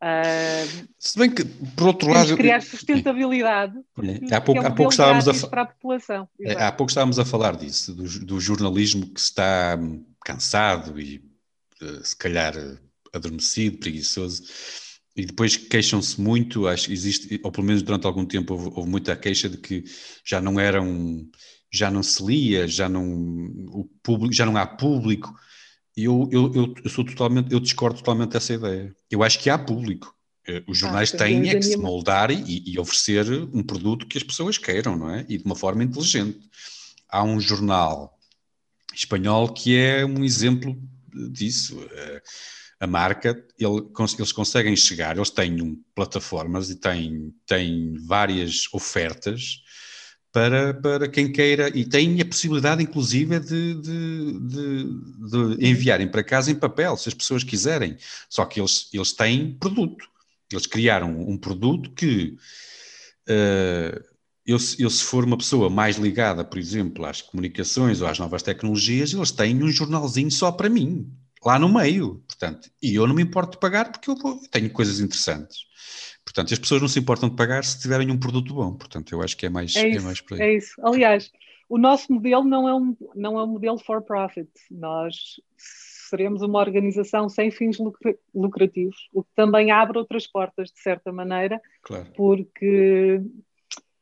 ah, 0.02 0.66
Se 1.00 1.18
bem 1.18 1.30
que, 1.34 1.46
por 1.46 1.88
outro 1.88 2.08
temos 2.08 2.18
lado. 2.18 2.36
que 2.36 2.42
criar 2.44 2.62
sustentabilidade, 2.62 3.80
porque 3.94 4.34
há 4.34 4.42
pouco- 4.42 4.60
é 4.62 4.64
um 4.64 4.68
há 4.68 4.72
pouco 4.72 4.92
modelo 4.92 5.20
estávamos 5.20 5.44
a 5.44 5.48
para 5.48 5.62
a 5.62 5.66
população. 5.66 6.30
É, 6.42 6.50
Exato. 6.52 6.64
Há 6.64 6.72
pouco 6.72 6.90
estávamos 6.92 7.20
a 7.20 7.26
falar 7.26 7.56
disso, 7.56 7.94
do, 7.94 8.04
do 8.26 8.40
jornalismo 8.40 9.08
que 9.14 9.20
está 9.20 9.78
hum, 9.80 10.06
cansado 10.26 11.00
e 11.00 11.24
eh, 11.82 12.02
se 12.04 12.16
calhar 12.18 12.54
adormecido, 13.14 13.78
preguiçoso, 13.78 14.44
e 15.16 15.26
depois 15.26 15.56
queixam-se 15.56 16.20
muito, 16.20 16.68
acho 16.68 16.88
que 16.88 16.94
existe, 16.94 17.40
ou 17.44 17.52
pelo 17.52 17.68
menos 17.68 17.84
durante 17.84 18.08
algum 18.08 18.26
tempo 18.26 18.54
houve, 18.56 18.72
houve 18.76 18.90
muita 18.90 19.16
queixa 19.16 19.48
de 19.48 19.58
que 19.58 19.84
já 20.26 20.42
não 20.42 20.60
eram, 20.60 21.30
já 21.74 21.90
não 21.90 22.04
se 22.04 22.24
lia, 22.24 22.68
já 22.68 22.88
não, 22.88 23.04
o 23.72 23.90
público, 24.04 24.32
já 24.34 24.46
não 24.46 24.56
há 24.56 24.66
público. 24.66 25.34
Eu, 25.98 26.30
eu, 26.32 26.52
eu, 26.84 26.90
sou 26.90 27.04
totalmente, 27.04 27.52
eu 27.52 27.60
discordo 27.60 27.98
totalmente 27.98 28.32
dessa 28.32 28.54
ideia. 28.54 28.96
Eu 29.10 29.24
acho 29.24 29.40
que 29.40 29.50
há 29.50 29.58
público. 29.58 30.16
Eh, 30.48 30.64
Os 30.68 30.78
jornais 30.78 31.10
sem 31.10 31.18
têm 31.20 31.50
é 31.50 31.56
que 31.56 31.64
se 31.64 31.78
moldar 31.78 32.30
e, 32.32 32.64
e 32.66 32.78
oferecer 32.80 33.26
um 33.54 33.64
produto 33.64 34.06
que 34.08 34.18
as 34.18 34.24
pessoas 34.24 34.58
queiram, 34.58 34.96
não 34.96 35.10
é? 35.10 35.26
E 35.28 35.38
de 35.38 35.44
uma 35.46 35.56
forma 35.56 35.84
inteligente. 35.84 36.40
Há 37.10 37.24
um 37.24 37.40
jornal 37.40 38.20
espanhol 38.94 39.50
que 39.52 39.76
é 39.76 40.06
um 40.06 40.24
exemplo 40.24 40.80
disso. 41.32 41.80
Eh, 41.92 42.22
A 42.80 42.88
marca, 42.88 43.30
ele- 43.58 43.88
eles 44.20 44.32
conseguem 44.34 44.76
chegar, 44.76 45.16
eles 45.16 45.30
têm 45.30 45.62
um- 45.62 45.82
plataformas 45.96 46.70
e 46.70 46.76
têm, 46.76 47.34
têm 47.48 47.94
várias 48.06 48.68
ofertas 48.74 49.62
para, 50.34 50.74
para 50.76 51.08
quem 51.10 51.32
queira, 51.32 51.70
e 51.78 51.86
têm 51.86 52.20
a 52.22 52.26
possibilidade, 52.26 52.84
inclusive, 52.84 53.40
de, 53.40 53.76
de, 53.76 54.40
de- 54.40 55.58
de 55.60 55.68
enviarem 55.70 56.08
para 56.10 56.24
casa 56.24 56.52
em 56.52 56.56
papel, 56.56 56.98
se 56.98 57.10
as 57.10 57.16
pessoas 57.16 57.44
quiserem. 57.44 57.98
Só 58.30 58.46
que 58.46 58.60
eles, 58.60 58.90
eles 58.94 59.14
têm 59.14 59.54
produto. 59.60 60.08
Eles 60.52 60.68
criaram 60.68 61.12
um 61.22 61.38
produto 61.38 61.92
que 61.92 62.38
eh, 63.28 64.02
eu, 64.46 64.60
se- 64.60 64.82
eu, 64.82 64.90
se 64.90 65.04
for 65.04 65.24
uma 65.24 65.38
pessoa 65.38 65.70
mais 65.70 65.98
ligada, 65.98 66.44
por 66.44 66.58
exemplo, 66.60 67.06
às 67.06 67.22
comunicações 67.22 68.02
ou 68.02 68.08
às 68.08 68.20
novas 68.20 68.44
tecnologias, 68.44 69.14
eles 69.14 69.32
têm 69.32 69.64
um 69.64 69.70
jornalzinho 69.72 70.32
só 70.32 70.52
para 70.52 70.70
mim, 70.70 71.10
lá 71.46 71.58
no 71.60 71.70
meio. 71.74 72.24
Portanto, 72.28 72.70
e 72.82 72.96
eu 72.96 73.08
não 73.08 73.16
me 73.16 73.24
importo 73.24 73.54
de 73.54 73.60
pagar 73.60 73.92
porque 73.92 74.10
eu 74.10 74.16
vou- 74.16 74.40
tenho 74.52 74.70
coisas 74.70 75.00
interessantes. 75.00 75.60
Portanto, 76.26 76.54
as 76.54 76.60
pessoas 76.60 76.82
não 76.82 76.88
se 76.88 77.00
importam 77.00 77.30
de 77.30 77.36
pagar 77.36 77.64
se 77.64 77.80
tiverem 77.80 78.10
um 78.12 78.18
produto 78.18 78.54
bom. 78.54 78.74
Portanto, 78.74 79.12
eu 79.12 79.22
acho 79.22 79.36
que 79.38 79.46
é 79.46 79.50
mais, 79.50 79.76
É 79.76 79.82
é 79.82 79.90
isso, 79.90 80.06
mais 80.06 80.22
por 80.22 80.36
aí. 80.36 80.42
é 80.42 80.56
isso. 80.56 80.74
Aliás, 80.86 81.32
o 81.70 81.78
nosso 81.78 82.12
modelo 82.12 82.44
não 82.44 82.68
é 82.68 82.74
um, 82.76 82.96
não 83.16 83.40
é 83.40 83.44
um 83.44 83.48
modelo 83.48 83.78
for 83.78 84.02
profit. 84.02 84.50
Nós 84.72 85.16
seremos 85.58 86.42
uma 86.42 86.60
organização 86.60 87.28
sem 87.28 87.50
fins 87.52 87.78
lucra- 87.80 88.16
lucrativos, 88.34 89.10
o 89.14 89.24
que 89.24 89.30
também 89.36 89.72
abre 89.72 89.98
outras 89.98 90.28
portas, 90.28 90.70
de 90.70 90.80
certa 90.80 91.12
maneira, 91.12 91.60
Claro, 91.82 92.06
porque 92.16 93.22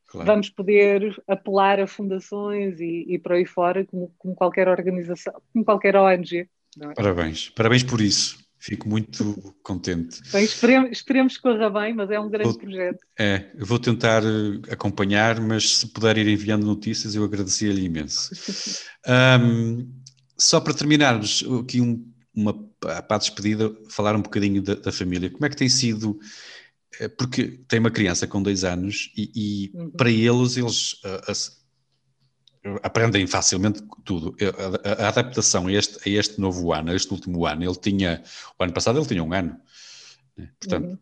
claro. 0.08 0.28
vamos 0.28 0.50
poder 0.50 1.22
apelar 1.28 1.80
a 1.80 1.88
fundações 1.88 2.80
e, 2.80 3.06
e 3.08 3.18
por 3.18 3.32
aí 3.34 3.46
fora, 3.46 3.86
como, 3.86 4.14
como 4.18 4.36
qualquer 4.36 4.68
organização, 4.68 5.42
como 5.54 5.64
qualquer 5.66 5.96
ONG. 5.96 6.48
é? 6.82 6.94
Parabéns, 6.94 7.50
parabéns 7.50 7.84
por 7.84 8.02
isso. 8.02 8.38
Fico 8.64 8.88
muito 8.88 9.56
contente. 9.64 10.22
Bem, 10.32 10.44
esperemos, 10.44 10.92
esperemos 10.92 11.36
que 11.36 11.42
corra 11.42 11.68
bem, 11.70 11.96
mas 11.96 12.12
é 12.12 12.20
um 12.20 12.30
grande 12.30 12.50
Vou- 12.52 12.60
projeto. 12.60 13.00
É, 13.18 13.52
vou 13.60 13.80
tentar 13.80 14.22
eh, 14.24 14.72
acompanhar, 14.72 15.42
mas 15.42 15.78
se 15.78 15.88
puder 15.88 16.16
ir 16.18 16.28
enviando 16.28 16.64
notícias, 16.66 17.16
eu 17.16 17.24
agradecia-lhe 17.24 17.84
imenso. 17.84 18.30
Ahm, 19.08 19.88
só 20.38 20.60
para 20.62 20.74
terminarmos 20.76 21.44
aqui 21.64 21.82
um- 21.82 22.08
uma 22.36 22.54
para 22.80 23.04
a 23.10 23.18
despedida, 23.18 23.76
falar 23.90 24.16
um 24.16 24.22
bocadinho 24.22 24.62
da, 24.62 24.76
da 24.76 24.92
família. 24.92 25.30
Como 25.30 25.46
é 25.46 25.50
que 25.50 25.56
tem 25.58 25.68
sido? 25.70 26.18
eh, 27.00 27.08
Porque 27.08 27.60
tem 27.68 27.80
uma 27.80 27.92
criança 27.92 28.28
com 28.28 28.42
dois 28.44 28.64
anos 28.64 29.12
e, 29.18 29.32
e 29.74 29.78
Uhum. 29.78 29.92
para 29.92 30.10
eles, 30.12 30.56
eles 30.58 30.98
ah, 31.04 31.32
as- 31.32 31.61
aprendem 32.84 33.26
facilmente 33.28 33.82
tudo. 34.06 34.36
A, 34.42 35.04
a- 35.04 35.06
a 35.06 35.08
adaptação 35.10 35.68
a 35.68 35.72
este, 35.74 36.08
a 36.08 36.12
este 36.20 36.40
novo 36.40 36.72
ano, 36.74 36.92
a 36.92 36.96
este 36.96 37.12
último 37.12 37.46
ano, 37.46 37.64
ele 37.64 37.76
tinha, 37.76 38.22
o 38.60 38.64
ano 38.64 38.74
passado 38.74 39.00
ele 39.00 39.08
tinha 39.08 39.24
um 39.24 39.34
ano. 39.34 39.60
né? 40.38 40.50
Portanto, 40.60 40.86
Uhum. 40.90 40.98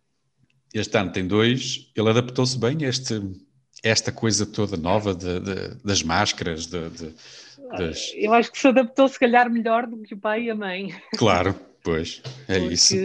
este 0.74 0.98
ano 0.98 1.12
tem 1.12 1.28
dois, 1.28 1.92
ele 1.96 2.10
adaptou-se 2.10 2.58
bem 2.58 2.86
a 2.86 2.90
este, 2.90 3.22
esta 3.84 4.12
coisa 4.12 4.46
toda 4.46 4.78
nova 4.78 5.14
de- 5.14 5.40
de- 5.40 5.76
das 5.84 6.02
máscaras, 6.04 6.66
de- 6.68 6.90
das... 7.78 8.12
Eu 8.16 8.34
acho 8.34 8.52
que 8.52 8.58
se 8.58 8.68
adaptou, 8.68 9.08
se 9.08 9.20
calhar, 9.20 9.50
melhor 9.52 9.86
do 9.86 10.02
que 10.02 10.14
o 10.14 10.18
pai 10.18 10.44
e 10.44 10.50
a 10.50 10.56
mãe. 10.56 10.94
Claro, 11.18 11.54
pois, 11.84 12.22
é 12.48 12.58
porque 12.60 12.74
isso. 12.74 12.96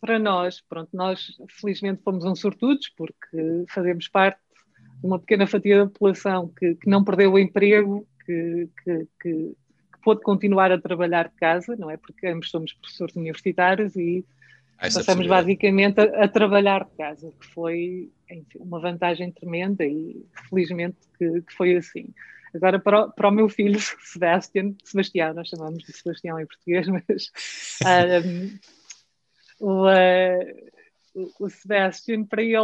para 0.00 0.18
nós, 0.18 0.60
pronto, 0.68 0.90
nós 0.92 1.28
felizmente 1.48 2.02
fomos 2.02 2.24
um 2.24 2.34
sortudos 2.34 2.90
porque 2.96 3.64
fazemos 3.68 4.08
parte 4.08 4.38
uma 5.02 5.18
pequena 5.18 5.46
fatia 5.46 5.78
da 5.78 5.86
população 5.86 6.48
que, 6.48 6.74
que 6.76 6.88
não 6.88 7.04
perdeu 7.04 7.32
o 7.32 7.38
emprego, 7.38 8.06
que, 8.24 8.68
que, 8.82 9.08
que, 9.20 9.56
pôde 10.02 10.20
continuar 10.22 10.72
a 10.72 10.80
trabalhar 10.80 11.28
de 11.28 11.34
casa, 11.36 11.76
não 11.76 11.88
é? 11.88 11.96
Porque 11.96 12.26
ambos 12.26 12.50
somos 12.50 12.72
professores 12.72 13.14
universitários 13.14 13.94
e 13.94 14.24
essa 14.78 14.98
passamos 14.98 15.28
basicamente 15.28 16.00
a, 16.00 16.24
a 16.24 16.28
trabalhar 16.28 16.84
de 16.84 16.90
casa, 16.96 17.32
que 17.40 17.46
foi 17.46 18.10
enfim, 18.28 18.58
uma 18.58 18.80
vantagem 18.80 19.30
tremenda 19.30 19.84
e 19.84 20.26
felizmente 20.48 20.96
que, 21.16 21.42
que 21.42 21.54
foi 21.54 21.76
assim. 21.76 22.08
Agora, 22.54 22.78
para 22.78 23.06
o, 23.06 23.12
para 23.12 23.28
o 23.28 23.32
meu 23.32 23.48
filho, 23.48 23.78
Sebastian, 24.02 24.74
Sebastião, 24.84 25.34
nós 25.34 25.48
chamamos 25.48 25.84
de 25.84 25.92
Sebastião 25.92 26.38
em 26.40 26.46
português, 26.46 26.86
mas 26.88 27.30
um, 28.26 28.58
o, 29.66 29.86
uh, 29.86 30.71
o- 31.14 31.48
Sebastian, 31.50 32.24
para 32.24 32.42
ele, 32.42 32.56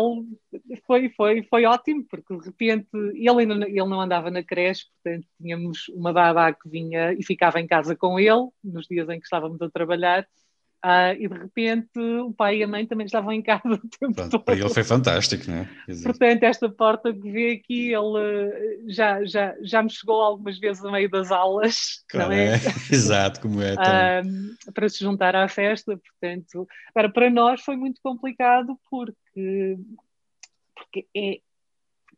foi, 0.86 1.10
foi, 1.10 1.42
foi 1.44 1.64
ótimo, 1.66 2.04
porque 2.08 2.36
de 2.38 2.44
repente 2.46 2.88
ele, 3.14 3.28
ainda, 3.40 3.54
ele 3.66 3.84
não 3.84 4.00
andava 4.00 4.30
na 4.30 4.42
creche, 4.42 4.86
portanto 5.02 5.26
tínhamos 5.40 5.88
uma 5.90 6.12
babá 6.12 6.52
que 6.52 6.68
vinha 6.68 7.12
e 7.12 7.22
ficava 7.24 7.60
em 7.60 7.66
casa 7.66 7.96
com 7.96 8.18
ele, 8.18 8.48
nos 8.64 8.86
dias 8.86 9.08
em 9.08 9.18
que 9.20 9.26
estávamos 9.26 9.60
a 9.62 9.70
trabalhar, 9.70 10.26
ah, 10.82 11.12
e 11.12 11.26
de 11.26 11.34
repente 11.34 11.98
o 11.98 12.32
pai 12.32 12.59
e 12.59 12.62
a 12.62 12.68
mãe 12.68 12.86
também 12.86 13.05
estavam 13.06 13.32
em 13.32 13.42
casa 13.42 13.62
o 13.74 13.78
tempo 13.78 14.14
Pronto, 14.14 14.30
todo. 14.30 14.44
para 14.44 14.55
ele 14.55 14.68
foi 14.68 14.84
fantástico, 14.84 15.50
não 15.50 15.59
é? 15.59 15.68
Portanto, 16.05 16.42
esta 16.44 16.68
porta 16.68 17.12
que 17.12 17.30
vê 17.30 17.52
aqui, 17.52 17.92
ele 17.92 18.18
eh, 18.18 18.78
já, 18.86 19.24
já, 19.24 19.55
já 19.62 19.82
me 19.82 19.90
chegou 19.90 20.20
algumas 20.20 20.59
vezes 20.59 20.82
no 20.82 20.92
meio 20.92 21.10
das 21.10 21.32
aulas, 21.32 22.05
claro, 22.09 22.32
é? 22.32 22.55
é. 22.55 22.59
Exato, 22.94 23.40
como 23.40 23.60
é. 23.60 23.72
Então, 23.72 23.84
Ahm, 23.84 24.55
para 24.72 24.88
se 24.88 25.00
juntar 25.00 25.34
à 25.34 25.48
festa, 25.48 25.96
portanto, 25.98 26.68
agora 26.94 27.12
para 27.12 27.30
nós 27.30 27.60
foi 27.62 27.76
muito 27.76 28.00
complicado 28.00 28.78
porque, 28.88 29.76
porque 30.76 31.06
é, 31.16 31.40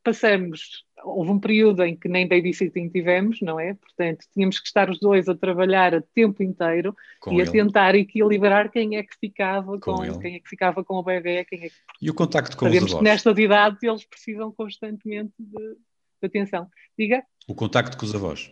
passamos, 0.02 0.84
houve 1.04 1.30
um 1.30 1.38
período 1.40 1.82
em 1.84 1.96
que 1.96 2.08
nem 2.08 2.26
babysitting 2.28 2.88
tivemos, 2.88 3.40
não 3.40 3.58
é? 3.60 3.74
Portanto, 3.74 4.26
tínhamos 4.32 4.58
que 4.58 4.66
estar 4.66 4.88
os 4.90 4.98
dois 4.98 5.28
a 5.28 5.34
trabalhar 5.34 5.94
a 5.94 6.00
tempo 6.14 6.42
inteiro 6.42 6.94
com 7.20 7.32
e 7.32 7.40
a 7.40 7.44
ele. 7.44 7.50
tentar 7.52 7.94
equilibrar 7.94 8.70
quem 8.70 8.96
é 8.96 9.02
que 9.02 9.16
ficava 9.18 9.78
Com 9.78 9.96
com, 9.96 10.04
ele. 10.04 10.18
quem 10.18 10.34
é 10.36 10.40
que 10.40 10.48
ficava 10.48 10.82
com 10.84 10.94
o 10.96 11.02
bebê, 11.02 11.44
quem 11.44 11.64
é 11.64 11.68
que 11.68 11.74
E 12.00 12.10
o 12.10 12.14
contacto 12.14 12.56
com 12.56 12.66
os 12.66 12.72
Sabemos 12.72 12.94
que 12.94 12.96
avós? 12.96 13.04
nestas 13.04 13.38
idades 13.38 13.82
eles 13.82 14.04
precisam 14.04 14.52
constantemente 14.52 15.32
de, 15.38 15.58
de 15.74 16.26
atenção. 16.26 16.68
Diga? 16.98 17.22
O 17.48 17.54
contacto 17.54 17.96
com 17.96 18.04
os 18.04 18.14
avós. 18.14 18.50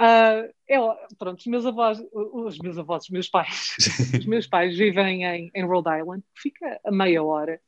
Uh, 0.00 0.50
é, 0.68 0.78
pronto, 1.18 1.38
os 1.38 1.46
meus 1.46 1.64
avós, 1.66 2.02
os 2.12 2.58
meus 2.58 2.76
avós, 2.78 3.04
os 3.04 3.10
meus 3.10 3.28
pais, 3.28 3.76
os 4.18 4.26
meus 4.26 4.46
pais 4.46 4.76
vivem 4.76 5.24
em, 5.24 5.50
em 5.54 5.64
Rhode 5.64 5.88
Island, 6.00 6.24
fica 6.34 6.80
a 6.84 6.90
meia 6.90 7.22
hora 7.22 7.60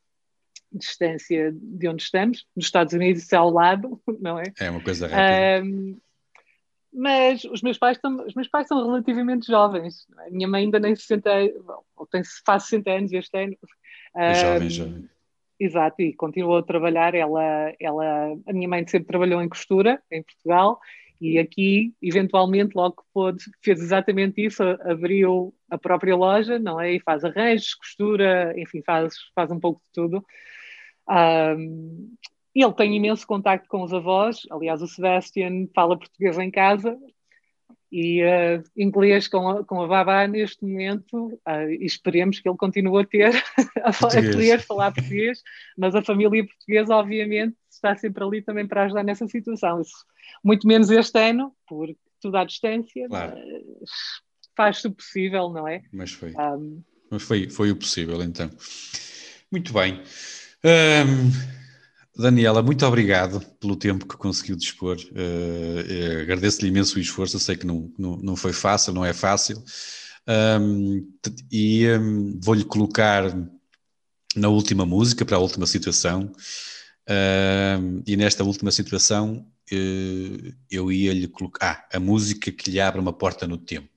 distância 0.77 1.53
de 1.53 1.87
onde 1.87 2.03
estamos, 2.03 2.45
nos 2.55 2.65
Estados 2.65 2.93
Unidos 2.93 3.23
isso 3.23 3.35
é 3.35 3.37
ao 3.37 3.49
lado, 3.49 4.01
não 4.19 4.39
é? 4.39 4.45
É 4.59 4.69
uma 4.69 4.81
coisa 4.81 5.07
rápida. 5.07 5.65
Uh, 5.65 6.01
mas 6.97 7.43
os 7.43 7.61
meus 7.61 7.77
pais 7.77 7.99
os 8.25 8.33
meus 8.33 8.47
pais 8.47 8.67
são 8.67 8.85
relativamente 8.85 9.47
jovens. 9.47 10.07
A 10.17 10.29
minha 10.29 10.47
mãe 10.47 10.63
ainda 10.63 10.79
nem 10.79 10.95
60, 10.95 11.29
ou 11.95 12.07
tem, 12.07 12.21
faz 12.45 12.63
60 12.63 12.91
anos 12.91 13.11
este 13.11 13.37
ano. 13.37 13.57
É 14.15 14.33
jovem, 14.35 14.69
jovem. 14.69 15.09
Exato, 15.59 16.01
e 16.01 16.13
continuou 16.13 16.57
a 16.57 16.63
trabalhar. 16.63 17.13
Ela, 17.13 17.73
ela, 17.79 18.37
a 18.47 18.53
minha 18.53 18.67
mãe 18.67 18.87
sempre 18.87 19.07
trabalhou 19.07 19.41
em 19.41 19.49
costura 19.49 20.01
em 20.09 20.23
Portugal 20.23 20.79
e 21.19 21.39
aqui, 21.39 21.93
eventualmente, 22.01 22.75
logo 22.75 22.97
que 22.97 23.03
pôde, 23.13 23.43
fez 23.61 23.81
exatamente 23.81 24.45
isso, 24.45 24.61
abriu 24.81 25.53
a 25.69 25.77
própria 25.77 26.15
loja, 26.15 26.59
não 26.59 26.79
é? 26.79 26.93
E 26.93 26.99
faz 26.99 27.23
arranjos, 27.23 27.73
costura, 27.73 28.53
enfim, 28.57 28.81
faz, 28.85 29.15
faz 29.33 29.49
um 29.49 29.59
pouco 29.59 29.81
de 29.81 29.91
tudo. 29.93 30.25
Um, 31.09 32.15
ele 32.53 32.73
tem 32.73 32.95
imenso 32.95 33.27
contacto 33.27 33.67
com 33.67 33.83
os 33.83 33.93
avós, 33.93 34.41
aliás, 34.49 34.81
o 34.81 34.87
Sebastian 34.87 35.67
fala 35.75 35.97
português 35.97 36.37
em 36.37 36.49
casa 36.49 36.97
e 37.91 38.23
uh, 38.23 38.63
inglês 38.75 39.27
com 39.27 39.47
a, 39.47 39.63
com 39.63 39.81
a 39.81 39.87
Babá 39.87 40.27
neste 40.27 40.65
momento, 40.65 41.27
uh, 41.47 41.69
e 41.69 41.85
esperemos 41.85 42.39
que 42.39 42.47
ele 42.47 42.57
continue 42.57 43.01
a 43.01 43.05
ter, 43.05 43.35
a, 43.83 43.89
a 43.89 44.21
querer 44.21 44.61
falar 44.61 44.93
português, 44.93 45.41
mas 45.77 45.95
a 45.95 46.01
família 46.01 46.45
portuguesa, 46.45 46.95
obviamente, 46.95 47.55
está 47.69 47.95
sempre 47.95 48.23
ali 48.23 48.41
também 48.41 48.67
para 48.67 48.83
ajudar 48.83 49.03
nessa 49.03 49.27
situação. 49.27 49.81
Isso, 49.81 50.05
muito 50.43 50.67
menos 50.67 50.89
este 50.89 51.19
ano, 51.19 51.53
porque 51.67 51.97
tudo 52.21 52.37
à 52.37 52.43
distância, 52.43 53.07
claro. 53.07 53.37
faz-se 54.55 54.87
o 54.87 54.91
possível, 54.91 55.49
não 55.49 55.67
é? 55.67 55.81
Mas 55.93 56.11
foi. 56.11 56.31
Um, 56.31 56.81
mas 57.11 57.21
foi, 57.21 57.49
foi 57.49 57.71
o 57.71 57.75
possível, 57.75 58.21
então. 58.23 58.49
Muito 59.51 59.71
bem. 59.71 60.01
Um, 60.65 61.31
Daniela, 62.17 62.63
muito 62.63 62.83
obrigado 62.87 63.39
pelo 63.59 63.75
tempo 63.75 64.07
que 64.07 64.17
conseguiu 64.17 64.55
dispor. 64.55 64.97
Uh, 64.97 66.21
Agradeço-lhe 66.21 66.69
imenso 66.69 66.97
o 66.97 67.01
esforço. 67.01 67.35
Eu 67.35 67.39
sei 67.39 67.55
que 67.55 67.67
não, 67.67 67.93
não, 67.99 68.17
não 68.17 68.35
foi 68.35 68.51
fácil, 68.51 68.91
não 68.91 69.05
é 69.05 69.13
fácil. 69.13 69.63
Um, 70.27 71.07
e 71.51 71.87
um, 71.89 72.39
vou-lhe 72.41 72.63
colocar 72.63 73.31
na 74.35 74.49
última 74.49 74.85
música, 74.87 75.23
para 75.23 75.37
a 75.37 75.39
última 75.39 75.67
situação. 75.67 76.31
E 78.07 78.17
nesta 78.17 78.43
última 78.43 78.71
situação, 78.71 79.45
uh, 79.71 80.53
eu 80.71 80.91
ia-lhe 80.91 81.27
colocar 81.27 81.87
ah, 81.91 81.97
a 81.97 81.99
música 81.99 82.51
que 82.51 82.71
lhe 82.71 82.79
abre 82.79 82.99
uma 82.99 83.13
porta 83.13 83.47
no 83.47 83.57
tempo. 83.57 83.94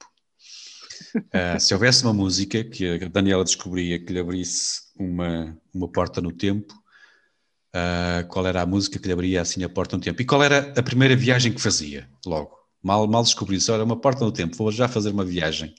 Uh, 1.16 1.58
se 1.60 1.74
houvesse 1.74 2.04
uma 2.04 2.12
música 2.12 2.62
que 2.64 3.04
a 3.04 3.08
Daniela 3.08 3.44
descobria 3.44 3.98
que 3.98 4.12
lhe 4.12 4.20
abrisse 4.20 4.82
uma, 4.98 5.56
uma 5.74 5.88
porta 5.88 6.20
no 6.20 6.32
tempo, 6.32 6.74
uh, 7.74 8.26
qual 8.28 8.46
era 8.46 8.62
a 8.62 8.66
música 8.66 8.98
que 8.98 9.06
lhe 9.06 9.12
abria 9.12 9.40
assim 9.40 9.62
a 9.64 9.68
porta 9.68 9.96
no 9.96 10.02
tempo. 10.02 10.20
E 10.20 10.24
qual 10.24 10.42
era 10.42 10.72
a 10.76 10.82
primeira 10.82 11.14
viagem 11.16 11.52
que 11.52 11.60
fazia, 11.60 12.08
logo? 12.26 12.56
Mal, 12.82 13.06
mal 13.06 13.22
descobri 13.22 13.56
isso, 13.56 13.72
era 13.72 13.84
uma 13.84 14.00
porta 14.00 14.24
no 14.24 14.32
tempo, 14.32 14.56
vou 14.56 14.70
já 14.70 14.88
fazer 14.88 15.10
uma 15.10 15.24
viagem 15.24 15.74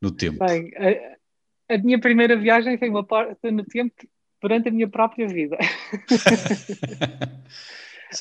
no 0.00 0.10
tempo. 0.10 0.44
Bem, 0.44 0.70
a, 0.76 1.74
a 1.74 1.78
minha 1.78 2.00
primeira 2.00 2.36
viagem 2.36 2.78
foi 2.78 2.88
uma 2.88 3.04
porta 3.04 3.50
no 3.50 3.64
tempo 3.64 3.94
durante 4.40 4.68
a 4.68 4.72
minha 4.72 4.88
própria 4.88 5.26
vida. 5.26 5.56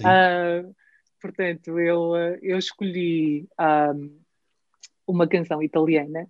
uh, 0.02 0.76
portanto, 1.22 1.80
eu, 1.80 2.16
eu 2.42 2.58
escolhi 2.58 3.44
um, 3.44 3.48
ah, 3.58 3.94
uma 5.08 5.28
canção 5.28 5.64
italiana 5.64 6.28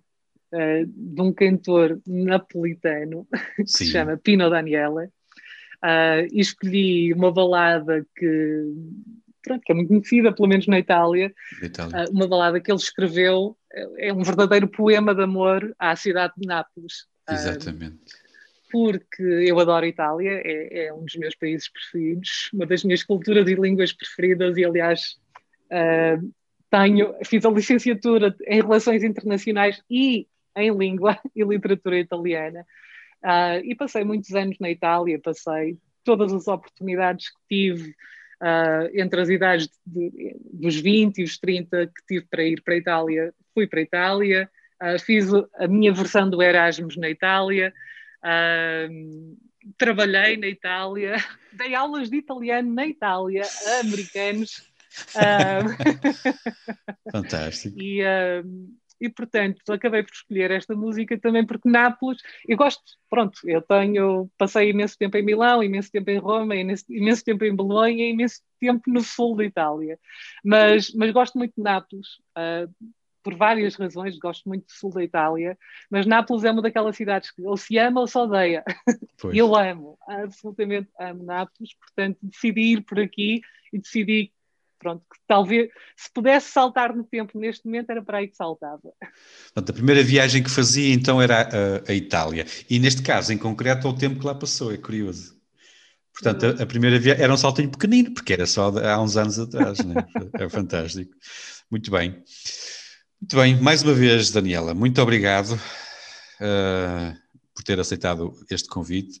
uh, 0.52 0.86
de 0.86 1.20
um 1.20 1.32
cantor 1.32 2.00
napolitano 2.06 3.26
que 3.56 3.66
se 3.66 3.86
chama 3.86 4.16
Pino 4.16 4.48
Daniele 4.48 5.10
Uh, 5.78 6.26
e 6.32 6.40
escolhi 6.40 7.12
uma 7.12 7.30
balada 7.30 8.04
que, 8.16 8.64
pronto, 9.44 9.62
que 9.64 9.70
é 9.70 9.74
muito 9.74 9.88
conhecida, 9.88 10.34
pelo 10.34 10.48
menos 10.48 10.66
na 10.66 10.78
Itália, 10.78 11.32
Itália. 11.62 12.04
Uh, 12.04 12.10
uma 12.10 12.26
balada 12.26 12.60
que 12.60 12.70
ele 12.70 12.80
escreveu, 12.80 13.56
é 13.96 14.12
um 14.12 14.24
verdadeiro 14.24 14.66
poema 14.66 15.14
de 15.14 15.22
amor 15.22 15.72
à 15.78 15.94
cidade 15.94 16.34
de 16.36 16.48
Nápoles. 16.48 17.06
Exatamente. 17.30 17.94
Uh, 17.94 18.28
porque 18.70 19.22
eu 19.22 19.58
adoro 19.60 19.86
a 19.86 19.88
Itália, 19.88 20.42
é, 20.44 20.86
é, 20.86 20.92
um 20.92 21.04
dos 21.04 21.14
meus 21.14 21.34
países 21.36 21.70
preferidos, 21.70 22.50
uma 22.52 22.66
das 22.66 22.82
minhas 22.82 23.04
culturas 23.04 23.48
e 23.48 23.54
línguas 23.54 23.92
preferidas, 23.92 24.56
e 24.56 24.64
aliás 24.64 25.16
tenho, 26.70 27.14
fiz 27.24 27.44
a 27.44 27.50
licenciatura 27.50 28.34
em 28.46 28.60
Relações 28.60 29.02
Internacionais 29.02 29.82
e 29.90 30.26
em 30.56 30.76
Língua 30.76 31.18
e 31.34 31.42
Literatura 31.42 31.98
Italiana. 31.98 32.66
Uh, 33.22 33.64
e 33.64 33.74
passei 33.74 34.04
muitos 34.04 34.34
anos 34.34 34.56
na 34.60 34.70
Itália, 34.70 35.18
passei 35.18 35.76
todas 36.04 36.32
as 36.32 36.46
oportunidades 36.46 37.30
que 37.30 37.38
tive 37.48 37.90
uh, 37.90 38.88
entre 38.94 39.20
as 39.20 39.28
idades 39.28 39.68
de, 39.84 40.10
de, 40.10 40.36
dos 40.52 40.76
20 40.76 41.18
e 41.18 41.24
os 41.24 41.38
30 41.38 41.86
que 41.86 42.06
tive 42.06 42.26
para 42.30 42.44
ir 42.44 42.62
para 42.62 42.74
a 42.74 42.76
Itália, 42.76 43.34
fui 43.52 43.66
para 43.66 43.80
a 43.80 43.82
Itália, 43.82 44.50
uh, 44.82 44.98
fiz 45.00 45.28
a 45.34 45.66
minha 45.66 45.92
versão 45.92 46.30
do 46.30 46.40
Erasmus 46.40 46.96
na 46.96 47.10
Itália, 47.10 47.72
trabalhei 49.76 50.36
na 50.36 50.46
Itália, 50.46 51.16
dei 51.52 51.74
aulas 51.74 52.08
de 52.08 52.16
italiano 52.16 52.72
na 52.72 52.86
Itália 52.86 53.42
a 53.42 53.80
americanos. 53.80 54.68
Fantástico. 57.12 57.76
E, 57.78 58.02
e 59.00 59.08
portanto 59.08 59.72
acabei 59.72 60.02
por 60.02 60.12
escolher 60.12 60.50
esta 60.50 60.74
música 60.74 61.18
também 61.18 61.46
porque 61.46 61.68
Nápoles, 61.68 62.20
eu 62.46 62.56
gosto, 62.56 62.82
pronto, 63.08 63.38
eu 63.44 63.62
tenho, 63.62 64.30
passei 64.36 64.70
imenso 64.70 64.96
tempo 64.98 65.16
em 65.16 65.24
Milão, 65.24 65.62
imenso 65.62 65.90
tempo 65.90 66.10
em 66.10 66.18
Roma, 66.18 66.56
imenso, 66.56 66.84
imenso 66.88 67.24
tempo 67.24 67.44
em 67.44 67.54
Bolonha, 67.54 68.08
imenso 68.08 68.42
tempo 68.60 68.82
no 68.88 69.00
sul 69.00 69.36
da 69.36 69.44
Itália, 69.44 69.98
mas, 70.44 70.92
mas 70.94 71.10
gosto 71.12 71.38
muito 71.38 71.54
de 71.56 71.62
Nápoles, 71.62 72.08
uh, 72.36 72.72
por 73.22 73.36
várias 73.36 73.74
razões, 73.74 74.18
gosto 74.18 74.48
muito 74.48 74.66
do 74.66 74.72
sul 74.72 74.90
da 74.90 75.02
Itália, 75.02 75.56
mas 75.90 76.06
Nápoles 76.06 76.44
é 76.44 76.50
uma 76.50 76.62
daquelas 76.62 76.96
cidades 76.96 77.30
que 77.30 77.42
ou 77.42 77.56
se 77.56 77.78
ama 77.78 78.00
ou 78.00 78.06
se 78.06 78.18
odeia. 78.18 78.64
E 79.32 79.38
eu 79.38 79.56
amo, 79.56 79.98
absolutamente 80.06 80.88
amo 80.98 81.24
Nápoles, 81.24 81.74
portanto 81.74 82.18
decidi 82.22 82.74
ir 82.74 82.82
por 82.82 83.00
aqui 83.00 83.40
e 83.72 83.78
decidi 83.78 84.32
pronto, 84.78 85.00
que 85.00 85.18
talvez 85.26 85.68
se 85.96 86.10
pudesse 86.12 86.50
saltar 86.50 86.94
no 86.94 87.04
tempo 87.04 87.38
neste 87.38 87.66
momento 87.66 87.90
era 87.90 88.02
para 88.02 88.18
aí 88.18 88.28
que 88.28 88.36
saltava. 88.36 88.80
Portanto, 89.52 89.70
a 89.70 89.72
primeira 89.72 90.02
viagem 90.02 90.42
que 90.42 90.50
fazia 90.50 90.94
então 90.94 91.20
era 91.20 91.42
a, 91.42 91.90
a, 91.90 91.94
Itália. 91.94 92.46
E 92.68 92.78
neste 92.78 93.02
caso, 93.02 93.32
em 93.32 93.38
concreto, 93.38 93.88
o 93.88 93.92
tempo 93.92 94.20
que 94.20 94.26
lá 94.26 94.34
passou, 94.34 94.72
é 94.72 94.76
curioso. 94.76 95.36
Portanto, 96.12 96.58
a, 96.58 96.62
a 96.62 96.66
primeira 96.66 96.98
viagem 96.98 97.22
era 97.22 97.32
um 97.32 97.36
saltinho 97.36 97.70
pequenino, 97.70 98.12
porque 98.12 98.32
era 98.32 98.46
só 98.46 98.68
há 98.78 99.00
uns 99.00 99.16
anos 99.16 99.38
atrás, 99.38 99.78
né? 99.84 99.94
é 100.34 100.48
fantástico. 100.48 101.12
Muito 101.70 101.90
bem. 101.90 102.22
Muito 103.20 103.36
bem, 103.36 103.60
mais 103.60 103.82
uma 103.82 103.94
vez, 103.94 104.30
Daniela, 104.30 104.74
muito 104.74 105.02
obrigado 105.02 105.54
uh, 105.54 107.16
por 107.52 107.64
ter 107.64 107.80
aceitado 107.80 108.32
este 108.48 108.68
convite. 108.68 109.18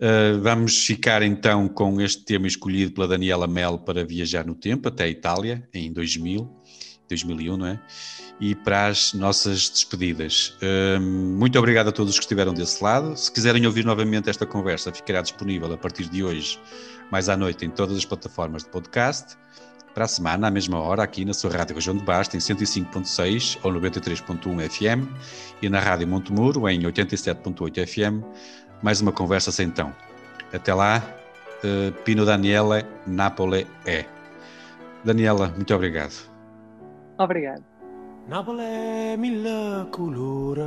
Uh, 0.00 0.40
vamos 0.40 0.86
ficar 0.86 1.22
então 1.22 1.66
com 1.66 2.00
este 2.00 2.24
tema 2.24 2.46
escolhido 2.46 2.92
pela 2.92 3.08
Daniela 3.08 3.48
Mel 3.48 3.78
para 3.78 4.04
viajar 4.04 4.46
no 4.46 4.54
tempo 4.54 4.86
até 4.86 5.02
a 5.02 5.08
Itália 5.08 5.68
em 5.74 5.92
2000, 5.92 6.48
2001, 7.08 7.56
não 7.56 7.66
é? 7.66 7.80
E 8.40 8.54
para 8.54 8.86
as 8.86 9.12
nossas 9.12 9.68
despedidas. 9.68 10.56
Uh, 10.62 11.00
muito 11.00 11.58
obrigado 11.58 11.88
a 11.88 11.92
todos 11.92 12.14
que 12.14 12.24
estiveram 12.24 12.54
desse 12.54 12.82
lado. 12.82 13.16
Se 13.16 13.32
quiserem 13.32 13.66
ouvir 13.66 13.84
novamente 13.84 14.30
esta 14.30 14.46
conversa, 14.46 14.92
ficará 14.92 15.20
disponível 15.20 15.72
a 15.72 15.76
partir 15.76 16.08
de 16.08 16.22
hoje, 16.22 16.60
mais 17.10 17.28
à 17.28 17.36
noite, 17.36 17.64
em 17.64 17.70
todas 17.70 17.96
as 17.96 18.04
plataformas 18.04 18.62
de 18.62 18.70
podcast. 18.70 19.36
Para 19.92 20.04
a 20.04 20.08
semana, 20.08 20.46
à 20.46 20.50
mesma 20.50 20.78
hora, 20.78 21.02
aqui 21.02 21.24
na 21.24 21.34
sua 21.34 21.50
Rádio 21.50 21.74
Região 21.74 21.96
de 21.96 22.04
Basta, 22.04 22.36
em 22.36 22.38
105.6 22.38 23.58
ou 23.64 23.72
93.1 23.72 24.70
FM, 24.70 25.08
e 25.60 25.68
na 25.68 25.80
Rádio 25.80 26.06
Montemuro, 26.06 26.68
em 26.68 26.82
87.8 26.82 27.84
FM 27.84 28.22
mais 28.82 29.00
uma 29.00 29.12
conversa 29.12 29.50
sem 29.50 29.66
então. 29.66 29.92
Até 30.52 30.72
lá, 30.72 31.02
uh, 31.64 31.92
Pino 32.04 32.24
Daniela, 32.24 32.82
Nápoles 33.06 33.66
é. 33.86 34.04
Daniela, 35.04 35.52
muito 35.54 35.74
obrigado. 35.74 36.14
Obrigado. 37.18 37.64
Napoli 38.28 38.62
è 38.62 39.16
mille 39.16 39.86
colori. 39.90 40.60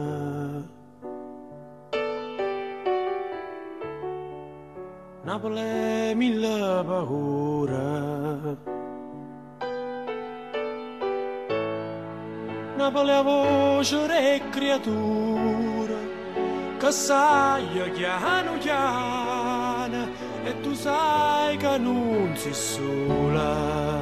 Napoli 5.23 5.59
è 5.61 6.13
mille 6.15 6.83
paura. 6.83 8.57
Napoli 12.77 13.11
è 13.11 13.23
voce 13.23 14.35
e 14.35 14.49
creatura 14.49 15.50
che 16.81 16.91
piano 17.91 18.57
piano 18.57 20.07
e 20.43 20.61
tu 20.61 20.73
sai 20.73 21.55
che 21.55 21.77
non 21.77 22.33
sei 22.35 22.53
sola. 22.55 23.99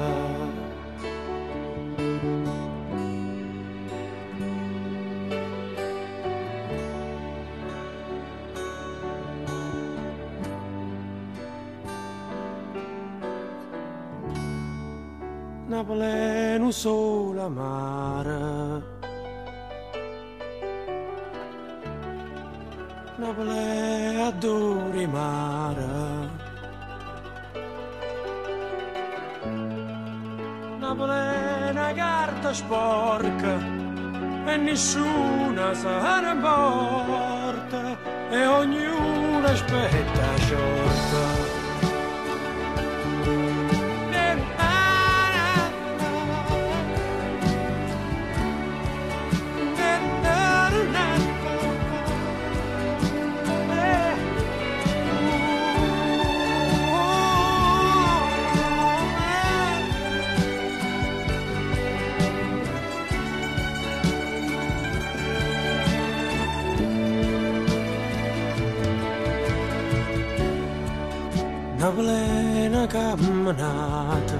Napoli 15.67 16.57
non 16.57 16.71
sola 16.71 17.49
mare. 17.49 18.88
ble 23.33 24.33
duri 24.39 25.05
mara. 25.07 26.27
Una 30.75 30.95
plena 30.95 31.93
carta 31.93 32.53
sporca 32.53 33.53
e 34.45 34.57
nessuna 34.57 35.73
se 35.73 35.95
ne 36.23 36.35
porta 36.41 37.81
e 38.29 38.45
ognuna 38.45 39.49
aspetta 39.49 40.27
sciorta 40.37 41.28
una 71.89 71.91
plena 71.91 72.85
camminata. 72.87 74.37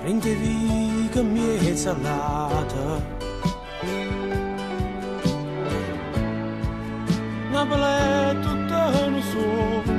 Prendevi 0.00 1.08
che 1.10 1.22
mi 1.22 1.56
è 1.56 1.74
salata. 1.74 3.02
Una 7.50 7.66
plena 7.66 8.40
tutta 8.40 8.90
un 9.06 9.22
sonno 9.32 9.92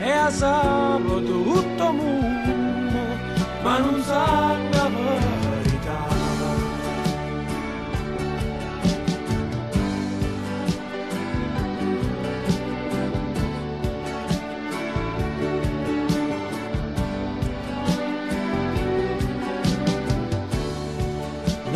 e 0.00 0.10
a 0.10 0.30
sabato 0.30 1.22
tutto 1.22 1.92
mondo, 1.92 2.98
ma 3.62 3.78
non 3.78 4.02
sai 4.02 4.65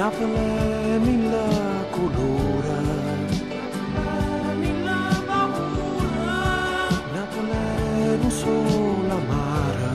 Napoli 0.00 0.98
mille 1.04 1.46
colore. 1.90 2.78
Mille 4.62 4.98
paura 5.26 6.38
Napoli 7.16 8.18
non 8.22 8.30
solo 8.30 9.16
mare. 9.28 9.92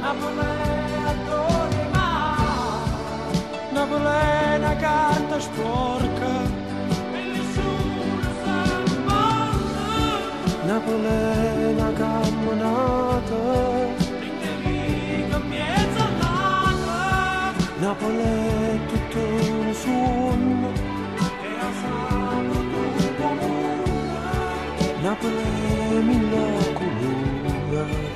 Napoli 0.00 0.48
adore 1.12 1.82
mare. 1.92 2.88
Napoli 3.70 4.56
una 4.58 4.74
carta 4.84 5.38
sporca. 5.38 6.32
E 7.12 7.22
nessuno 7.32 8.30
sa 8.42 8.56
importa 8.84 9.86
Napoli 10.66 11.72
una 11.72 11.92
camminata. 11.92 13.78
Napoli 17.80 18.79
Napoli, 25.02 26.02
Milano, 26.04 26.74
Colombia. 26.74 28.09